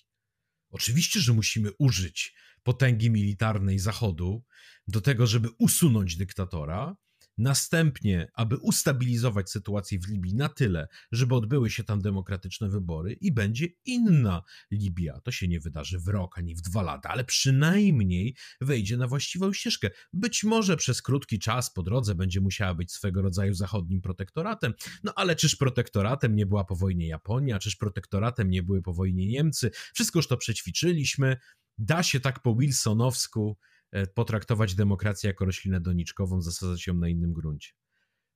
Oczywiście, 0.69 1.19
że 1.19 1.33
musimy 1.33 1.69
użyć 1.79 2.35
potęgi 2.65 3.11
militarnej 3.11 3.79
Zachodu 3.79 4.43
do 4.87 5.01
tego, 5.01 5.27
żeby 5.27 5.49
usunąć 5.57 6.15
dyktatora, 6.15 6.95
Następnie, 7.37 8.27
aby 8.33 8.57
ustabilizować 8.57 9.49
sytuację 9.49 9.99
w 9.99 10.07
Libii 10.07 10.35
na 10.35 10.49
tyle, 10.49 10.87
żeby 11.11 11.35
odbyły 11.35 11.69
się 11.69 11.83
tam 11.83 12.01
demokratyczne 12.01 12.69
wybory 12.69 13.13
i 13.13 13.31
będzie 13.31 13.67
inna 13.85 14.43
Libia. 14.71 15.19
To 15.23 15.31
się 15.31 15.47
nie 15.47 15.59
wydarzy 15.59 15.99
w 15.99 16.07
rok 16.07 16.37
ani 16.37 16.55
w 16.55 16.61
dwa 16.61 16.81
lata, 16.81 17.09
ale 17.09 17.23
przynajmniej 17.23 18.35
wejdzie 18.61 18.97
na 18.97 19.07
właściwą 19.07 19.53
ścieżkę. 19.53 19.89
Być 20.13 20.43
może 20.43 20.77
przez 20.77 21.01
krótki 21.01 21.39
czas 21.39 21.73
po 21.73 21.83
drodze 21.83 22.15
będzie 22.15 22.41
musiała 22.41 22.73
być 22.73 22.91
swego 22.91 23.21
rodzaju 23.21 23.53
zachodnim 23.53 24.01
protektoratem. 24.01 24.73
No 25.03 25.13
ale 25.15 25.35
czyż 25.35 25.55
protektoratem 25.55 26.35
nie 26.35 26.45
była 26.45 26.63
po 26.63 26.75
wojnie 26.75 27.07
Japonia, 27.07 27.59
czyż 27.59 27.75
protektoratem 27.75 28.49
nie 28.49 28.63
były 28.63 28.81
po 28.81 28.93
wojnie 28.93 29.27
Niemcy? 29.27 29.71
Wszystko 29.93 30.19
już 30.19 30.27
to 30.27 30.37
przećwiczyliśmy. 30.37 31.37
Da 31.77 32.03
się 32.03 32.19
tak 32.19 32.41
po 32.41 32.55
Wilsonowsku 32.55 33.57
E, 33.95 34.07
potraktować 34.07 34.75
demokrację 34.75 35.27
jako 35.27 35.45
roślinę 35.45 35.81
doniczkową, 35.81 36.41
zasadzać 36.41 36.87
ją 36.87 36.93
na 36.93 37.09
innym 37.09 37.33
gruncie. 37.33 37.71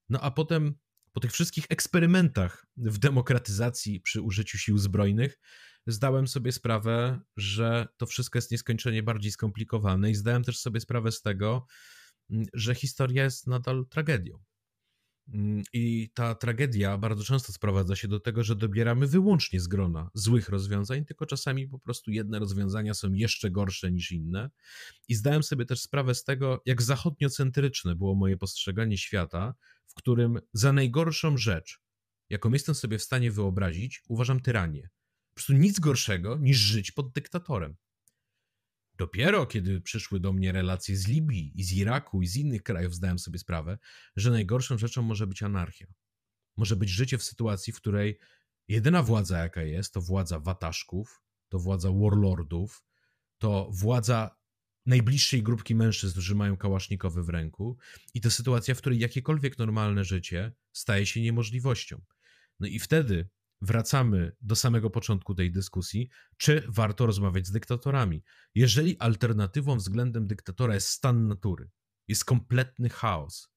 No 0.09 0.21
a 0.21 0.31
potem, 0.31 0.75
po 1.13 1.19
tych 1.19 1.31
wszystkich 1.31 1.65
eksperymentach 1.69 2.65
w 2.77 2.97
demokratyzacji 2.97 4.01
przy 4.01 4.21
użyciu 4.21 4.57
sił 4.57 4.77
zbrojnych, 4.77 5.39
zdałem 5.87 6.27
sobie 6.27 6.51
sprawę, 6.51 7.19
że 7.37 7.87
to 7.97 8.05
wszystko 8.05 8.37
jest 8.37 8.51
nieskończenie 8.51 9.03
bardziej 9.03 9.31
skomplikowane 9.31 10.11
i 10.11 10.15
zdałem 10.15 10.43
też 10.43 10.59
sobie 10.59 10.79
sprawę 10.79 11.11
z 11.11 11.21
tego, 11.21 11.65
że 12.53 12.75
historia 12.75 13.23
jest 13.23 13.47
nadal 13.47 13.85
tragedią. 13.89 14.43
Mm, 15.33 15.63
I 15.73 16.09
ta 16.13 16.35
tragedia 16.35 16.97
bardzo 16.97 17.23
często 17.23 17.53
sprowadza 17.53 17.95
się 17.95 18.07
do 18.07 18.19
tego, 18.19 18.43
że 18.43 18.55
dobieramy 18.55 19.07
wyłącznie 19.07 19.59
z 19.59 19.67
grona 19.67 20.09
złych 20.13 20.49
rozwiązań, 20.49 21.05
tylko 21.05 21.25
czasami 21.25 21.67
po 21.67 21.79
prostu 21.79 22.11
jedne 22.11 22.39
rozwiązania 22.39 22.93
są 22.93 23.13
jeszcze 23.13 23.51
gorsze 23.51 23.91
niż 23.91 24.11
inne. 24.11 24.49
I 25.07 25.15
zdałem 25.15 25.43
sobie 25.43 25.65
też 25.65 25.81
sprawę 25.81 26.15
z 26.15 26.23
tego, 26.23 26.61
jak 26.65 26.81
zachodniocentryczne 26.81 27.95
było 27.95 28.15
moje 28.15 28.37
postrzeganie 28.37 28.97
świata, 28.97 29.53
w 29.87 29.93
którym 29.93 30.39
za 30.53 30.73
najgorszą 30.73 31.37
rzecz, 31.37 31.79
jaką 32.29 32.51
jestem 32.51 32.75
sobie 32.75 32.97
w 32.97 33.03
stanie 33.03 33.31
wyobrazić, 33.31 34.03
uważam 34.07 34.39
tyranię. 34.39 34.89
Po 35.29 35.33
prostu 35.35 35.53
nic 35.53 35.79
gorszego 35.79 36.37
niż 36.37 36.57
żyć 36.57 36.91
pod 36.91 37.11
dyktatorem. 37.11 37.75
Dopiero 38.99 39.45
kiedy 39.45 39.81
przyszły 39.81 40.19
do 40.19 40.33
mnie 40.33 40.51
relacje 40.51 40.97
z 40.97 41.07
Libii 41.07 41.51
i 41.55 41.63
z 41.63 41.73
Iraku 41.73 42.21
i 42.21 42.27
z 42.27 42.35
innych 42.35 42.63
krajów, 42.63 42.95
zdałem 42.95 43.19
sobie 43.19 43.39
sprawę, 43.39 43.77
że 44.15 44.31
najgorszą 44.31 44.77
rzeczą 44.77 45.01
może 45.01 45.27
być 45.27 45.43
anarchia. 45.43 45.87
Może 46.57 46.75
być 46.75 46.89
życie 46.89 47.17
w 47.17 47.23
sytuacji, 47.23 47.73
w 47.73 47.75
której 47.75 48.19
jedyna 48.67 49.03
władza, 49.03 49.37
jaka 49.37 49.63
jest, 49.63 49.93
to 49.93 50.01
władza 50.01 50.39
wataszków, 50.39 51.21
to 51.49 51.59
władza 51.59 51.89
warlordów, 51.91 52.83
to 53.37 53.69
władza 53.73 54.35
najbliższej 54.85 55.43
grupki 55.43 55.75
mężczyzn, 55.75 56.11
którzy 56.11 56.35
mają 56.35 56.57
kałasznikowy 56.57 57.23
w 57.23 57.29
ręku, 57.29 57.77
i 58.13 58.21
to 58.21 58.31
sytuacja, 58.31 58.75
w 58.75 58.77
której 58.77 58.99
jakiekolwiek 58.99 59.57
normalne 59.57 60.03
życie 60.03 60.51
staje 60.71 61.05
się 61.05 61.21
niemożliwością. 61.21 62.01
No 62.59 62.67
i 62.67 62.79
wtedy 62.79 63.29
wracamy 63.61 64.35
do 64.41 64.55
samego 64.55 64.89
początku 64.89 65.35
tej 65.35 65.51
dyskusji, 65.51 66.09
czy 66.37 66.63
warto 66.67 67.05
rozmawiać 67.05 67.47
z 67.47 67.51
dyktatorami. 67.51 68.23
Jeżeli 68.55 68.99
alternatywą 68.99 69.77
względem 69.77 70.27
dyktatora 70.27 70.73
jest 70.73 70.87
stan 70.87 71.27
natury, 71.27 71.69
jest 72.07 72.25
kompletny 72.25 72.89
chaos, 72.89 73.49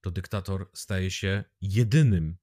to 0.00 0.10
dyktator 0.10 0.70
staje 0.74 1.10
się 1.10 1.44
jedynym 1.60 2.36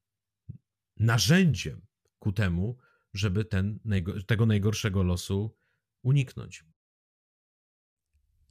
narzędziem 0.98 1.86
ku 2.20 2.32
temu, 2.32 2.78
żeby 3.14 3.46
ten, 3.46 3.80
tego 4.28 4.46
najgorszego 4.46 5.04
losu 5.04 5.58
uniknąć. 6.04 6.66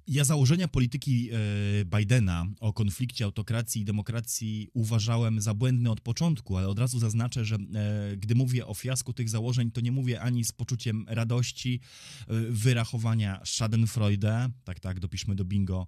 Ja 0.08 0.24
założenia 0.24 0.68
polityki 0.68 1.30
e, 1.32 1.38
Bidena 1.84 2.46
o 2.60 2.72
konflikcie 2.72 3.24
autokracji 3.24 3.82
i 3.82 3.84
demokracji 3.84 4.68
uważałem 4.74 5.40
za 5.40 5.54
błędne 5.54 5.90
od 5.90 6.00
początku, 6.00 6.56
ale 6.56 6.68
od 6.68 6.78
razu 6.78 6.98
zaznaczę, 6.98 7.44
że 7.44 7.56
e, 7.56 8.16
gdy 8.16 8.34
mówię 8.34 8.66
o 8.66 8.74
fiasku 8.74 9.12
tych 9.12 9.28
założeń, 9.28 9.70
to 9.70 9.80
nie 9.80 9.92
mówię 9.92 10.20
ani 10.20 10.44
z 10.44 10.52
poczuciem 10.52 11.04
radości, 11.08 11.80
e, 12.20 12.34
wyrachowania 12.50 13.40
Schadenfreude, 13.44 14.48
tak, 14.64 14.80
tak, 14.80 15.00
dopiszmy 15.00 15.34
do 15.34 15.44
bingo, 15.44 15.86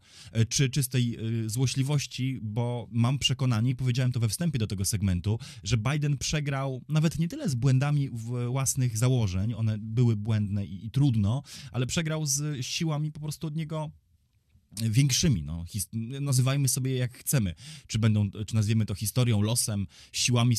czy 0.48 0.70
czystej 0.70 1.18
złośliwości, 1.46 2.38
bo 2.42 2.88
mam 2.90 3.18
przekonanie, 3.18 3.70
i 3.70 3.76
powiedziałem 3.76 4.12
to 4.12 4.20
we 4.20 4.28
wstępie 4.28 4.58
do 4.58 4.66
tego 4.66 4.84
segmentu, 4.84 5.38
że 5.62 5.76
Biden 5.76 6.18
przegrał 6.18 6.82
nawet 6.88 7.18
nie 7.18 7.28
tyle 7.28 7.48
z 7.48 7.54
błędami 7.54 8.10
własnych 8.50 8.98
założeń, 8.98 9.54
one 9.54 9.78
były 9.78 10.16
błędne 10.16 10.66
i, 10.66 10.86
i 10.86 10.90
trudno, 10.90 11.42
ale 11.72 11.86
przegrał 11.86 12.26
z 12.26 12.66
siłami 12.66 13.12
po 13.12 13.20
prostu 13.20 13.46
od 13.46 13.56
niego 13.56 13.90
większymi, 14.72 15.42
no, 15.42 15.64
nazywajmy 16.20 16.68
sobie 16.68 16.96
jak 16.96 17.18
chcemy, 17.18 17.54
czy 17.86 17.98
będą, 17.98 18.30
czy 18.46 18.54
nazwiemy 18.54 18.86
to 18.86 18.94
historią, 18.94 19.42
losem, 19.42 19.86
siłami, 20.12 20.56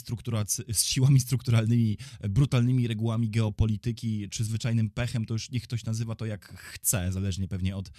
siłami 0.74 1.20
strukturalnymi, 1.20 1.98
brutalnymi 2.30 2.88
regułami 2.88 3.30
geopolityki, 3.30 4.30
czy 4.30 4.44
zwyczajnym 4.44 4.90
pechem, 4.90 5.26
to 5.26 5.34
już 5.34 5.52
niech 5.52 5.64
ktoś 5.64 5.84
nazywa 5.84 6.16
to 6.16 6.26
jak 6.26 6.54
chce, 6.58 7.12
zależnie 7.12 7.48
pewnie 7.48 7.76
od 7.76 7.88
e, 7.90 7.92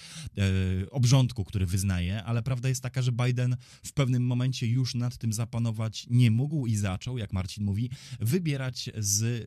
obrządku, 0.91 1.45
który 1.45 1.67
wyznaje, 1.67 2.25
ale 2.25 2.43
prawda 2.43 2.69
jest 2.69 2.83
taka, 2.83 3.03
że 3.03 3.13
Biden 3.13 3.57
w 3.85 3.93
pewnym 3.93 4.27
momencie 4.27 4.67
już 4.67 4.95
nad 4.95 5.19
tym 5.19 5.33
zapanować 5.33 6.07
nie 6.11 6.31
mógł 6.31 6.67
i 6.67 6.77
zaczął, 6.77 7.19
jak 7.19 7.33
Marcin 7.33 7.65
mówi, 7.65 7.91
wybierać 8.21 8.91
z 8.99 9.47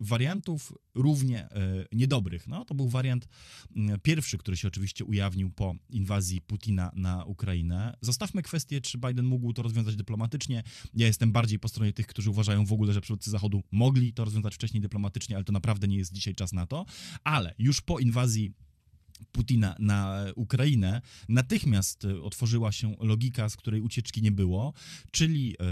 wariantów 0.00 0.72
równie 0.94 1.50
e, 1.50 1.86
niedobrych. 1.92 2.46
No, 2.48 2.64
to 2.64 2.74
był 2.74 2.88
wariant 2.88 3.28
mm, 3.76 4.00
pierwszy, 4.00 4.38
który 4.38 4.56
się 4.56 4.68
oczywiście 4.68 5.04
ujawnił 5.04 5.50
po 5.50 5.74
inwazji 5.90 6.40
Putina 6.40 6.90
na 6.94 7.24
Ukrainę. 7.24 7.96
Zostawmy 8.00 8.42
kwestię, 8.42 8.80
czy 8.80 8.98
Biden 8.98 9.24
mógł 9.24 9.52
to 9.52 9.62
rozwiązać 9.62 9.96
dyplomatycznie. 9.96 10.62
Ja 10.94 11.06
jestem 11.06 11.32
bardziej 11.32 11.58
po 11.58 11.68
stronie 11.68 11.92
tych, 11.92 12.06
którzy 12.06 12.30
uważają 12.30 12.66
w 12.66 12.72
ogóle, 12.72 12.92
że 12.92 13.00
przywódcy 13.00 13.30
Zachodu 13.30 13.62
mogli 13.72 14.12
to 14.12 14.24
rozwiązać 14.24 14.54
wcześniej 14.54 14.80
dyplomatycznie, 14.80 15.36
ale 15.36 15.44
to 15.44 15.52
naprawdę 15.52 15.88
nie 15.88 15.96
jest 15.96 16.12
dzisiaj 16.12 16.34
czas 16.34 16.52
na 16.52 16.66
to. 16.66 16.86
Ale 17.24 17.54
już 17.58 17.80
po 17.80 17.98
inwazji 17.98 18.52
Putina 19.32 19.76
na 19.78 20.24
Ukrainę, 20.36 21.02
natychmiast 21.28 22.04
e, 22.04 22.22
otworzyła 22.22 22.72
się 22.72 22.96
logika, 23.00 23.48
z 23.48 23.56
której 23.56 23.80
ucieczki 23.80 24.22
nie 24.22 24.32
było, 24.32 24.72
czyli 25.10 25.54
e, 25.60 25.64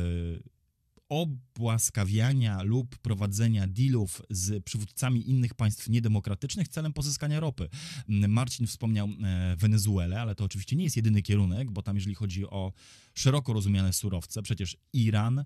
obłaskawiania 1.15 2.63
lub 2.63 2.99
prowadzenia 2.99 3.67
dealów 3.67 4.23
z 4.31 4.65
przywódcami 4.65 5.31
innych 5.31 5.55
państw 5.55 5.89
niedemokratycznych 5.89 6.69
celem 6.69 6.93
pozyskania 6.93 7.41
ropy. 7.41 7.69
Marcin 8.09 8.67
wspomniał 8.67 9.09
e, 9.09 9.57
Wenezuelę, 9.57 10.21
ale 10.21 10.35
to 10.35 10.45
oczywiście 10.45 10.77
nie 10.77 10.85
jest 10.85 10.97
jedyny 10.97 11.23
kierunek, 11.23 11.71
bo 11.71 11.83
tam 11.83 11.97
jeżeli 11.97 12.15
chodzi 12.15 12.47
o 12.47 12.73
szeroko 13.15 13.53
rozumiane 13.53 13.93
surowce, 13.93 14.43
przecież 14.43 14.77
Iran, 14.93 15.45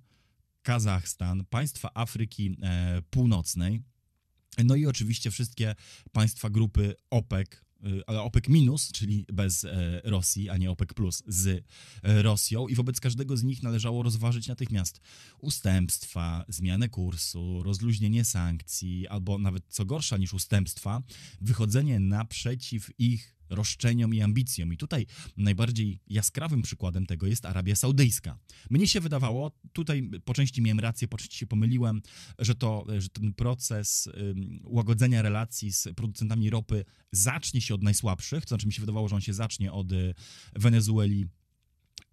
Kazachstan, 0.62 1.44
państwa 1.50 1.90
Afryki 1.94 2.56
e, 2.62 3.02
Północnej, 3.10 3.82
no 4.64 4.74
i 4.74 4.86
oczywiście 4.86 5.30
wszystkie 5.30 5.74
państwa 6.12 6.50
grupy 6.50 6.94
OPEC, 7.10 7.48
ale 8.06 8.22
OPEC 8.22 8.48
minus, 8.48 8.92
czyli 8.92 9.26
bez 9.32 9.64
e, 9.64 10.00
Rosji, 10.04 10.50
a 10.50 10.56
nie 10.56 10.70
OPEC 10.70 10.88
plus 10.94 11.22
z 11.26 11.64
e, 12.02 12.22
Rosją 12.22 12.68
i 12.68 12.74
wobec 12.74 13.00
każdego 13.00 13.36
z 13.36 13.42
nich 13.42 13.62
należało 13.62 14.02
rozważyć 14.02 14.48
natychmiast 14.48 15.00
ustępstwa, 15.40 16.44
zmianę 16.48 16.88
kursu, 16.88 17.62
rozluźnienie 17.62 18.24
sankcji, 18.24 19.08
albo 19.08 19.38
nawet 19.38 19.64
co 19.68 19.84
gorsza 19.84 20.16
niż 20.16 20.34
ustępstwa, 20.34 21.02
wychodzenie 21.40 22.00
naprzeciw 22.00 22.90
ich 22.98 23.37
roszczeniom 23.50 24.14
i 24.14 24.20
ambicjom. 24.20 24.72
I 24.72 24.76
tutaj 24.76 25.06
najbardziej 25.36 26.00
jaskrawym 26.06 26.62
przykładem 26.62 27.06
tego 27.06 27.26
jest 27.26 27.46
Arabia 27.46 27.76
Saudyjska. 27.76 28.38
Mnie 28.70 28.88
się 28.88 29.00
wydawało, 29.00 29.52
tutaj 29.72 30.10
po 30.24 30.34
części 30.34 30.62
miałem 30.62 30.80
rację, 30.80 31.08
po 31.08 31.18
części 31.18 31.38
się 31.38 31.46
pomyliłem, 31.46 32.02
że, 32.38 32.54
to, 32.54 32.86
że 32.98 33.08
ten 33.08 33.34
proces 33.34 34.08
łagodzenia 34.64 35.22
relacji 35.22 35.72
z 35.72 35.88
producentami 35.96 36.50
ropy 36.50 36.84
zacznie 37.12 37.60
się 37.60 37.74
od 37.74 37.82
najsłabszych, 37.82 38.44
to 38.44 38.48
znaczy 38.48 38.66
mi 38.66 38.72
się 38.72 38.80
wydawało, 38.80 39.08
że 39.08 39.14
on 39.14 39.20
się 39.20 39.34
zacznie 39.34 39.72
od 39.72 39.92
y, 39.92 40.14
Wenezueli, 40.54 41.26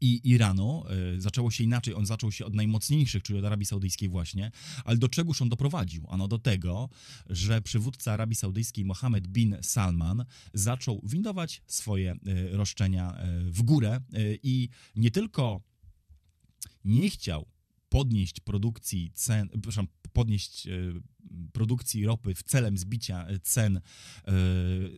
i 0.02 0.22
Iranu. 0.24 0.84
E, 1.16 1.22
zaczęło 1.22 1.52
się 1.52 1.64
inaczej, 1.64 1.94
on 1.94 2.06
zaczął 2.06 2.32
się 2.32 2.46
od 2.46 2.54
najmocniejszych, 2.54 3.24
czyli 3.24 3.40
od 3.40 3.46
Arabii 3.46 3.66
Saudyjskiej 3.66 4.10
właśnie, 4.10 4.52
ale 4.86 4.98
do 4.98 5.10
czegoż 5.10 5.42
on 5.42 5.50
doprowadził? 5.50 6.06
Ano 6.10 6.28
do 6.28 6.40
tego, 6.40 6.90
że 7.30 7.62
przywódca 7.62 8.14
Arabii 8.14 8.36
Saudyjskiej 8.36 8.86
Mohammed 8.86 9.28
bin 9.28 9.58
Salman 9.62 10.26
zaczął 10.54 11.02
windować 11.04 11.62
swoje 11.68 12.12
e, 12.12 12.18
roszczenia 12.58 13.18
e, 13.18 13.42
w 13.42 13.62
górę 13.62 14.02
i 14.44 14.70
nie 14.96 15.12
tylko 15.12 15.62
nie 16.86 17.10
chciał 17.10 17.46
podnieść 17.96 18.40
produkcji 18.40 19.12
cen, 19.14 19.50
przepraszam, 19.50 19.88
podnieść 20.14 20.68
produkcji 21.54 22.06
ropy 22.06 22.36
w 22.36 22.44
celem 22.44 22.78
zbicia 22.78 23.28
cen, 23.44 23.78
e, 23.78 23.82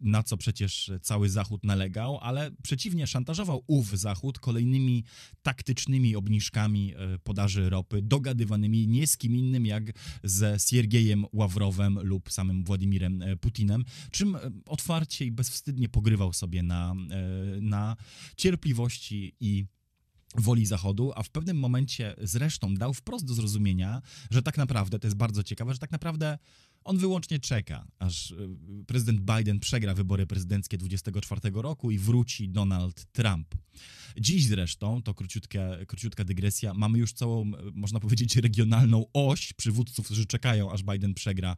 na 0.02 0.24
co 0.24 0.38
przecież 0.38 0.92
cały 1.02 1.30
Zachód 1.30 1.64
nalegał, 1.64 2.18
ale 2.22 2.52
przeciwnie 2.64 3.08
szantażował 3.08 3.64
ów 3.68 3.90
Zachód 3.90 4.40
kolejnymi 4.40 5.04
taktycznymi 5.42 6.16
obniżkami 6.16 6.94
e, 6.96 7.20
podaży 7.20 7.70
ropy, 7.70 8.02
dogadywanymi 8.02 8.88
nie 8.88 9.08
z 9.08 9.18
kim 9.18 9.36
innym 9.36 9.66
jak 9.66 9.84
ze 10.24 10.58
Siergiejem 10.60 11.26
Ławrowem 11.34 12.00
lub 12.04 12.32
samym 12.32 12.64
Władimirem 12.64 13.22
e, 13.22 13.36
Putinem, 13.36 13.86
czym 14.12 14.38
otwarcie 14.66 15.26
i 15.26 15.32
bezwstydnie 15.32 15.90
pogrywał 15.90 16.34
sobie 16.34 16.64
na, 16.64 16.96
na 17.62 17.96
cierpliwości 18.38 19.36
i 19.40 19.66
woli 20.38 20.66
Zachodu, 20.66 21.12
a 21.16 21.24
w 21.24 21.30
pewnym 21.30 21.60
momencie 21.60 22.16
zresztą 22.22 22.76
dał 22.76 22.94
wprost 22.94 23.26
do 23.26 23.34
zrozumienia, 23.34 24.02
że 24.32 24.42
tak 24.42 24.58
naprawdę, 24.58 25.00
to 25.00 25.08
jest 25.08 25.18
bardzo 25.18 25.44
ciekawe, 25.44 25.74
że 25.74 25.80
tak 25.80 25.92
naprawdę 25.92 26.38
on 26.84 26.98
wyłącznie 26.98 27.40
czeka, 27.40 27.88
aż 28.00 28.32
y, 28.32 28.50
prezydent 28.88 29.22
Biden 29.22 29.60
przegra 29.60 29.94
wybory 29.94 30.28
prezydenckie 30.28 30.78
24 30.78 31.42
roku 31.54 31.92
i 31.92 31.98
wróci 31.98 32.50
Donald 32.50 33.06
Trump. 33.12 33.56
Dziś 34.20 34.46
zresztą, 34.46 35.02
to 35.02 35.14
króciutka, 35.14 35.60
króciutka 35.88 36.24
dygresja, 36.24 36.74
mamy 36.74 37.00
już 37.00 37.14
całą, 37.14 37.52
można 37.74 38.00
powiedzieć, 38.00 38.36
regionalną 38.36 39.06
oś 39.14 39.54
przywódców, 39.54 40.06
którzy 40.06 40.26
czekają, 40.26 40.72
aż 40.72 40.84
Biden 40.84 41.14
przegra, 41.14 41.56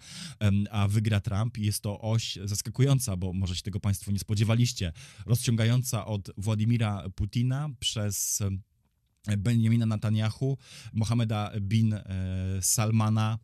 a 0.71 0.87
wygra 0.87 1.19
Trump. 1.19 1.57
I 1.57 1.65
jest 1.65 1.81
to 1.81 2.01
oś 2.01 2.37
zaskakująca, 2.43 3.17
bo 3.17 3.33
może 3.33 3.55
się 3.55 3.61
tego 3.61 3.79
Państwo 3.79 4.11
nie 4.11 4.19
spodziewaliście, 4.19 4.93
rozciągająca 5.25 6.05
od 6.05 6.31
Władimira 6.37 7.09
Putina 7.15 7.69
przez 7.79 8.41
Benjamina 9.37 9.85
Netanyahu, 9.85 10.57
Mohameda 10.93 11.51
bin 11.59 11.93
e, 11.93 12.59
Salmana, 12.61 13.39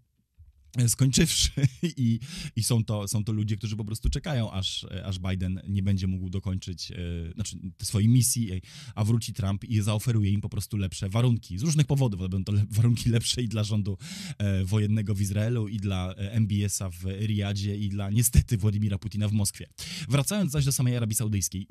skończywszy 0.88 1.52
i, 1.98 2.20
i 2.56 2.64
są, 2.64 2.84
to, 2.84 3.08
są 3.08 3.24
to 3.24 3.32
ludzie, 3.32 3.58
którzy 3.58 3.76
po 3.76 3.86
prostu 3.86 4.10
czekają, 4.10 4.52
aż, 4.52 4.86
aż 5.06 5.20
Biden 5.20 5.62
nie 5.68 5.84
będzie 5.84 6.08
mógł 6.08 6.30
dokończyć 6.30 6.92
e, 6.92 6.96
znaczy, 7.34 7.58
swojej 7.82 8.10
misji, 8.10 8.62
a 8.96 9.04
wróci 9.04 9.34
Trump 9.34 9.64
i 9.64 9.82
zaoferuje 9.82 10.32
im 10.32 10.42
po 10.42 10.50
prostu 10.50 10.78
lepsze 10.78 11.10
warunki. 11.10 11.58
Z 11.58 11.62
różnych 11.62 11.88
powodów, 11.88 12.20
będą 12.20 12.44
to 12.44 12.52
le 12.52 12.66
warunki 12.78 13.10
lepsze 13.10 13.42
i 13.42 13.48
dla 13.48 13.64
rządu 13.64 13.98
e, 14.38 14.66
wojennego 14.66 15.16
w 15.16 15.22
Izraelu, 15.22 15.68
i 15.68 15.78
dla 15.78 16.14
e, 16.14 16.32
MBS-a 16.32 16.90
w 16.90 17.04
Riyadzie, 17.04 17.78
i 17.78 17.90
dla 17.90 18.10
niestety 18.10 18.58
Władimira 18.58 18.98
Putina 18.98 19.28
w 19.28 19.34
Moskwie. 19.34 19.68
Wracając 20.10 20.52
zaś 20.52 20.66
do 20.66 20.72
samej 20.72 20.98
Arabii 20.98 21.16
Saudyjskiej. 21.16 21.68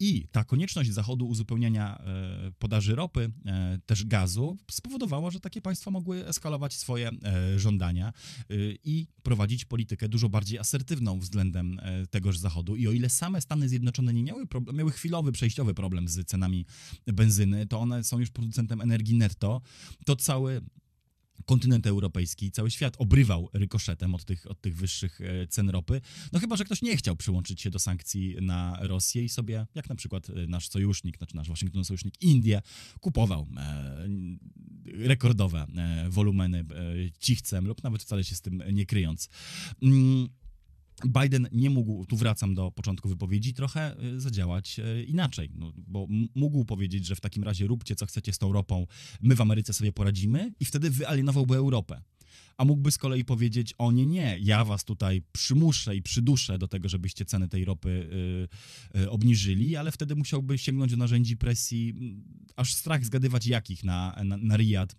I 0.00 0.28
ta 0.32 0.44
konieczność 0.44 0.92
Zachodu 0.92 1.26
uzupełniania 1.26 1.98
e, 1.98 2.52
podaży 2.58 2.94
ropy, 2.94 3.32
e, 3.46 3.78
też 3.86 4.04
gazu, 4.04 4.56
spowodowała, 4.70 5.30
że 5.30 5.40
takie 5.40 5.60
państwa 5.60 5.90
mogły 5.90 6.26
eskalować 6.26 6.74
swoje 6.74 7.10
e, 7.24 7.58
żądania 7.58 8.03
Y, 8.50 8.78
i 8.84 9.06
prowadzić 9.22 9.64
politykę 9.64 10.08
dużo 10.08 10.28
bardziej 10.28 10.58
asertywną 10.58 11.18
względem 11.18 11.80
e, 11.82 12.06
tegoż 12.06 12.38
Zachodu. 12.38 12.76
I 12.76 12.88
o 12.88 12.92
ile 12.92 13.10
same 13.10 13.40
Stany 13.40 13.68
Zjednoczone 13.68 14.14
nie 14.14 14.22
miały, 14.22 14.46
miały 14.72 14.92
chwilowy, 14.92 15.32
przejściowy 15.32 15.74
problem 15.74 16.08
z 16.08 16.26
cenami 16.26 16.66
benzyny, 17.06 17.66
to 17.66 17.80
one 17.80 18.04
są 18.04 18.18
już 18.18 18.30
producentem 18.30 18.80
energii 18.80 19.14
netto, 19.14 19.60
to 20.04 20.16
cały 20.16 20.60
kontynent 21.46 21.86
europejski, 21.86 22.50
cały 22.50 22.70
świat 22.70 22.94
obrywał 22.98 23.50
rykoszetem 23.52 24.14
od 24.14 24.24
tych, 24.24 24.50
od 24.50 24.60
tych 24.60 24.76
wyższych 24.76 25.20
e, 25.20 25.46
cen 25.46 25.70
ropy. 25.70 26.00
No 26.32 26.40
chyba, 26.40 26.56
że 26.56 26.64
ktoś 26.64 26.82
nie 26.82 26.96
chciał 26.96 27.16
przyłączyć 27.16 27.60
się 27.60 27.70
do 27.70 27.78
sankcji 27.78 28.36
na 28.40 28.78
Rosję 28.80 29.24
i 29.24 29.28
sobie, 29.28 29.66
jak 29.74 29.88
na 29.88 29.94
przykład 29.94 30.30
e, 30.30 30.46
nasz 30.46 30.68
sojusznik, 30.68 31.16
znaczy 31.16 31.36
nasz 31.36 31.48
Waszyngton 31.48 31.84
sojusznik 31.84 32.22
Indie, 32.22 32.62
kupował 33.00 33.46
e, 33.56 34.08
rekordowe 34.86 35.66
e, 35.76 36.10
wolumeny 36.10 36.58
e, 36.58 36.64
cichcem 37.18 37.66
lub 37.66 37.82
nawet 37.82 38.02
wcale 38.02 38.24
się 38.24 38.34
z 38.34 38.40
tym 38.40 38.62
nie 38.72 38.86
kryjąc. 38.86 39.28
Mm, 39.82 40.28
Biden 41.06 41.48
nie 41.52 41.70
mógł, 41.70 42.06
tu 42.06 42.16
wracam 42.16 42.54
do 42.54 42.70
początku 42.70 43.08
wypowiedzi, 43.08 43.54
trochę 43.54 44.04
y, 44.04 44.20
zadziałać 44.20 44.78
y, 44.78 45.04
inaczej, 45.04 45.50
no, 45.54 45.72
bo 45.76 46.06
mógł 46.34 46.64
powiedzieć, 46.64 47.06
że 47.06 47.16
w 47.16 47.20
takim 47.20 47.44
razie 47.44 47.66
róbcie 47.66 47.96
co 47.96 48.06
chcecie 48.06 48.32
z 48.32 48.38
tą 48.38 48.52
ropą, 48.52 48.86
my 49.22 49.36
w 49.36 49.40
Ameryce 49.40 49.72
sobie 49.72 49.92
poradzimy 49.92 50.52
i 50.60 50.64
wtedy 50.64 50.90
wyalienowałby 50.90 51.56
Europę. 51.56 52.02
A 52.56 52.64
mógłby 52.64 52.90
z 52.90 52.98
kolei 52.98 53.24
powiedzieć, 53.24 53.74
o 53.78 53.92
nie, 53.92 54.06
nie, 54.06 54.38
ja 54.40 54.64
was 54.64 54.84
tutaj 54.84 55.22
przymuszę 55.32 55.96
i 55.96 56.02
przyduszę 56.02 56.58
do 56.58 56.68
tego, 56.68 56.88
żebyście 56.88 57.24
ceny 57.24 57.48
tej 57.48 57.64
ropy 57.64 58.08
y, 58.94 59.00
y, 59.00 59.10
obniżyli, 59.10 59.76
ale 59.76 59.92
wtedy 59.92 60.16
musiałby 60.16 60.58
sięgnąć 60.58 60.90
do 60.90 60.96
narzędzi 60.96 61.36
presji, 61.36 61.94
aż 62.56 62.74
strach 62.74 63.04
zgadywać 63.04 63.46
jakich 63.46 63.84
na, 63.84 64.16
na, 64.24 64.36
na 64.36 64.56
Riyad 64.56 64.96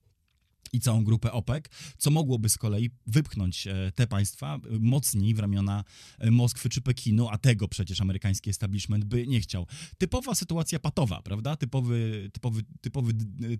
i 0.76 0.80
całą 0.80 1.03
grupę 1.03 1.31
OPEC, 1.31 1.65
co 1.97 2.11
mogłoby 2.11 2.49
z 2.49 2.57
kolei 2.57 2.89
wypchnąć 3.07 3.68
e, 3.68 3.91
te 3.95 4.07
państwa 4.07 4.60
mocniej 4.80 5.34
w 5.34 5.39
ramiona 5.39 5.84
e, 6.19 6.31
Moskwy 6.31 6.69
czy 6.69 6.81
Pekinu, 6.81 7.27
a 7.30 7.38
tego 7.38 7.68
przecież 7.68 8.02
amerykański 8.02 8.49
establishment 8.49 9.06
by 9.06 9.27
nie 9.27 9.41
chciał. 9.41 9.68
Typowa 9.97 10.35
sytuacja 10.35 10.80
patowa, 10.80 11.22
prawda? 11.22 11.56
Typowy, 11.56 12.30
typowy, 12.34 12.64
typowy 12.81 13.14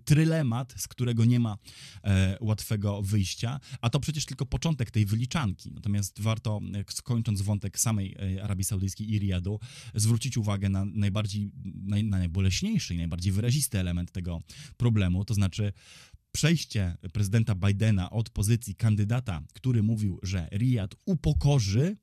trylemat, 0.04 0.74
z 0.76 0.88
którego 0.88 1.24
nie 1.24 1.40
ma 1.40 1.58
e, 2.04 2.36
łatwego 2.40 3.02
wyjścia, 3.02 3.60
a 3.80 3.90
to 3.90 4.00
przecież 4.00 4.24
tylko 4.24 4.46
początek 4.46 4.90
tej 4.90 5.06
wyliczanki. 5.06 5.72
Natomiast 5.72 6.20
warto, 6.20 6.60
e, 6.74 6.92
skończąc 6.92 7.42
wątek 7.42 7.80
samej 7.80 8.16
Arabii 8.42 8.64
Saudyjskiej 8.64 9.10
i 9.10 9.18
Riyadu, 9.18 9.60
zwrócić 9.94 10.36
uwagę 10.36 10.68
na 10.68 10.84
najbardziej, 10.84 11.50
naj, 11.64 12.04
na 12.04 12.18
najboleśniejszy 12.18 12.94
i 12.94 12.96
najbardziej 12.96 13.32
wyrazisty 13.32 13.78
element 13.78 14.12
tego 14.12 14.40
problemu, 14.76 15.24
to 15.24 15.34
znaczy 15.34 15.72
przejście 16.36 16.96
prezydenta 17.12 17.54
Bidena 17.54 18.10
od 18.10 18.30
pozycji 18.30 18.74
kandydata, 18.74 19.42
który 19.54 19.82
mówił, 19.82 20.18
że 20.22 20.48
Riyad 20.52 20.94
upokorzy, 21.04 21.96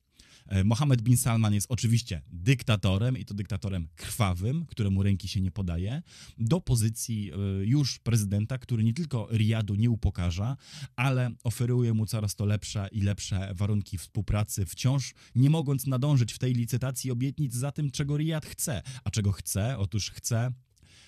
e, 0.47 0.63
Mohammed 0.63 1.01
bin 1.01 1.17
Salman 1.17 1.53
jest 1.53 1.67
oczywiście 1.69 2.21
dyktatorem 2.29 3.17
i 3.17 3.25
to 3.25 3.33
dyktatorem 3.33 3.87
krwawym, 3.95 4.65
któremu 4.65 5.03
ręki 5.03 5.27
się 5.27 5.41
nie 5.41 5.51
podaje, 5.51 6.01
do 6.37 6.61
pozycji 6.61 7.31
e, 7.31 7.65
już 7.65 7.99
prezydenta, 7.99 8.57
który 8.57 8.83
nie 8.83 8.93
tylko 8.93 9.27
Riyadu 9.31 9.75
nie 9.75 9.89
upokarza, 9.89 10.57
ale 10.95 11.31
oferuje 11.43 11.93
mu 11.93 12.05
coraz 12.05 12.35
to 12.35 12.45
lepsze 12.45 12.87
i 12.91 13.01
lepsze 13.01 13.53
warunki 13.55 13.97
współpracy, 13.97 14.65
wciąż 14.65 15.13
nie 15.35 15.49
mogąc 15.49 15.87
nadążyć 15.87 16.33
w 16.33 16.39
tej 16.39 16.53
licytacji 16.53 17.11
obietnic 17.11 17.53
za 17.53 17.71
tym, 17.71 17.91
czego 17.91 18.17
Riyad 18.17 18.45
chce. 18.45 18.81
A 19.03 19.11
czego 19.11 19.31
chce? 19.31 19.77
Otóż 19.77 20.11
chce 20.11 20.51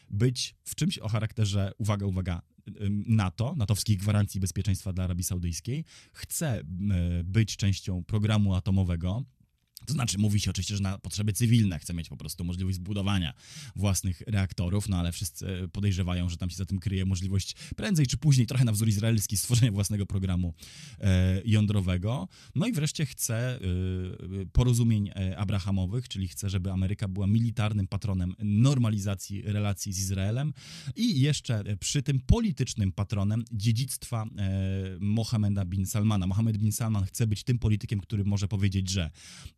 być 0.10 0.56
w 0.64 0.76
czymś 0.76 1.00
o 1.00 1.08
charakterze, 1.08 1.72
uwaga, 1.78 2.06
uwaga, 2.06 2.42
NATO, 3.08 3.54
natowskich 3.58 3.98
gwarancji 3.98 4.40
bezpieczeństwa 4.40 4.94
dla 4.94 5.04
Arabii 5.04 5.24
Saudyjskiej, 5.24 5.86
chce 6.14 6.62
być 7.24 7.58
częścią 7.58 8.04
programu 8.04 8.56
atomowego, 8.56 9.24
to 9.86 9.94
znaczy, 9.94 10.18
mówi 10.18 10.40
się 10.40 10.50
oczywiście, 10.50 10.76
że 10.76 10.84
na 10.84 10.98
potrzeby 10.98 11.34
cywilne 11.34 11.80
chce 11.80 11.94
mieć 11.94 12.10
po 12.10 12.18
prostu 12.18 12.44
możliwość 12.44 12.76
zbudowania 12.76 13.34
własnych 13.76 14.22
reaktorów, 14.28 14.90
no 14.90 14.98
ale 14.98 15.12
wszyscy 15.12 15.70
podejrzewają, 15.72 16.30
że 16.30 16.38
tam 16.38 16.50
się 16.50 16.56
za 16.56 16.66
tym 16.66 16.80
kryje 16.80 17.06
możliwość 17.06 17.56
prędzej 17.76 18.08
czy 18.08 18.18
później, 18.18 18.48
trochę 18.48 18.66
na 18.66 18.72
wzór 18.72 18.88
izraelski, 18.88 19.38
stworzenia 19.38 19.72
własnego 19.72 20.06
programu 20.06 20.54
e, 21.00 21.42
jądrowego. 21.46 22.28
No 22.56 22.68
i 22.68 22.72
wreszcie 22.74 23.06
chce 23.06 23.56
e, 23.56 23.60
porozumień 24.52 25.10
e, 25.16 25.38
abrahamowych, 25.38 26.10
czyli 26.10 26.28
chce, 26.28 26.50
żeby 26.50 26.72
Ameryka 26.72 27.08
była 27.08 27.28
militarnym 27.28 27.88
patronem 27.88 28.36
normalizacji 28.40 29.42
relacji 29.42 29.94
z 29.94 30.00
Izraelem 30.00 30.54
i 30.96 31.20
jeszcze 31.22 31.64
przy 31.80 32.04
tym 32.04 32.20
politycznym 32.20 32.92
patronem 32.92 33.44
dziedzictwa 33.52 34.26
e, 34.38 34.98
Mohameda 35.00 35.66
bin 35.66 35.86
Salmana. 35.86 36.28
Mohamed 36.28 36.58
bin 36.58 36.72
Salman 36.72 37.06
chce 37.06 37.28
być 37.28 37.44
tym 37.44 37.60
politykiem, 37.60 38.00
który 38.00 38.24
może 38.24 38.48
powiedzieć, 38.48 38.90
że 38.90 39.12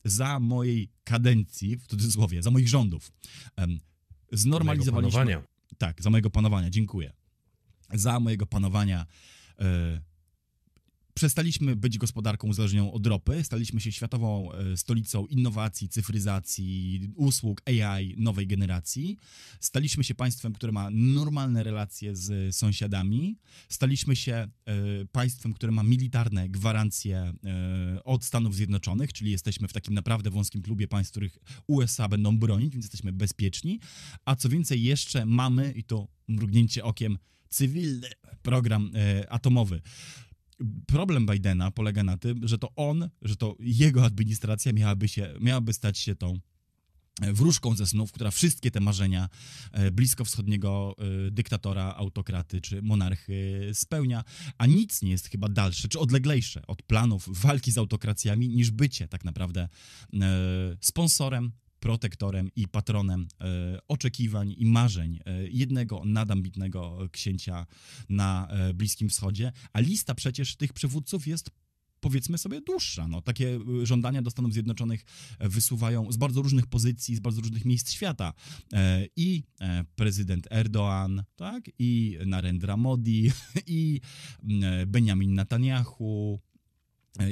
za 0.05 0.16
mojej 0.39 0.89
kadencji, 1.03 1.77
w 1.77 1.87
cudzysłowie, 1.87 2.43
za 2.43 2.51
moich 2.51 2.67
rządów, 2.67 3.11
znormalizowaliśmy... 4.31 5.19
Tak, 5.77 6.01
za 6.01 6.09
mojego 6.09 6.29
panowania, 6.29 6.69
dziękuję. 6.69 7.13
Za 7.93 8.19
mojego 8.19 8.45
panowania 8.45 9.05
e, 9.59 10.01
przestaliśmy 11.17 11.75
być 11.75 11.97
gospodarką 11.97 12.47
uzależnioną 12.47 12.91
od 12.91 13.07
ropy, 13.07 13.43
staliśmy 13.43 13.81
się 13.81 13.91
światową 13.91 14.51
e, 14.51 14.77
stolicą 14.77 15.25
innowacji, 15.25 15.89
cyfryzacji, 15.89 17.01
usług 17.15 17.61
AI 17.65 18.15
nowej 18.17 18.47
generacji. 18.47 19.17
Staliśmy 19.59 20.03
się 20.03 20.15
państwem, 20.15 20.53
które 20.53 20.71
ma 20.71 20.89
normalne 20.91 21.63
relacje 21.63 22.15
z 22.15 22.55
sąsiadami. 22.55 23.37
Staliśmy 23.69 24.15
się 24.15 24.33
e, 24.33 24.49
państwem, 25.11 25.53
które 25.53 25.71
ma 25.71 25.83
militarne 25.83 26.49
gwarancje 26.49 27.17
e, 27.17 28.03
od 28.03 28.25
Stanów 28.25 28.55
Zjednoczonych, 28.55 29.13
czyli 29.13 29.31
jesteśmy 29.31 29.67
w 29.67 29.73
takim 29.73 29.93
naprawdę 29.93 30.29
wąskim 30.29 30.61
klubie 30.61 30.87
państw, 30.87 31.11
których 31.11 31.37
USA 31.67 32.07
będą 32.07 32.39
bronić, 32.39 32.73
więc 32.73 32.85
jesteśmy 32.85 33.13
bezpieczni. 33.13 33.79
A 34.25 34.35
co 34.35 34.49
więcej, 34.49 34.83
jeszcze 34.83 35.25
mamy, 35.25 35.71
i 35.71 35.83
to 35.83 36.07
mrugnięcie 36.27 36.83
okiem, 36.83 37.17
cywilny 37.49 38.07
program 38.41 38.91
atomowy 39.29 39.81
problem 40.87 41.25
Bidena 41.25 41.71
polega 41.71 42.03
na 42.03 42.17
tym, 42.17 42.47
że 42.47 42.57
to 42.57 42.75
on, 42.75 43.09
że 43.21 43.35
to 43.35 43.55
jego 43.59 44.05
administracja 44.05 44.73
miałaby, 44.73 45.07
się, 45.07 45.33
miałaby 45.39 45.73
stać 45.73 45.97
się 45.97 46.15
tą 46.15 46.39
e, 47.21 47.33
wróżką 47.33 47.75
ze 47.75 47.87
snów, 47.87 48.11
która 48.11 48.31
wszystkie 48.31 48.71
te 48.71 48.79
marzenia 48.79 49.29
e, 49.71 49.91
bliskowschodniego 49.91 50.95
e, 50.97 51.31
dyktatora, 51.31 51.95
autokraty 51.95 52.61
czy 52.61 52.81
monarchy 52.81 53.69
spełnia, 53.73 54.23
a 54.57 54.65
nic 54.65 55.01
nie 55.01 55.11
jest 55.11 55.27
chyba 55.27 55.49
dalsze 55.49 55.87
czy 55.87 55.99
odleglejsze 55.99 56.67
od 56.67 56.83
planów 56.83 57.41
walki 57.41 57.71
z 57.71 57.77
autokracjami 57.77 58.49
niż 58.49 58.71
bycie 58.71 59.07
tak 59.07 59.25
naprawdę 59.25 59.69
sponsorem 60.81 61.51
protektorem 61.79 62.49
i 62.55 62.67
patronem 62.67 63.27
e, 63.41 63.79
oczekiwań 63.87 64.55
i 64.57 64.65
marzeń 64.65 65.19
e, 65.25 65.47
jednego 65.47 66.01
nadambitnego 66.05 67.09
księcia 67.11 67.65
na 68.09 68.47
e, 68.47 68.73
Bliskim 68.73 69.09
Wschodzie, 69.09 69.51
a 69.73 69.79
lista 69.79 70.15
przecież 70.15 70.55
tych 70.55 70.73
przywódców 70.73 71.27
jest 71.27 71.49
powiedzmy 71.99 72.37
sobie 72.37 72.61
dłuższa. 72.61 73.07
No, 73.07 73.21
takie 73.21 73.59
żądania 73.83 74.21
do 74.21 74.29
Stanów 74.31 74.53
Zjednoczonych 74.53 75.05
wysuwają 75.39 76.11
z 76.11 76.17
bardzo 76.17 76.41
różnych 76.41 76.67
pozycji, 76.67 77.15
z 77.15 77.19
bardzo 77.19 77.41
różnych 77.41 77.65
miejsc 77.65 77.91
świata. 77.91 78.33
I 79.15 79.43
prezydent 79.95 80.47
Erdoğan, 80.51 81.23
tak, 81.35 81.69
i 81.79 82.17
Narendra 82.25 82.77
Modi, 82.77 83.31
i 83.67 84.01
Benjamin 84.87 85.33
Netanyahu, 85.33 86.39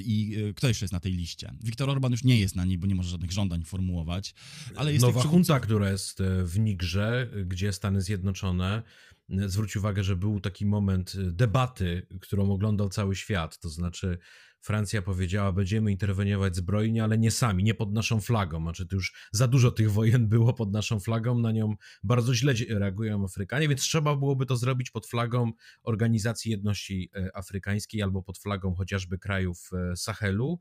I 0.06 0.36
e, 0.50 0.54
kto 0.54 0.68
jeszcze 0.68 0.86
jest 0.86 0.94
na 0.94 1.00
tej 1.00 1.14
liście? 1.14 1.54
Viktor 1.64 1.90
Orban 1.90 2.12
już 2.12 2.24
nie 2.24 2.40
jest 2.40 2.56
na 2.56 2.66
niej, 2.66 2.78
bo 2.78 2.88
nie 2.88 2.96
może 2.96 3.10
żadnych 3.10 3.32
żądań 3.32 3.64
formułować, 3.64 4.34
ale 4.76 4.94
jest 4.94 5.06
Nowa 5.06 5.24
junta, 5.24 5.60
która 5.60 5.92
jest 5.92 6.22
e, 6.22 6.46
w 6.46 6.60
Nigrze, 6.60 7.30
gdzie 7.46 7.74
Stany 7.74 8.02
Zjednoczone 8.02 8.84
zwróć 9.30 9.76
uwagę, 9.76 10.04
że 10.04 10.16
był 10.16 10.40
taki 10.40 10.66
moment 10.66 11.14
debaty, 11.32 12.08
którą 12.22 12.52
oglądał 12.52 12.90
cały 12.90 13.16
świat, 13.16 13.60
to 13.60 13.70
znaczy 13.70 14.18
Francja 14.66 15.02
powiedziała, 15.02 15.52
będziemy 15.52 15.92
interweniować 15.92 16.56
zbrojnie, 16.56 17.04
ale 17.04 17.18
nie 17.18 17.32
sami, 17.32 17.64
nie 17.64 17.74
pod 17.74 17.94
naszą 17.94 18.22
flagą. 18.22 18.62
Znaczy, 18.62 18.86
to 18.86 18.96
już 18.96 19.14
za 19.32 19.48
dużo 19.48 19.72
tych 19.72 19.92
wojen 19.92 20.28
było 20.28 20.54
pod 20.54 20.72
naszą 20.72 21.00
flagą, 21.00 21.40
na 21.40 21.52
nią 21.52 21.76
bardzo 22.04 22.34
źle 22.34 22.54
reagują 22.70 23.24
Afrykanie, 23.24 23.68
więc 23.68 23.82
trzeba 23.82 24.16
byłoby 24.16 24.46
to 24.46 24.58
zrobić 24.58 24.92
pod 24.92 25.08
flagą 25.08 25.52
Organizacji 25.84 26.52
Jedności 26.52 27.10
e, 27.16 27.38
Afrykańskiej 27.38 28.02
albo 28.02 28.24
pod 28.24 28.38
flagą 28.38 28.76
chociażby 28.76 29.18
krajów 29.18 29.70
e, 29.74 29.96
Sahelu. 29.96 30.60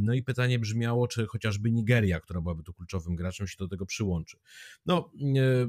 No 0.00 0.14
i 0.14 0.22
pytanie 0.22 0.58
brzmiało, 0.58 1.08
czy 1.08 1.26
chociażby 1.26 1.72
Nigeria, 1.72 2.20
która 2.20 2.40
byłaby 2.40 2.62
tu 2.62 2.74
kluczowym 2.74 3.16
graczem, 3.16 3.46
się 3.46 3.56
do 3.58 3.68
tego 3.68 3.86
przyłączy. 3.86 4.36
No, 4.86 5.10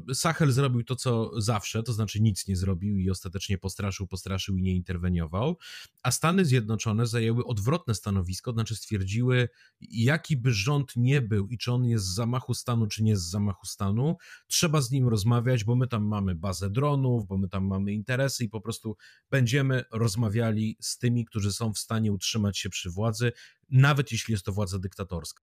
e, 0.09 0.15
Sahel 0.15 0.51
zrobił 0.51 0.83
to, 0.83 0.95
co 0.95 1.41
zawsze, 1.41 1.83
to 1.83 1.93
znaczy 1.93 2.21
nic 2.21 2.47
nie 2.47 2.55
zrobił 2.55 2.97
i 2.97 3.09
ostatecznie 3.09 3.57
postraszył, 3.57 4.07
postraszył 4.07 4.57
i 4.57 4.61
nie 4.61 4.75
interweniował, 4.75 5.57
a 6.03 6.11
Stany 6.11 6.45
Zjednoczone 6.45 7.05
zajęły 7.07 7.45
odwrotne 7.45 7.95
stanowisko, 7.95 8.52
znaczy 8.52 8.76
stwierdziły, 8.76 9.49
jaki 9.82 10.38
by 10.38 10.53
rząd 10.53 10.91
nie 10.95 11.22
był 11.22 11.48
i 11.48 11.57
czy 11.57 11.72
on 11.72 11.86
jest 11.86 12.06
z 12.06 12.15
zamachu 12.15 12.53
stanu, 12.53 12.88
czy 12.88 13.03
nie 13.03 13.18
z 13.18 13.30
zamachu 13.30 13.65
stanu, 13.65 14.15
trzeba 14.48 14.82
z 14.82 14.91
nim 14.91 15.07
rozmawiać, 15.07 15.64
bo 15.64 15.76
my 15.76 15.88
tam 15.88 16.03
mamy 16.07 16.36
bazę 16.36 16.69
dronów, 16.69 17.27
bo 17.27 17.38
my 17.38 17.49
tam 17.49 17.65
mamy 17.68 17.94
interesy 17.94 18.44
i 18.44 18.49
po 18.49 18.61
prostu 18.61 18.98
będziemy 19.30 19.84
rozmawiali 19.91 20.77
z 20.82 20.98
tymi, 20.98 21.26
którzy 21.26 21.53
są 21.53 21.73
w 21.73 21.77
stanie 21.77 22.11
utrzymać 22.11 22.57
się 22.57 22.69
przy 22.69 22.90
władzy, 22.90 23.32
nawet 23.69 24.11
jeśli 24.11 24.32
jest 24.32 24.45
to 24.45 24.52
władza 24.52 24.80
dyktatorska. 24.80 25.55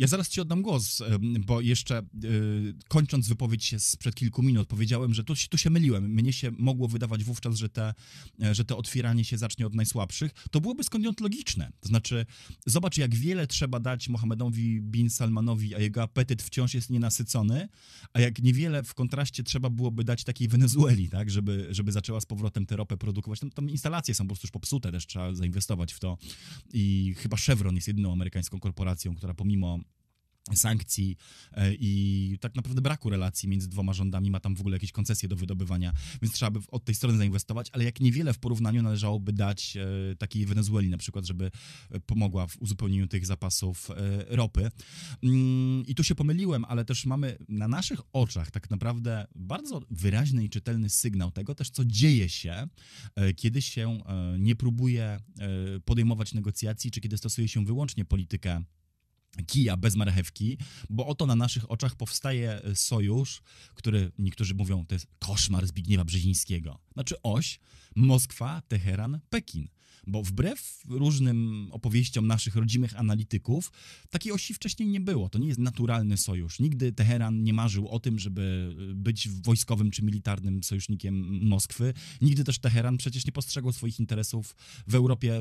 Ja 0.00 0.06
zaraz 0.06 0.28
ci 0.28 0.40
oddam 0.40 0.62
głos, 0.62 1.02
bo 1.46 1.60
jeszcze 1.60 2.02
yy, 2.22 2.74
kończąc 2.88 3.28
wypowiedź 3.28 3.64
się 3.64 3.80
sprzed 3.80 4.14
kilku 4.14 4.42
minut, 4.42 4.68
powiedziałem, 4.68 5.14
że 5.14 5.24
tu, 5.24 5.34
tu 5.50 5.58
się 5.58 5.70
myliłem. 5.70 6.04
Mnie 6.04 6.32
się 6.32 6.50
mogło 6.58 6.88
wydawać 6.88 7.24
wówczas, 7.24 7.56
że 7.56 7.68
te, 7.68 7.94
e, 8.42 8.54
że 8.54 8.64
te 8.64 8.76
otwieranie 8.76 9.24
się 9.24 9.38
zacznie 9.38 9.66
od 9.66 9.74
najsłabszych. 9.74 10.32
To 10.50 10.60
byłoby 10.60 10.84
skądinąd 10.84 11.20
logiczne. 11.20 11.72
To 11.80 11.88
znaczy, 11.88 12.26
zobacz, 12.66 12.96
jak 12.96 13.14
wiele 13.14 13.46
trzeba 13.46 13.80
dać 13.80 14.08
Mohamedowi 14.08 14.80
bin 14.80 15.10
Salmanowi, 15.10 15.74
a 15.74 15.78
jego 15.78 16.02
apetyt 16.02 16.42
wciąż 16.42 16.74
jest 16.74 16.90
nienasycony, 16.90 17.68
a 18.12 18.20
jak 18.20 18.42
niewiele 18.42 18.82
w 18.82 18.94
kontraście 18.94 19.42
trzeba 19.42 19.70
byłoby 19.70 20.04
dać 20.04 20.24
takiej 20.24 20.48
Wenezueli, 20.48 21.08
tak, 21.08 21.30
żeby, 21.30 21.66
żeby 21.70 21.92
zaczęła 21.92 22.20
z 22.20 22.26
powrotem 22.26 22.66
tę 22.66 22.76
ropę 22.76 22.96
produkować. 22.96 23.40
Tam, 23.40 23.50
tam 23.50 23.70
instalacje 23.70 24.14
są 24.14 24.24
po 24.24 24.28
prostu 24.28 24.46
już 24.46 24.52
popsute, 24.52 24.92
też 24.92 25.06
trzeba 25.06 25.34
zainwestować 25.34 25.92
w 25.92 26.00
to. 26.00 26.18
I 26.72 27.14
chyba 27.18 27.36
Chevron 27.36 27.74
jest 27.74 27.88
jedyną 27.88 28.12
amerykańską 28.12 28.60
korporacją, 28.60 29.14
która 29.14 29.34
pomimo 29.34 29.80
sankcji 30.56 31.16
e, 31.52 31.74
i 31.74 32.36
tak 32.40 32.54
naprawdę 32.54 32.82
braku 32.82 33.10
relacji 33.10 33.48
między 33.48 33.68
dwoma 33.68 33.92
rządami, 33.92 34.30
ma 34.30 34.40
tam 34.40 34.54
w 34.54 34.60
ogóle 34.60 34.76
jakieś 34.76 34.92
koncesje 34.92 35.28
do 35.28 35.36
wydobywania, 35.36 35.92
więc 36.22 36.34
trzeba 36.34 36.50
by 36.50 36.60
od 36.68 36.84
tej 36.84 36.94
strony 36.94 37.18
zainwestować, 37.18 37.68
ale 37.72 37.84
jak 37.84 38.00
niewiele 38.00 38.32
w 38.32 38.38
porównaniu 38.38 38.82
należałoby 38.82 39.32
dać 39.32 39.76
e, 39.76 40.16
takiej 40.16 40.46
Wenezueli 40.46 40.90
na 40.90 40.98
przykład, 40.98 41.26
żeby 41.26 41.50
e, 41.90 42.00
pomogła 42.00 42.46
w 42.46 42.56
uzupełnieniu 42.62 43.06
tych 43.06 43.26
zapasów 43.26 43.88
ropy. 44.28 44.70
Mm, 45.22 45.86
I 45.86 45.94
tu 45.94 46.04
się 46.04 46.14
pomyliłem, 46.14 46.64
ale 46.64 46.84
też 46.84 47.06
mamy 47.06 47.36
na 47.48 47.68
naszych 47.68 48.00
oczach 48.12 48.50
tak 48.50 48.70
naprawdę 48.70 49.26
bardzo 49.34 49.82
wyraźny 49.90 50.44
i 50.44 50.50
czytelny 50.50 50.90
sygnał 50.90 51.30
tego 51.30 51.54
też, 51.54 51.70
co 51.70 51.84
dzieje 51.84 52.28
się, 52.28 52.68
kiedy 53.36 53.62
się 53.62 53.98
nie 54.38 54.56
próbuje 54.56 55.18
podejmować 55.84 56.34
negocjacji, 56.34 56.90
czy 56.90 57.00
kiedy 57.00 57.18
stosuje 57.18 57.48
się 57.48 57.64
wyłącznie 57.64 58.04
politykę 58.04 58.62
kija 59.42 59.76
bez 59.76 59.96
marchewki, 59.96 60.58
bo 60.90 61.06
oto 61.06 61.26
na 61.26 61.36
naszych 61.36 61.70
oczach 61.70 61.94
powstaje 61.94 62.60
sojusz, 62.74 63.42
który 63.74 64.12
niektórzy 64.18 64.54
mówią, 64.54 64.86
to 64.86 64.94
jest 64.94 65.06
koszmar 65.18 65.66
Zbigniewa 65.66 66.04
Brzezińskiego. 66.04 66.78
Znaczy 66.92 67.22
oś 67.22 67.60
Moskwa, 67.96 68.62
Teheran, 68.68 69.20
Pekin 69.30 69.68
bo 70.06 70.22
wbrew 70.22 70.82
różnym 70.88 71.68
opowieściom 71.70 72.26
naszych 72.26 72.56
rodzimych 72.56 72.98
analityków, 72.98 73.72
takiej 74.10 74.32
osi 74.32 74.54
wcześniej 74.54 74.88
nie 74.88 75.00
było. 75.00 75.28
To 75.28 75.38
nie 75.38 75.48
jest 75.48 75.60
naturalny 75.60 76.16
sojusz. 76.16 76.60
Nigdy 76.60 76.92
Teheran 76.92 77.42
nie 77.42 77.52
marzył 77.52 77.88
o 77.88 78.00
tym, 78.00 78.18
żeby 78.18 78.74
być 78.94 79.28
wojskowym 79.28 79.90
czy 79.90 80.02
militarnym 80.02 80.62
sojusznikiem 80.62 81.40
Moskwy. 81.48 81.94
Nigdy 82.20 82.44
też 82.44 82.58
Teheran 82.58 82.96
przecież 82.96 83.26
nie 83.26 83.32
postrzegał 83.32 83.72
swoich 83.72 84.00
interesów 84.00 84.56
w 84.86 84.94
Europie 84.94 85.40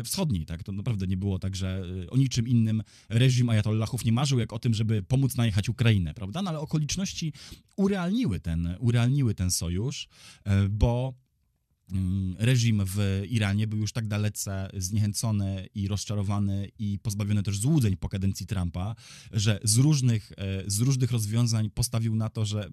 e, 0.00 0.04
Wschodniej. 0.04 0.46
Tak? 0.46 0.62
To 0.62 0.72
naprawdę 0.72 1.06
nie 1.06 1.16
było 1.16 1.38
tak, 1.38 1.56
że 1.56 1.82
e, 2.04 2.10
o 2.10 2.16
niczym 2.16 2.48
innym 2.48 2.82
reżim 3.08 3.48
Ayatollahów 3.48 4.04
nie 4.04 4.12
marzył, 4.12 4.38
jak 4.38 4.52
o 4.52 4.58
tym, 4.58 4.74
żeby 4.74 5.02
pomóc 5.02 5.36
najechać 5.36 5.68
Ukrainę, 5.68 6.14
prawda? 6.14 6.42
No 6.42 6.50
ale 6.50 6.60
okoliczności 6.60 7.32
urealniły 7.76 8.40
ten, 8.40 8.76
urealniły 8.78 9.34
ten 9.34 9.50
sojusz, 9.50 10.08
e, 10.44 10.68
bo 10.68 11.14
reżim 12.38 12.82
w 12.86 13.22
Iranie 13.28 13.66
był 13.66 13.78
już 13.78 13.92
tak 13.92 14.08
dalece 14.08 14.70
zniechęcony 14.76 15.68
i 15.74 15.88
rozczarowany 15.88 16.68
i 16.78 16.98
pozbawiony 17.02 17.42
też 17.42 17.58
złudzeń 17.58 17.96
po 17.96 18.08
kadencji 18.08 18.46
Trumpa, 18.46 18.94
że 19.32 19.60
z 19.64 19.76
różnych, 19.76 20.32
e, 20.36 20.62
z 20.66 20.80
różnych 20.80 21.10
rozwiązań 21.10 21.70
postawił 21.70 22.14
na 22.14 22.28
to, 22.28 22.44
że 22.44 22.70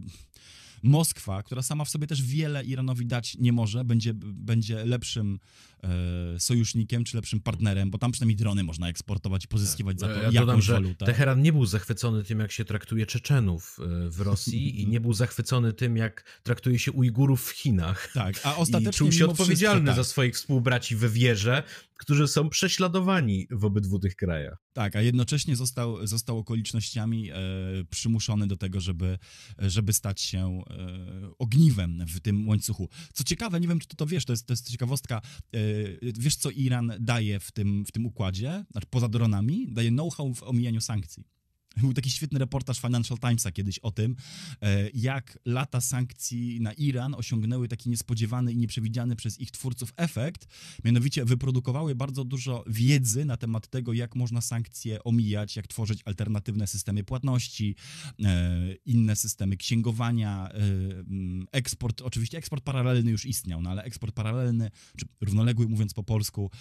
Moskwa, 0.85 1.43
która 1.43 1.61
sama 1.61 1.85
w 1.85 1.89
sobie 1.89 2.07
też 2.07 2.23
wiele 2.23 2.63
Iranowi 2.63 3.05
dać 3.05 3.37
nie 3.39 3.53
może, 3.53 3.85
będzie, 3.85 4.13
będzie 4.13 4.85
lepszym 4.85 5.39
e, 5.83 6.39
sojusznikiem 6.39 7.03
czy 7.03 7.17
lepszym 7.17 7.39
partnerem, 7.39 7.91
bo 7.91 7.97
tam 7.97 8.11
przynajmniej 8.11 8.35
drony 8.35 8.63
można 8.63 8.89
eksportować 8.89 9.45
i 9.45 9.47
pozyskiwać 9.47 9.99
za 9.99 10.07
to 10.07 10.13
ja 10.13 10.31
jakąś 10.31 10.67
dodam, 10.67 10.83
walutę. 10.83 11.05
Teheran 11.05 11.41
nie 11.41 11.53
był 11.53 11.65
zachwycony 11.65 12.23
tym, 12.23 12.39
jak 12.39 12.51
się 12.51 12.65
traktuje 12.65 13.05
Czeczenów 13.05 13.79
e, 13.79 14.09
w 14.09 14.21
Rosji 14.21 14.81
i 14.81 14.87
nie 14.87 14.99
był 14.99 15.13
zachwycony 15.13 15.73
tym, 15.73 15.97
jak 15.97 16.23
traktuje 16.43 16.79
się 16.79 16.91
Ujgurów 16.91 17.45
w 17.45 17.49
Chinach. 17.49 18.11
Tak, 18.13 18.39
a 18.43 18.55
ostatecznie 18.55 18.89
I 18.89 18.93
czuł 18.93 19.11
się 19.11 19.27
odpowiedzialny 19.27 19.87
tak. 19.87 19.95
za 19.95 20.03
swoich 20.03 20.35
współbraci 20.35 20.95
we 20.95 21.09
wierze, 21.09 21.63
którzy 22.05 22.27
są 22.27 22.49
prześladowani 22.49 23.47
w 23.51 23.65
obydwu 23.65 23.99
tych 23.99 24.15
krajach. 24.15 24.57
Tak, 24.73 24.95
a 24.95 25.01
jednocześnie 25.01 25.55
został, 25.55 26.07
został 26.07 26.37
okolicznościami 26.37 27.31
e, 27.31 27.35
przymuszony 27.89 28.47
do 28.47 28.57
tego, 28.57 28.79
żeby, 28.79 29.17
żeby 29.57 29.93
stać 29.93 30.21
się 30.21 30.61
e, 30.69 31.31
ogniwem 31.39 32.05
w 32.07 32.19
tym 32.19 32.47
łańcuchu. 32.47 32.89
Co 33.13 33.23
ciekawe, 33.23 33.59
nie 33.59 33.67
wiem, 33.67 33.79
czy 33.79 33.87
ty 33.87 33.95
to 33.95 34.05
wiesz, 34.05 34.25
to 34.25 34.33
jest, 34.33 34.47
to 34.47 34.53
jest 34.53 34.71
ciekawostka, 34.71 35.21
e, 35.53 35.59
wiesz, 36.19 36.35
co 36.35 36.49
Iran 36.49 36.93
daje 36.99 37.39
w 37.39 37.51
tym, 37.51 37.85
w 37.85 37.91
tym 37.91 38.05
układzie, 38.05 38.65
znaczy 38.71 38.87
poza 38.89 39.09
dronami? 39.09 39.67
Daje 39.71 39.91
know-how 39.91 40.33
w 40.33 40.43
omijaniu 40.43 40.81
sankcji. 40.81 41.34
Był 41.77 41.93
taki 41.93 42.09
świetny 42.09 42.39
reportaż 42.39 42.79
Financial 42.79 43.19
Timesa 43.19 43.51
kiedyś 43.51 43.79
o 43.79 43.91
tym, 43.91 44.15
e, 44.61 44.89
jak 44.93 45.39
lata 45.45 45.81
sankcji 45.81 46.61
na 46.61 46.73
Iran 46.73 47.13
osiągnęły 47.13 47.67
taki 47.67 47.89
niespodziewany 47.89 48.53
i 48.53 48.57
nieprzewidziany 48.57 49.15
przez 49.15 49.39
ich 49.39 49.51
twórców 49.51 49.93
efekt. 49.97 50.47
Mianowicie 50.83 51.25
wyprodukowały 51.25 51.95
bardzo 51.95 52.23
dużo 52.23 52.63
wiedzy 52.67 53.25
na 53.25 53.37
temat 53.37 53.67
tego, 53.67 53.93
jak 53.93 54.15
można 54.15 54.41
sankcje 54.41 55.03
omijać, 55.03 55.55
jak 55.55 55.67
tworzyć 55.67 56.01
alternatywne 56.05 56.67
systemy 56.67 57.03
płatności, 57.03 57.75
e, 58.23 58.73
inne 58.85 59.15
systemy 59.15 59.57
księgowania, 59.57 60.49
e, 60.51 60.59
eksport, 61.51 62.01
oczywiście 62.01 62.37
eksport 62.37 62.63
paralelny 62.63 63.11
już 63.11 63.25
istniał, 63.25 63.61
no 63.61 63.69
ale 63.69 63.83
eksport 63.83 64.15
paralelny, 64.15 64.71
czy 64.97 65.05
równoległy 65.21 65.67
mówiąc 65.67 65.93
po 65.93 66.03
polsku, 66.03 66.51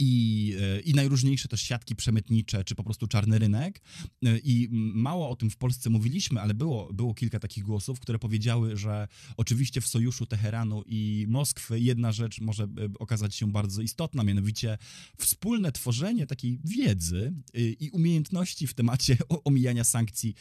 i, 0.00 0.54
e, 0.60 0.80
i 0.80 0.94
najróżniejsze 0.94 1.48
też 1.48 1.62
siatki 1.62 1.96
przemytnicze, 1.96 2.64
czy 2.64 2.74
po 2.74 2.84
prostu 2.84 3.06
czarny 3.06 3.38
rynek. 3.38 3.82
E, 4.24 4.38
I 4.38 4.68
mało 4.94 5.30
o 5.30 5.36
tym 5.36 5.50
w 5.50 5.56
Polsce 5.56 5.90
mówiliśmy, 5.90 6.40
ale 6.40 6.54
było, 6.54 6.92
było 6.92 7.14
kilka 7.14 7.38
takich 7.38 7.64
głosów, 7.64 8.00
które 8.00 8.18
powiedziały, 8.18 8.76
że 8.76 9.08
oczywiście 9.36 9.80
w 9.80 9.86
sojuszu 9.86 10.26
Teheranu 10.26 10.82
i 10.86 11.26
Moskwy 11.28 11.80
jedna 11.80 12.12
rzecz 12.12 12.40
może 12.40 12.64
e, 12.64 12.68
okazać 12.98 13.34
się 13.34 13.52
bardzo 13.52 13.82
istotna, 13.82 14.24
mianowicie 14.24 14.78
wspólne 15.18 15.72
tworzenie 15.72 16.26
takiej 16.26 16.60
wiedzy 16.64 17.32
i 17.54 17.90
umiejętności 17.92 18.66
w 18.66 18.74
temacie 18.74 19.16
omijania 19.44 19.84
sankcji 19.84 20.34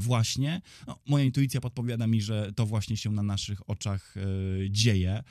właśnie. 0.00 0.62
No, 0.86 0.98
moja 1.06 1.24
intuicja 1.24 1.60
podpowiada 1.60 2.06
mi, 2.06 2.22
że 2.22 2.52
to 2.56 2.66
właśnie 2.66 2.96
się 2.96 3.10
na 3.10 3.22
naszych 3.22 3.70
oczach 3.70 4.14
dzieje, 4.70 5.22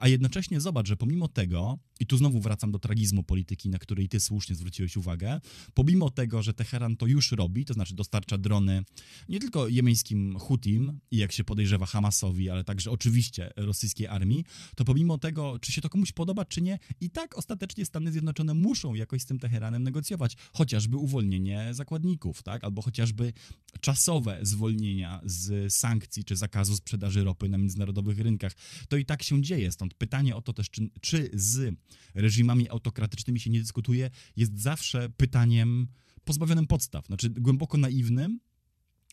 a 0.00 0.08
jednocześnie 0.08 0.60
zobacz, 0.60 0.88
że 0.88 0.96
pomimo 0.96 1.28
tego, 1.28 1.78
i 2.00 2.06
tu 2.06 2.16
znowu 2.16 2.40
wracam 2.40 2.72
do 2.72 2.78
tragizmu 2.78 3.09
polityki, 3.22 3.68
na 3.68 3.78
której 3.78 4.08
ty 4.08 4.20
słusznie 4.20 4.56
zwróciłeś 4.56 4.96
uwagę, 4.96 5.40
pomimo 5.74 6.10
tego, 6.10 6.42
że 6.42 6.54
Teheran 6.54 6.96
to 6.96 7.06
już 7.06 7.32
robi, 7.32 7.64
to 7.64 7.74
znaczy 7.74 7.94
dostarcza 7.94 8.38
drony 8.38 8.84
nie 9.28 9.40
tylko 9.40 9.68
jemeńskim 9.68 10.38
Hutim 10.38 11.00
i 11.10 11.16
jak 11.16 11.32
się 11.32 11.44
podejrzewa 11.44 11.86
Hamasowi, 11.86 12.50
ale 12.50 12.64
także 12.64 12.90
oczywiście 12.90 13.50
rosyjskiej 13.56 14.06
armii, 14.06 14.44
to 14.76 14.84
pomimo 14.84 15.18
tego, 15.18 15.58
czy 15.58 15.72
się 15.72 15.80
to 15.80 15.88
komuś 15.88 16.12
podoba, 16.12 16.44
czy 16.44 16.62
nie, 16.62 16.78
i 17.00 17.10
tak 17.10 17.38
ostatecznie 17.38 17.84
Stany 17.84 18.12
Zjednoczone 18.12 18.54
muszą 18.54 18.94
jakoś 18.94 19.22
z 19.22 19.26
tym 19.26 19.38
Teheranem 19.38 19.82
negocjować, 19.82 20.36
chociażby 20.52 20.96
uwolnienie 20.96 21.68
zakładników, 21.74 22.42
tak, 22.42 22.64
albo 22.64 22.82
chociażby 22.82 23.32
czasowe 23.80 24.38
zwolnienia 24.42 25.20
z 25.24 25.72
sankcji 25.74 26.24
czy 26.24 26.36
zakazu 26.36 26.76
sprzedaży 26.76 27.24
ropy 27.24 27.48
na 27.48 27.58
międzynarodowych 27.58 28.18
rynkach. 28.18 28.52
To 28.88 28.96
i 28.96 29.04
tak 29.04 29.22
się 29.22 29.42
dzieje, 29.42 29.72
stąd 29.72 29.94
pytanie 29.94 30.36
o 30.36 30.42
to 30.42 30.52
też, 30.52 30.70
czy, 30.70 30.90
czy 31.00 31.30
z 31.32 31.74
reżimami 32.14 32.68
autokratycznymi 32.68 32.99
się 33.36 33.50
nie 33.50 33.60
dyskutuje, 33.60 34.10
jest 34.36 34.58
zawsze 34.58 35.08
pytaniem 35.08 35.88
pozbawionym 36.24 36.66
podstaw, 36.66 37.06
znaczy 37.06 37.30
głęboko 37.30 37.78
naiwnym, 37.78 38.40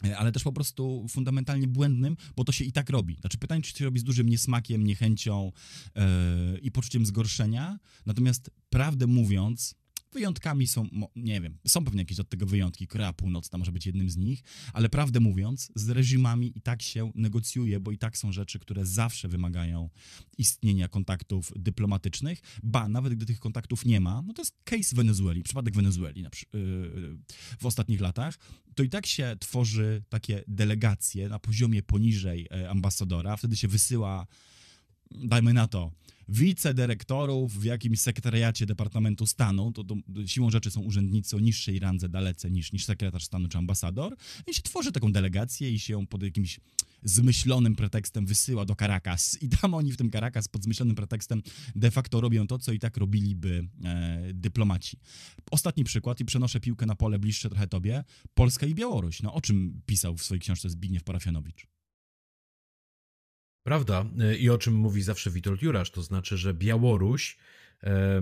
e, 0.03 0.17
ale 0.17 0.31
też 0.31 0.43
po 0.43 0.51
prostu 0.51 1.05
fundamentalnie 1.09 1.67
błędnym, 1.67 2.17
bo 2.35 2.43
to 2.43 2.51
się 2.51 2.65
i 2.65 2.71
tak 2.71 2.89
robi. 2.89 3.15
Znaczy 3.15 3.37
pytanie, 3.37 3.61
czy 3.61 3.77
się 3.77 3.85
robi 3.85 3.99
z 3.99 4.03
dużym 4.03 4.29
niesmakiem, 4.29 4.83
niechęcią 4.83 5.51
yy, 5.95 6.59
i 6.59 6.71
poczuciem 6.71 7.05
zgorszenia, 7.05 7.79
natomiast 8.05 8.51
prawdę 8.69 9.07
mówiąc, 9.07 9.75
Wyjątkami 10.11 10.67
są, 10.67 10.87
nie 11.15 11.41
wiem, 11.41 11.57
są 11.67 11.85
pewnie 11.85 12.01
jakieś 12.01 12.19
od 12.19 12.29
tego 12.29 12.45
wyjątki, 12.45 12.87
Korea 12.87 13.13
Północna 13.13 13.57
może 13.57 13.71
być 13.71 13.85
jednym 13.85 14.09
z 14.09 14.17
nich, 14.17 14.43
ale 14.73 14.89
prawdę 14.89 15.19
mówiąc, 15.19 15.71
z 15.75 15.89
reżimami 15.89 16.57
i 16.57 16.61
tak 16.61 16.81
się 16.81 17.11
negocjuje, 17.15 17.79
bo 17.79 17.91
i 17.91 17.97
tak 17.97 18.17
są 18.17 18.31
rzeczy, 18.31 18.59
które 18.59 18.85
zawsze 18.85 19.27
wymagają 19.27 19.89
istnienia 20.37 20.87
kontaktów 20.87 21.51
dyplomatycznych, 21.55 22.39
ba, 22.63 22.87
nawet 22.87 23.13
gdy 23.13 23.25
tych 23.25 23.39
kontaktów 23.39 23.85
nie 23.85 23.99
ma, 23.99 24.21
no 24.21 24.33
to 24.33 24.41
jest 24.41 24.55
case 24.63 24.95
Wenezueli, 24.95 25.43
przypadek 25.43 25.75
Wenezueli 25.75 26.23
na, 26.23 26.29
yy, 26.53 27.17
w 27.59 27.65
ostatnich 27.65 28.01
latach, 28.01 28.37
to 28.75 28.83
i 28.83 28.89
tak 28.89 29.05
się 29.05 29.35
tworzy 29.39 30.03
takie 30.09 30.43
delegacje 30.47 31.29
na 31.29 31.39
poziomie 31.39 31.83
poniżej 31.83 32.47
e, 32.51 32.69
ambasadora, 32.69 33.37
wtedy 33.37 33.57
się 33.57 33.67
wysyła, 33.67 34.27
dajmy 35.11 35.53
na 35.53 35.67
to, 35.67 35.91
wicedyrektorów 36.29 37.59
w 37.59 37.63
jakimś 37.63 37.99
sekretariacie 37.99 38.65
Departamentu 38.65 39.25
Stanu, 39.25 39.71
to, 39.71 39.83
to, 39.83 39.95
siłą 40.25 40.49
rzeczy 40.49 40.71
są 40.71 40.81
urzędnicy 40.81 41.35
o 41.35 41.39
niższej 41.39 41.79
randze 41.79 42.09
dalece 42.09 42.51
niż, 42.51 42.71
niż 42.71 42.85
sekretarz 42.85 43.25
stanu 43.25 43.47
czy 43.47 43.57
ambasador, 43.57 44.15
i 44.47 44.53
się 44.53 44.61
tworzy 44.61 44.91
taką 44.91 45.11
delegację 45.11 45.71
i 45.71 45.79
się 45.79 45.93
ją 45.93 46.07
pod 46.07 46.23
jakimś 46.23 46.59
zmyślonym 47.03 47.75
pretekstem 47.75 48.25
wysyła 48.25 48.65
do 48.65 48.75
Caracas 48.75 49.37
i 49.41 49.49
tam 49.49 49.73
oni 49.73 49.91
w 49.91 49.97
tym 49.97 50.11
Caracas 50.11 50.47
pod 50.47 50.63
zmyślonym 50.63 50.95
pretekstem 50.95 51.41
de 51.75 51.91
facto 51.91 52.21
robią 52.21 52.47
to, 52.47 52.59
co 52.59 52.71
i 52.71 52.79
tak 52.79 52.97
robiliby 52.97 53.67
e, 53.83 54.33
dyplomaci. 54.33 54.97
Ostatni 55.51 55.83
przykład 55.83 56.19
i 56.19 56.25
przenoszę 56.25 56.59
piłkę 56.59 56.85
na 56.85 56.95
pole 56.95 57.19
bliższe 57.19 57.49
trochę 57.49 57.67
tobie. 57.67 58.03
Polska 58.33 58.65
i 58.65 58.75
Białoruś. 58.75 59.21
No 59.21 59.33
o 59.33 59.41
czym 59.41 59.81
pisał 59.85 60.17
w 60.17 60.23
swojej 60.23 60.41
książce 60.41 60.69
Zbigniew 60.69 61.03
Parafianowicz? 61.03 61.76
Prawda. 63.67 64.05
E, 64.19 64.35
I 64.35 64.49
o 64.49 64.57
czym 64.57 64.73
mówi 64.73 65.01
zawsze 65.01 65.31
Witold 65.31 65.61
Jurasz, 65.61 65.91
to 65.91 66.01
znaczy, 66.01 66.37
że 66.37 66.53
Białoruś 66.53 67.37
e, 67.83 67.87
e, 67.87 68.21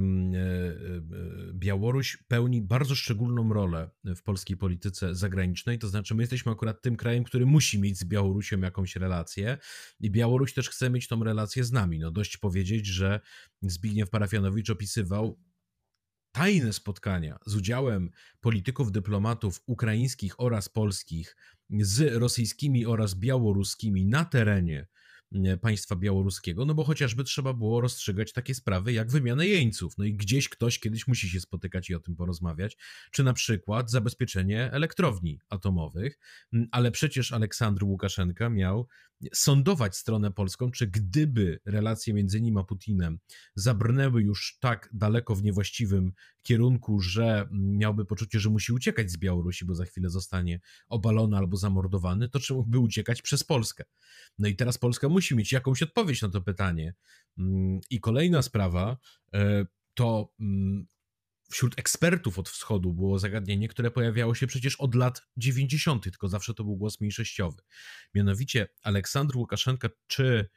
Białoruś 1.53 2.17
pełni 2.27 2.61
bardzo 2.61 2.95
szczególną 2.95 3.53
rolę 3.53 3.89
w 4.03 4.23
polskiej 4.23 4.57
polityce 4.57 5.15
zagranicznej, 5.15 5.79
to 5.79 5.87
znaczy 5.87 6.15
my 6.15 6.23
jesteśmy 6.23 6.51
akurat 6.51 6.81
tym 6.81 6.95
krajem, 6.95 7.23
który 7.23 7.45
musi 7.45 7.79
mieć 7.79 7.97
z 7.97 8.03
Białorusią 8.03 8.59
jakąś 8.59 8.95
relację 8.95 9.57
i 9.99 10.11
Białoruś 10.11 10.53
też 10.53 10.69
chce 10.69 10.89
mieć 10.89 11.07
tą 11.07 11.23
relację 11.23 11.63
z 11.63 11.71
nami. 11.71 11.99
No 11.99 12.11
dość 12.11 12.37
powiedzieć, 12.37 12.85
że 12.85 13.19
Zbigniew 13.61 14.09
Parafianowicz 14.09 14.69
opisywał 14.69 15.39
tajne 16.31 16.73
spotkania 16.73 17.39
z 17.45 17.55
udziałem 17.55 18.09
polityków, 18.41 18.91
dyplomatów 18.91 19.61
ukraińskich 19.65 20.39
oraz 20.39 20.69
polskich 20.69 21.35
z 21.79 22.13
rosyjskimi 22.13 22.85
oraz 22.85 23.15
białoruskimi 23.15 24.05
na 24.05 24.25
terenie 24.25 24.87
państwa 25.61 25.95
białoruskiego, 25.95 26.65
no 26.65 26.73
bo 26.73 26.83
chociażby 26.83 27.23
trzeba 27.23 27.53
było 27.53 27.81
rozstrzygać 27.81 28.33
takie 28.33 28.55
sprawy 28.55 28.93
jak 28.93 29.11
wymianę 29.11 29.47
jeńców. 29.47 29.97
No 29.97 30.05
i 30.05 30.13
gdzieś 30.13 30.49
ktoś 30.49 30.79
kiedyś 30.79 31.07
musi 31.07 31.29
się 31.29 31.39
spotykać 31.39 31.89
i 31.89 31.95
o 31.95 31.99
tym 31.99 32.15
porozmawiać, 32.15 32.77
czy 33.11 33.23
na 33.23 33.33
przykład 33.33 33.91
zabezpieczenie 33.91 34.71
elektrowni 34.71 35.39
atomowych, 35.49 36.19
mm, 36.53 36.67
ale 36.71 36.91
przecież 36.91 37.31
Aleksandr 37.31 37.83
Łukaszenka 37.83 38.49
miał 38.49 38.87
sądować 39.33 39.97
stronę 39.97 40.31
polską, 40.31 40.71
czy 40.71 40.87
gdyby 40.87 41.59
relacje 41.65 42.13
między 42.13 42.41
nim 42.41 42.57
a 42.57 42.63
Putinem 42.63 43.19
zabrnęły 43.55 44.21
już 44.21 44.57
tak 44.59 44.89
daleko 44.93 45.35
w 45.35 45.43
niewłaściwym 45.43 46.13
kierunku, 46.43 46.99
że 46.99 47.47
miałby 47.51 48.05
poczucie, 48.05 48.39
że 48.39 48.49
musi 48.49 48.73
uciekać 48.73 49.11
z 49.11 49.17
Białorusi, 49.17 49.65
bo 49.65 49.75
za 49.75 49.85
chwilę 49.85 50.09
zostanie 50.09 50.59
obalony 50.89 51.37
albo 51.37 51.57
zamordowany, 51.57 52.29
to 52.29 52.39
czy 52.39 52.53
mógłby 52.53 52.79
uciekać 52.79 53.21
przez 53.21 53.43
Polskę? 53.43 53.83
No 54.39 54.47
i 54.47 54.55
teraz 54.55 54.77
Polska 54.77 55.09
musi 55.09 55.24
mieć 55.31 55.51
jakąś 55.51 55.83
odpowiedź 55.83 56.21
na 56.21 56.29
to 56.29 56.41
pytanie. 56.41 56.93
Mm, 57.37 57.79
I 57.89 57.99
kolejna 57.99 58.41
sprawa 58.41 58.97
e, 59.33 59.65
to 59.93 60.33
mm, 60.39 60.87
wśród 61.49 61.79
ekspertów 61.79 62.39
od 62.39 62.49
wschodu 62.49 62.93
było 62.93 63.19
zagadnienie, 63.19 63.67
które 63.67 63.91
pojawiało 63.91 64.35
się 64.35 64.47
przecież 64.47 64.75
od 64.75 64.95
lat 64.95 65.21
90., 65.37 66.03
tylko 66.03 66.27
zawsze 66.27 66.53
to 66.53 66.63
był 66.63 66.77
głos 66.77 67.01
mniejszościowy. 67.01 67.61
Mianowicie 68.13 68.67
Aleksandr 68.83 69.37
Łukaszenka, 69.37 69.89
czy, 70.07 70.49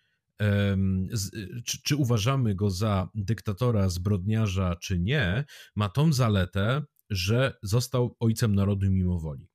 czy, 1.65 1.83
czy 1.83 1.97
uważamy 1.97 2.55
go 2.55 2.71
za 2.71 3.09
dyktatora, 3.15 3.89
zbrodniarza, 3.89 4.77
czy 4.77 4.99
nie, 4.99 5.45
ma 5.77 5.89
tą 5.89 6.13
zaletę, 6.13 6.83
że 7.11 7.59
został 7.63 8.17
ojcem 8.21 8.55
narodu 8.55 8.91
mimo 8.91 9.19
woli. 9.19 9.48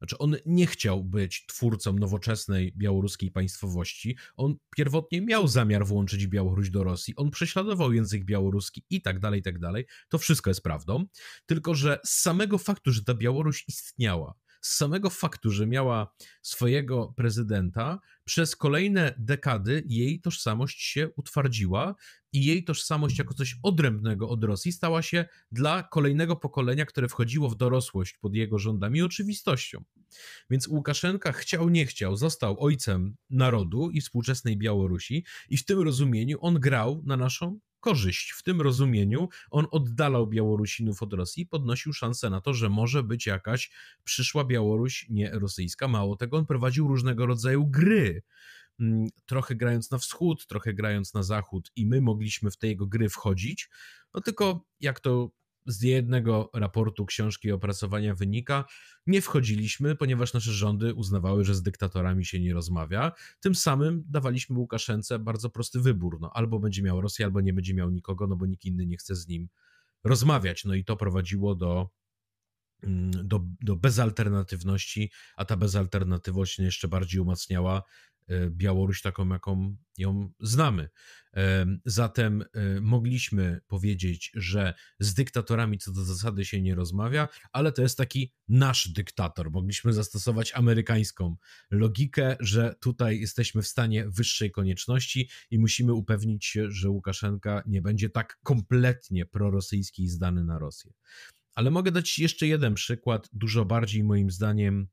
Znaczy, 0.00 0.18
on 0.18 0.36
nie 0.46 0.66
chciał 0.66 1.04
być 1.04 1.46
twórcą 1.46 1.92
nowoczesnej 1.92 2.72
białoruskiej 2.76 3.30
państwowości. 3.30 4.16
On 4.36 4.56
pierwotnie 4.76 5.20
miał 5.20 5.48
zamiar 5.48 5.86
włączyć 5.86 6.26
Białoruś 6.26 6.70
do 6.70 6.84
Rosji. 6.84 7.16
On 7.16 7.30
prześladował 7.30 7.92
język 7.92 8.24
białoruski 8.24 8.84
i 8.90 9.02
tak 9.02 9.18
dalej, 9.18 9.40
i 9.40 9.42
tak 9.42 9.58
dalej. 9.58 9.86
To 10.08 10.18
wszystko 10.18 10.50
jest 10.50 10.62
prawdą. 10.62 11.04
Tylko, 11.46 11.74
że 11.74 12.00
z 12.04 12.10
samego 12.10 12.58
faktu, 12.58 12.92
że 12.92 13.04
ta 13.04 13.14
Białoruś 13.14 13.64
istniała, 13.68 14.34
z 14.60 14.76
samego 14.76 15.10
faktu, 15.10 15.50
że 15.50 15.66
miała 15.66 16.14
swojego 16.42 17.14
prezydenta, 17.16 18.00
przez 18.24 18.56
kolejne 18.56 19.14
dekady 19.18 19.82
jej 19.86 20.20
tożsamość 20.20 20.82
się 20.82 21.08
utwardziła 21.16 21.94
i 22.32 22.44
jej 22.44 22.64
tożsamość 22.64 23.18
jako 23.18 23.34
coś 23.34 23.56
odrębnego 23.62 24.28
od 24.28 24.44
Rosji 24.44 24.72
stała 24.72 25.02
się 25.02 25.24
dla 25.52 25.82
kolejnego 25.82 26.36
pokolenia, 26.36 26.86
które 26.86 27.08
wchodziło 27.08 27.48
w 27.48 27.56
dorosłość 27.56 28.16
pod 28.16 28.34
jego 28.34 28.58
rządami, 28.58 29.02
oczywistością. 29.02 29.84
Więc 30.50 30.68
Łukaszenka 30.68 31.32
chciał, 31.32 31.68
nie 31.68 31.86
chciał, 31.86 32.16
został 32.16 32.60
ojcem 32.60 33.16
narodu 33.30 33.90
i 33.90 34.00
współczesnej 34.00 34.56
Białorusi, 34.56 35.24
i 35.48 35.56
w 35.56 35.64
tym 35.64 35.80
rozumieniu 35.80 36.38
on 36.40 36.54
grał 36.54 37.02
na 37.06 37.16
naszą 37.16 37.60
korzyść. 37.80 38.32
W 38.32 38.42
tym 38.42 38.60
rozumieniu 38.60 39.28
on 39.50 39.66
oddalał 39.70 40.26
Białorusinów 40.26 41.02
od 41.02 41.12
Rosji, 41.12 41.46
podnosił 41.46 41.92
szansę 41.92 42.30
na 42.30 42.40
to, 42.40 42.54
że 42.54 42.68
może 42.68 43.02
być 43.02 43.26
jakaś 43.26 43.70
przyszła 44.04 44.44
Białoruś 44.44 45.06
nie 45.10 45.30
rosyjska. 45.30 45.88
Mało 45.88 46.16
tego, 46.16 46.36
on 46.36 46.46
prowadził 46.46 46.88
różnego 46.88 47.26
rodzaju 47.26 47.66
gry. 47.66 48.22
Mm, 48.80 49.08
trochę 49.26 49.54
grając 49.54 49.90
na 49.90 49.98
wschód, 49.98 50.46
trochę 50.46 50.74
grając 50.74 51.14
na 51.14 51.22
zachód, 51.22 51.72
i 51.76 51.86
my 51.86 52.00
mogliśmy 52.00 52.50
w 52.50 52.56
te 52.56 52.68
jego 52.68 52.86
gry 52.86 53.08
wchodzić. 53.08 53.68
No 54.14 54.20
tylko 54.20 54.64
jak 54.80 55.00
to 55.00 55.30
z 55.66 55.82
jednego 55.82 56.50
raportu 56.54 57.06
książki 57.06 57.52
opracowania 57.52 58.14
wynika, 58.14 58.64
nie 59.06 59.20
wchodziliśmy, 59.22 59.96
ponieważ 59.96 60.32
nasze 60.32 60.52
rządy 60.52 60.94
uznawały, 60.94 61.44
że 61.44 61.54
z 61.54 61.62
dyktatorami 61.62 62.24
się 62.24 62.40
nie 62.40 62.54
rozmawia. 62.54 63.12
Tym 63.40 63.54
samym 63.54 64.04
dawaliśmy 64.08 64.58
Łukaszence 64.58 65.18
bardzo 65.18 65.50
prosty 65.50 65.80
wybór. 65.80 66.20
No, 66.20 66.30
albo 66.34 66.58
będzie 66.58 66.82
miał 66.82 67.00
Rosję, 67.00 67.24
albo 67.24 67.40
nie 67.40 67.52
będzie 67.52 67.74
miał 67.74 67.90
nikogo, 67.90 68.26
no 68.26 68.36
bo 68.36 68.46
nikt 68.46 68.64
inny 68.64 68.86
nie 68.86 68.96
chce 68.96 69.16
z 69.16 69.28
nim 69.28 69.48
rozmawiać. 70.04 70.64
No 70.64 70.74
i 70.74 70.84
to 70.84 70.96
prowadziło 70.96 71.54
do, 71.54 71.90
mm, 72.82 73.10
do, 73.28 73.40
do 73.60 73.76
bezalternatywności, 73.76 75.10
a 75.36 75.44
ta 75.44 75.56
bezalternatywność 75.56 76.58
jeszcze 76.58 76.88
bardziej 76.88 77.20
umacniała 77.20 77.82
Białoruś 78.50 79.02
taką, 79.02 79.28
jaką 79.28 79.76
ją 79.98 80.32
znamy. 80.40 80.88
E, 81.36 81.66
zatem 81.84 82.42
e, 82.42 82.80
mogliśmy 82.80 83.60
powiedzieć, 83.66 84.30
że 84.34 84.74
z 84.98 85.14
dyktatorami 85.14 85.78
co 85.78 85.92
do 85.92 86.04
zasady 86.04 86.44
się 86.44 86.62
nie 86.62 86.74
rozmawia, 86.74 87.28
ale 87.52 87.72
to 87.72 87.82
jest 87.82 87.98
taki 87.98 88.32
nasz 88.48 88.88
dyktator. 88.88 89.50
Mogliśmy 89.50 89.92
zastosować 89.92 90.52
amerykańską 90.54 91.36
logikę, 91.70 92.36
że 92.40 92.74
tutaj 92.80 93.20
jesteśmy 93.20 93.62
w 93.62 93.68
stanie 93.68 94.08
wyższej 94.08 94.50
konieczności 94.50 95.28
i 95.50 95.58
musimy 95.58 95.92
upewnić 95.92 96.46
się, 96.46 96.70
że 96.70 96.90
Łukaszenka 96.90 97.62
nie 97.66 97.82
będzie 97.82 98.10
tak 98.10 98.38
kompletnie 98.42 99.26
prorosyjski 99.26 100.02
i 100.02 100.08
zdany 100.08 100.44
na 100.44 100.58
Rosję. 100.58 100.92
Ale 101.54 101.70
mogę 101.70 101.92
dać 101.92 102.18
jeszcze 102.18 102.46
jeden 102.46 102.74
przykład, 102.74 103.28
dużo 103.32 103.64
bardziej 103.64 104.04
moim 104.04 104.30
zdaniem 104.30 104.88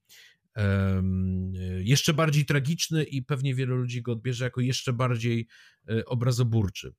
jeszcze 1.80 2.14
bardziej 2.14 2.46
tragiczny 2.46 3.04
i 3.04 3.24
pewnie 3.24 3.56
wielu 3.56 3.76
ludzi 3.76 4.02
go 4.02 4.12
odbierze 4.12 4.44
jako 4.44 4.62
jeszcze 4.62 4.94
bardziej 4.94 5.48
e, 5.90 6.06
obrazoburczy. 6.06 6.94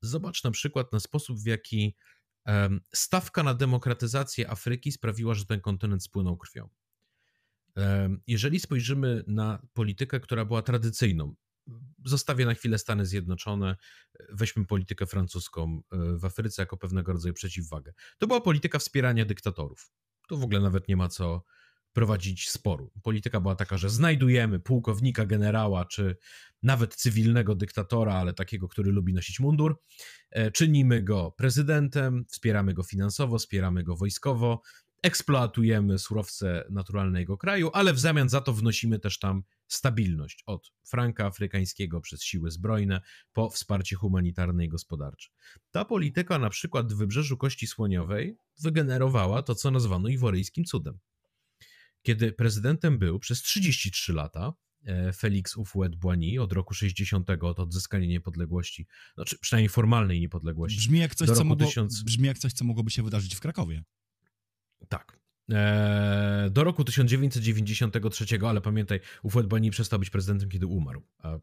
Zobacz 0.00 0.44
na 0.44 0.50
przykład 0.50 0.92
na 0.92 1.00
sposób, 1.00 1.38
w 1.38 1.46
jaki 1.46 1.96
stawka 2.94 3.42
na 3.42 3.54
demokratyzację 3.54 4.50
Afryki 4.50 4.92
sprawiła, 4.92 5.34
że 5.34 5.46
ten 5.46 5.60
kontynent 5.60 6.04
spłynął 6.04 6.36
krwią. 6.36 6.68
Jeżeli 8.26 8.60
spojrzymy 8.60 9.24
na 9.26 9.66
politykę, 9.72 10.20
która 10.20 10.44
była 10.44 10.62
tradycyjną, 10.62 11.34
zostawię 12.04 12.46
na 12.46 12.54
chwilę 12.54 12.78
Stany 12.78 13.06
Zjednoczone, 13.06 13.76
weźmy 14.32 14.66
politykę 14.66 15.06
francuską 15.06 15.82
e, 15.92 16.18
w 16.18 16.24
Afryce 16.24 16.62
jako 16.62 16.76
pewnego 16.76 17.12
rodzaju 17.12 17.34
przeciwwagę. 17.34 17.92
To 18.18 18.26
była 18.26 18.40
polityka 18.40 18.78
wspierania 18.78 19.24
dyktatorów. 19.24 19.92
Tu 20.28 20.38
w 20.38 20.44
ogóle 20.44 20.60
nawet 20.60 20.88
nie 20.88 20.96
ma 20.96 21.08
co, 21.08 21.44
prowadzić 21.92 22.50
sporu. 22.50 22.90
Polityka 23.02 23.40
była 23.40 23.54
taka, 23.54 23.78
że 23.78 23.90
znajdujemy 23.90 24.60
pułkownika, 24.60 25.26
generała, 25.26 25.84
czy 25.84 26.16
nawet 26.62 26.94
cywilnego 26.94 27.54
dyktatora, 27.54 28.14
ale 28.14 28.34
takiego, 28.34 28.68
który 28.68 28.92
lubi 28.92 29.14
nosić 29.14 29.40
mundur, 29.40 29.80
e, 30.30 30.50
czynimy 30.50 31.02
go 31.02 31.30
prezydentem, 31.30 32.24
wspieramy 32.28 32.74
go 32.74 32.82
finansowo, 32.82 33.38
wspieramy 33.38 33.82
go 33.82 33.96
wojskowo, 33.96 34.62
eksploatujemy 35.02 35.98
surowce 35.98 36.64
naturalne 36.70 37.20
jego 37.20 37.36
kraju, 37.36 37.70
ale 37.72 37.92
w 37.92 37.98
zamian 37.98 38.28
za 38.28 38.40
to 38.40 38.52
wnosimy 38.52 38.98
też 38.98 39.18
tam 39.18 39.42
stabilność 39.68 40.42
od 40.46 40.72
franka 40.84 41.26
afrykańskiego 41.26 42.00
przez 42.00 42.22
siły 42.22 42.50
zbrojne 42.50 43.00
po 43.32 43.50
wsparcie 43.50 43.96
humanitarne 43.96 44.64
i 44.64 44.68
gospodarcze. 44.68 45.30
Ta 45.70 45.84
polityka 45.84 46.38
na 46.38 46.50
przykład 46.50 46.92
w 46.92 46.96
Wybrzeżu 46.96 47.36
Kości 47.36 47.66
Słoniowej 47.66 48.36
wygenerowała 48.62 49.42
to, 49.42 49.54
co 49.54 49.70
nazwano 49.70 50.08
iworyjskim 50.08 50.64
cudem 50.64 50.98
kiedy 52.02 52.32
prezydentem 52.32 52.98
był 52.98 53.18
przez 53.18 53.42
33 53.42 54.12
lata 54.12 54.52
e, 54.84 55.12
Felix 55.12 55.56
Houphouët-Boigny 55.56 56.40
od 56.40 56.52
roku 56.52 56.74
60 56.74 57.30
od 57.30 57.60
odzyskania 57.60 58.06
niepodległości, 58.06 58.86
znaczy 59.14 59.38
przynajmniej 59.38 59.68
formalnej 59.68 60.20
niepodległości. 60.20 60.78
Brzmi 60.78 60.98
jak 60.98 61.14
coś, 61.14 61.30
co, 61.30 61.44
mogło, 61.44 61.66
1000... 61.66 62.02
brzmi 62.02 62.26
jak 62.26 62.38
coś, 62.38 62.52
co 62.52 62.64
mogłoby 62.64 62.90
się 62.90 63.02
wydarzyć 63.02 63.34
w 63.34 63.40
Krakowie. 63.40 63.82
Tak. 64.88 65.18
Eee, 65.48 66.50
do 66.50 66.64
roku 66.64 66.84
1993, 66.84 68.26
ale 68.46 68.60
pamiętaj, 68.60 69.00
Houphouët-Boigny 69.24 69.70
przestał 69.70 69.98
być 69.98 70.10
prezydentem, 70.10 70.48
kiedy 70.48 70.66
umarł, 70.66 71.02
a 71.18 71.38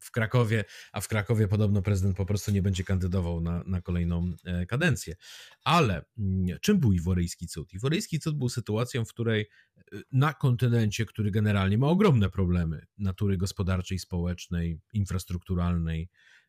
w 0.00 0.10
Krakowie, 0.10 0.64
a 0.92 1.00
w 1.00 1.08
Krakowie 1.08 1.48
podobno 1.48 1.82
prezydent 1.82 2.16
po 2.16 2.26
prostu 2.26 2.50
nie 2.50 2.62
będzie 2.62 2.84
kandydował 2.84 3.40
na, 3.40 3.62
na 3.66 3.82
kolejną 3.82 4.32
e, 4.44 4.66
kadencję. 4.66 5.16
Ale 5.64 6.04
mm, 6.18 6.58
czym 6.60 6.80
był 6.80 6.92
Iworyjski 6.92 7.46
Cud? 7.46 7.72
Iworyjski 7.72 8.20
Cud 8.20 8.38
był 8.38 8.48
sytuacją, 8.48 9.04
w 9.04 9.08
której 9.08 9.48
e, 9.76 9.98
na 10.12 10.34
kontynencie, 10.34 11.06
który 11.06 11.30
generalnie 11.30 11.78
ma 11.78 11.86
ogromne 11.86 12.30
problemy 12.30 12.86
natury 12.98 13.36
gospodarczej, 13.36 13.98
społecznej, 13.98 14.80
infrastrukturalnej, 14.92 16.08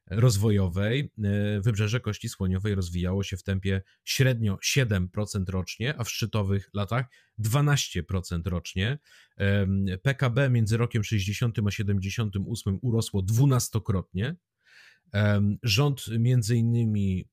rozwojowej 0.09 0.99
e, 1.23 1.61
wybrzeże 1.61 1.99
Kości 1.99 2.29
Słoniowej 2.29 2.75
rozwijało 2.75 3.23
się 3.23 3.37
w 3.37 3.43
tempie 3.43 3.81
średnio 4.03 4.57
7% 4.77 5.07
rocznie, 5.49 5.95
a 5.97 6.03
w 6.03 6.09
szczytowych 6.09 6.69
latach 6.73 7.05
12% 7.39 8.41
rocznie. 8.45 8.99
PKB 10.01 10.49
między 10.49 10.77
rokiem 10.77 11.03
60 11.03 11.59
a 11.67 11.71
78 11.71 12.79
urosło 12.81 13.21
dwunastokrotnie. 13.21 14.35
Rząd 15.63 16.05
między 16.19 16.55
innymi 16.55 17.25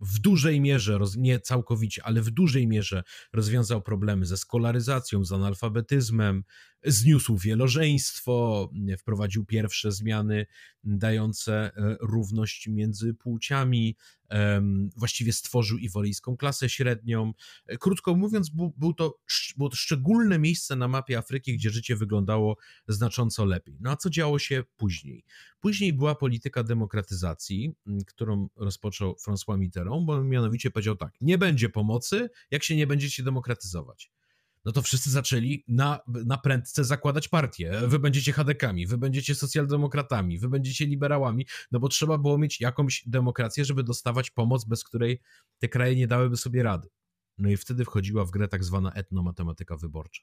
w 0.00 0.18
dużej 0.18 0.60
mierze, 0.60 0.98
nie 1.16 1.40
całkowicie, 1.40 2.02
ale 2.04 2.22
w 2.22 2.30
dużej 2.30 2.66
mierze 2.66 3.02
rozwiązał 3.32 3.82
problemy 3.82 4.26
ze 4.26 4.36
skolaryzacją, 4.36 5.24
z 5.24 5.32
analfabetyzmem, 5.32 6.44
zniósł 6.84 7.36
wielożeństwo, 7.36 8.70
wprowadził 8.98 9.44
pierwsze 9.44 9.92
zmiany 9.92 10.46
dające 10.84 11.54
e, 11.54 11.96
równość 12.00 12.68
między 12.68 13.14
płciami, 13.14 13.96
właściwie 14.96 15.32
stworzył 15.32 15.78
iworyjską 15.78 16.36
klasę 16.36 16.68
średnią. 16.68 17.32
E, 17.66 17.78
krótko 17.78 18.14
mówiąc, 18.14 18.50
był 18.76 18.94
to, 18.94 19.18
było 19.56 19.68
to 19.68 19.76
szczególne 19.76 20.38
miejsce 20.38 20.76
na 20.76 20.88
mapie 20.88 21.18
Afryki, 21.18 21.54
gdzie 21.54 21.70
życie 21.70 21.96
wyglądało 21.96 22.56
znacząco 22.88 23.44
lepiej. 23.44 23.78
No 23.80 23.90
a 23.90 23.96
co 23.96 24.10
działo 24.10 24.38
się 24.38 24.64
później? 24.76 25.24
Później 25.60 25.92
była 25.92 26.14
polityka 26.14 26.62
demokratyzacji, 26.62 27.74
którą 28.06 28.48
rozpoczął 28.56 29.16
François 29.26 29.58
Mitterrand, 29.58 30.06
bo 30.06 30.24
mianowicie 30.24 30.70
powiedział 30.70 30.96
tak, 30.96 31.12
nie 31.20 31.38
będzie 31.38 31.68
pomocy, 31.68 32.30
jak 32.50 32.64
się 32.64 32.76
nie 32.76 32.86
będziecie 32.86 33.22
demokratyzować 33.22 34.10
no 34.64 34.72
to 34.72 34.82
wszyscy 34.82 35.10
zaczęli 35.10 35.64
na, 35.68 36.00
na 36.06 36.38
prędce 36.38 36.84
zakładać 36.84 37.28
partie. 37.28 37.80
Wy 37.86 37.98
będziecie 37.98 38.32
hadekami, 38.32 38.86
wy 38.86 38.98
będziecie 38.98 39.34
socjaldemokratami, 39.34 40.38
wy 40.38 40.48
będziecie 40.48 40.86
liberałami, 40.86 41.46
no 41.72 41.80
bo 41.80 41.88
trzeba 41.88 42.18
było 42.18 42.38
mieć 42.38 42.60
jakąś 42.60 43.02
demokrację, 43.06 43.64
żeby 43.64 43.84
dostawać 43.84 44.30
pomoc, 44.30 44.64
bez 44.64 44.84
której 44.84 45.20
te 45.58 45.68
kraje 45.68 45.96
nie 45.96 46.06
dałyby 46.06 46.36
sobie 46.36 46.62
rady. 46.62 46.88
No 47.38 47.50
i 47.50 47.56
wtedy 47.56 47.84
wchodziła 47.84 48.24
w 48.24 48.30
grę 48.30 48.48
tak 48.48 48.64
zwana 48.64 48.92
etnomatematyka 48.92 49.76
wyborcza. 49.76 50.22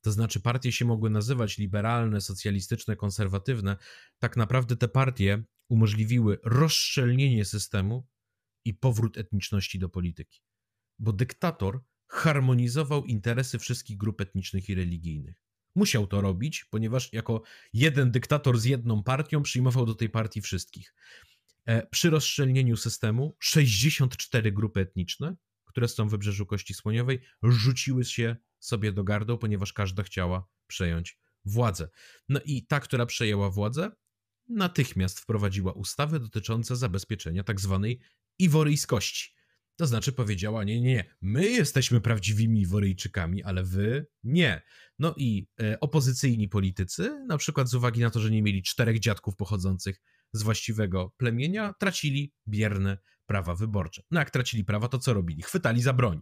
To 0.00 0.12
znaczy, 0.12 0.40
partie 0.40 0.72
się 0.72 0.84
mogły 0.84 1.10
nazywać 1.10 1.58
liberalne, 1.58 2.20
socjalistyczne, 2.20 2.96
konserwatywne. 2.96 3.76
Tak 4.18 4.36
naprawdę 4.36 4.76
te 4.76 4.88
partie 4.88 5.44
umożliwiły 5.68 6.38
rozszczelnienie 6.44 7.44
systemu 7.44 8.06
i 8.64 8.74
powrót 8.74 9.18
etniczności 9.18 9.78
do 9.78 9.88
polityki. 9.88 10.40
Bo 10.98 11.12
dyktator 11.12 11.80
harmonizował 12.08 13.04
interesy 13.04 13.58
wszystkich 13.58 13.96
grup 13.96 14.20
etnicznych 14.20 14.68
i 14.68 14.74
religijnych. 14.74 15.42
Musiał 15.74 16.06
to 16.06 16.20
robić, 16.20 16.64
ponieważ 16.64 17.12
jako 17.12 17.42
jeden 17.72 18.10
dyktator 18.10 18.58
z 18.58 18.64
jedną 18.64 19.02
partią 19.02 19.42
przyjmował 19.42 19.86
do 19.86 19.94
tej 19.94 20.10
partii 20.10 20.40
wszystkich. 20.40 20.94
E, 21.66 21.86
przy 21.86 22.10
rozszczelnieniu 22.10 22.76
systemu 22.76 23.36
64 23.38 24.52
grupy 24.52 24.80
etniczne, 24.80 25.36
które 25.64 25.88
są 25.88 26.08
w 26.08 26.10
wybrzeżu 26.10 26.46
Kości 26.46 26.74
Słoniowej, 26.74 27.20
rzuciły 27.42 28.04
się 28.04 28.36
sobie 28.58 28.92
do 28.92 29.04
gardą, 29.04 29.38
ponieważ 29.38 29.72
każda 29.72 30.02
chciała 30.02 30.48
przejąć 30.66 31.18
władzę. 31.44 31.88
No 32.28 32.40
i 32.44 32.66
ta, 32.66 32.80
która 32.80 33.06
przejęła 33.06 33.50
władzę, 33.50 33.90
natychmiast 34.48 35.20
wprowadziła 35.20 35.72
ustawy 35.72 36.20
dotyczące 36.20 36.76
zabezpieczenia 36.76 37.44
tak 37.44 37.60
zwanej 37.60 38.00
iworyjskości. 38.38 39.37
To 39.78 39.86
znaczy 39.86 40.12
powiedziała, 40.12 40.64
nie, 40.64 40.80
nie, 40.80 40.94
nie, 40.94 41.04
my 41.20 41.50
jesteśmy 41.50 42.00
prawdziwymi 42.00 42.66
Woryjczykami, 42.66 43.42
ale 43.42 43.62
wy 43.62 44.06
nie. 44.24 44.62
No 44.98 45.14
i 45.16 45.48
e, 45.60 45.80
opozycyjni 45.80 46.48
politycy, 46.48 47.24
na 47.26 47.38
przykład 47.38 47.68
z 47.68 47.74
uwagi 47.74 48.00
na 48.00 48.10
to, 48.10 48.20
że 48.20 48.30
nie 48.30 48.42
mieli 48.42 48.62
czterech 48.62 48.98
dziadków 48.98 49.36
pochodzących 49.36 50.00
z 50.32 50.42
właściwego 50.42 51.14
plemienia, 51.16 51.74
tracili 51.78 52.32
bierne 52.48 52.98
prawa 53.26 53.54
wyborcze. 53.54 54.02
No 54.10 54.20
jak 54.20 54.30
tracili 54.30 54.64
prawa, 54.64 54.88
to 54.88 54.98
co 54.98 55.14
robili? 55.14 55.42
Chwytali 55.42 55.82
za 55.82 55.92
broń. 55.92 56.20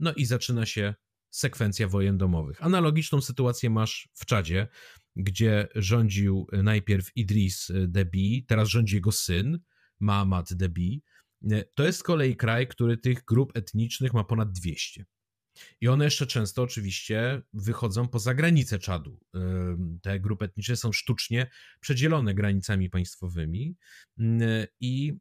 No 0.00 0.14
i 0.14 0.24
zaczyna 0.24 0.66
się 0.66 0.94
sekwencja 1.30 1.88
wojen 1.88 2.18
domowych. 2.18 2.64
Analogiczną 2.64 3.20
sytuację 3.20 3.70
masz 3.70 4.08
w 4.14 4.26
Czadzie, 4.26 4.68
gdzie 5.16 5.68
rządził 5.74 6.46
najpierw 6.52 7.16
Idris 7.16 7.72
Deby, 7.88 8.42
teraz 8.46 8.68
rządzi 8.68 8.94
jego 8.94 9.12
syn, 9.12 9.58
Mahamat 10.00 10.54
Deby, 10.54 11.00
to 11.74 11.84
jest 11.84 11.98
z 11.98 12.02
kolei 12.02 12.36
kraj, 12.36 12.68
który 12.68 12.96
tych 12.98 13.24
grup 13.24 13.56
etnicznych 13.56 14.14
ma 14.14 14.24
ponad 14.24 14.52
200. 14.52 15.04
I 15.80 15.88
one 15.88 16.04
jeszcze 16.04 16.26
często 16.26 16.62
oczywiście 16.62 17.42
wychodzą 17.52 18.08
poza 18.08 18.34
granice 18.34 18.78
Czadu. 18.78 19.20
Te 20.02 20.20
grupy 20.20 20.44
etniczne 20.44 20.76
są 20.76 20.92
sztucznie 20.92 21.50
przedzielone 21.80 22.34
granicami 22.34 22.90
państwowymi 22.90 23.76
i 24.80 25.14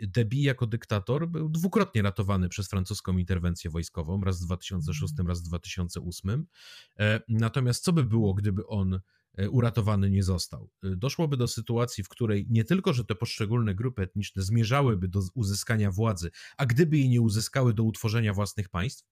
Debi 0.00 0.42
jako 0.42 0.66
dyktator 0.66 1.28
był 1.28 1.48
dwukrotnie 1.48 2.02
ratowany 2.02 2.48
przez 2.48 2.68
francuską 2.68 3.18
interwencję 3.18 3.70
wojskową, 3.70 4.20
raz 4.20 4.42
w 4.42 4.44
2006, 4.44 5.14
raz 5.28 5.42
w 5.42 5.44
2008. 5.44 6.46
E, 6.98 7.20
natomiast 7.28 7.84
co 7.84 7.92
by 7.92 8.04
było, 8.04 8.34
gdyby 8.34 8.66
on 8.66 9.00
uratowany 9.50 10.10
nie 10.10 10.22
został? 10.22 10.70
E, 10.82 10.96
doszłoby 10.96 11.36
do 11.36 11.48
sytuacji, 11.48 12.04
w 12.04 12.08
której 12.08 12.46
nie 12.50 12.64
tylko, 12.64 12.92
że 12.92 13.04
te 13.04 13.14
poszczególne 13.14 13.74
grupy 13.74 14.02
etniczne 14.02 14.42
zmierzałyby 14.42 15.08
do 15.08 15.22
uzyskania 15.34 15.90
władzy, 15.90 16.30
a 16.56 16.66
gdyby 16.66 16.98
jej 16.98 17.08
nie 17.08 17.20
uzyskały 17.20 17.74
do 17.74 17.82
utworzenia 17.82 18.32
własnych 18.32 18.68
państw, 18.68 19.04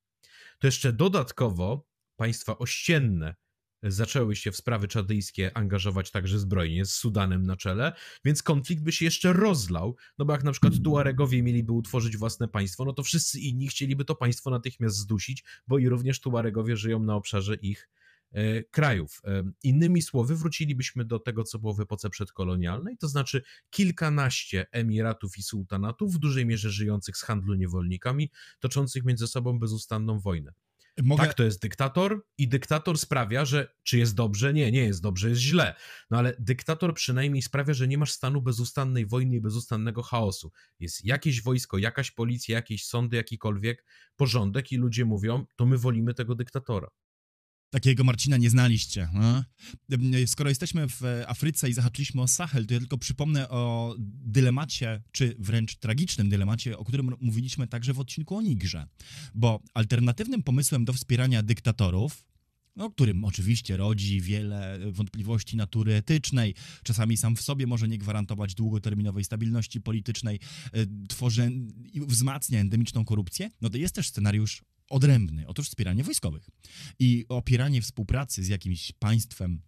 to 0.59 0.67
jeszcze 0.67 0.93
dodatkowo 0.93 1.87
państwa 2.17 2.59
ościenne 2.59 3.35
zaczęły 3.83 4.37
się 4.37 4.53
w 4.53 4.57
sprawy 4.57 4.89
czadyjskie 4.89 5.57
angażować 5.57 6.11
także 6.11 6.39
zbrojnie 6.39 6.85
z 6.85 6.95
Sudanem 6.95 7.43
na 7.47 7.57
czele, 7.57 7.93
więc 8.25 8.43
konflikt 8.43 8.83
by 8.83 8.93
się 8.93 9.05
jeszcze 9.05 9.33
rozlał, 9.33 9.97
no 10.19 10.25
bo 10.25 10.33
jak 10.33 10.45
na 10.45 10.53
przykład 10.53 10.75
Tuaregowie 10.85 11.43
mieliby 11.43 11.73
utworzyć 11.73 12.17
własne 12.17 12.49
państwo, 12.49 12.85
no 12.85 12.93
to 12.93 13.03
wszyscy 13.03 13.41
inni 13.41 13.69
chcieliby 13.69 14.05
to 14.05 14.15
państwo 14.15 14.51
natychmiast 14.51 14.97
zdusić, 14.97 15.45
bo 15.67 15.79
i 15.79 15.89
również 15.89 16.21
Tuaregowie 16.21 16.77
żyją 16.77 16.99
na 17.01 17.15
obszarze 17.15 17.55
ich 17.55 17.89
e, 17.89 18.04
krajów. 18.71 19.21
E, 19.25 19.43
innymi 19.63 20.03
słowy, 20.03 20.37
wrócilibyśmy 20.37 21.05
do 21.05 21.19
tego, 21.19 21.45
co 21.45 21.59
było 21.59 21.75
w 21.75 21.81
epoce 21.81 22.11
przedkolonialnej, 22.11 22.97
to 22.97 23.09
znaczy 23.09 23.43
kilkanaście 23.71 24.67
emiratów 24.73 25.39
i 25.39 25.43
sułtanatów, 25.43 26.15
w 26.15 26.19
dużej 26.19 26.47
mierze 26.47 26.71
żyjących 26.71 27.17
z 27.17 27.23
handlu 27.23 27.55
niewolnikami, 27.55 28.31
toczących 28.61 29.05
między 29.05 29.27
sobą 29.27 29.59
bezustanną 29.59 30.19
wojnę. 30.19 30.53
Mogę... 31.03 31.27
Tak, 31.27 31.35
to 31.35 31.45
jest 31.45 31.63
dyktator 31.63 32.27
i 32.39 32.49
dyktator 32.49 32.99
sprawia, 32.99 33.45
że 33.45 33.75
czy 33.83 33.99
jest 33.99 34.15
dobrze? 34.15 34.55
Nie, 34.55 34.73
nie 34.73 34.85
jest 34.85 35.03
dobrze, 35.03 35.29
jest 35.29 35.41
źle. 35.41 35.75
No 36.11 36.19
ale 36.19 36.37
dyktator 36.39 36.95
przynajmniej 36.95 37.43
sprawia, 37.43 37.75
że 37.75 37.89
nie 37.89 37.99
masz 37.99 38.13
stanu 38.13 38.43
bezustannej 38.43 39.07
wojny 39.07 39.37
i 39.37 39.41
bezustannego 39.41 40.03
chaosu. 40.03 40.53
Jest 40.81 41.05
jakieś 41.05 41.43
wojsko, 41.43 41.79
jakaś 41.79 42.11
policja, 42.11 42.57
jakieś 42.57 42.87
sądy, 42.87 43.17
jakikolwiek 43.17 43.85
porządek 44.17 44.73
i 44.73 44.77
ludzie 44.77 45.05
mówią, 45.05 45.47
to 45.57 45.67
my 45.67 45.79
wolimy 45.79 46.15
tego 46.15 46.35
dyktatora. 46.35 46.89
Takiego 47.75 48.05
Marcina 48.05 48.37
nie 48.37 48.51
znaliście. 48.51 49.09
No? 49.15 49.45
Skoro 50.27 50.49
jesteśmy 50.49 50.89
w 50.89 51.03
Afryce 51.27 51.71
i 51.71 51.73
zahaczyliśmy 51.73 52.23
o 52.23 52.29
Sahel, 52.29 52.67
to 52.67 52.75
ja 52.75 52.81
tylko 52.81 52.99
przypomnę 52.99 53.49
o 53.49 53.95
dylemacie, 53.99 55.03
czy 55.13 55.37
wręcz 55.39 55.77
tragicznym 55.77 56.29
dylemacie, 56.29 56.79
o 56.79 56.85
którym 56.85 57.11
mówiliśmy 57.21 57.67
także 57.67 57.93
w 57.93 58.01
odcinku 58.01 58.37
o 58.37 58.43
Nigrze. 58.43 58.87
Bo 59.35 59.61
alternatywnym 59.75 60.43
pomysłem 60.43 60.85
do 60.85 60.93
wspierania 60.93 61.43
dyktatorów, 61.43 62.25
no, 62.77 62.91
którym 62.91 63.25
oczywiście 63.25 63.77
rodzi 63.77 64.21
wiele 64.21 64.79
wątpliwości 64.93 65.57
natury 65.57 65.95
etycznej, 65.95 66.55
czasami 66.83 67.17
sam 67.17 67.37
w 67.37 67.41
sobie 67.41 67.67
może 67.67 67.89
nie 67.89 67.99
gwarantować 67.99 68.55
długoterminowej 68.55 69.25
stabilności 69.25 69.81
politycznej, 69.81 70.41
e, 70.73 70.87
tworzy 71.09 71.53
i 71.93 72.01
wzmacnia 72.01 72.61
endemiczną 72.61 73.05
korupcję, 73.05 73.51
no 73.61 73.71
to 73.71 73.77
jest 73.77 73.95
też 73.95 74.09
scenariusz 74.09 74.63
odrębny. 74.91 75.47
Otóż 75.47 75.69
wspieranie 75.69 76.05
wojskowych 76.05 76.51
i 76.99 77.25
opieranie 77.29 77.83
współpracy 77.83 78.45
z 78.45 78.49
jakimś 78.49 78.93
państwem 78.93 79.61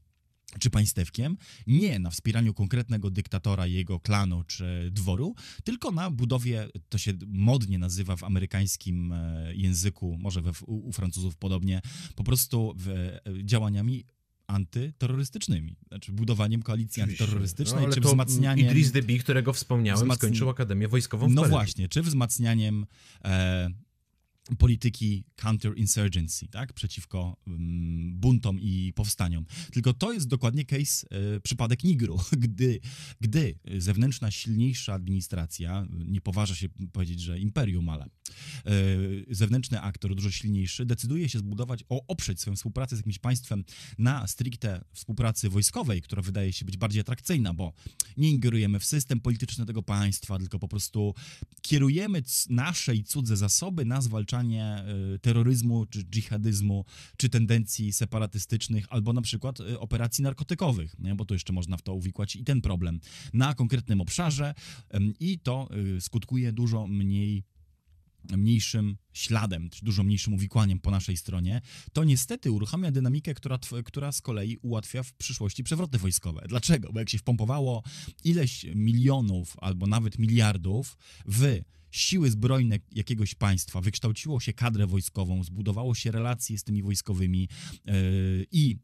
czy 0.60 0.70
państewkiem, 0.70 1.36
nie 1.66 1.98
na 1.98 2.10
wspieraniu 2.10 2.54
konkretnego 2.54 3.10
dyktatora, 3.10 3.66
jego 3.66 4.00
klanu 4.00 4.44
czy 4.44 4.90
dworu, 4.92 5.34
tylko 5.64 5.90
na 5.90 6.10
budowie, 6.10 6.68
to 6.88 6.98
się 6.98 7.12
modnie 7.26 7.78
nazywa 7.78 8.16
w 8.16 8.24
amerykańskim 8.24 9.12
e, 9.12 9.54
języku, 9.54 10.18
może 10.20 10.42
we, 10.42 10.50
u, 10.66 10.88
u 10.88 10.92
Francuzów 10.92 11.36
podobnie, 11.36 11.80
po 12.14 12.24
prostu 12.24 12.74
w, 12.76 12.88
e, 12.88 13.20
działaniami 13.44 14.04
antyterrorystycznymi, 14.46 15.76
znaczy 15.88 16.12
budowaniem 16.12 16.62
koalicji 16.62 17.02
Oczywiście. 17.02 17.24
antyterrorystycznej, 17.24 17.86
no, 17.86 17.92
czy 17.92 18.00
wzmacnianiem... 18.00 18.66
Idris 18.66 18.92
Deby, 18.92 19.18
którego 19.18 19.52
wspomniałem, 19.52 20.00
wzmacni... 20.00 20.18
skończył 20.18 20.50
Akademię 20.50 20.88
Wojskową 20.88 21.28
w 21.28 21.34
No 21.34 21.44
właśnie, 21.44 21.88
czy 21.88 22.02
wzmacnianiem 22.02 22.86
e, 23.24 23.68
polityki 24.58 25.24
counterinsurgency, 25.36 26.48
tak, 26.48 26.72
przeciwko 26.72 27.36
um, 27.46 28.12
buntom 28.14 28.60
i 28.60 28.92
powstaniom. 28.94 29.46
Tylko 29.72 29.92
to 29.92 30.12
jest 30.12 30.28
dokładnie 30.28 30.64
case, 30.64 31.06
e, 31.10 31.40
przypadek 31.40 31.84
Nigru, 31.84 32.20
gdy, 32.46 32.80
gdy 33.20 33.58
zewnętrzna, 33.78 34.30
silniejsza 34.30 34.94
administracja, 34.94 35.86
nie 35.90 36.20
poważa 36.20 36.54
się 36.54 36.68
powiedzieć, 36.92 37.20
że 37.20 37.38
imperium, 37.38 37.88
ale 37.88 38.04
e, 38.04 38.08
zewnętrzny 39.30 39.80
aktor, 39.80 40.14
dużo 40.14 40.30
silniejszy, 40.30 40.86
decyduje 40.86 41.28
się 41.28 41.38
zbudować, 41.38 41.84
o, 41.88 42.06
oprzeć 42.06 42.40
swoją 42.40 42.56
współpracę 42.56 42.96
z 42.96 42.98
jakimś 42.98 43.18
państwem 43.18 43.64
na 43.98 44.26
stricte 44.26 44.84
współpracy 44.92 45.48
wojskowej, 45.48 46.02
która 46.02 46.22
wydaje 46.22 46.52
się 46.52 46.64
być 46.64 46.76
bardziej 46.76 47.00
atrakcyjna, 47.00 47.54
bo 47.54 47.72
nie 48.16 48.30
ingerujemy 48.30 48.80
w 48.80 48.84
system 48.84 49.20
polityczny 49.20 49.66
tego 49.66 49.82
państwa, 49.82 50.38
tylko 50.38 50.58
po 50.58 50.68
prostu 50.68 51.14
kierujemy 51.62 52.22
nasze 52.48 52.94
i 52.94 53.04
cudze 53.04 53.36
zasoby 53.36 53.84
na 53.84 54.00
zwalczanie 54.00 54.35
zwalczanie 54.36 54.84
y, 55.14 55.18
terroryzmu, 55.18 55.86
czy 55.86 56.04
dżihadyzmu, 56.04 56.84
czy 57.16 57.28
tendencji 57.28 57.92
separatystycznych, 57.92 58.86
albo 58.90 59.12
na 59.12 59.22
przykład 59.22 59.60
y, 59.60 59.80
operacji 59.80 60.24
narkotykowych, 60.24 60.96
bo 61.16 61.24
to 61.24 61.34
jeszcze 61.34 61.52
można 61.52 61.76
w 61.76 61.82
to 61.82 61.94
uwikłać 61.94 62.36
i 62.36 62.44
ten 62.44 62.60
problem 62.60 63.00
na 63.32 63.54
konkretnym 63.54 64.00
obszarze 64.00 64.54
i 65.20 65.38
to 65.38 65.68
y, 65.96 66.00
skutkuje 66.00 66.52
dużo 66.52 66.86
mniej 66.86 67.44
mniejszym 68.36 68.96
śladem, 69.12 69.70
czy 69.70 69.84
dużo 69.84 70.02
mniejszym 70.02 70.34
uwikłaniem 70.34 70.80
po 70.80 70.90
naszej 70.90 71.16
stronie, 71.16 71.60
to 71.92 72.04
niestety 72.04 72.50
uruchamia 72.50 72.90
dynamikę, 72.90 73.34
która, 73.34 73.58
która 73.84 74.12
z 74.12 74.20
kolei 74.20 74.56
ułatwia 74.62 75.02
w 75.02 75.12
przyszłości 75.12 75.64
przewroty 75.64 75.98
wojskowe. 75.98 76.44
Dlaczego? 76.48 76.92
Bo 76.92 76.98
jak 76.98 77.10
się 77.10 77.18
wpompowało 77.18 77.82
ileś 78.24 78.66
milionów 78.74 79.56
albo 79.60 79.86
nawet 79.86 80.18
miliardów 80.18 80.96
w 81.26 81.60
siły 81.98 82.30
zbrojne 82.30 82.78
jakiegoś 82.92 83.34
państwa, 83.34 83.80
wykształciło 83.80 84.40
się 84.40 84.52
kadrę 84.52 84.86
wojskową, 84.86 85.44
zbudowało 85.44 85.94
się 85.94 86.10
relacje 86.10 86.58
z 86.58 86.64
tymi 86.64 86.82
wojskowymi 86.82 87.48
yy, 87.84 88.46
i 88.52 88.76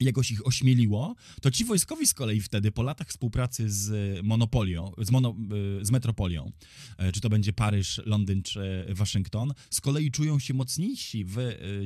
jakoś 0.00 0.30
ich 0.30 0.46
ośmieliło, 0.46 1.14
to 1.42 1.50
ci 1.50 1.64
wojskowi 1.64 2.06
z 2.06 2.14
kolei 2.14 2.40
wtedy 2.40 2.72
po 2.72 2.82
latach 2.82 3.08
współpracy 3.08 3.70
z 3.70 4.18
monopolią, 4.24 4.92
z, 4.98 5.10
mono, 5.10 5.36
yy, 5.78 5.84
z 5.84 5.90
metropolią, 5.90 6.52
yy, 6.98 7.12
czy 7.12 7.20
to 7.20 7.28
będzie 7.28 7.52
Paryż, 7.52 8.00
Londyn 8.06 8.42
czy 8.42 8.86
Waszyngton, 8.88 9.52
z 9.70 9.80
kolei 9.80 10.10
czują 10.10 10.38
się 10.38 10.54
mocniejsi 10.54 11.24
w, 11.24 11.36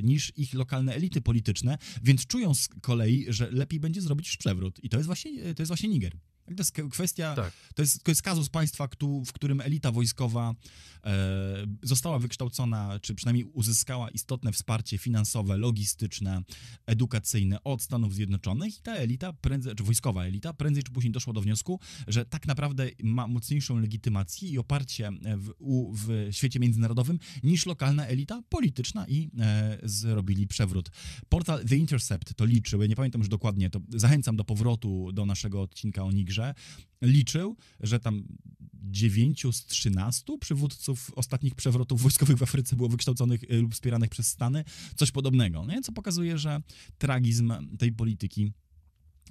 niż 0.03 0.31
ich 0.37 0.53
lokalne 0.53 0.93
elity 0.95 1.21
polityczne, 1.21 1.77
więc 2.03 2.27
czują 2.27 2.53
z 2.53 2.67
kolei, 2.67 3.25
że 3.29 3.51
lepiej 3.51 3.79
będzie 3.79 4.01
zrobić 4.01 4.37
przewrót. 4.37 4.83
I 4.83 4.89
to 4.89 4.97
jest 4.97 5.07
właśnie, 5.07 5.53
to 5.55 5.61
jest 5.61 5.69
właśnie 5.69 5.89
Niger. 5.89 6.17
To 6.45 6.53
jest 6.57 6.75
kwestia, 6.91 7.35
tak. 7.35 7.53
to, 7.75 7.81
jest, 7.81 8.03
to 8.03 8.11
jest 8.11 8.21
kazus 8.21 8.49
państwa, 8.49 8.87
w 9.25 9.33
którym 9.33 9.61
elita 9.61 9.91
wojskowa 9.91 10.55
e, 11.03 11.67
została 11.83 12.19
wykształcona, 12.19 12.99
czy 12.99 13.15
przynajmniej 13.15 13.45
uzyskała 13.45 14.09
istotne 14.09 14.51
wsparcie 14.51 14.97
finansowe, 14.97 15.57
logistyczne, 15.57 16.41
edukacyjne 16.85 17.63
od 17.63 17.81
Stanów 17.81 18.15
Zjednoczonych 18.15 18.79
i 18.79 18.81
ta 18.81 18.93
elita, 18.95 19.33
prędzej, 19.33 19.75
czy 19.75 19.83
wojskowa 19.83 20.25
elita, 20.25 20.53
prędzej 20.53 20.83
czy 20.83 20.91
później 20.91 21.11
doszła 21.11 21.33
do 21.33 21.41
wniosku, 21.41 21.79
że 22.07 22.25
tak 22.25 22.47
naprawdę 22.47 22.89
ma 23.03 23.27
mocniejszą 23.27 23.79
legitymację 23.79 24.49
i 24.49 24.57
oparcie 24.57 25.11
w, 25.37 25.51
u, 25.59 25.93
w 25.93 26.27
świecie 26.31 26.59
międzynarodowym 26.59 27.19
niż 27.43 27.65
lokalna 27.65 28.07
elita 28.07 28.41
polityczna 28.49 29.07
i 29.07 29.29
e, 29.39 29.77
zrobili 29.83 30.47
przewrót. 30.47 30.91
Portal 31.29 31.65
The 31.65 31.75
Intercept 31.75 32.33
to 32.33 32.45
liczył, 32.45 32.81
ja 32.81 32.87
nie 32.87 32.95
pamiętam 32.95 33.21
już 33.21 33.29
dokładnie, 33.29 33.69
to 33.69 33.79
zachęcam 33.89 34.35
do 34.35 34.43
powrotu 34.43 35.11
do 35.11 35.25
naszego 35.25 35.61
odcinka 35.61 36.03
o 36.03 36.11
Nigrze, 36.11 36.30
liczył, 37.01 37.55
że 37.79 37.99
tam 37.99 38.23
9 38.73 39.45
z 39.51 39.65
13 39.65 40.37
przywódców 40.39 41.11
ostatnich 41.15 41.55
przewrotów 41.55 42.01
wojskowych 42.01 42.37
w 42.37 42.43
Afryce 42.43 42.75
było 42.75 42.89
wykształconych 42.89 43.43
y, 43.43 43.61
lub 43.61 43.73
wspieranych 43.73 44.09
przez 44.09 44.27
Stany, 44.27 44.63
coś 44.95 45.11
podobnego, 45.11 45.65
nie? 45.65 45.81
co 45.81 45.91
pokazuje, 45.91 46.37
że 46.37 46.61
tragizm 46.97 47.53
tej 47.77 47.91
polityki 47.91 48.51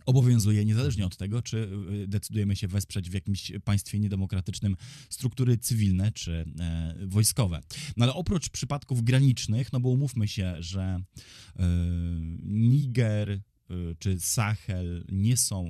obowiązuje 0.07 0.65
niezależnie 0.65 1.07
od 1.07 1.17
tego, 1.17 1.43
czy 1.43 1.71
y, 2.03 2.09
decydujemy 2.09 2.57
się 2.57 2.69
wesprzeć 2.69 3.11
w 3.11 3.15
jakimś 3.15 3.53
państwie 3.65 3.99
niedemokratycznym 3.99 4.77
struktury 5.11 5.59
cywilne 5.59 6.13
czy 6.13 6.45
e, 6.61 6.95
wojskowe. 7.07 7.61
No 7.97 8.05
ale 8.05 8.15
oprócz 8.15 8.49
przypadków 8.49 9.03
granicznych, 9.03 9.73
no 9.73 9.81
bo 9.81 9.89
umówmy 9.89 10.29
się, 10.29 10.57
że 10.59 10.83
e, 10.83 11.67
Niger, 12.43 13.31
Y, 13.31 13.43
czy 13.99 14.21
Sahel 14.21 15.05
nie 15.09 15.37
są 15.37 15.67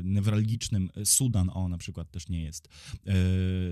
y, 0.00 0.04
newralgicznym, 0.04 0.90
Sudan, 1.04 1.50
o 1.54 1.68
na 1.68 1.78
przykład 1.78 2.10
też 2.10 2.28
nie 2.28 2.42
jest, 2.42 2.68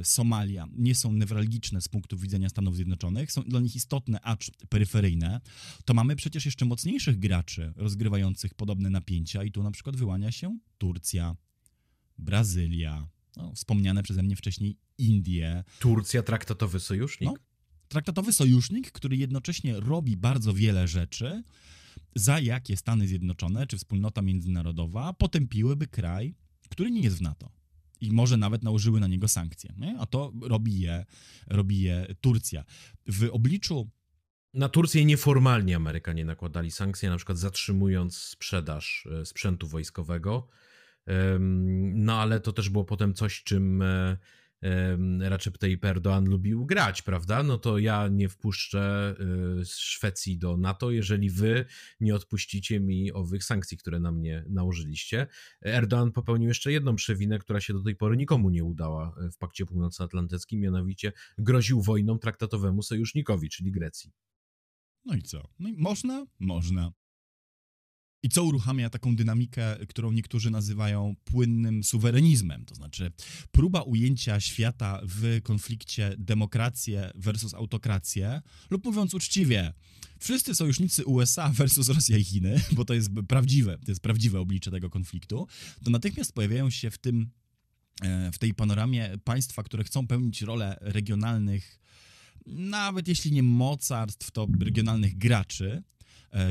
y, 0.00 0.04
Somalia 0.04 0.68
nie 0.72 0.94
są 0.94 1.12
newralgiczne 1.12 1.80
z 1.80 1.88
punktu 1.88 2.16
widzenia 2.16 2.48
Stanów 2.48 2.76
Zjednoczonych, 2.76 3.32
są 3.32 3.42
dla 3.42 3.60
nich 3.60 3.76
istotne, 3.76 4.20
acz 4.20 4.50
peryferyjne, 4.68 5.40
to 5.84 5.94
mamy 5.94 6.16
przecież 6.16 6.44
jeszcze 6.44 6.64
mocniejszych 6.64 7.18
graczy 7.18 7.72
rozgrywających 7.76 8.54
podobne 8.54 8.90
napięcia 8.90 9.44
i 9.44 9.52
tu 9.52 9.62
na 9.62 9.70
przykład 9.70 9.96
wyłania 9.96 10.32
się 10.32 10.58
Turcja, 10.78 11.36
Brazylia, 12.18 13.08
no, 13.36 13.52
wspomniane 13.54 14.02
przeze 14.02 14.22
mnie 14.22 14.36
wcześniej 14.36 14.76
Indie. 14.98 15.64
Turcja 15.78 16.22
traktatowy 16.22 16.80
sojusznik? 16.80 17.30
No, 17.30 17.36
traktatowy 17.88 18.32
sojusznik, 18.32 18.92
który 18.92 19.16
jednocześnie 19.16 19.80
robi 19.80 20.16
bardzo 20.16 20.54
wiele 20.54 20.88
rzeczy, 20.88 21.42
za 22.14 22.40
jakie 22.40 22.76
Stany 22.76 23.06
Zjednoczone 23.06 23.66
czy 23.66 23.78
wspólnota 23.78 24.22
międzynarodowa 24.22 25.12
potępiłyby 25.12 25.86
kraj, 25.86 26.34
który 26.68 26.90
nie 26.90 27.00
jest 27.00 27.18
w 27.18 27.22
NATO. 27.22 27.52
I 28.00 28.12
może 28.12 28.36
nawet 28.36 28.62
nałożyły 28.62 29.00
na 29.00 29.06
niego 29.06 29.28
sankcje. 29.28 29.74
Nie? 29.78 29.96
A 29.98 30.06
to 30.06 30.32
robi 30.42 30.80
je, 30.80 31.04
robi 31.46 31.80
je 31.80 32.14
Turcja. 32.20 32.64
W 33.06 33.28
obliczu 33.32 33.90
na 34.54 34.68
Turcję 34.68 35.04
nieformalnie 35.04 35.76
Amerykanie 35.76 36.24
nakładali 36.24 36.70
sankcje, 36.70 37.10
na 37.10 37.16
przykład 37.16 37.38
zatrzymując 37.38 38.16
sprzedaż 38.16 39.08
e, 39.20 39.26
sprzętu 39.26 39.66
wojskowego. 39.68 40.48
No 41.94 42.20
ale 42.20 42.40
to 42.40 42.52
też 42.52 42.68
było 42.68 42.84
potem 42.84 43.14
coś, 43.14 43.42
czym 43.42 43.82
e, 43.82 44.16
Recep 45.20 45.58
Erdoğan 45.82 46.28
lubił 46.28 46.66
grać, 46.66 47.02
prawda? 47.02 47.42
No 47.42 47.58
to 47.58 47.78
ja 47.78 48.08
nie 48.08 48.28
wpuszczę 48.28 49.14
y, 49.60 49.64
Szwecji 49.64 50.38
do 50.38 50.56
NATO, 50.56 50.90
jeżeli 50.90 51.30
wy 51.30 51.64
nie 52.00 52.14
odpuścicie 52.14 52.80
mi 52.80 53.12
owych 53.12 53.44
sankcji, 53.44 53.78
które 53.78 54.00
na 54.00 54.12
mnie 54.12 54.44
nałożyliście. 54.48 55.26
Erdoğan 55.64 56.12
popełnił 56.12 56.48
jeszcze 56.48 56.72
jedną 56.72 56.96
przewinę, 56.96 57.38
która 57.38 57.60
się 57.60 57.72
do 57.72 57.82
tej 57.82 57.96
pory 57.96 58.16
nikomu 58.16 58.50
nie 58.50 58.64
udała 58.64 59.14
w 59.32 59.38
Pakcie 59.38 59.66
Północnoatlantyckim, 59.66 60.60
mianowicie 60.60 61.12
groził 61.38 61.82
wojną 61.82 62.18
traktatowemu 62.18 62.82
sojusznikowi, 62.82 63.48
czyli 63.48 63.72
Grecji. 63.72 64.12
No 65.04 65.14
i 65.14 65.22
co? 65.22 65.48
No 65.58 65.68
i 65.68 65.76
można? 65.76 66.26
Można. 66.38 66.92
I 68.22 68.28
co 68.28 68.44
uruchamia 68.44 68.90
taką 68.90 69.16
dynamikę, 69.16 69.76
którą 69.88 70.12
niektórzy 70.12 70.50
nazywają 70.50 71.14
płynnym 71.24 71.84
suwerenizmem, 71.84 72.64
to 72.64 72.74
znaczy 72.74 73.12
próba 73.52 73.82
ujęcia 73.82 74.40
świata 74.40 75.00
w 75.04 75.40
konflikcie 75.42 76.14
demokrację 76.18 77.10
versus 77.14 77.54
autokrację, 77.54 78.42
lub 78.70 78.84
mówiąc 78.84 79.14
uczciwie, 79.14 79.72
wszyscy 80.18 80.54
sojusznicy 80.54 81.04
USA 81.04 81.48
versus 81.48 81.88
Rosja 81.88 82.18
i 82.18 82.24
Chiny, 82.24 82.60
bo 82.76 82.84
to 82.84 82.94
jest 82.94 83.10
prawdziwe, 83.28 83.78
to 83.78 83.90
jest 83.90 84.00
prawdziwe 84.00 84.40
oblicze 84.40 84.70
tego 84.70 84.90
konfliktu, 84.90 85.46
to 85.84 85.90
natychmiast 85.90 86.32
pojawiają 86.32 86.70
się 86.70 86.90
w 86.90 86.98
tym 86.98 87.30
e, 88.02 88.32
w 88.32 88.38
tej 88.38 88.54
panoramie 88.54 89.18
państwa, 89.24 89.62
które 89.62 89.84
chcą 89.84 90.06
pełnić 90.06 90.42
rolę 90.42 90.78
regionalnych, 90.80 91.78
nawet 92.46 93.08
jeśli 93.08 93.32
nie 93.32 93.42
mocarstw, 93.42 94.30
to 94.30 94.46
regionalnych 94.60 95.18
graczy, 95.18 95.82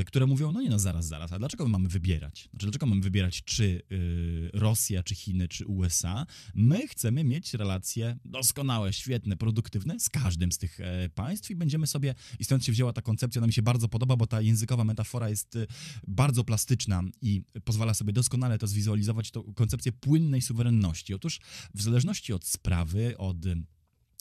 które 0.06 0.26
mówią, 0.26 0.52
no 0.52 0.60
nie 0.60 0.70
no, 0.70 0.78
zaraz, 0.78 1.06
zaraz, 1.06 1.32
a 1.32 1.38
dlaczego 1.38 1.64
my 1.64 1.70
mamy 1.70 1.88
wybierać? 1.88 2.48
Znaczy, 2.50 2.66
dlaczego 2.66 2.86
mamy 2.86 3.00
wybierać, 3.00 3.42
czy 3.42 3.82
y, 3.92 4.50
Rosja, 4.54 5.02
czy 5.02 5.14
Chiny, 5.14 5.48
czy 5.48 5.66
USA? 5.66 6.26
My 6.54 6.88
chcemy 6.88 7.24
mieć 7.24 7.54
relacje 7.54 8.18
doskonałe, 8.24 8.92
świetne, 8.92 9.36
produktywne 9.36 10.00
z 10.00 10.08
każdym 10.08 10.52
z 10.52 10.58
tych 10.58 10.80
e, 10.80 11.08
państw 11.08 11.50
i 11.50 11.56
będziemy 11.56 11.86
sobie, 11.86 12.14
i 12.38 12.44
stąd 12.44 12.64
się 12.64 12.72
wzięła 12.72 12.92
ta 12.92 13.02
koncepcja, 13.02 13.38
ona 13.38 13.46
mi 13.46 13.52
się 13.52 13.62
bardzo 13.62 13.88
podoba, 13.88 14.16
bo 14.16 14.26
ta 14.26 14.40
językowa 14.40 14.84
metafora 14.84 15.28
jest 15.28 15.56
y, 15.56 15.66
bardzo 16.06 16.44
plastyczna 16.44 17.02
i 17.22 17.42
pozwala 17.64 17.94
sobie 17.94 18.12
doskonale 18.12 18.58
to 18.58 18.66
zwizualizować, 18.66 19.30
tą 19.30 19.42
koncepcję 19.54 19.92
płynnej 19.92 20.42
suwerenności. 20.42 21.14
Otóż 21.14 21.40
w 21.74 21.82
zależności 21.82 22.32
od 22.32 22.46
sprawy, 22.46 23.18
od 23.18 23.36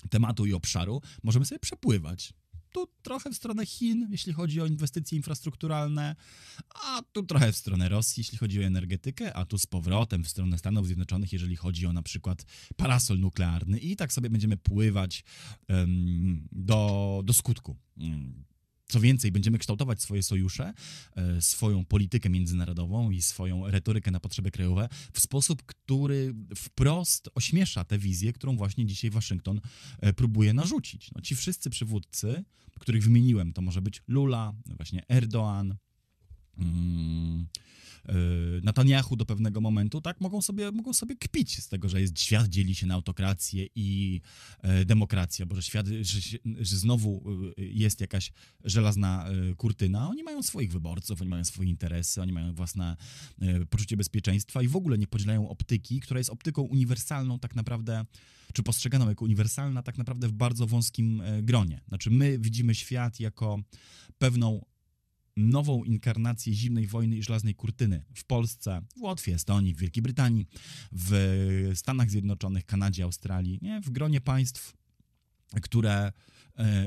tematu 0.09 0.45
i 0.45 0.53
obszaru, 0.53 1.01
możemy 1.23 1.45
sobie 1.45 1.59
przepływać 1.59 2.33
tu 2.71 2.87
trochę 3.01 3.31
w 3.31 3.35
stronę 3.35 3.65
Chin, 3.65 4.07
jeśli 4.11 4.33
chodzi 4.33 4.61
o 4.61 4.65
inwestycje 4.65 5.15
infrastrukturalne, 5.15 6.15
a 6.83 7.01
tu 7.11 7.23
trochę 7.23 7.51
w 7.51 7.57
stronę 7.57 7.89
Rosji, 7.89 8.21
jeśli 8.21 8.37
chodzi 8.37 8.59
o 8.59 8.63
energetykę, 8.63 9.33
a 9.33 9.45
tu 9.45 9.57
z 9.57 9.65
powrotem 9.65 10.23
w 10.23 10.29
stronę 10.29 10.57
Stanów 10.57 10.85
Zjednoczonych, 10.85 11.33
jeżeli 11.33 11.55
chodzi 11.55 11.85
o 11.85 11.93
na 11.93 12.01
przykład 12.01 12.45
parasol 12.75 13.19
nuklearny 13.19 13.79
i 13.79 13.95
tak 13.95 14.13
sobie 14.13 14.29
będziemy 14.29 14.57
pływać 14.57 15.23
um, 15.69 16.47
do, 16.51 17.21
do 17.25 17.33
skutku. 17.33 17.77
Um, 17.97 18.50
co 18.91 18.99
więcej, 18.99 19.31
będziemy 19.31 19.57
kształtować 19.57 20.01
swoje 20.01 20.23
sojusze, 20.23 20.73
e, 21.15 21.41
swoją 21.41 21.85
politykę 21.85 22.29
międzynarodową 22.29 23.11
i 23.11 23.21
swoją 23.21 23.67
retorykę 23.67 24.11
na 24.11 24.19
potrzeby 24.19 24.51
krajowe 24.51 24.89
w 25.13 25.19
sposób, 25.19 25.63
który 25.63 26.35
wprost 26.55 27.29
ośmiesza 27.35 27.83
tę 27.83 27.97
wizję, 27.97 28.33
którą 28.33 28.57
właśnie 28.57 28.85
dzisiaj 28.85 29.09
Waszyngton 29.09 29.61
e, 29.99 30.13
próbuje 30.13 30.53
narzucić. 30.53 31.11
No, 31.15 31.21
ci 31.21 31.35
wszyscy 31.35 31.69
przywódcy, 31.69 32.43
których 32.79 33.03
wymieniłem, 33.03 33.53
to 33.53 33.61
może 33.61 33.81
być 33.81 34.03
Lula, 34.07 34.53
właśnie 34.65 35.03
Erdoğan, 35.09 35.75
Netanyahu 38.63 39.15
do 39.15 39.25
pewnego 39.25 39.61
momentu, 39.61 40.01
tak, 40.01 40.21
mogą 40.21 40.41
sobie, 40.41 40.71
mogą 40.71 40.93
sobie 40.93 41.15
kpić 41.15 41.63
z 41.63 41.67
tego, 41.67 41.89
że 41.89 42.01
jest, 42.01 42.19
świat 42.19 42.47
dzieli 42.47 42.75
się 42.75 42.87
na 42.87 42.93
autokrację 42.93 43.67
i 43.75 44.21
e, 44.61 44.85
demokrację, 44.85 45.45
bo 45.45 45.55
że 45.55 45.61
świat, 45.61 45.87
że, 45.87 46.19
że 46.59 46.77
znowu 46.77 47.23
e, 47.57 47.63
jest 47.63 48.01
jakaś 48.01 48.31
żelazna 48.63 49.25
kurtyna. 49.57 50.09
Oni 50.09 50.23
mają 50.23 50.43
swoich 50.43 50.71
wyborców, 50.71 51.21
oni 51.21 51.29
mają 51.29 51.43
swoje 51.43 51.69
interesy, 51.69 52.21
oni 52.21 52.31
mają 52.31 52.53
własne 52.53 52.97
poczucie 53.69 53.97
bezpieczeństwa 53.97 54.61
i 54.61 54.67
w 54.67 54.75
ogóle 54.75 54.97
nie 54.97 55.07
podzielają 55.07 55.49
optyki, 55.49 55.99
która 55.99 56.17
jest 56.17 56.29
optyką 56.29 56.61
uniwersalną 56.61 57.39
tak 57.39 57.55
naprawdę, 57.55 58.05
czy 58.53 58.63
postrzeganą 58.63 59.09
jako 59.09 59.25
uniwersalna 59.25 59.83
tak 59.83 59.97
naprawdę 59.97 60.27
w 60.27 60.31
bardzo 60.31 60.67
wąskim 60.67 61.23
gronie. 61.41 61.81
Znaczy 61.87 62.09
my 62.09 62.39
widzimy 62.39 62.75
świat 62.75 63.19
jako 63.19 63.59
pewną 64.17 64.65
nową 65.37 65.83
inkarnację 65.83 66.53
zimnej 66.53 66.87
wojny 66.87 67.17
i 67.17 67.23
żelaznej 67.23 67.55
kurtyny 67.55 68.03
w 68.13 68.25
Polsce, 68.25 68.81
w 68.97 69.01
Łotwie, 69.01 69.33
Estonii, 69.33 69.73
w 69.73 69.77
Wielkiej 69.77 70.03
Brytanii, 70.03 70.47
w 70.91 71.71
Stanach 71.75 72.09
Zjednoczonych, 72.09 72.65
Kanadzie, 72.65 73.03
Australii, 73.03 73.59
nie? 73.61 73.81
w 73.81 73.89
gronie 73.89 74.21
państw, 74.21 74.73
które 75.61 76.11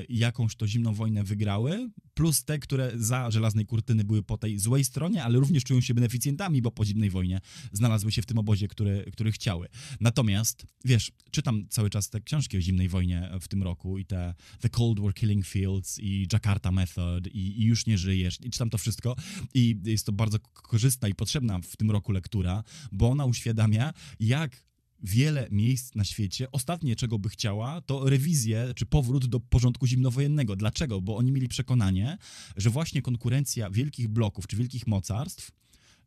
jakąś 0.09 0.57
to 0.57 0.66
zimną 0.66 0.95
wojnę 0.95 1.24
wygrały, 1.24 1.91
plus 2.15 2.45
te, 2.45 2.59
które 2.59 2.93
za 2.95 3.31
żelaznej 3.31 3.66
kurtyny 3.66 4.05
były 4.05 4.23
po 4.23 4.39
tej 4.39 4.59
złej 4.59 4.85
stronie, 4.85 5.24
ale 5.24 5.39
również 5.39 5.65
czują 5.65 5.81
się 5.81 5.95
beneficjentami, 5.95 6.62
bo 6.62 6.70
po 6.70 6.85
zimnej 6.85 7.11
wojnie 7.11 7.41
znalazły 7.73 8.12
się 8.12 8.23
w 8.23 8.27
tym 8.27 8.39
obozie, 8.39 8.69
który, 8.69 9.05
który 9.12 9.32
chciały. 9.32 9.69
Natomiast, 10.01 10.66
wiesz, 10.85 11.12
czytam 11.31 11.69
cały 11.69 11.91
czas 11.91 12.11
te 12.11 12.20
książki 12.20 12.57
o 12.57 12.61
zimnej 12.61 12.89
wojnie 12.89 13.31
w 13.41 13.49
tym 13.49 13.62
roku 13.62 13.99
i 13.99 14.05
te 14.05 14.35
The 14.61 14.69
Cold 14.69 15.01
War 15.01 15.15
Killing 15.15 15.47
Fields 15.47 15.99
i 15.99 16.27
Jakarta 16.32 16.73
Method 16.73 17.27
i, 17.27 17.62
i 17.62 17.65
Już 17.65 17.86
nie 17.86 17.99
żyjesz 17.99 18.39
i 18.45 18.51
czytam 18.51 18.70
to 18.70 18.78
wszystko 18.78 19.16
i 19.55 19.81
jest 19.85 20.07
to 20.07 20.12
bardzo 20.12 20.39
korzystna 20.53 21.09
i 21.09 21.15
potrzebna 21.15 21.59
w 21.59 21.77
tym 21.77 21.91
roku 21.91 22.12
lektura, 22.12 22.65
bo 22.93 23.11
ona 23.11 23.24
uświadamia, 23.24 23.93
jak 24.20 24.65
wiele 25.02 25.48
miejsc 25.50 25.94
na 25.94 26.04
świecie. 26.04 26.50
Ostatnie, 26.50 26.96
czego 26.96 27.18
by 27.18 27.28
chciała, 27.28 27.80
to 27.80 28.08
rewizję 28.08 28.72
czy 28.76 28.86
powrót 28.86 29.26
do 29.26 29.40
porządku 29.40 29.86
zimnowojennego. 29.86 30.56
Dlaczego? 30.56 31.00
Bo 31.00 31.16
oni 31.16 31.32
mieli 31.32 31.48
przekonanie, 31.48 32.18
że 32.56 32.70
właśnie 32.70 33.02
konkurencja 33.02 33.70
wielkich 33.70 34.08
bloków 34.08 34.46
czy 34.46 34.56
wielkich 34.56 34.86
mocarstw 34.86 35.50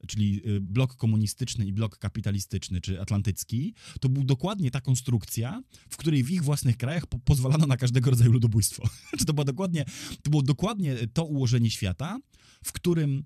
czyli 0.08 0.42
y, 0.48 0.62
blok 0.62 0.96
komunistyczny 0.96 1.66
i 1.66 1.74
blok 1.74 1.98
kapitalistyczny, 1.98 2.82
czy 2.82 3.02
atlantycki, 3.02 3.74
to 4.00 4.10
był 4.10 4.24
dokładnie 4.24 4.72
ta 4.72 4.82
konstrukcja, 4.82 5.64
w 5.90 5.98
której 5.98 6.24
w 6.24 6.32
ich 6.32 6.44
własnych 6.44 6.78
krajach 6.78 7.08
po 7.08 7.20
pozwalano 7.20 7.68
na 7.68 7.78
każdego 7.78 8.10
rodzaju 8.10 8.32
ludobójstwo. 8.32 8.90
to 9.28 9.34
było 9.34 9.46
dokładnie, 9.46 9.86
to 10.22 10.30
było 10.30 10.44
dokładnie 10.44 10.96
to 11.14 11.26
ułożenie 11.26 11.72
świata, 11.72 12.20
w 12.64 12.72
którym 12.72 13.24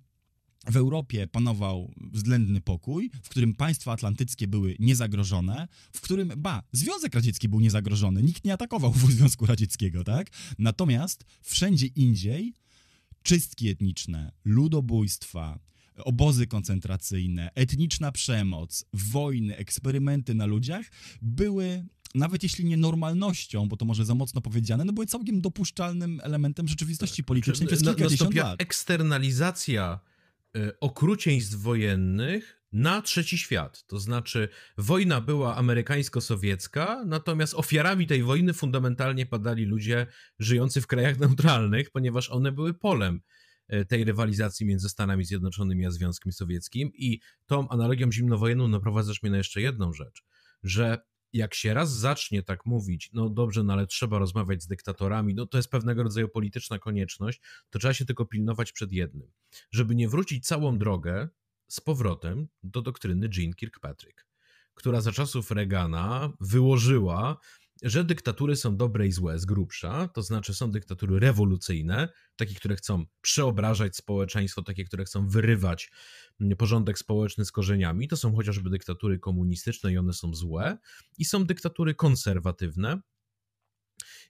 w 0.70 0.76
Europie 0.76 1.28
panował 1.28 1.94
względny 1.98 2.62
pokój, 2.62 3.12
w 3.24 3.30
którym 3.30 3.56
państwa 3.56 3.92
atlantyckie 3.92 4.48
były 4.48 4.76
niezagrożone, 4.80 5.68
w 5.94 6.02
którym, 6.02 6.34
ba, 6.38 6.64
Związek 6.72 7.16
Radziecki 7.16 7.50
był 7.50 7.60
niezagrożony, 7.60 8.24
nikt 8.24 8.46
nie 8.46 8.54
atakował 8.54 8.94
Związku 9.10 9.46
Radzieckiego, 9.46 10.04
tak? 10.04 10.30
Natomiast 10.60 11.26
wszędzie 11.42 11.88
indziej 11.88 12.54
czystki 13.24 13.70
etniczne, 13.70 14.32
ludobójstwa, 14.46 15.60
obozy 15.98 16.48
koncentracyjne, 16.48 17.52
etniczna 17.56 18.12
przemoc, 18.12 18.86
wojny, 18.94 19.58
eksperymenty 19.58 20.36
na 20.36 20.46
ludziach 20.46 20.86
były 21.22 21.86
nawet 22.16 22.44
jeśli 22.44 22.66
nie 22.66 22.78
normalnością, 22.78 23.68
bo 23.68 23.78
to 23.78 23.86
może 23.86 24.06
za 24.06 24.16
mocno 24.16 24.42
powiedziane, 24.42 24.86
no 24.86 24.94
były 24.94 25.06
całkiem 25.06 25.42
dopuszczalnym 25.42 26.22
elementem 26.24 26.68
rzeczywistości 26.68 27.24
politycznej 27.24 27.68
przez 27.68 27.82
kilkadziesiąt 27.84 28.36
lat. 28.36 28.62
Eksternalizacja 28.62 30.00
okrucieństw 30.80 31.56
wojennych 31.56 32.62
na 32.72 33.02
trzeci 33.02 33.38
świat. 33.38 33.84
To 33.88 34.00
znaczy, 34.00 34.50
wojna 34.78 35.22
była 35.22 35.56
amerykańsko-sowiecka, 35.56 37.04
natomiast 37.06 37.54
ofiarami 37.54 38.08
tej 38.08 38.24
wojny 38.24 38.54
fundamentalnie 38.54 39.26
padali 39.26 39.66
ludzie 39.66 40.08
żyjący 40.40 40.82
w 40.82 40.88
krajach 40.88 41.20
neutralnych, 41.26 41.92
ponieważ 41.92 42.30
one 42.30 42.52
były 42.52 42.74
polem 42.74 43.22
e, 43.68 43.86
tej 43.86 44.04
rywalizacji 44.04 44.66
między 44.66 44.90
Stanami 44.90 45.26
Zjednoczonymi 45.26 45.86
a 45.86 45.92
Związkiem 45.92 46.32
Sowieckim. 46.32 46.92
I 46.94 47.20
tą 47.46 47.70
analogią 47.70 48.12
zimnowojenną 48.12 48.68
naprowadzasz 48.68 49.24
mnie 49.24 49.32
na 49.32 49.38
jeszcze 49.38 49.62
jedną 49.62 49.94
rzecz, 49.94 50.24
że 50.64 50.98
jak 51.34 51.54
się 51.54 51.74
raz 51.74 51.98
zacznie 51.98 52.44
tak 52.44 52.66
mówić, 52.66 53.10
no 53.14 53.30
dobrze, 53.30 53.64
no 53.64 53.74
ale 53.74 53.88
trzeba 53.88 54.20
rozmawiać 54.20 54.64
z 54.64 54.68
dyktatorami, 54.68 55.36
no 55.36 55.46
to 55.46 55.58
jest 55.58 55.70
pewnego 55.70 56.04
rodzaju 56.04 56.30
polityczna 56.30 56.80
konieczność, 56.80 57.42
to 57.70 57.80
trzeba 57.80 57.94
się 57.94 58.06
tylko 58.06 58.26
pilnować 58.26 58.72
przed 58.72 58.92
jednym, 58.92 59.32
żeby 59.72 59.96
nie 59.96 60.10
wrócić 60.10 60.48
całą 60.48 60.78
drogę 60.78 61.30
z 61.68 61.82
powrotem 61.82 62.48
do 62.64 62.82
doktryny 62.82 63.30
Jean 63.38 63.54
Kirkpatrick, 63.54 64.28
która 64.74 65.02
za 65.02 65.12
czasów 65.12 65.52
Reagana 65.52 66.34
wyłożyła 66.40 67.38
że 67.82 68.04
dyktatury 68.04 68.56
są 68.56 68.78
dobre 68.78 69.08
i 69.08 69.12
złe 69.12 69.40
z 69.40 69.46
grubsza, 69.46 70.08
to 70.08 70.22
znaczy 70.22 70.54
są 70.54 70.72
dyktatury 70.72 71.20
rewolucyjne, 71.20 72.10
takie, 72.36 72.56
które 72.56 72.76
chcą 72.76 73.06
przeobrażać 73.22 73.96
społeczeństwo, 73.96 74.62
takie, 74.62 74.84
które 74.84 75.06
chcą 75.06 75.28
wyrywać 75.28 75.92
mm, 76.42 76.58
porządek 76.58 77.00
społeczny 77.00 77.46
z 77.46 77.52
korzeniami. 77.52 78.08
To 78.08 78.18
są 78.18 78.36
chociażby 78.36 78.70
dyktatury 78.70 79.20
komunistyczne 79.20 79.94
i 79.94 79.98
one 79.98 80.14
są 80.14 80.34
złe. 80.34 80.78
I 81.18 81.26
są 81.26 81.46
dyktatury 81.46 81.96
konserwatywne, 81.96 83.02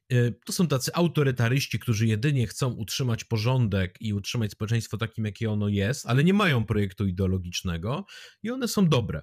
e, 0.10 0.32
to 0.32 0.54
są 0.54 0.68
tacy 0.68 0.94
autorytaryści, 0.94 1.80
którzy 1.80 2.08
jedynie 2.08 2.48
chcą 2.48 2.74
utrzymać 2.74 3.24
porządek 3.24 4.02
i 4.02 4.14
utrzymać 4.14 4.52
społeczeństwo 4.52 4.98
takim, 4.98 5.26
jakie 5.26 5.52
ono 5.52 5.68
jest, 5.68 6.06
ale 6.06 6.24
nie 6.24 6.34
mają 6.34 6.66
projektu 6.66 7.08
ideologicznego 7.08 8.06
i 8.44 8.52
one 8.52 8.68
są 8.68 8.90
dobre. 8.90 9.22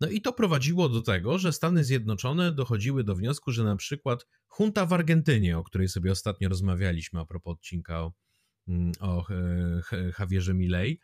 No 0.00 0.08
i 0.08 0.20
to 0.20 0.32
prowadziło 0.32 0.88
do 0.88 1.02
tego, 1.02 1.38
że 1.38 1.52
Stany 1.52 1.84
Zjednoczone 1.84 2.52
dochodziły 2.52 3.04
do 3.04 3.14
wniosku, 3.14 3.52
że 3.52 3.64
na 3.64 3.76
przykład 3.76 4.26
junta 4.60 4.86
w 4.86 4.92
Argentynie, 4.92 5.58
o 5.58 5.64
której 5.64 5.88
sobie 5.88 6.12
ostatnio 6.12 6.48
rozmawialiśmy 6.48 7.20
a 7.20 7.24
propos 7.24 7.52
odcinka 7.52 8.02
o, 8.02 8.12
mm, 8.68 8.92
o 9.00 9.26
Javierze 10.18 10.54
Milley, 10.54 11.00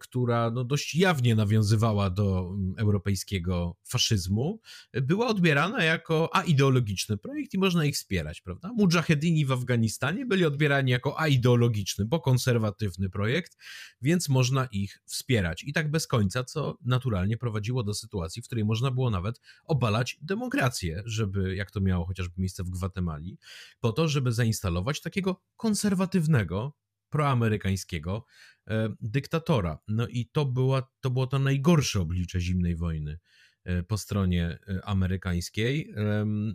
która 0.00 0.50
no 0.50 0.64
dość 0.64 0.94
jawnie 0.94 1.34
nawiązywała 1.34 2.10
do 2.10 2.50
mm, 2.54 2.74
europejskiego 2.78 3.76
faszyzmu, 3.84 4.60
była 5.02 5.26
odbierana 5.26 5.84
jako 5.84 6.36
aideologiczny 6.36 7.16
projekt 7.16 7.54
i 7.54 7.58
można 7.58 7.84
ich 7.84 7.94
wspierać, 7.94 8.40
prawda? 8.40 8.72
Mujahedini 8.72 9.46
w 9.46 9.52
Afganistanie 9.52 10.26
byli 10.26 10.44
odbierani 10.44 10.90
jako 10.90 11.20
aideologiczny, 11.20 12.04
bo 12.04 12.20
konserwatywny 12.20 13.10
projekt, 13.10 13.56
więc 14.02 14.28
można 14.28 14.68
ich 14.72 15.02
wspierać. 15.06 15.64
I 15.64 15.72
tak 15.72 15.90
bez 15.90 16.06
końca, 16.06 16.44
co 16.44 16.78
naturalnie 16.84 17.36
prowadziło 17.36 17.82
do 17.82 17.94
sytuacji, 17.94 18.42
w 18.42 18.46
której 18.46 18.64
można 18.64 18.90
było 18.90 19.10
nawet 19.10 19.40
obalać 19.64 20.18
demokrację, 20.22 21.02
żeby, 21.04 21.56
jak 21.56 21.70
to 21.70 21.80
miało 21.80 22.06
chociażby 22.06 22.34
miejsce 22.38 22.64
w 22.64 22.70
Gwatemali, 22.70 23.38
po 23.80 23.92
to, 23.92 24.08
żeby 24.08 24.32
zainstalować 24.32 25.00
takiego 25.00 25.42
konserwatywnego, 25.56 26.79
proamerykańskiego 27.10 28.24
e, 28.68 28.94
dyktatora. 29.00 29.78
No 29.88 30.06
i 30.06 30.26
to, 30.26 30.44
była, 30.46 30.92
to 31.00 31.10
było 31.10 31.26
to 31.26 31.38
najgorsze 31.38 32.00
oblicze 32.00 32.40
zimnej 32.40 32.76
wojny 32.76 33.18
e, 33.64 33.82
po 33.82 33.98
stronie 33.98 34.58
e, 34.68 34.84
amerykańskiej 34.84 35.94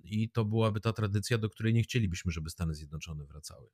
i 0.04 0.30
to 0.30 0.46
byłaby 0.46 0.82
ta 0.82 0.94
tradycja, 0.94 1.38
do 1.38 1.50
której 1.50 1.74
nie 1.74 1.84
chcielibyśmy, 1.84 2.32
żeby 2.32 2.50
Stany 2.50 2.76
Zjednoczone 2.76 3.26
wracały. 3.26 3.70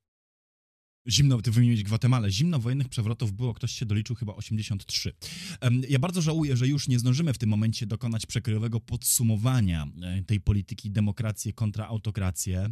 Zimno, 1.07 1.41
ty 1.41 1.51
wymieniłeś 1.51 1.83
Gwatemalę. 1.83 2.31
Zimnowojennych 2.31 2.89
przewrotów 2.89 3.33
było, 3.33 3.53
ktoś 3.53 3.71
się 3.71 3.85
doliczył, 3.85 4.15
chyba 4.15 4.35
83. 4.35 5.13
Ja 5.89 5.99
bardzo 5.99 6.21
żałuję, 6.21 6.57
że 6.57 6.67
już 6.67 6.87
nie 6.87 6.99
zdążymy 6.99 7.33
w 7.33 7.37
tym 7.37 7.49
momencie 7.49 7.85
dokonać 7.85 8.25
przekrojowego 8.25 8.79
podsumowania 8.79 9.87
tej 10.27 10.41
polityki 10.41 10.91
demokrację 10.91 11.53
kontra 11.53 11.87
autokrację 11.87 12.69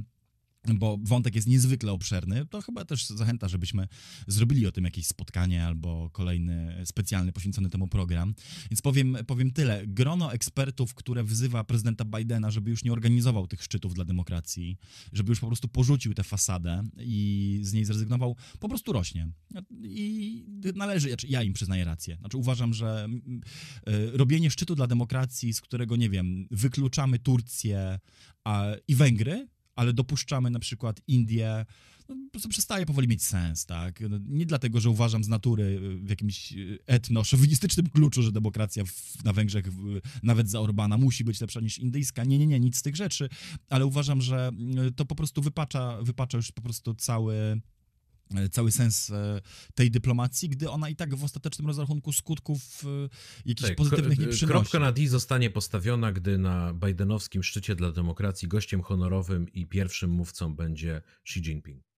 bo 0.68 0.98
wątek 1.04 1.36
jest 1.36 1.48
niezwykle 1.48 1.92
obszerny, 1.92 2.46
to 2.46 2.62
chyba 2.62 2.86
też 2.86 3.08
zachęta, 3.08 3.48
żebyśmy 3.48 3.88
zrobili 4.28 4.68
o 4.68 4.72
tym 4.72 4.84
jakieś 4.84 5.08
spotkanie 5.08 5.66
albo 5.66 6.10
kolejny 6.10 6.82
specjalny 6.86 7.32
poświęcony 7.32 7.70
temu 7.70 7.88
program. 7.88 8.36
Więc 8.72 8.82
powiem, 8.82 9.18
powiem 9.28 9.52
tyle. 9.52 9.88
Grono 9.88 10.34
ekspertów, 10.34 10.94
które 10.94 11.24
wzywa 11.24 11.64
prezydenta 11.64 12.06
Bidena, 12.06 12.52
żeby 12.52 12.70
już 12.70 12.84
nie 12.84 12.94
organizował 12.94 13.48
tych 13.48 13.64
szczytów 13.64 13.94
dla 13.94 14.06
demokracji, 14.06 14.78
żeby 15.14 15.30
już 15.30 15.40
po 15.40 15.48
prostu 15.48 15.68
porzucił 15.68 16.14
tę 16.14 16.24
fasadę 16.24 16.84
i 16.98 17.60
z 17.62 17.74
niej 17.74 17.86
zrezygnował, 17.86 18.36
po 18.60 18.70
prostu 18.70 18.94
rośnie. 18.94 19.30
I 19.84 20.46
należy, 20.76 21.08
znaczy 21.08 21.28
ja 21.28 21.44
im 21.44 21.54
przyznaję 21.54 21.86
rację. 21.86 22.18
Znaczy 22.20 22.38
uważam, 22.38 22.74
że 22.74 23.08
y, 23.90 24.18
robienie 24.18 24.52
szczytu 24.52 24.76
dla 24.76 24.88
demokracji, 24.88 25.54
z 25.54 25.62
którego, 25.62 25.96
nie 25.96 26.10
wiem, 26.10 26.48
wykluczamy 26.52 27.20
Turcję 27.20 28.00
i 28.88 28.96
Węgry, 28.96 29.48
ale 29.80 29.94
dopuszczamy 29.94 30.50
na 30.50 30.60
przykład 30.60 31.02
Indię, 31.08 31.66
no, 32.10 32.16
po 32.26 32.32
prostu 32.32 32.50
przestaje 32.50 32.86
powoli 32.86 33.08
mieć 33.08 33.24
sens, 33.24 33.66
tak? 33.66 34.00
No, 34.10 34.20
nie 34.28 34.46
dlatego, 34.46 34.80
że 34.80 34.90
uważam 34.90 35.24
z 35.24 35.28
natury 35.28 35.64
y, 35.64 35.98
w 35.98 36.10
jakimś 36.10 36.54
y, 36.54 36.80
etno-szowinistycznym 36.86 37.90
kluczu, 37.90 38.24
że 38.24 38.32
demokracja 38.32 38.84
w, 38.86 39.24
na 39.24 39.34
Węgrzech 39.34 39.74
w, 39.74 40.00
nawet 40.24 40.50
za 40.50 40.62
Orbana 40.62 40.98
musi 40.98 41.24
być 41.24 41.42
lepsza 41.42 41.60
niż 41.60 41.78
indyjska. 41.78 42.24
Nie, 42.24 42.38
nie, 42.38 42.48
nie, 42.48 42.60
nic 42.60 42.78
z 42.78 42.82
tych 42.82 42.96
rzeczy, 42.96 43.30
ale 43.70 43.86
uważam, 43.86 44.22
że 44.22 44.52
y, 44.88 44.92
to 44.92 45.06
po 45.06 45.16
prostu 45.16 45.42
wypacza, 45.42 46.02
wypacza 46.02 46.38
już 46.38 46.52
po 46.52 46.62
prostu 46.62 46.94
cały 46.94 47.62
cały 48.52 48.72
sens 48.72 49.10
e, 49.10 49.42
tej 49.76 49.92
dyplomacji, 49.92 50.50
gdy 50.50 50.70
ona 50.70 50.90
i 50.90 50.96
tak 50.96 51.16
w 51.16 51.24
ostatecznym 51.24 51.68
rozrachunku 51.68 52.14
skutków 52.14 52.84
e, 52.86 53.10
jakichś 53.46 53.70
tak, 53.70 53.78
pozytywnych 53.78 54.20
nie 54.20 54.28
przynosi. 54.28 54.46
Kropka 54.46 54.80
na 54.80 54.92
D 54.92 55.08
zostanie 55.08 55.50
postawiona, 55.50 56.12
gdy 56.12 56.38
na 56.38 56.74
Bidenowskim 56.74 57.44
szczycie 57.44 57.76
dla 57.76 57.92
demokracji 57.92 58.48
gościem 58.48 58.82
honorowym 58.82 59.50
i 59.54 59.66
pierwszym 59.66 60.10
mówcą 60.10 60.56
będzie 60.56 61.02
Xi 61.26 61.40
Jinping. 61.40 61.89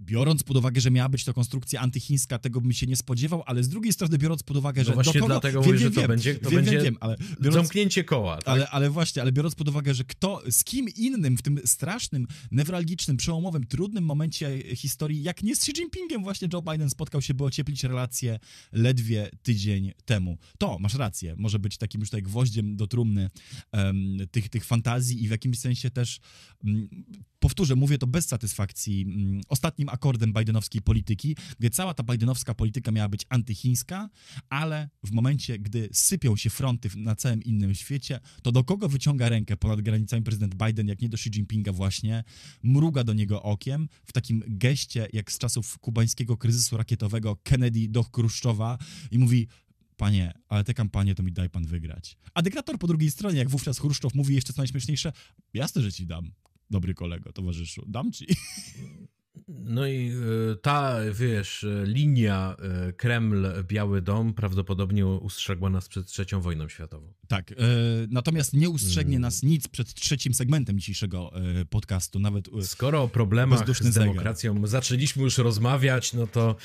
Biorąc 0.00 0.42
pod 0.42 0.56
uwagę, 0.56 0.80
że 0.80 0.90
miała 0.90 1.08
być 1.08 1.24
to 1.24 1.34
konstrukcja 1.34 1.80
antychińska, 1.80 2.38
tego 2.38 2.60
bym 2.60 2.72
się 2.72 2.86
nie 2.86 2.96
spodziewał, 2.96 3.42
ale 3.46 3.64
z 3.64 3.68
drugiej 3.68 3.92
strony 3.92 4.18
biorąc 4.18 4.42
pod 4.42 4.56
uwagę, 4.56 4.80
no 4.80 4.84
że 4.84 4.90
no 4.90 4.94
właśnie 4.94 5.12
do 5.12 5.20
kogo... 5.20 5.34
dlatego 5.34 5.62
wiem, 5.62 5.72
mówię, 5.72 5.78
że 5.78 5.90
to 5.90 6.00
wiem, 6.00 6.08
będzie, 6.08 6.34
to 6.34 6.50
wiem, 6.50 6.64
będzie 6.64 6.80
wiem, 6.80 6.96
ale 7.00 7.16
biorąc, 7.40 7.54
zamknięcie 7.54 8.04
koła. 8.04 8.36
Tak? 8.36 8.48
Ale, 8.48 8.68
ale 8.70 8.90
właśnie, 8.90 9.22
ale 9.22 9.32
biorąc 9.32 9.54
pod 9.54 9.68
uwagę, 9.68 9.94
że 9.94 10.04
kto, 10.04 10.42
z 10.50 10.64
kim 10.64 10.88
innym 10.96 11.36
w 11.36 11.42
tym 11.42 11.60
strasznym, 11.64 12.26
newralgicznym, 12.50 13.16
przełomowym, 13.16 13.66
trudnym 13.66 14.04
momencie 14.04 14.76
historii, 14.76 15.22
jak 15.22 15.42
nie 15.42 15.56
z 15.56 15.58
Xi 15.58 15.82
Jinpingiem 15.82 16.22
właśnie 16.22 16.48
Joe 16.52 16.62
Biden 16.62 16.90
spotkał 16.90 17.22
się, 17.22 17.34
by 17.34 17.44
ocieplić 17.44 17.84
relacje 17.84 18.38
ledwie 18.72 19.30
tydzień 19.42 19.92
temu. 20.04 20.38
To, 20.58 20.78
masz 20.78 20.94
rację, 20.94 21.34
może 21.38 21.58
być 21.58 21.78
takim 21.78 22.00
już 22.00 22.10
tutaj 22.10 22.22
gwoździem 22.22 22.76
do 22.76 22.86
trumny 22.86 23.30
um, 23.72 24.16
tych, 24.30 24.48
tych 24.48 24.64
fantazji 24.64 25.24
i 25.24 25.28
w 25.28 25.30
jakimś 25.30 25.58
sensie 25.58 25.90
też, 25.90 26.20
um, 26.64 26.88
powtórzę, 27.38 27.76
mówię 27.76 27.98
to 27.98 28.06
bez 28.06 28.26
satysfakcji, 28.26 29.06
um, 29.06 29.40
ostatnim 29.48 29.89
akordem 29.90 30.32
bidenowskiej 30.32 30.82
polityki, 30.82 31.36
gdzie 31.58 31.70
cała 31.70 31.94
ta 31.94 32.02
bidenowska 32.02 32.54
polityka 32.54 32.90
miała 32.92 33.08
być 33.08 33.26
antychińska, 33.28 34.10
ale 34.48 34.88
w 35.04 35.12
momencie, 35.12 35.58
gdy 35.58 35.88
sypią 35.92 36.36
się 36.36 36.50
fronty 36.50 36.88
na 36.96 37.16
całym 37.16 37.42
innym 37.42 37.74
świecie, 37.74 38.20
to 38.42 38.52
do 38.52 38.64
kogo 38.64 38.88
wyciąga 38.88 39.28
rękę 39.28 39.56
ponad 39.56 39.80
granicami 39.80 40.22
prezydent 40.22 40.54
Biden, 40.54 40.88
jak 40.88 41.02
nie 41.02 41.08
do 41.08 41.14
Xi 41.14 41.30
Jinpinga 41.30 41.72
właśnie, 41.72 42.24
mruga 42.62 43.04
do 43.04 43.12
niego 43.12 43.42
okiem 43.42 43.88
w 44.04 44.12
takim 44.12 44.42
geście, 44.46 45.08
jak 45.12 45.32
z 45.32 45.38
czasów 45.38 45.78
kubańskiego 45.78 46.36
kryzysu 46.36 46.76
rakietowego 46.76 47.36
Kennedy 47.42 47.88
do 47.88 48.02
Chruszczowa 48.02 48.78
i 49.10 49.18
mówi 49.18 49.46
panie, 49.96 50.32
ale 50.48 50.64
te 50.64 50.74
kampanie 50.74 51.14
to 51.14 51.22
mi 51.22 51.32
daj 51.32 51.50
pan 51.50 51.64
wygrać. 51.64 52.16
A 52.34 52.42
dyktator 52.42 52.78
po 52.78 52.86
drugiej 52.86 53.10
stronie, 53.10 53.38
jak 53.38 53.50
wówczas 53.50 53.78
Chruszczow 53.78 54.14
mówi 54.14 54.34
jeszcze 54.34 54.52
co 54.52 54.60
najśmieszniejsze, 54.60 55.12
jasne, 55.54 55.82
że 55.82 55.92
ci 55.92 56.06
dam, 56.06 56.32
dobry 56.70 56.94
kolego, 56.94 57.32
towarzyszu, 57.32 57.84
dam 57.88 58.12
ci. 58.12 58.26
No 59.48 59.86
i 59.86 60.12
e, 60.52 60.56
ta, 60.56 60.96
wiesz, 61.12 61.64
e, 61.64 61.84
linia 61.86 62.56
e, 62.58 62.92
Kreml-Biały 62.92 64.00
Dom 64.00 64.34
prawdopodobnie 64.34 65.06
ustrzegła 65.06 65.70
nas 65.70 65.88
przed 65.88 66.06
trzecią 66.06 66.40
wojną 66.40 66.68
światową. 66.68 67.12
Tak, 67.28 67.54
natomiast 68.08 68.54
nie 68.54 68.70
ustrzegnie 68.70 69.16
mm. 69.16 69.22
nas 69.22 69.42
nic 69.42 69.68
przed 69.68 69.94
trzecim 69.94 70.34
segmentem 70.34 70.78
dzisiejszego 70.78 71.32
podcastu, 71.70 72.18
nawet 72.18 72.48
Skoro 72.62 73.02
o 73.02 73.08
problemach 73.08 73.76
z 73.80 73.94
demokracją 73.94 74.54
zegar. 74.54 74.68
zaczęliśmy 74.68 75.22
już 75.22 75.38
rozmawiać, 75.38 76.12
no 76.12 76.26
to, 76.26 76.56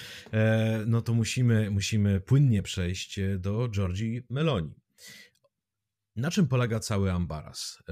no 0.85 1.01
to 1.01 1.13
musimy, 1.13 1.71
musimy 1.71 2.21
płynnie 2.21 2.63
przejść 2.63 3.19
do 3.39 3.69
Georgii 3.69 4.21
Meloni. 4.29 4.84
Na 6.15 6.31
czym 6.31 6.47
polega 6.47 6.79
cały 6.79 7.11
ambaras? 7.11 7.83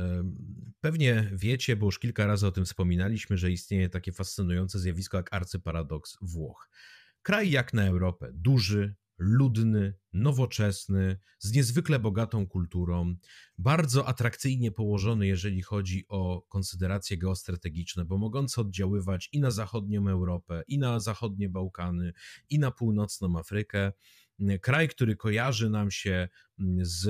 Pewnie 0.82 1.32
wiecie, 1.34 1.76
bo 1.76 1.86
już 1.86 2.00
kilka 2.00 2.26
razy 2.26 2.48
o 2.48 2.52
tym 2.52 2.66
wspominaliśmy, 2.66 3.38
że 3.38 3.52
istnieje 3.52 3.90
takie 3.90 4.12
fascynujące 4.12 4.80
zjawisko 4.80 5.18
jak 5.18 5.34
arcyparadoks 5.34 6.18
Włoch. 6.22 6.70
Kraj 7.22 7.52
jak 7.52 7.74
na 7.74 7.86
Europę, 7.86 8.32
duży, 8.34 8.96
ludny, 9.18 9.94
nowoczesny, 10.14 11.20
z 11.40 11.52
niezwykle 11.52 12.00
bogatą 12.00 12.48
kulturą, 12.48 13.16
bardzo 13.58 14.08
atrakcyjnie 14.08 14.72
położony, 14.72 15.28
jeżeli 15.28 15.62
chodzi 15.62 16.06
o 16.08 16.42
konsyderacje 16.50 17.18
geostrategiczne, 17.18 18.06
bo 18.06 18.18
mogący 18.18 18.62
oddziaływać 18.62 19.30
i 19.32 19.40
na 19.40 19.52
zachodnią 19.52 20.10
Europę, 20.10 20.64
i 20.68 20.80
na 20.80 21.00
zachodnie 21.00 21.50
Bałkany, 21.50 22.14
i 22.50 22.60
na 22.60 22.72
północną 22.72 23.40
Afrykę 23.40 23.92
kraj, 24.62 24.88
który 24.88 25.16
kojarzy 25.16 25.70
nam 25.70 25.92
się 25.92 26.30
z 26.82 27.08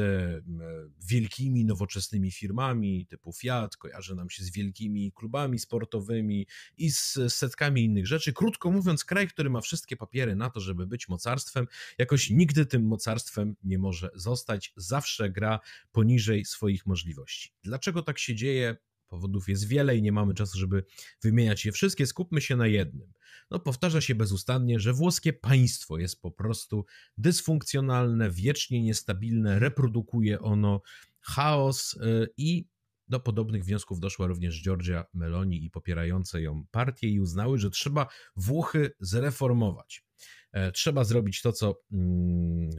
wielkimi, 1.09 1.65
nowoczesnymi 1.65 2.31
firmami 2.31 3.07
typu 3.07 3.33
Fiat, 3.33 3.77
kojarzy 3.77 4.15
nam 4.15 4.29
się 4.29 4.43
z 4.43 4.51
wielkimi 4.51 5.11
klubami 5.11 5.59
sportowymi 5.59 6.47
i 6.77 6.91
z 6.91 7.19
setkami 7.27 7.83
innych 7.83 8.07
rzeczy. 8.07 8.33
Krótko 8.33 8.71
mówiąc, 8.71 9.05
kraj, 9.05 9.27
który 9.27 9.49
ma 9.49 9.61
wszystkie 9.61 9.97
papiery 9.97 10.35
na 10.35 10.49
to, 10.49 10.59
żeby 10.59 10.87
być 10.87 11.09
mocarstwem, 11.09 11.67
jakoś 11.97 12.29
nigdy 12.29 12.65
tym 12.65 12.83
mocarstwem 12.87 13.55
nie 13.63 13.79
może 13.79 14.09
zostać, 14.15 14.73
zawsze 14.75 15.29
gra 15.29 15.59
poniżej 15.91 16.45
swoich 16.45 16.85
możliwości. 16.85 17.53
Dlaczego 17.63 18.01
tak 18.01 18.19
się 18.19 18.35
dzieje? 18.35 18.77
Powodów 19.14 19.49
jest 19.49 19.68
wiele 19.68 19.98
i 19.98 20.02
nie 20.02 20.11
mamy 20.11 20.34
czasu, 20.34 20.57
żeby 20.57 20.84
wymieniać 21.23 21.65
je 21.65 21.72
wszystkie. 21.72 22.06
Skupmy 22.06 22.41
się 22.41 22.56
na 22.56 22.68
jednym. 22.68 23.14
No, 23.52 23.60
powtarza 23.60 24.02
się 24.02 24.15
bezustannie, 24.15 24.80
że 24.80 24.94
włoskie 24.94 25.34
państwo 25.34 25.98
jest 25.98 26.22
po 26.22 26.31
prostu 26.31 26.85
dysfunkcjonalne, 27.18 28.31
wiecznie 28.31 28.81
niestabilne, 28.81 29.60
reprodukuje 29.60 30.40
ono 30.40 30.81
chaos 31.22 31.94
y, 31.94 32.27
i 32.38 32.65
Do 33.07 33.19
podobnych 33.19 33.65
wniosków 33.65 33.99
doszła 33.99 34.27
również 34.27 34.64
Giorgia 34.64 35.06
Meloni 35.14 35.65
i 35.65 35.69
popierające 35.69 36.41
ją 36.41 36.65
partie 36.72 37.07
i 37.07 37.19
uznały, 37.19 37.60
że 37.60 37.69
trzeba 37.69 38.07
Włochy 38.35 38.91
zreformować. 38.99 40.03
E, 40.52 40.72
trzeba 40.72 41.03
zrobić 41.03 41.41
to, 41.41 41.52
co 41.52 41.81
mm, 41.91 42.69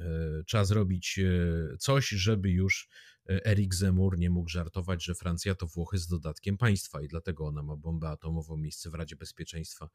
e, 0.40 0.44
trzeba 0.44 0.64
zrobić 0.64 1.18
e, 1.18 1.76
coś, 1.78 2.08
żeby 2.08 2.50
już 2.50 2.88
Erik 3.28 3.74
Zemur 3.74 4.18
nie 4.18 4.30
mógł 4.30 4.48
żartować, 4.48 5.04
że 5.04 5.14
Francja 5.14 5.54
to 5.54 5.66
Włochy 5.66 5.98
z 5.98 6.06
dodatkiem 6.06 6.56
państwa 6.56 7.02
i 7.02 7.08
dlatego 7.08 7.46
ona 7.46 7.62
ma 7.62 7.76
bombę 7.76 8.08
atomową, 8.08 8.56
miejsce 8.56 8.90
w 8.90 8.94
Radzie 8.94 9.16
Bezpieczeństwa 9.16 9.88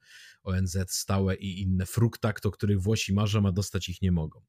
ONZ 0.43 0.77
stałe 0.87 1.35
i 1.35 1.61
inne 1.61 1.85
fruktak, 1.85 2.45
o 2.45 2.51
których 2.51 2.81
Włosi 2.81 3.13
marzą, 3.13 3.47
a 3.47 3.51
dostać 3.51 3.89
ich 3.89 4.01
nie 4.01 4.11
mogą. 4.11 4.41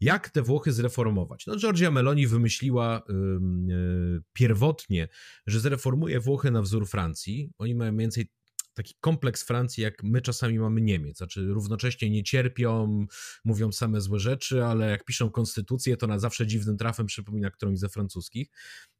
Jak 0.00 0.30
te 0.30 0.42
Włochy 0.42 0.72
zreformować? 0.72 1.46
No 1.46 1.56
Giorgia 1.56 1.90
Meloni 1.90 2.26
wymyśliła 2.26 3.02
yy, 3.08 4.22
pierwotnie, 4.32 5.08
że 5.46 5.60
zreformuje 5.60 6.20
Włochy 6.20 6.50
na 6.50 6.62
wzór 6.62 6.88
Francji. 6.88 7.50
Oni 7.58 7.74
mają 7.74 7.92
mniej 7.92 8.04
więcej 8.04 8.30
taki 8.78 8.94
kompleks 9.00 9.42
Francji, 9.42 9.82
jak 9.82 10.02
my 10.02 10.22
czasami 10.22 10.58
mamy 10.58 10.80
Niemiec. 10.80 11.18
Znaczy, 11.18 11.46
równocześnie 11.46 12.10
nie 12.10 12.22
cierpią, 12.22 13.06
mówią 13.44 13.72
same 13.72 14.00
złe 14.00 14.18
rzeczy, 14.18 14.64
ale 14.64 14.90
jak 14.90 15.04
piszą 15.04 15.30
konstytucję, 15.30 15.96
to 15.96 16.06
na 16.06 16.18
zawsze 16.18 16.46
dziwnym 16.46 16.76
trafem 16.76 17.06
przypomina 17.06 17.50
którąś 17.50 17.78
ze 17.78 17.88
francuskich. 17.88 18.48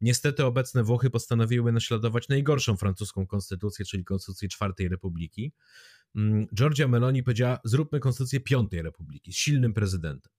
Niestety 0.01 0.45
obecne 0.45 0.85
Włochy 0.85 1.11
postanowiły 1.11 1.73
naśladować 1.73 2.29
najgorszą 2.29 2.77
francuską 2.77 3.27
konstytucję, 3.27 3.85
czyli 3.85 4.05
konstytucję 4.05 4.49
Czwartej 4.49 4.89
Republiki. 4.89 5.53
Mm, 6.17 6.47
Giorgia 6.55 6.89
Meloni 6.89 7.23
powiedziała: 7.23 7.61
Zróbmy 7.65 8.01
konstytucję 8.01 8.41
Piątej 8.41 8.83
Republiki 8.83 9.33
z 9.33 9.37
silnym 9.37 9.75
prezydentem. 9.75 10.38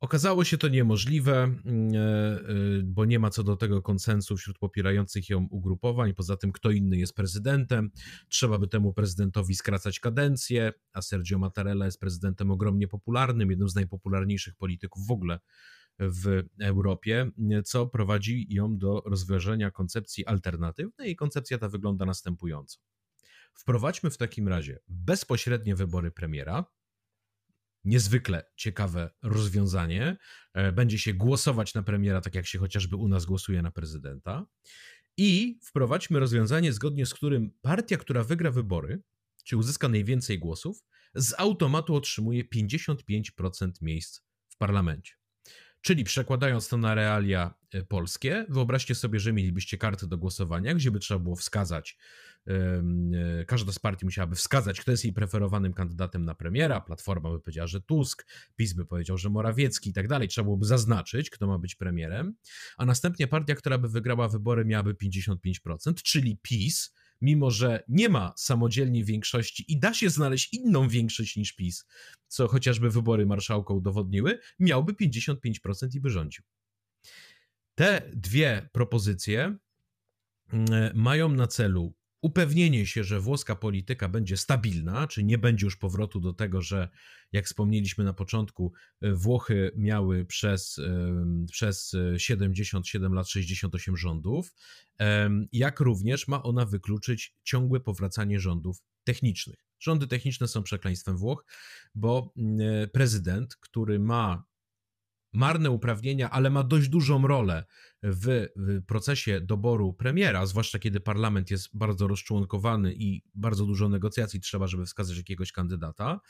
Okazało 0.00 0.44
się 0.44 0.58
to 0.58 0.68
niemożliwe, 0.68 1.42
mm, 1.42 1.94
e, 1.94 1.98
e, 1.98 2.82
bo 2.84 3.04
nie 3.04 3.18
ma 3.18 3.30
co 3.30 3.42
do 3.42 3.56
tego 3.56 3.82
konsensu 3.82 4.36
wśród 4.36 4.58
popierających 4.58 5.28
ją 5.28 5.48
ugrupowań. 5.50 6.14
Poza 6.14 6.36
tym, 6.36 6.52
kto 6.52 6.70
inny 6.70 6.96
jest 6.96 7.14
prezydentem, 7.14 7.90
trzeba 8.28 8.58
by 8.58 8.68
temu 8.68 8.92
prezydentowi 8.92 9.54
skracać 9.54 10.00
kadencję, 10.00 10.72
a 10.92 11.02
Sergio 11.02 11.38
Mattarella 11.38 11.84
jest 11.84 12.00
prezydentem 12.00 12.50
ogromnie 12.50 12.88
popularnym, 12.88 13.50
jednym 13.50 13.68
z 13.68 13.74
najpopularniejszych 13.74 14.54
polityków 14.54 15.06
w 15.06 15.10
ogóle 15.10 15.40
w 15.98 16.42
Europie, 16.60 17.30
co 17.64 17.86
prowadzi 17.86 18.46
ją 18.50 18.78
do 18.78 19.02
rozważenia 19.06 19.70
koncepcji 19.70 20.26
alternatywnej 20.26 21.10
i 21.10 21.16
koncepcja 21.16 21.58
ta 21.58 21.68
wygląda 21.68 22.04
następująco. 22.04 22.78
Wprowadźmy 23.54 24.10
w 24.10 24.16
takim 24.16 24.48
razie 24.48 24.78
bezpośrednie 24.88 25.76
wybory 25.76 26.10
premiera, 26.10 26.64
niezwykle 27.84 28.44
ciekawe 28.56 29.10
rozwiązanie. 29.22 30.16
E, 30.54 30.72
będzie 30.72 30.98
się 30.98 31.14
głosować 31.14 31.74
na 31.74 31.82
premiera, 31.82 32.20
tak 32.20 32.34
jak 32.34 32.46
się 32.46 32.58
chociażby 32.58 32.96
u 32.96 33.08
nas 33.08 33.24
głosuje 33.24 33.62
na 33.62 33.70
prezydenta. 33.70 34.46
I 35.16 35.58
wprowadźmy 35.62 36.20
rozwiązanie, 36.20 36.72
zgodnie 36.72 37.06
z 37.06 37.14
którym 37.14 37.50
partia, 37.62 37.96
która 37.96 38.24
wygra 38.24 38.50
wybory, 38.50 39.02
czy 39.44 39.56
uzyska 39.56 39.88
najwięcej 39.88 40.38
głosów, 40.38 40.84
z 41.14 41.34
automatu 41.38 41.94
otrzymuje 41.94 42.44
55% 42.44 43.70
miejsc 43.82 44.20
w 44.48 44.56
parlamencie. 44.56 45.12
Czyli 45.80 46.04
przekładając 46.04 46.68
to 46.68 46.76
na 46.76 46.94
realia 46.94 47.54
e, 47.72 47.82
polskie, 47.82 48.46
wyobraźcie 48.48 48.94
sobie, 48.94 49.20
że 49.20 49.32
mielibyście 49.32 49.78
karty 49.78 50.06
do 50.06 50.18
głosowania, 50.18 50.74
gdzie 50.74 50.90
by 50.90 50.98
trzeba 50.98 51.20
było 51.20 51.36
wskazać 51.36 51.98
każda 53.46 53.72
z 53.72 53.78
partii 53.78 54.04
musiałaby 54.04 54.36
wskazać, 54.36 54.80
kto 54.80 54.90
jest 54.90 55.04
jej 55.04 55.12
preferowanym 55.12 55.72
kandydatem 55.72 56.24
na 56.24 56.34
premiera. 56.34 56.80
Platforma 56.80 57.30
by 57.30 57.40
powiedziała, 57.40 57.66
że 57.66 57.80
Tusk, 57.80 58.26
PiS 58.56 58.72
by 58.72 58.86
powiedział, 58.86 59.18
że 59.18 59.30
Morawiecki 59.30 59.90
i 59.90 59.92
tak 59.92 60.08
dalej. 60.08 60.28
Trzeba 60.28 60.44
byłoby 60.44 60.66
zaznaczyć, 60.66 61.30
kto 61.30 61.46
ma 61.46 61.58
być 61.58 61.74
premierem. 61.74 62.34
A 62.76 62.86
następnie 62.86 63.26
partia, 63.26 63.54
która 63.54 63.78
by 63.78 63.88
wygrała 63.88 64.28
wybory, 64.28 64.64
miałaby 64.64 64.94
55%, 64.94 65.94
czyli 66.02 66.38
PiS, 66.42 66.94
mimo 67.20 67.50
że 67.50 67.84
nie 67.88 68.08
ma 68.08 68.32
samodzielnie 68.36 69.04
większości 69.04 69.72
i 69.72 69.78
da 69.78 69.94
się 69.94 70.10
znaleźć 70.10 70.54
inną 70.54 70.88
większość 70.88 71.36
niż 71.36 71.52
PiS, 71.52 71.86
co 72.28 72.48
chociażby 72.48 72.90
wybory 72.90 73.26
marszałka 73.26 73.74
udowodniły, 73.74 74.38
miałby 74.58 74.92
55% 74.92 75.36
i 75.94 76.00
by 76.00 76.10
rządził. 76.10 76.44
Te 77.74 78.10
dwie 78.12 78.68
propozycje 78.72 79.56
mm, 80.52 80.90
mają 80.94 81.28
na 81.28 81.46
celu 81.46 81.94
upewnienie 82.22 82.86
się, 82.86 83.04
że 83.04 83.20
włoska 83.20 83.56
polityka 83.56 84.08
będzie 84.08 84.36
stabilna, 84.36 85.06
czy 85.06 85.24
nie 85.24 85.38
będzie 85.38 85.66
już 85.66 85.76
powrotu 85.76 86.20
do 86.20 86.32
tego, 86.32 86.62
że 86.62 86.88
jak 87.32 87.46
wspomnieliśmy 87.46 88.04
na 88.04 88.12
początku, 88.12 88.72
e, 89.00 89.12
Włochy 89.12 89.72
miały 89.76 90.24
przez, 90.24 90.80
przez 91.52 91.96
77 92.16 93.14
lat 93.14 93.28
68 93.28 93.96
rządów, 93.96 94.54
jak 95.52 95.80
również 95.80 96.28
ma 96.28 96.42
ona 96.42 96.66
wykluczyć 96.66 97.34
ciągłe 97.42 97.80
powracanie 97.80 98.40
rządów 98.40 98.82
technicznych. 99.04 99.70
Rządy 99.80 100.06
techniczne 100.06 100.48
są 100.48 100.62
przekleństwem 100.62 101.16
Włoch, 101.16 101.44
bo 101.94 102.32
mm, 102.36 102.60
e, 102.60 102.88
prezydent, 102.88 103.56
który 103.56 103.98
ma 103.98 104.44
marne 105.32 105.70
uprawnienia, 105.70 106.30
ale 106.30 106.50
ma 106.50 106.64
dość 106.64 106.88
dużą 106.88 107.26
rolę 107.26 107.64
w, 108.02 108.46
procesie 108.86 109.40
doboru 109.40 109.92
premiera, 109.92 110.46
zwłaszcza 110.46 110.78
kiedy 110.78 111.00
parlament 111.00 111.50
jest 111.50 111.68
bardzo 111.72 112.08
rozczłonkowany 112.08 112.94
i 112.94 113.22
bardzo 113.34 113.66
dużo 113.66 113.88
negocjacji 113.88 114.40
trzeba, 114.40 114.66
żeby 114.66 114.86
wskazać 114.86 115.16
jakiegoś 115.16 115.52
kandydata, 115.52 116.20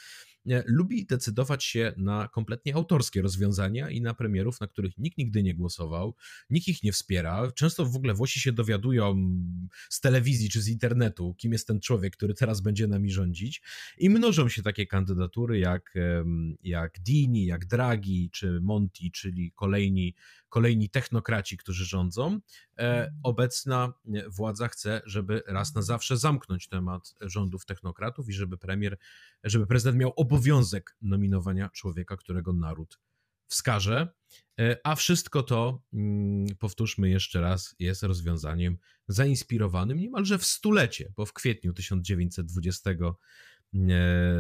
e, 0.51 0.65
lubi 0.67 1.07
decydować 1.07 1.65
się 1.65 1.93
na 1.97 2.29
kompletnie 2.29 2.75
autorskie 2.75 3.23
rozwiązania 3.23 3.91
i 3.91 4.01
na 4.01 4.15
premierów, 4.15 4.61
na 4.61 4.67
których 4.67 4.99
nikt 4.99 5.19
nigdy 5.19 5.43
nie 5.43 5.55
głosował, 5.55 6.15
nikt 6.51 6.69
ich 6.69 6.83
nie 6.83 6.93
wspiera. 6.93 7.53
Często 7.53 7.87
w 7.87 7.97
ogóle 7.97 8.15
Włosi 8.15 8.41
się 8.41 8.53
dowiadują 8.53 9.31
z 9.89 10.01
telewizji 10.01 10.51
czy 10.51 10.63
z 10.63 10.69
internetu, 10.69 11.35
kim 11.39 11.53
jest 11.53 11.67
ten 11.67 11.81
człowiek, 11.81 12.17
który 12.17 12.35
teraz 12.35 12.61
będzie 12.61 12.87
nami 12.87 13.11
rządzić 13.11 13.63
i 13.99 14.11
mnożą 14.11 14.49
się 14.49 14.63
takie 14.63 14.87
kandydatury 14.87 15.59
jak, 15.59 15.95
jak 16.63 17.01
Dini, 17.01 17.47
jak 17.47 17.67
Draghi 17.67 18.31
czy 18.33 18.61
Monti, 18.61 19.13
czyli 19.13 19.53
kolejni 19.53 20.15
kolejni 20.51 20.91
technokraci, 20.91 21.57
którzy 21.57 21.85
rządzą. 21.85 22.41
E, 22.79 23.13
obecna 23.23 23.93
władza 24.29 24.69
chce, 24.69 25.03
żeby 25.05 25.43
raz 25.47 25.75
na 25.75 25.83
zawsze 25.83 26.17
zamknąć 26.17 26.69
temat 26.69 27.15
rządów 27.21 27.67
technokratów 27.67 28.29
i 28.29 28.33
żeby 28.33 28.59
premier, 28.59 28.99
żeby 29.45 29.67
prezydent 29.67 29.99
miał 29.99 30.13
obowiązek 30.17 30.97
nominowania 31.03 31.69
człowieka, 31.69 32.17
którego 32.17 32.53
naród 32.53 32.99
wskaże. 33.47 34.09
E, 34.61 34.77
a 34.85 34.95
wszystko 34.95 35.43
to, 35.43 35.83
mm, 35.93 36.47
powtórzmy 36.59 37.11
jeszcze 37.11 37.41
raz, 37.41 37.75
jest 37.79 38.03
rozwiązaniem 38.03 38.79
zainspirowanym 39.09 39.99
niemalże 39.99 40.39
w 40.39 40.45
stulecie, 40.45 41.13
bo 41.17 41.27
w 41.27 41.33
kwietniu 41.33 41.73
1920 41.73 42.91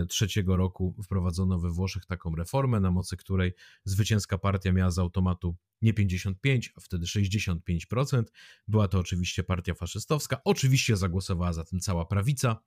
trzeciego 0.09 0.57
roku 0.57 0.95
wprowadzono 1.05 1.59
we 1.59 1.71
Włoszech 1.71 2.07
taką 2.07 2.37
reformę, 2.37 2.81
na 2.81 2.91
mocy 2.91 3.17
której 3.17 3.53
zwycięska 3.85 4.39
partia 4.39 4.73
miała 4.73 4.91
z 4.91 4.99
automatu 4.99 5.57
nie 5.83 5.95
55, 5.95 6.73
a 6.77 6.81
wtedy 6.81 7.07
65%. 7.07 8.25
Była 8.69 8.89
to 8.89 8.99
oczywiście 8.99 9.43
partia 9.45 9.75
faszystowska. 9.75 10.41
Oczywiście 10.45 10.97
zagłosowała 10.97 11.53
za 11.53 11.65
tym 11.65 11.81
cała 11.81 12.07
prawica. 12.07 12.63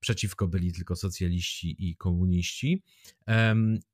Przeciwko 0.00 0.48
byli 0.48 0.72
tylko 0.72 0.96
socjaliści 0.96 1.88
i 1.88 1.96
komuniści. 1.96 2.82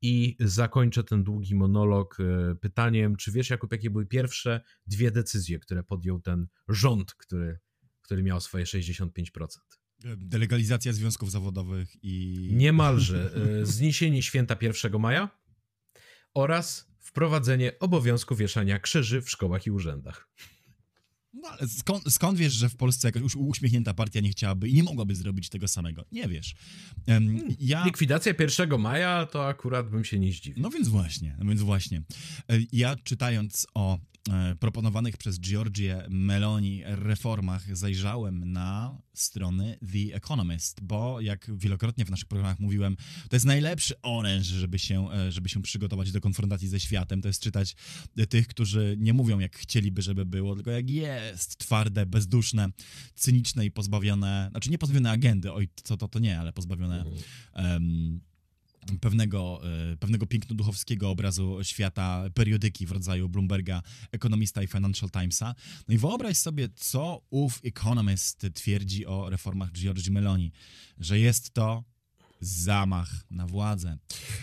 I 0.02 0.36
zakończę 0.40 1.05
ten 1.05 1.24
długi 1.24 1.55
monolog 1.55 2.18
e, 2.20 2.55
pytaniem, 2.55 3.16
czy 3.16 3.32
wiesz, 3.32 3.51
Jakub, 3.51 3.72
jakie 3.72 3.90
były 3.90 4.06
pierwsze 4.06 4.60
dwie 4.86 5.10
decyzje, 5.10 5.59
które 5.59 5.82
podjął 5.82 6.20
ten 6.20 6.46
rząd, 6.68 7.14
który, 7.14 7.59
który 8.02 8.22
miał 8.22 8.40
swoje 8.40 8.64
65%? 8.64 9.48
Delegalizacja 10.16 10.93
związków 10.93 11.31
zawodowych 11.31 11.97
i. 12.03 12.49
Niemalże. 12.53 13.31
E, 13.61 13.66
zniesienie 13.66 14.23
święta 14.23 14.57
1 14.61 15.01
maja 15.01 15.31
oraz 16.35 16.89
wprowadzenie 17.01 17.79
obowiązku 17.79 18.37
wieszania 18.37 18.79
krzyży 18.79 19.23
w 19.23 19.31
szkołach 19.31 19.66
i 19.66 19.71
urzędach. 19.71 20.29
No 21.35 21.49
ale 21.49 21.69
skąd, 21.69 22.12
skąd, 22.12 22.39
wiesz, 22.39 22.53
że 22.53 22.69
w 22.69 22.77
Polsce 22.77 23.09
jakaś 23.09 23.35
uśmiechnięta 23.37 23.95
partia 23.95 24.21
nie 24.21 24.31
chciałaby 24.31 24.69
i 24.69 24.75
nie 24.75 24.83
mogłaby 24.83 25.15
zrobić 25.15 25.49
tego 25.49 25.69
samego? 25.69 26.05
Nie 26.12 26.29
wiesz. 26.29 26.55
Um, 27.09 27.39
ja... 27.59 27.85
Likwidacja 27.85 28.35
1 28.39 28.81
maja 28.81 29.27
to 29.27 29.49
akurat 29.49 29.91
bym 29.91 30.05
się 30.05 30.19
nie 30.19 30.33
zdziwił. 30.33 30.62
No 30.62 30.71
więc 30.71 30.89
właśnie, 30.89 31.37
no 31.39 31.45
więc 31.49 31.62
właśnie. 31.62 32.03
E, 32.49 32.59
ja 32.73 32.97
czytając 32.97 33.66
o 33.75 33.99
proponowanych 34.60 35.16
przez 35.16 35.40
Giorgie 35.40 36.06
Meloni 36.09 36.82
reformach 36.84 37.76
zajrzałem 37.76 38.52
na 38.52 38.98
strony 39.14 39.78
The 39.92 40.16
Economist, 40.16 40.80
bo 40.82 41.20
jak 41.20 41.51
wielokrotnie 41.56 42.05
w 42.05 42.10
naszych 42.10 42.28
programach 42.28 42.60
mówiłem, 42.60 42.96
to 43.28 43.36
jest 43.36 43.46
najlepszy 43.46 44.01
oręż, 44.02 44.46
żeby 44.46 44.78
się, 44.78 45.10
e, 45.10 45.32
żeby 45.32 45.48
się 45.48 45.62
przygotować 45.62 46.12
do 46.12 46.20
konfrontacji 46.20 46.68
ze 46.68 46.80
światem, 46.80 47.22
to 47.22 47.28
jest 47.28 47.42
czytać 47.42 47.76
tych, 48.28 48.46
którzy 48.46 48.96
nie 48.98 49.12
mówią 49.12 49.38
jak 49.38 49.56
chcieliby, 49.56 50.02
żeby 50.02 50.26
było, 50.26 50.55
tylko 50.55 50.70
jak 50.70 50.90
jest, 50.90 51.56
twarde, 51.56 52.06
bezduszne, 52.06 52.68
cyniczne 53.14 53.66
i 53.66 53.70
pozbawione, 53.70 54.48
znaczy 54.51 54.70
nie 54.70 54.78
pozbawione 54.78 55.10
agendy, 55.10 55.52
oj, 55.52 55.68
co 55.82 55.96
to, 55.96 56.09
to 56.09 56.18
nie, 56.18 56.40
ale 56.40 56.52
pozbawione 56.52 57.05
um, 57.55 58.20
pewnego, 59.01 59.61
e, 59.93 59.97
pewnego 59.97 60.27
piękno-duchowskiego 60.27 61.11
obrazu 61.11 61.59
świata 61.62 62.24
periodyki 62.35 62.86
w 62.86 62.93
rodzaju 62.93 63.28
Bloomberga, 63.28 63.82
Economista 64.12 64.62
i 64.62 64.66
Financial 64.66 65.11
Timesa. 65.11 65.55
No 65.89 65.94
i 65.94 65.98
wyobraź 65.98 66.36
sobie, 66.36 66.69
co 66.77 67.23
ów 67.31 67.61
Economist 67.65 68.47
twierdzi 68.55 69.06
o 69.06 69.31
reformach 69.31 69.73
Giorgi 69.73 70.11
Meloni, 70.11 70.52
że 70.98 71.19
jest 71.19 71.51
to 71.51 71.85
zamach 72.47 73.25
na 73.31 73.47
władzę. 73.47 73.99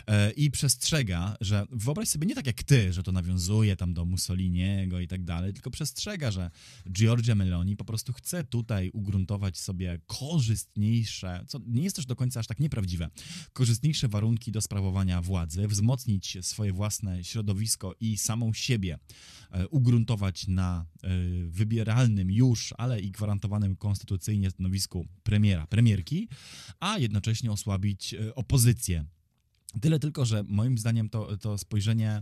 E, 0.07 0.31
I 0.31 0.51
przestrzega, 0.51 1.35
że 1.41 1.65
wyobraź 1.71 2.07
sobie 2.07 2.27
nie 2.27 2.35
tak 2.35 2.47
jak 2.47 2.63
ty, 2.63 2.93
że 2.93 3.03
to 3.03 3.11
nawiązuje 3.11 3.75
tam 3.75 3.93
do 3.93 4.05
Mussoliniego 4.05 4.99
i 4.99 5.07
tak 5.07 5.23
dalej, 5.23 5.53
tylko 5.53 5.71
przestrzega, 5.71 6.31
że 6.31 6.51
Giorgia 6.91 7.35
Meloni 7.35 7.77
po 7.77 7.85
prostu 7.85 8.13
chce 8.13 8.43
tutaj 8.43 8.89
ugruntować 8.93 9.57
sobie 9.57 9.99
korzystniejsze, 10.07 11.45
co 11.47 11.59
nie 11.67 11.83
jest 11.83 11.95
też 11.95 12.05
do 12.05 12.15
końca 12.15 12.39
aż 12.39 12.47
tak 12.47 12.59
nieprawdziwe, 12.59 13.09
korzystniejsze 13.53 14.07
warunki 14.07 14.51
do 14.51 14.61
sprawowania 14.61 15.21
władzy, 15.21 15.67
wzmocnić 15.67 16.37
swoje 16.41 16.73
własne 16.73 17.23
środowisko 17.23 17.95
i 17.99 18.17
samą 18.17 18.53
siebie 18.53 18.99
e, 19.51 19.67
ugruntować 19.67 20.47
na 20.47 20.85
e, 21.03 21.09
wybieralnym 21.47 22.31
już, 22.31 22.73
ale 22.77 23.01
i 23.01 23.11
gwarantowanym 23.11 23.75
konstytucyjnie 23.75 24.51
stanowisku 24.51 25.07
premiera, 25.23 25.67
premierki, 25.67 26.29
a 26.79 26.97
jednocześnie 26.97 27.51
osłabić 27.51 27.90
e, 28.13 28.35
opozycję. 28.35 29.05
Tyle 29.81 29.99
tylko, 29.99 30.25
że 30.25 30.43
moim 30.47 30.77
zdaniem 30.77 31.09
to, 31.09 31.37
to 31.37 31.57
spojrzenie 31.57 32.21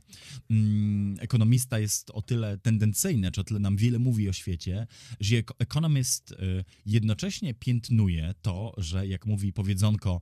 mm, 0.49 1.17
ekonomista 1.19 1.79
jest 1.79 2.11
o 2.11 2.21
tyle 2.21 2.57
tendencyjne, 2.57 3.31
czy 3.31 3.41
o 3.41 3.43
tyle 3.43 3.59
nam 3.59 3.77
wiele 3.77 3.99
mówi 3.99 4.29
o 4.29 4.33
świecie, 4.33 4.87
że 5.19 5.35
ekonomist 5.59 6.31
y, 6.31 6.35
jednocześnie 6.85 7.53
piętnuje 7.53 8.33
to, 8.41 8.73
że 8.77 9.07
jak 9.07 9.25
mówi 9.25 9.53
powiedzonko, 9.53 10.21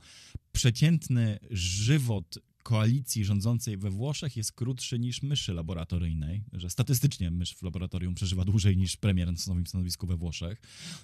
przeciętny 0.52 1.40
żywot 1.52 2.40
koalicji 2.68 3.26
rządzącej 3.26 3.77
we 3.77 3.89
Włoszech 3.89 4.38
jest 4.38 4.52
krótszy 4.52 4.99
niż 4.99 5.22
myszy 5.22 5.53
laboratoryjnej, 5.53 6.44
że 6.53 6.69
statystycznie 6.69 7.31
mysz 7.31 7.56
w 7.56 7.64
laboratorium 7.64 8.15
przeżywa 8.15 8.45
dłużej 8.45 8.77
niż 8.77 8.98
premier 8.98 9.27
na 9.27 9.34
nowym 9.48 9.68
stanowisku 9.68 10.07
we 10.07 10.18
Włoszech 10.18 10.61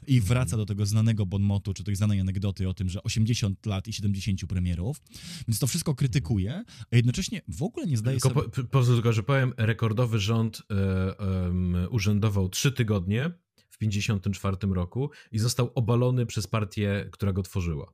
i 0.08 0.16
mhm. 0.16 0.28
wraca 0.28 0.58
do 0.58 0.66
tego 0.66 0.86
znanego 0.86 1.26
bonmotu, 1.26 1.74
czy 1.74 1.84
tej 1.84 1.96
znanej 1.96 2.20
anegdoty 2.20 2.70
o 2.70 2.74
tym, 2.74 2.90
że 2.90 3.04
80 3.04 3.66
lat 3.66 3.88
i 3.88 3.94
70 3.94 4.46
premierów, 4.46 5.02
więc 5.48 5.60
to 5.60 5.68
wszystko 5.68 5.96
krytykuje, 5.96 6.64
a 6.92 6.96
jednocześnie 6.96 7.42
w 7.48 7.64
ogóle 7.64 7.86
nie 7.86 7.98
zdaje 7.98 8.20
tylko 8.20 8.30
sobie... 8.30 8.50
Po, 8.72 8.84
tylko, 8.84 9.14
że 9.14 9.24
powiem, 9.24 9.54
rekordowy 9.58 10.20
rząd 10.20 10.62
e, 10.72 10.76
e, 11.84 11.90
urzędował 11.90 12.50
trzy 12.50 12.72
tygodnie 12.72 13.32
w 13.70 13.78
54 13.78 14.58
roku 14.72 15.10
i 15.32 15.40
został 15.40 15.72
obalony 15.76 16.26
przez 16.26 16.48
partię, 16.48 17.10
która 17.12 17.34
go 17.34 17.44
tworzyła. 17.44 17.94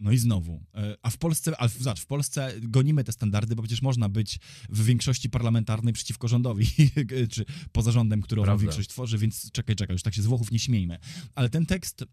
No 0.00 0.12
i 0.12 0.18
znowu. 0.18 0.64
E, 0.74 0.96
a 1.02 1.10
w 1.10 1.18
Polsce, 1.18 1.60
a 1.60 1.68
w, 1.68 1.72
zobacz, 1.72 2.00
w 2.00 2.06
Polsce 2.06 2.52
gonimy 2.62 3.04
te 3.04 3.12
standardy, 3.12 3.56
bo 3.56 3.62
przecież 3.62 3.82
można 3.82 4.08
być 4.08 4.38
w 4.68 4.84
większości 4.84 5.30
parlamentarnej 5.30 5.92
przeciwko 5.92 6.28
rządowi, 6.28 6.66
czy 7.32 7.44
poza 7.72 7.92
rządem, 7.92 8.22
który 8.22 8.42
większość 8.58 8.88
tworzy, 8.88 9.18
więc 9.18 9.50
czekaj, 9.50 9.76
czekaj, 9.76 9.94
już 9.94 10.02
tak 10.02 10.14
się 10.14 10.22
z 10.22 10.26
Włochów 10.26 10.52
nie 10.52 10.58
śmiejmy. 10.58 10.98
Ale 11.34 11.50
ten 11.50 11.66
tekst 11.66 12.04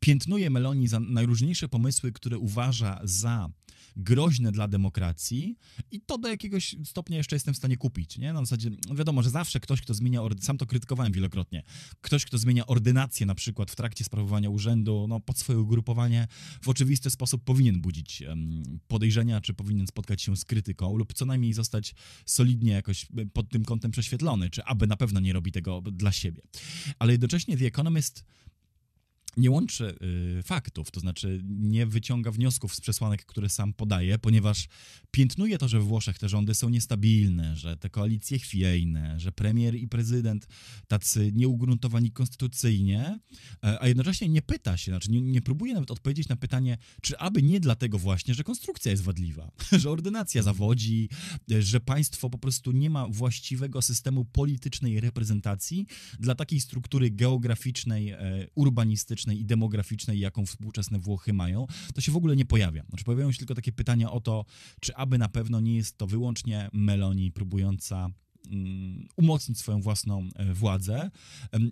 piętnuje 0.00 0.50
Meloni 0.50 0.88
za 0.88 1.00
najróżniejsze 1.00 1.68
pomysły, 1.68 2.12
które 2.12 2.38
uważa 2.38 3.00
za 3.04 3.50
groźne 3.96 4.52
dla 4.52 4.68
demokracji 4.68 5.56
i 5.90 6.00
to 6.00 6.18
do 6.18 6.28
jakiegoś 6.28 6.76
stopnia 6.84 7.16
jeszcze 7.16 7.36
jestem 7.36 7.54
w 7.54 7.56
stanie 7.56 7.76
kupić, 7.76 8.18
nie? 8.18 8.32
Na 8.32 8.40
zasadzie, 8.40 8.70
no 8.88 8.94
wiadomo, 8.94 9.22
że 9.22 9.30
zawsze 9.30 9.60
ktoś, 9.60 9.80
kto 9.80 9.94
zmienia, 9.94 10.20
sam 10.40 10.58
to 10.58 10.66
krytykowałem 10.66 11.12
wielokrotnie, 11.12 11.62
ktoś, 12.00 12.24
kto 12.24 12.38
zmienia 12.38 12.66
ordynację 12.66 13.26
na 13.26 13.34
przykład 13.34 13.70
w 13.70 13.76
trakcie 13.76 14.04
sprawowania 14.04 14.50
urzędu, 14.50 15.06
no 15.08 15.20
pod 15.20 15.38
swoje 15.38 15.58
ugrupowanie, 15.58 16.28
w 16.62 16.68
oczywisty 16.68 17.10
sposób 17.10 17.44
powinien 17.44 17.80
budzić 17.80 18.22
podejrzenia, 18.88 19.40
czy 19.40 19.54
powinien 19.54 19.86
spotkać 19.86 20.22
się 20.22 20.36
z 20.36 20.44
krytyką 20.44 20.96
lub 20.96 21.14
co 21.14 21.26
najmniej 21.26 21.52
zostać 21.52 21.94
solidnie 22.26 22.72
jakoś 22.72 23.04
e, 23.04 23.26
pod 23.26 23.48
tym 23.48 23.64
kątem 23.64 23.90
prześwietlony, 23.90 24.50
czy 24.50 24.64
aby 24.64 24.86
na 24.86 24.96
pewno 24.96 25.20
nie 25.20 25.32
robi 25.32 25.52
tego 25.52 25.80
dla 25.80 26.12
siebie. 26.12 26.42
Ale 26.98 27.12
jednocześnie 27.12 27.56
The 27.56 27.66
Economist 27.66 28.24
nie 29.36 29.50
łączy 29.50 29.94
y, 30.38 30.42
faktów, 30.42 30.90
to 30.90 31.00
znaczy 31.00 31.40
nie 31.44 31.86
wyciąga 31.86 32.30
wniosków 32.30 32.74
z 32.74 32.80
przesłanek, 32.80 33.26
które 33.26 33.48
sam 33.48 33.72
podaje, 33.72 34.18
ponieważ 34.18 34.68
piętnuje 35.10 35.58
to, 35.58 35.68
że 35.68 35.80
w 35.80 35.84
Włoszech 35.84 36.18
te 36.18 36.28
rządy 36.28 36.54
są 36.54 36.68
niestabilne, 36.68 37.56
że 37.56 37.76
te 37.76 37.90
koalicje 37.90 38.38
chwiejne, 38.38 39.20
że 39.20 39.32
premier 39.32 39.74
i 39.74 39.88
prezydent 39.88 40.46
tacy 40.88 41.32
nieugruntowani 41.34 42.10
konstytucyjnie, 42.10 43.18
e, 43.64 43.82
a 43.82 43.88
jednocześnie 43.88 44.28
nie 44.28 44.42
pyta 44.42 44.76
się, 44.76 44.92
znaczy 44.92 45.10
nie, 45.10 45.20
nie 45.20 45.42
próbuje 45.42 45.74
nawet 45.74 45.90
odpowiedzieć 45.90 46.28
na 46.28 46.36
pytanie, 46.36 46.78
czy 47.02 47.18
aby 47.18 47.42
nie 47.42 47.60
dlatego 47.60 47.98
właśnie, 47.98 48.34
że 48.34 48.44
konstrukcja 48.44 48.90
jest 48.90 49.02
wadliwa, 49.02 49.50
że 49.80 49.90
ordynacja 49.90 50.42
zawodzi, 50.42 51.08
e, 51.52 51.62
że 51.62 51.80
państwo 51.80 52.30
po 52.30 52.38
prostu 52.38 52.72
nie 52.72 52.90
ma 52.90 53.08
właściwego 53.08 53.82
systemu 53.82 54.24
politycznej 54.24 55.00
reprezentacji 55.00 55.86
dla 56.20 56.34
takiej 56.34 56.60
struktury 56.60 57.10
geograficznej, 57.10 58.10
e, 58.10 58.46
urbanistycznej, 59.24 59.40
i 59.40 59.44
demograficznej, 59.44 60.18
jaką 60.20 60.46
współczesne 60.46 60.98
Włochy 60.98 61.32
mają, 61.32 61.66
to 61.94 62.00
się 62.00 62.12
w 62.12 62.16
ogóle 62.16 62.36
nie 62.36 62.44
pojawia. 62.44 62.84
Znaczy 62.88 63.04
pojawiają 63.04 63.32
się 63.32 63.38
tylko 63.38 63.54
takie 63.54 63.72
pytania 63.72 64.10
o 64.10 64.20
to, 64.20 64.44
czy 64.80 64.96
aby 64.96 65.18
na 65.18 65.28
pewno 65.28 65.60
nie 65.60 65.76
jest 65.76 65.98
to 65.98 66.06
wyłącznie 66.06 66.68
Meloni 66.72 67.32
próbująca 67.32 68.10
Mm, 68.50 69.08
umocnić 69.16 69.58
swoją 69.58 69.80
własną 69.80 70.28
e, 70.34 70.54
władzę. 70.54 71.10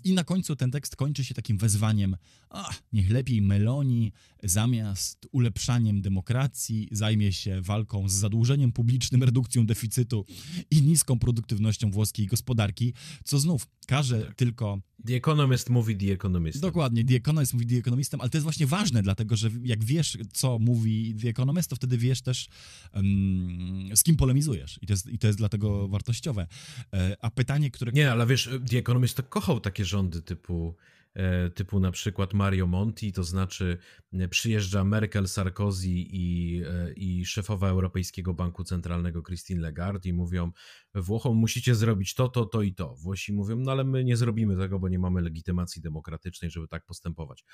I 0.04 0.12
na 0.12 0.24
końcu 0.24 0.56
ten 0.56 0.70
tekst 0.70 0.96
kończy 0.96 1.24
się 1.24 1.34
takim 1.34 1.58
wezwaniem, 1.58 2.16
ach, 2.50 2.82
niech 2.92 3.10
lepiej 3.10 3.42
Meloni 3.42 4.12
zamiast 4.42 5.28
ulepszaniem 5.32 6.02
demokracji 6.02 6.88
zajmie 6.92 7.32
się 7.32 7.62
walką 7.62 8.08
z 8.08 8.12
zadłużeniem 8.12 8.72
publicznym, 8.72 9.22
redukcją 9.22 9.66
deficytu 9.66 10.24
i 10.70 10.82
niską 10.82 11.18
produktywnością 11.18 11.90
włoskiej 11.90 12.26
gospodarki, 12.26 12.94
co 13.24 13.38
znów 13.38 13.66
każe 13.86 14.22
tak. 14.22 14.34
tylko... 14.34 14.80
The 15.06 15.14
Economist 15.14 15.70
mówi 15.70 15.96
The 15.96 16.12
Economist. 16.12 16.60
Dokładnie, 16.60 17.04
The 17.04 17.14
Economist 17.14 17.54
mówi 17.54 17.66
The 17.66 17.76
Economistem, 17.76 18.20
ale 18.20 18.30
to 18.30 18.36
jest 18.36 18.42
właśnie 18.42 18.66
ważne, 18.66 19.02
dlatego 19.02 19.36
że 19.36 19.50
jak 19.62 19.84
wiesz, 19.84 20.18
co 20.32 20.58
mówi 20.58 21.14
The 21.22 21.28
Economist, 21.28 21.70
to 21.70 21.76
wtedy 21.76 21.98
wiesz 21.98 22.22
też, 22.22 22.48
um, 22.94 23.88
z 23.94 24.02
kim 24.02 24.16
polemizujesz 24.16 24.78
i 24.82 24.86
to 24.86 24.92
jest, 24.92 25.06
i 25.06 25.18
to 25.18 25.26
jest 25.26 25.38
dlatego 25.38 25.88
wartościowe. 25.88 26.46
E, 26.92 27.16
a 27.20 27.30
pytanie, 27.30 27.70
które... 27.70 27.92
Nie, 27.92 28.12
ale 28.12 28.26
wiesz, 28.26 28.50
The 28.70 28.78
Economist 28.78 29.16
to 29.16 29.22
kochał 29.22 29.60
takie 29.60 29.84
rządy 29.84 30.22
typu 30.22 30.74
E, 31.14 31.50
typu 31.50 31.80
na 31.80 31.90
przykład 31.90 32.34
Mario 32.34 32.66
Monti, 32.66 33.12
to 33.12 33.24
znaczy 33.24 33.78
e, 34.12 34.28
przyjeżdża 34.28 34.84
Merkel, 34.84 35.28
Sarkozy 35.28 35.88
i, 35.88 36.62
i 36.96 37.24
szefowa 37.26 37.68
Europejskiego 37.68 38.34
Banku 38.34 38.64
Centralnego 38.64 39.22
Christine 39.22 39.60
Lagarde 39.60 40.08
i 40.08 40.12
mówią 40.12 40.52
Włochom 40.94 41.36
musicie 41.36 41.74
zrobić 41.74 42.14
to, 42.14 42.28
to, 42.28 42.46
to 42.46 42.62
i 42.62 42.74
to. 42.74 42.94
Włosi 42.94 43.32
mówią, 43.32 43.56
no 43.56 43.72
ale 43.72 43.84
my 43.84 44.04
nie 44.04 44.16
zrobimy 44.16 44.56
tego, 44.56 44.78
bo 44.78 44.88
nie 44.88 44.98
mamy 44.98 45.22
legitymacji 45.22 45.82
demokratycznej, 45.82 46.50
żeby 46.50 46.68
tak 46.68 46.84
postępować. 46.84 47.44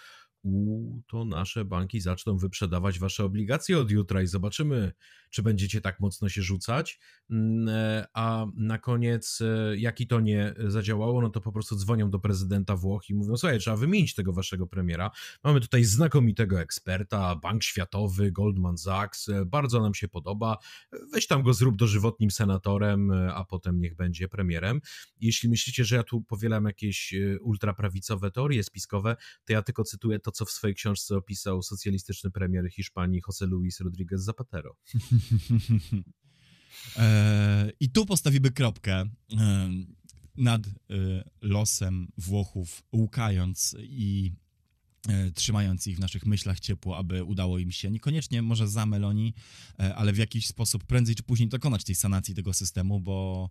U, 0.42 1.00
to 1.06 1.24
nasze 1.24 1.64
banki 1.64 2.00
zaczną 2.00 2.36
wyprzedawać 2.36 2.98
wasze 2.98 3.24
obligacje 3.24 3.78
od 3.78 3.90
jutra 3.90 4.22
i 4.22 4.26
zobaczymy, 4.26 4.92
czy 5.30 5.42
będziecie 5.42 5.80
tak 5.80 6.00
mocno 6.00 6.28
się 6.28 6.42
rzucać. 6.42 7.00
Mm, 7.30 7.68
a 8.14 8.46
na 8.56 8.78
koniec, 8.78 9.42
jak 9.76 10.00
i 10.00 10.06
to 10.06 10.20
nie 10.20 10.54
zadziałało, 10.66 11.22
no 11.22 11.30
to 11.30 11.40
po 11.40 11.52
prostu 11.52 11.76
dzwonią 11.76 12.10
do 12.10 12.18
prezydenta 12.18 12.76
Włoch 12.76 13.10
i 13.10 13.14
mówią, 13.14 13.36
słuchaj, 13.36 13.58
trzeba 13.58 13.76
wymienić 13.76 14.14
tego 14.14 14.32
waszego 14.32 14.66
premiera. 14.66 15.10
Mamy 15.44 15.60
tutaj 15.60 15.84
znakomitego 15.84 16.60
eksperta, 16.60 17.36
Bank 17.36 17.62
Światowy, 17.62 18.32
Goldman 18.32 18.78
Sachs, 18.78 19.30
bardzo 19.46 19.80
nam 19.80 19.94
się 19.94 20.08
podoba. 20.08 20.58
Weź 21.12 21.26
tam 21.26 21.42
go 21.42 21.54
zrób 21.54 21.76
dożywotnim 21.76 22.30
senatorem, 22.30 23.12
a 23.34 23.44
potem 23.44 23.80
niech 23.80 23.96
będzie 23.96 24.28
premierem. 24.28 24.80
Jeśli 25.20 25.48
myślicie, 25.48 25.84
że 25.84 25.96
ja 25.96 26.02
tu 26.02 26.22
powielam 26.22 26.64
jakieś 26.64 27.14
e, 27.14 27.40
ultraprawicowe 27.40 28.30
teorie 28.30 28.64
spiskowe, 28.64 29.16
to 29.44 29.52
ja 29.52 29.62
tylko 29.62 29.84
cytuję 29.84 30.18
to, 30.18 30.32
co 30.32 30.44
w 30.44 30.50
swojej 30.50 30.74
książce 30.74 31.16
opisał 31.16 31.62
socjalistyczny 31.62 32.30
premier 32.30 32.70
Hiszpanii 32.70 33.22
José 33.28 33.46
Luis 33.46 33.80
Rodríguez 33.80 34.22
Zapatero. 34.22 34.76
E, 36.96 37.72
I 37.80 37.90
tu 37.90 38.06
postawimy 38.06 38.50
kropkę 38.50 39.04
nad 40.36 40.66
y, 40.66 40.70
losem 41.40 42.08
Włochów, 42.18 42.82
łukając 42.92 43.76
i 43.80 44.32
trzymając 45.34 45.86
ich 45.86 45.96
w 45.96 46.00
naszych 46.00 46.26
myślach 46.26 46.60
ciepło, 46.60 46.96
aby 46.96 47.24
udało 47.24 47.58
im 47.58 47.72
się 47.72 47.90
niekoniecznie 47.90 48.42
może 48.42 48.68
za 48.68 48.86
Meloni, 48.86 49.34
y, 49.80 49.94
ale 49.94 50.12
w 50.12 50.18
jakiś 50.18 50.46
sposób 50.46 50.84
prędzej 50.84 51.14
czy 51.14 51.22
później 51.22 51.48
dokonać 51.48 51.84
tej 51.84 51.94
sanacji 51.94 52.34
tego 52.34 52.52
systemu, 52.52 53.00
bo, 53.00 53.50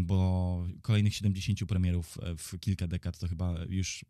bo 0.00 0.66
kolejnych 0.82 1.14
70 1.14 1.64
premierów 1.64 2.18
w 2.38 2.58
kilka 2.60 2.86
dekad 2.86 3.18
to 3.18 3.28
chyba 3.28 3.54
już 3.68 4.04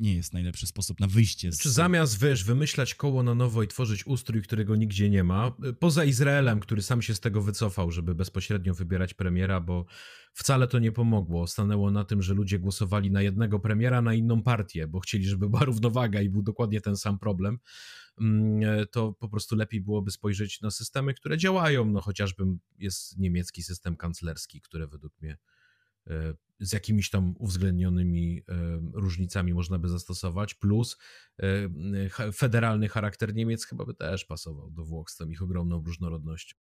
nie 0.00 0.14
jest 0.14 0.32
najlepszy 0.32 0.66
sposób 0.66 1.00
na 1.00 1.06
wyjście 1.06 1.52
z... 1.52 1.58
Czy 1.58 1.70
zamiast, 1.70 2.20
wiesz, 2.20 2.44
wymyślać 2.44 2.94
koło 2.94 3.22
na 3.22 3.34
nowo 3.34 3.62
i 3.62 3.68
tworzyć 3.68 4.06
ustrój, 4.06 4.42
którego 4.42 4.76
nigdzie 4.76 5.10
nie 5.10 5.24
ma, 5.24 5.56
poza 5.78 6.04
Izraelem, 6.04 6.60
który 6.60 6.82
sam 6.82 7.02
się 7.02 7.14
z 7.14 7.20
tego 7.20 7.42
wycofał, 7.42 7.90
żeby 7.90 8.14
bezpośrednio 8.14 8.74
wybierać 8.74 9.14
premiera, 9.14 9.60
bo 9.60 9.86
wcale 10.32 10.68
to 10.68 10.78
nie 10.78 10.92
pomogło. 10.92 11.46
Stanęło 11.46 11.90
na 11.90 12.04
tym, 12.04 12.22
że 12.22 12.34
ludzie 12.34 12.58
głosowali 12.58 13.10
na 13.10 13.22
jednego 13.22 13.60
premiera, 13.60 14.02
na 14.02 14.14
inną 14.14 14.42
partię, 14.42 14.86
bo 14.86 15.00
chcieli, 15.00 15.24
żeby 15.24 15.48
była 15.48 15.64
równowaga 15.64 16.20
i 16.20 16.28
był 16.28 16.42
dokładnie 16.42 16.80
ten 16.80 16.96
sam 16.96 17.18
problem. 17.18 17.58
mm, 18.20 18.80
e, 18.80 18.86
to 18.86 19.12
po 19.12 19.28
prostu 19.28 19.56
lepiej 19.56 19.80
byłoby 19.80 20.10
spojrzeć 20.10 20.60
na 20.60 20.70
systemy, 20.70 21.14
które 21.14 21.38
działają. 21.38 21.84
No 21.84 22.00
chociażby 22.00 22.44
jest 22.78 23.18
niemiecki 23.18 23.62
system 23.62 23.96
kanclerski, 23.96 24.60
który 24.60 24.86
według 24.86 25.12
mnie 25.22 25.38
z 26.60 26.72
jakimiś 26.72 27.10
tam 27.10 27.34
uwzględnionymi 27.38 28.42
różnicami 28.92 29.54
można 29.54 29.78
by 29.78 29.88
zastosować, 29.88 30.54
plus 30.54 30.96
federalny 32.34 32.88
charakter 32.88 33.34
Niemiec 33.34 33.66
chyba 33.66 33.84
by 33.84 33.94
też 33.94 34.24
pasował 34.24 34.70
do 34.70 34.84
Włoch 34.84 35.10
z 35.10 35.16
tą 35.16 35.28
ich 35.28 35.42
ogromną 35.42 35.82
różnorodnością. 35.84 36.56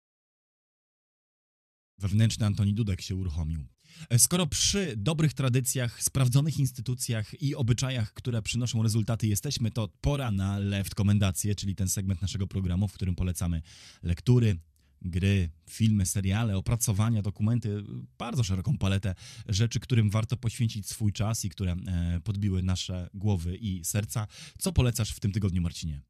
Wewnętrzny 1.99 2.47
Antoni 2.47 2.75
Dudek 2.75 3.01
się 3.01 3.17
uruchomił. 3.17 3.65
E, 4.11 4.19
skoro 4.19 4.47
przy 4.47 4.95
dobrych 4.97 5.35
tradycjach, 5.35 6.03
sprawdzonych 6.03 6.59
instytucjach 6.59 7.43
i 7.43 7.55
obyczajach, 7.55 8.13
które 8.13 8.43
przynoszą 8.43 8.83
rezultaty 8.83 9.27
jesteśmy, 9.27 9.71
to 9.71 9.89
pora 10.01 10.31
na 10.31 10.59
left 10.59 10.95
komendacje, 10.95 11.55
czyli 11.55 11.75
ten 11.75 11.89
segment 11.89 12.23
naszego 12.23 12.47
programu, 12.47 12.89
w 12.89 12.93
którym 12.93 13.15
polecamy 13.15 13.63
lektury, 14.03 14.57
gry, 15.05 15.51
filmy, 15.71 16.07
seriale, 16.07 16.57
opracowania, 16.57 17.23
dokumenty, 17.23 17.83
bardzo 18.19 18.45
szeroką 18.45 18.79
paletę 18.79 19.15
rzeczy, 19.49 19.81
którym 19.81 20.11
warto 20.11 20.37
poświęcić 20.37 20.89
swój 20.89 21.13
czas 21.13 21.45
i 21.45 21.49
które 21.49 21.73
e, 21.73 22.21
podbiły 22.25 22.63
nasze 22.63 23.11
głowy 23.15 23.57
i 23.57 23.85
serca. 23.85 24.27
Co 24.59 24.73
polecasz 24.73 25.11
w 25.11 25.21
tym 25.21 25.33
tygodniu, 25.33 25.63
Marcinie? 25.63 26.03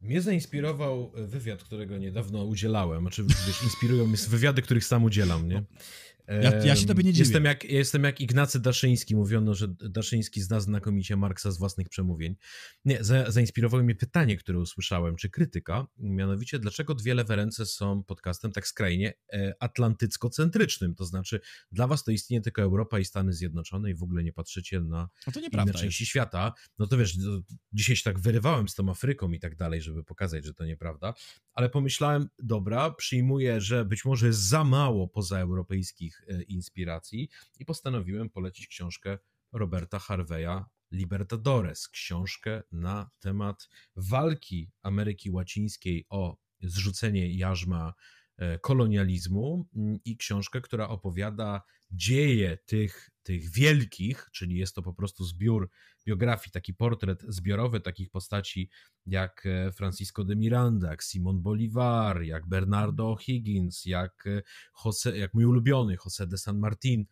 Mnie 0.00 0.22
zainspirował 0.22 1.12
wywiad, 1.14 1.64
którego 1.64 1.98
niedawno 1.98 2.44
udzielałem. 2.44 3.00
Znaczy, 3.00 3.24
wiesz, 3.24 3.62
inspirują 3.62 4.06
mnie 4.06 4.16
wywiady, 4.16 4.62
których 4.62 4.84
sam 4.84 5.04
udzielam, 5.04 5.48
nie? 5.48 5.62
Ja, 6.28 6.64
ja 6.64 6.76
się 6.76 6.86
tobie 6.86 7.02
nie 7.02 7.12
dziwię. 7.12 7.24
Jestem 7.24 7.44
jak, 7.44 7.64
jestem 7.64 8.04
jak 8.04 8.20
Ignacy 8.20 8.60
Daszyński. 8.60 9.16
Mówiono, 9.16 9.54
że 9.54 9.68
Daszyński 9.68 10.42
zna 10.42 10.60
znakomicie 10.60 11.16
Marksa 11.16 11.50
z 11.50 11.58
własnych 11.58 11.88
przemówień. 11.88 12.36
Nie, 12.84 13.04
za, 13.04 13.30
zainspirowało 13.30 13.82
mnie 13.82 13.94
pytanie, 13.94 14.36
które 14.36 14.58
usłyszałem, 14.58 15.16
czy 15.16 15.30
krytyka, 15.30 15.86
mianowicie 15.98 16.58
dlaczego 16.58 16.94
dwie 16.94 17.14
lewe 17.14 17.36
ręce 17.36 17.66
są 17.66 18.02
podcastem 18.02 18.52
tak 18.52 18.66
skrajnie 18.66 19.14
e, 19.32 19.54
atlantycko-centrycznym, 19.60 20.94
to 20.94 21.04
znaczy 21.04 21.40
dla 21.72 21.86
was 21.86 22.04
to 22.04 22.10
istnieje 22.10 22.40
tylko 22.40 22.62
Europa 22.62 22.98
i 22.98 23.04
Stany 23.04 23.32
Zjednoczone 23.32 23.90
i 23.90 23.94
w 23.94 24.02
ogóle 24.02 24.24
nie 24.24 24.32
patrzycie 24.32 24.80
na 24.80 25.08
no 25.26 25.32
to 25.32 25.40
inne 25.40 25.72
części 25.72 26.02
jest. 26.02 26.10
świata. 26.10 26.52
No 26.78 26.86
to 26.86 26.98
wiesz, 26.98 27.16
to 27.16 27.40
dzisiaj 27.72 27.96
się 27.96 28.02
tak 28.02 28.18
wyrywałem 28.18 28.68
z 28.68 28.74
tą 28.74 28.90
Afryką 28.90 29.32
i 29.32 29.40
tak 29.40 29.56
dalej, 29.56 29.82
żeby 29.82 30.04
pokazać, 30.04 30.44
że 30.44 30.54
to 30.54 30.64
nieprawda, 30.64 31.14
ale 31.52 31.70
pomyślałem, 31.70 32.28
dobra, 32.38 32.90
przyjmuję, 32.90 33.60
że 33.60 33.84
być 33.84 34.04
może 34.04 34.26
jest 34.26 34.40
za 34.40 34.64
mało 34.64 35.08
pozaeuropejskich 35.08 36.15
E, 36.28 36.42
inspiracji 36.42 37.28
i 37.58 37.64
postanowiłem 37.64 38.30
polecić 38.30 38.66
książkę 38.66 39.18
Roberta 39.52 39.98
Harveya 39.98 40.64
Libertadores, 40.92 41.88
książkę 41.88 42.62
na 42.72 43.10
temat 43.20 43.68
walki 43.96 44.70
Ameryki 44.82 45.30
Łacińskiej 45.30 46.06
o 46.08 46.36
zrzucenie 46.60 47.34
jarzma 47.36 47.94
kolonializmu 48.60 49.68
mm, 49.76 49.98
i 50.04 50.16
książkę, 50.16 50.60
która 50.60 50.88
opowiada 50.88 51.62
dzieje 51.90 52.58
tych, 52.66 53.10
tych 53.22 53.50
wielkich, 53.50 54.28
czyli 54.32 54.56
jest 54.56 54.74
to 54.74 54.82
po 54.82 54.94
prostu 54.94 55.24
zbiór 55.24 55.70
biografii, 56.06 56.52
taki 56.52 56.74
portret 56.74 57.22
zbiorowy 57.28 57.80
takich 57.80 58.10
postaci 58.10 58.70
jak 59.06 59.46
e, 59.46 59.72
Francisco 59.72 60.24
de 60.24 60.36
Miranda, 60.36 60.90
jak 60.90 61.02
Simon 61.02 61.42
Bolivar, 61.42 62.22
jak 62.22 62.46
Bernardo 62.48 63.16
Higgins, 63.16 63.84
jak, 63.84 64.26
e, 64.26 64.42
Jose, 64.84 65.18
jak 65.18 65.34
mój 65.34 65.44
ulubiony 65.44 65.96
José 65.96 66.26
de 66.26 66.38
San 66.38 66.58
Martin, 66.58 67.04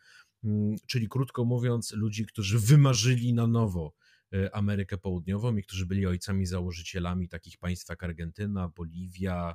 mm, 0.45 0.77
czyli 0.87 1.09
krótko 1.09 1.45
mówiąc 1.45 1.93
ludzi, 1.93 2.27
którzy 2.27 2.59
wymarzyli 2.59 3.35
na 3.35 3.47
nowo 3.47 3.95
e, 4.33 4.55
Amerykę 4.55 4.99
Południową 4.99 5.57
i 5.57 5.63
którzy 5.63 5.87
byli 5.87 6.07
ojcami 6.07 6.47
założycielami 6.47 7.29
takich 7.29 7.59
państw 7.59 7.89
jak 7.89 8.03
Argentyna, 8.03 8.69
Boliwia, 8.69 9.55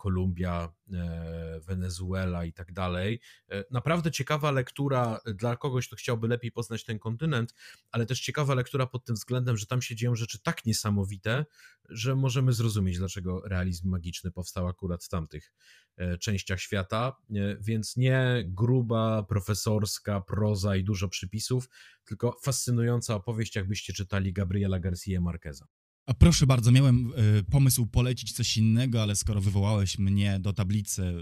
Kolumbia, 0.00 0.72
e, 0.92 1.60
Wenezuela 1.60 2.44
i 2.44 2.52
tak 2.52 2.72
dalej. 2.72 3.20
E, 3.50 3.64
naprawdę 3.70 4.10
ciekawa 4.10 4.50
lektura 4.50 5.20
dla 5.34 5.56
kogoś, 5.56 5.86
kto 5.86 5.96
chciałby 5.96 6.28
lepiej 6.28 6.52
poznać 6.52 6.84
ten 6.84 6.98
kontynent, 6.98 7.54
ale 7.90 8.06
też 8.06 8.20
ciekawa 8.20 8.54
lektura 8.54 8.86
pod 8.86 9.04
tym 9.04 9.14
względem, 9.14 9.56
że 9.56 9.66
tam 9.66 9.82
się 9.82 9.96
dzieją 9.96 10.16
rzeczy 10.16 10.42
tak 10.42 10.64
niesamowite, 10.64 11.44
że 11.88 12.16
możemy 12.16 12.52
zrozumieć, 12.52 12.98
dlaczego 12.98 13.42
realizm 13.48 13.88
magiczny 13.88 14.30
powstał 14.30 14.68
akurat 14.68 15.04
w 15.04 15.08
tamtych 15.08 15.52
e, 15.96 16.18
częściach 16.18 16.60
świata. 16.60 17.16
Więc 17.60 17.96
nie 17.96 18.44
gruba, 18.46 19.22
profesorska 19.22 20.20
proza 20.20 20.76
i 20.76 20.84
dużo 20.84 21.08
przypisów, 21.08 21.68
tylko 22.04 22.38
fascynująca 22.42 23.14
opowieść, 23.14 23.56
jakbyście 23.56 23.92
czytali 23.92 24.32
Gabriela 24.32 24.80
Garcia 24.80 25.20
Marqueza. 25.20 25.66
A 26.10 26.14
proszę 26.14 26.46
bardzo, 26.46 26.72
miałem 26.72 27.12
y, 27.38 27.44
pomysł 27.50 27.86
polecić 27.86 28.32
coś 28.32 28.56
innego, 28.56 29.02
ale 29.02 29.16
skoro 29.16 29.40
wywołałeś 29.40 29.98
mnie 29.98 30.38
do 30.40 30.52
tablicy 30.52 31.02
e, 31.02 31.14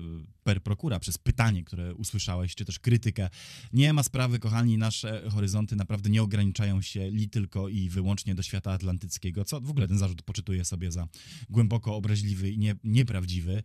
per 0.44 0.62
prokura 0.62 1.00
przez 1.00 1.18
pytanie, 1.18 1.64
które 1.64 1.94
usłyszałeś, 1.94 2.54
czy 2.54 2.64
też 2.64 2.78
krytykę, 2.78 3.28
nie 3.72 3.92
ma 3.92 4.02
sprawy, 4.02 4.38
kochani, 4.38 4.78
nasze 4.78 5.30
horyzonty 5.30 5.76
naprawdę 5.76 6.10
nie 6.10 6.22
ograniczają 6.22 6.82
się 6.82 7.10
li 7.10 7.28
tylko 7.28 7.68
i 7.68 7.88
wyłącznie 7.88 8.34
do 8.34 8.42
świata 8.42 8.72
atlantyckiego, 8.72 9.44
co 9.44 9.60
w 9.60 9.70
ogóle 9.70 9.88
ten 9.88 9.98
zarzut 9.98 10.22
poczytuję 10.22 10.64
sobie 10.64 10.92
za 10.92 11.08
głęboko 11.50 11.96
obraźliwy 11.96 12.50
i 12.50 12.58
nie, 12.58 12.74
nieprawdziwy. 12.84 13.62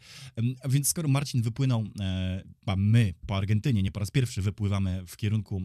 A 0.61 0.69
więc 0.69 0.87
skoro 0.87 1.07
Marcin 1.09 1.41
wypłynął, 1.41 1.83
e, 1.99 2.43
a 2.65 2.75
my 2.75 3.13
po 3.27 3.37
Argentynie 3.37 3.83
nie 3.83 3.91
po 3.91 3.99
raz 3.99 4.11
pierwszy 4.11 4.41
wypływamy 4.41 5.03
w 5.07 5.17
kierunku 5.17 5.61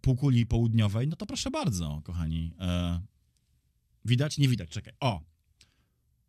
półkuli 0.00 0.46
południowej, 0.46 1.08
no 1.08 1.16
to 1.16 1.26
proszę 1.26 1.50
bardzo, 1.50 2.00
kochani, 2.04 2.52
Widać? 4.04 4.38
Nie 4.38 4.48
widać, 4.48 4.68
czekaj. 4.68 4.92
O! 5.00 5.34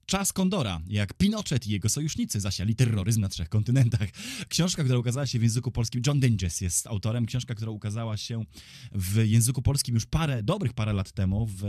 Czas 0.05 0.33
Kondora, 0.33 0.81
jak 0.87 1.13
Pinochet 1.13 1.67
i 1.67 1.71
jego 1.71 1.89
sojusznicy 1.89 2.39
zasiali 2.39 2.75
terroryzm 2.75 3.21
na 3.21 3.29
trzech 3.29 3.49
kontynentach. 3.49 4.09
Książka, 4.49 4.83
która 4.83 4.99
ukazała 4.99 5.27
się 5.27 5.39
w 5.39 5.43
języku 5.43 5.71
polskim, 5.71 6.01
John 6.07 6.19
Dinges 6.19 6.61
jest 6.61 6.87
autorem. 6.87 7.25
Książka, 7.25 7.55
która 7.55 7.71
ukazała 7.71 8.17
się 8.17 8.43
w 8.91 9.23
języku 9.25 9.61
polskim 9.61 9.95
już 9.95 10.05
parę, 10.05 10.43
dobrych 10.43 10.73
parę 10.73 10.93
lat 10.93 11.11
temu 11.11 11.47
w 11.49 11.63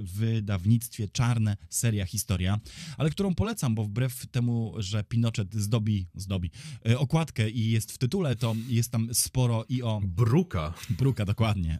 wydawnictwie 0.00 1.08
Czarne 1.08 1.56
Seria 1.68 2.06
Historia, 2.06 2.60
ale 2.98 3.10
którą 3.10 3.34
polecam, 3.34 3.74
bo 3.74 3.84
wbrew 3.84 4.26
temu, 4.26 4.74
że 4.78 5.04
Pinochet 5.04 5.54
zdobi, 5.54 6.06
zdobi 6.14 6.50
e, 6.88 6.98
okładkę 6.98 7.50
i 7.50 7.70
jest 7.70 7.92
w 7.92 7.98
tytule, 7.98 8.36
to 8.36 8.56
jest 8.68 8.90
tam 8.90 9.14
sporo 9.14 9.64
i 9.68 9.82
o... 9.82 10.00
Bruka. 10.04 10.74
Bruka, 10.90 11.24
dokładnie 11.24 11.78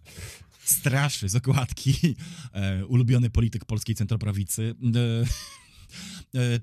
straszy 0.64 1.28
z 1.28 1.36
okładki, 1.36 1.94
e, 2.52 2.86
ulubiony 2.86 3.30
polityk 3.30 3.64
polskiej 3.64 3.94
centroprawicy. 3.94 4.74
E, 4.96 5.26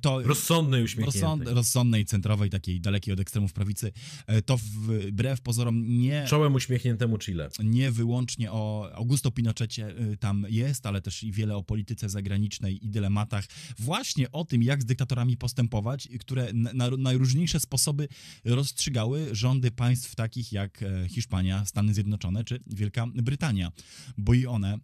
to 0.02 0.22
rozsądnej, 0.22 0.84
uśmiechniętej. 0.84 1.54
rozsądnej, 1.54 2.06
centrowej, 2.06 2.50
takiej 2.50 2.82
dalekiej 2.82 3.14
od 3.14 3.20
ekstremów 3.20 3.54
prawicy, 3.54 3.92
e, 4.28 4.42
to 4.42 4.58
wbrew 4.58 5.42
pozorom 5.42 5.98
nie... 5.98 6.26
Czołem 6.28 6.56
uśmiechniętemu 6.56 7.18
Chile. 7.18 7.50
Nie 7.64 7.92
wyłącznie 7.92 8.52
o 8.52 8.92
Augusto 8.94 9.32
Pinochecie 9.32 9.88
e, 9.88 10.18
tam 10.18 10.46
jest, 10.50 10.86
ale 10.86 11.02
też 11.02 11.24
i 11.24 11.32
wiele 11.32 11.56
o 11.56 11.64
polityce 11.64 12.10
zagranicznej 12.10 12.86
i 12.86 12.90
dylematach. 12.90 13.46
Właśnie 13.80 14.32
o 14.32 14.46
tym, 14.46 14.64
jak 14.64 14.82
z 14.82 14.86
dyktatorami 14.86 15.38
postępować, 15.38 16.10
które 16.20 16.54
na 16.54 16.90
najróżniejsze 16.98 17.60
sposoby 17.60 18.08
rozstrzygały 18.46 19.28
rządy 19.32 19.72
państw 19.72 20.16
takich 20.16 20.52
jak 20.52 20.84
Hiszpania, 21.10 21.66
Stany 21.66 21.94
Zjednoczone 21.94 22.44
czy 22.44 22.60
Wielka 22.68 23.08
Brytania, 23.08 23.72
bo 24.18 24.34
i 24.34 24.46
one 24.46 24.80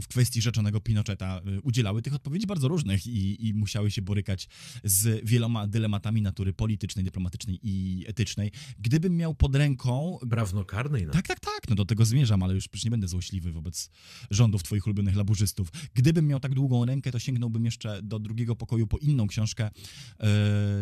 w 0.00 0.08
kwestii 0.08 0.42
rzeczonego 0.42 0.80
Pinocheta 0.80 1.40
y, 1.58 1.60
udzielały 1.60 2.02
tych 2.02 2.14
odpowiedzi 2.14 2.46
bardzo 2.46 2.68
różnych 2.68 3.06
i, 3.06 3.48
i, 3.48 3.54
musiały 3.54 3.90
się 3.90 4.02
borykać 4.02 4.48
z 4.84 5.28
wieloma 5.28 5.66
dylematami 5.66 6.22
natury 6.22 6.52
politycznej, 6.52 7.04
dyplomatycznej 7.04 7.58
i 7.62 8.04
etycznej. 8.08 8.52
Gdybym 8.78 9.16
miał 9.16 9.34
pod 9.34 9.56
ręką... 9.56 10.18
Prawnokarnej. 10.30 11.06
No. 11.06 11.12
Tak, 11.12 11.28
tak, 11.28 11.40
tak, 11.40 11.68
no 11.68 11.74
do 11.74 11.84
tego 11.84 12.04
zmierzam, 12.04 12.42
ale 12.42 12.54
już 12.54 12.68
przecież 12.68 12.84
nie 12.84 12.90
będę 12.90 13.08
złośliwy 13.08 13.52
wobec 13.52 13.90
rządów 14.30 14.62
twoich 14.62 14.86
ulubionych 14.86 15.16
laburzystów. 15.16 15.68
Gdybym 15.94 16.26
miał 16.26 16.40
tak 16.40 16.54
długą 16.54 16.84
rękę, 16.84 17.12
to 17.12 17.18
sięgnąłbym 17.18 17.64
jeszcze 17.64 18.02
do 18.02 18.18
drugiego 18.18 18.56
pokoju 18.56 18.86
po 18.86 18.98
inną 18.98 19.26
książkę. 19.26 19.70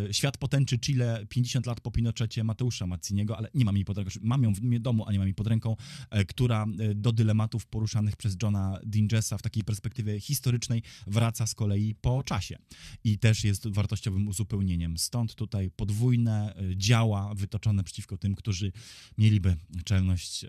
Yy, 0.06 0.14
Świat 0.14 0.36
potęczy 0.38 0.78
Chile, 0.78 1.26
50 1.28 1.66
lat 1.66 1.80
po 1.80 1.90
Pinochecie 1.90 2.44
Mateusza 2.44 2.86
Mazziniego, 2.86 3.38
ale 3.38 3.48
nie 3.54 3.64
mam 3.64 3.76
jej 3.76 3.84
pod 3.84 3.98
ręką. 3.98 4.10
Mam 4.22 4.42
ją 4.42 4.52
w 4.52 4.78
domu, 4.78 5.04
a 5.06 5.12
nie 5.12 5.18
mam 5.18 5.28
jej 5.28 5.34
pod 5.34 5.46
ręką, 5.46 5.76
yy, 6.12 6.24
która 6.24 6.66
yy, 6.78 6.94
do 6.94 7.12
dylematów 7.12 7.66
poruszanych 7.66 8.16
przez 8.16 8.36
Johna 8.42 8.78
D. 8.82 8.97
Dingessa 8.98 9.38
w 9.38 9.42
takiej 9.42 9.64
perspektywie 9.64 10.20
historycznej 10.20 10.82
wraca 11.06 11.46
z 11.46 11.54
kolei 11.54 11.94
po 11.94 12.22
czasie 12.22 12.58
i 13.04 13.18
też 13.18 13.44
jest 13.44 13.68
wartościowym 13.68 14.28
uzupełnieniem. 14.28 14.98
Stąd 14.98 15.34
tutaj 15.34 15.70
podwójne 15.70 16.54
e, 16.54 16.76
działa 16.76 17.34
wytoczone 17.34 17.84
przeciwko 17.84 18.18
tym, 18.18 18.34
którzy 18.34 18.72
mieliby 19.18 19.56
czelność 19.84 20.44
e, 20.44 20.48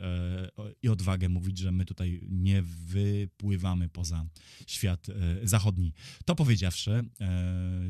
i 0.82 0.90
odwagę 0.90 1.30
mówić, 1.30 1.58
że 1.58 1.72
my 1.72 1.86
tutaj 1.86 2.22
nie 2.30 2.62
wypływamy 2.62 3.90
poza 3.90 4.26
świat 4.68 5.10
e, 5.10 5.14
zachodni. 5.48 5.94
To 6.26 6.36
powiedziawszy, 6.36 7.04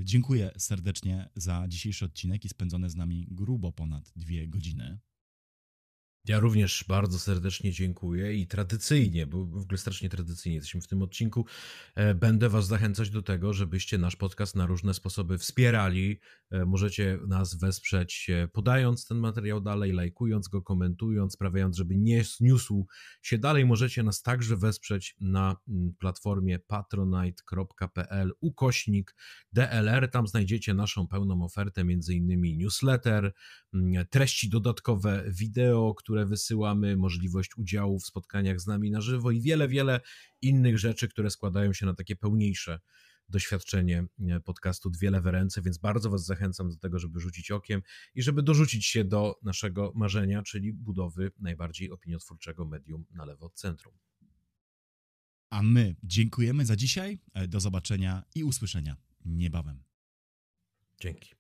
dziękuję 0.04 0.52
serdecznie 0.58 1.30
za 1.36 1.66
dzisiejszy 1.68 2.06
odcinek 2.06 2.46
i 2.46 2.50
spędzone 2.50 2.90
z 2.90 2.96
nami 2.96 3.28
grubo 3.32 3.72
ponad 3.72 4.12
dwie 4.16 4.48
godziny. 4.48 5.00
Ja 6.30 6.40
również 6.40 6.86
bardzo 6.88 7.20
serdecznie 7.20 7.72
dziękuję 7.72 8.34
i 8.34 8.48
tradycyjnie, 8.48 9.28
bo 9.28 9.46
w 9.46 9.62
ogóle 9.62 9.78
strasznie 9.78 10.10
tradycyjnie 10.10 10.56
jesteśmy 10.56 10.82
w 10.82 10.88
tym 10.88 11.02
odcinku, 11.02 11.46
e, 11.96 12.16
będę 12.16 12.50
Was 12.50 12.68
zachęcać 12.68 13.10
do 13.10 13.22
tego, 13.22 13.54
żebyście 13.54 13.98
nasz 13.98 14.16
podcast 14.16 14.56
na 14.56 14.66
różne 14.66 14.94
sposoby 14.94 15.38
wspierali. 15.38 16.20
E, 16.52 16.66
możecie 16.66 17.20
nas 17.28 17.56
wesprzeć 17.56 18.30
e, 18.30 18.48
podając 18.48 19.06
ten 19.06 19.18
materiał 19.18 19.62
dalej, 19.62 19.92
lajkując 19.92 20.48
go, 20.48 20.62
komentując, 20.62 21.34
sprawiając, 21.34 21.78
żeby 21.78 21.98
nie 21.98 22.24
zniósł 22.24 22.88
się 23.22 23.38
dalej. 23.38 23.66
Możecie 23.66 24.04
nas 24.04 24.22
także 24.22 24.58
wesprzeć 24.58 25.16
na 25.22 25.56
mm, 25.68 25.94
platformie 26.00 26.60
patronite.pl 26.60 28.32
ukośnik 28.42 29.16
DLR. 29.54 30.10
Tam 30.12 30.28
znajdziecie 30.28 30.74
naszą 30.74 31.08
pełną 31.08 31.44
ofertę, 31.44 31.84
między 31.84 32.16
innymi 32.16 32.58
newsletter, 32.58 33.34
mm, 33.74 34.06
treści 34.10 34.50
dodatkowe 34.50 35.24
wideo, 35.28 35.94
które 35.96 36.19
wysyłamy, 36.26 36.98
możliwość 36.98 37.58
udziału 37.58 38.00
w 38.00 38.06
spotkaniach 38.06 38.60
z 38.60 38.68
nami 38.68 38.92
na 38.92 39.02
żywo 39.02 39.32
i 39.32 39.42
wiele, 39.42 39.68
wiele 39.68 40.02
innych 40.42 40.80
rzeczy, 40.80 41.08
które 41.08 41.30
składają 41.30 41.74
się 41.74 41.86
na 41.86 41.94
takie 41.94 42.16
pełniejsze 42.16 42.80
doświadczenie 43.30 44.06
podcastu 44.46 44.90
Dwie 44.90 45.12
Lewe 45.12 45.32
Ręce, 45.32 45.62
więc 45.62 45.78
bardzo 45.78 46.10
Was 46.10 46.26
zachęcam 46.26 46.70
do 46.70 46.76
tego, 46.76 47.00
żeby 47.00 47.20
rzucić 47.20 47.52
okiem 47.52 47.82
i 48.16 48.24
żeby 48.24 48.44
dorzucić 48.44 48.86
się 48.86 49.04
do 49.04 49.40
naszego 49.44 49.92
marzenia, 49.96 50.44
czyli 50.44 50.74
budowy 50.74 51.32
najbardziej 51.40 51.92
opiniotwórczego 51.92 52.66
medium 52.66 53.06
na 53.12 53.26
lewo 53.26 53.46
od 53.46 53.56
centrum. 53.56 53.94
A 55.50 55.64
my 55.64 55.96
dziękujemy 56.04 56.66
za 56.66 56.76
dzisiaj. 56.76 57.20
E, 57.34 57.48
do 57.48 57.60
zobaczenia 57.60 58.24
i 58.36 58.44
usłyszenia 58.44 58.98
niebawem. 59.26 59.84
Dzięki. 61.00 61.39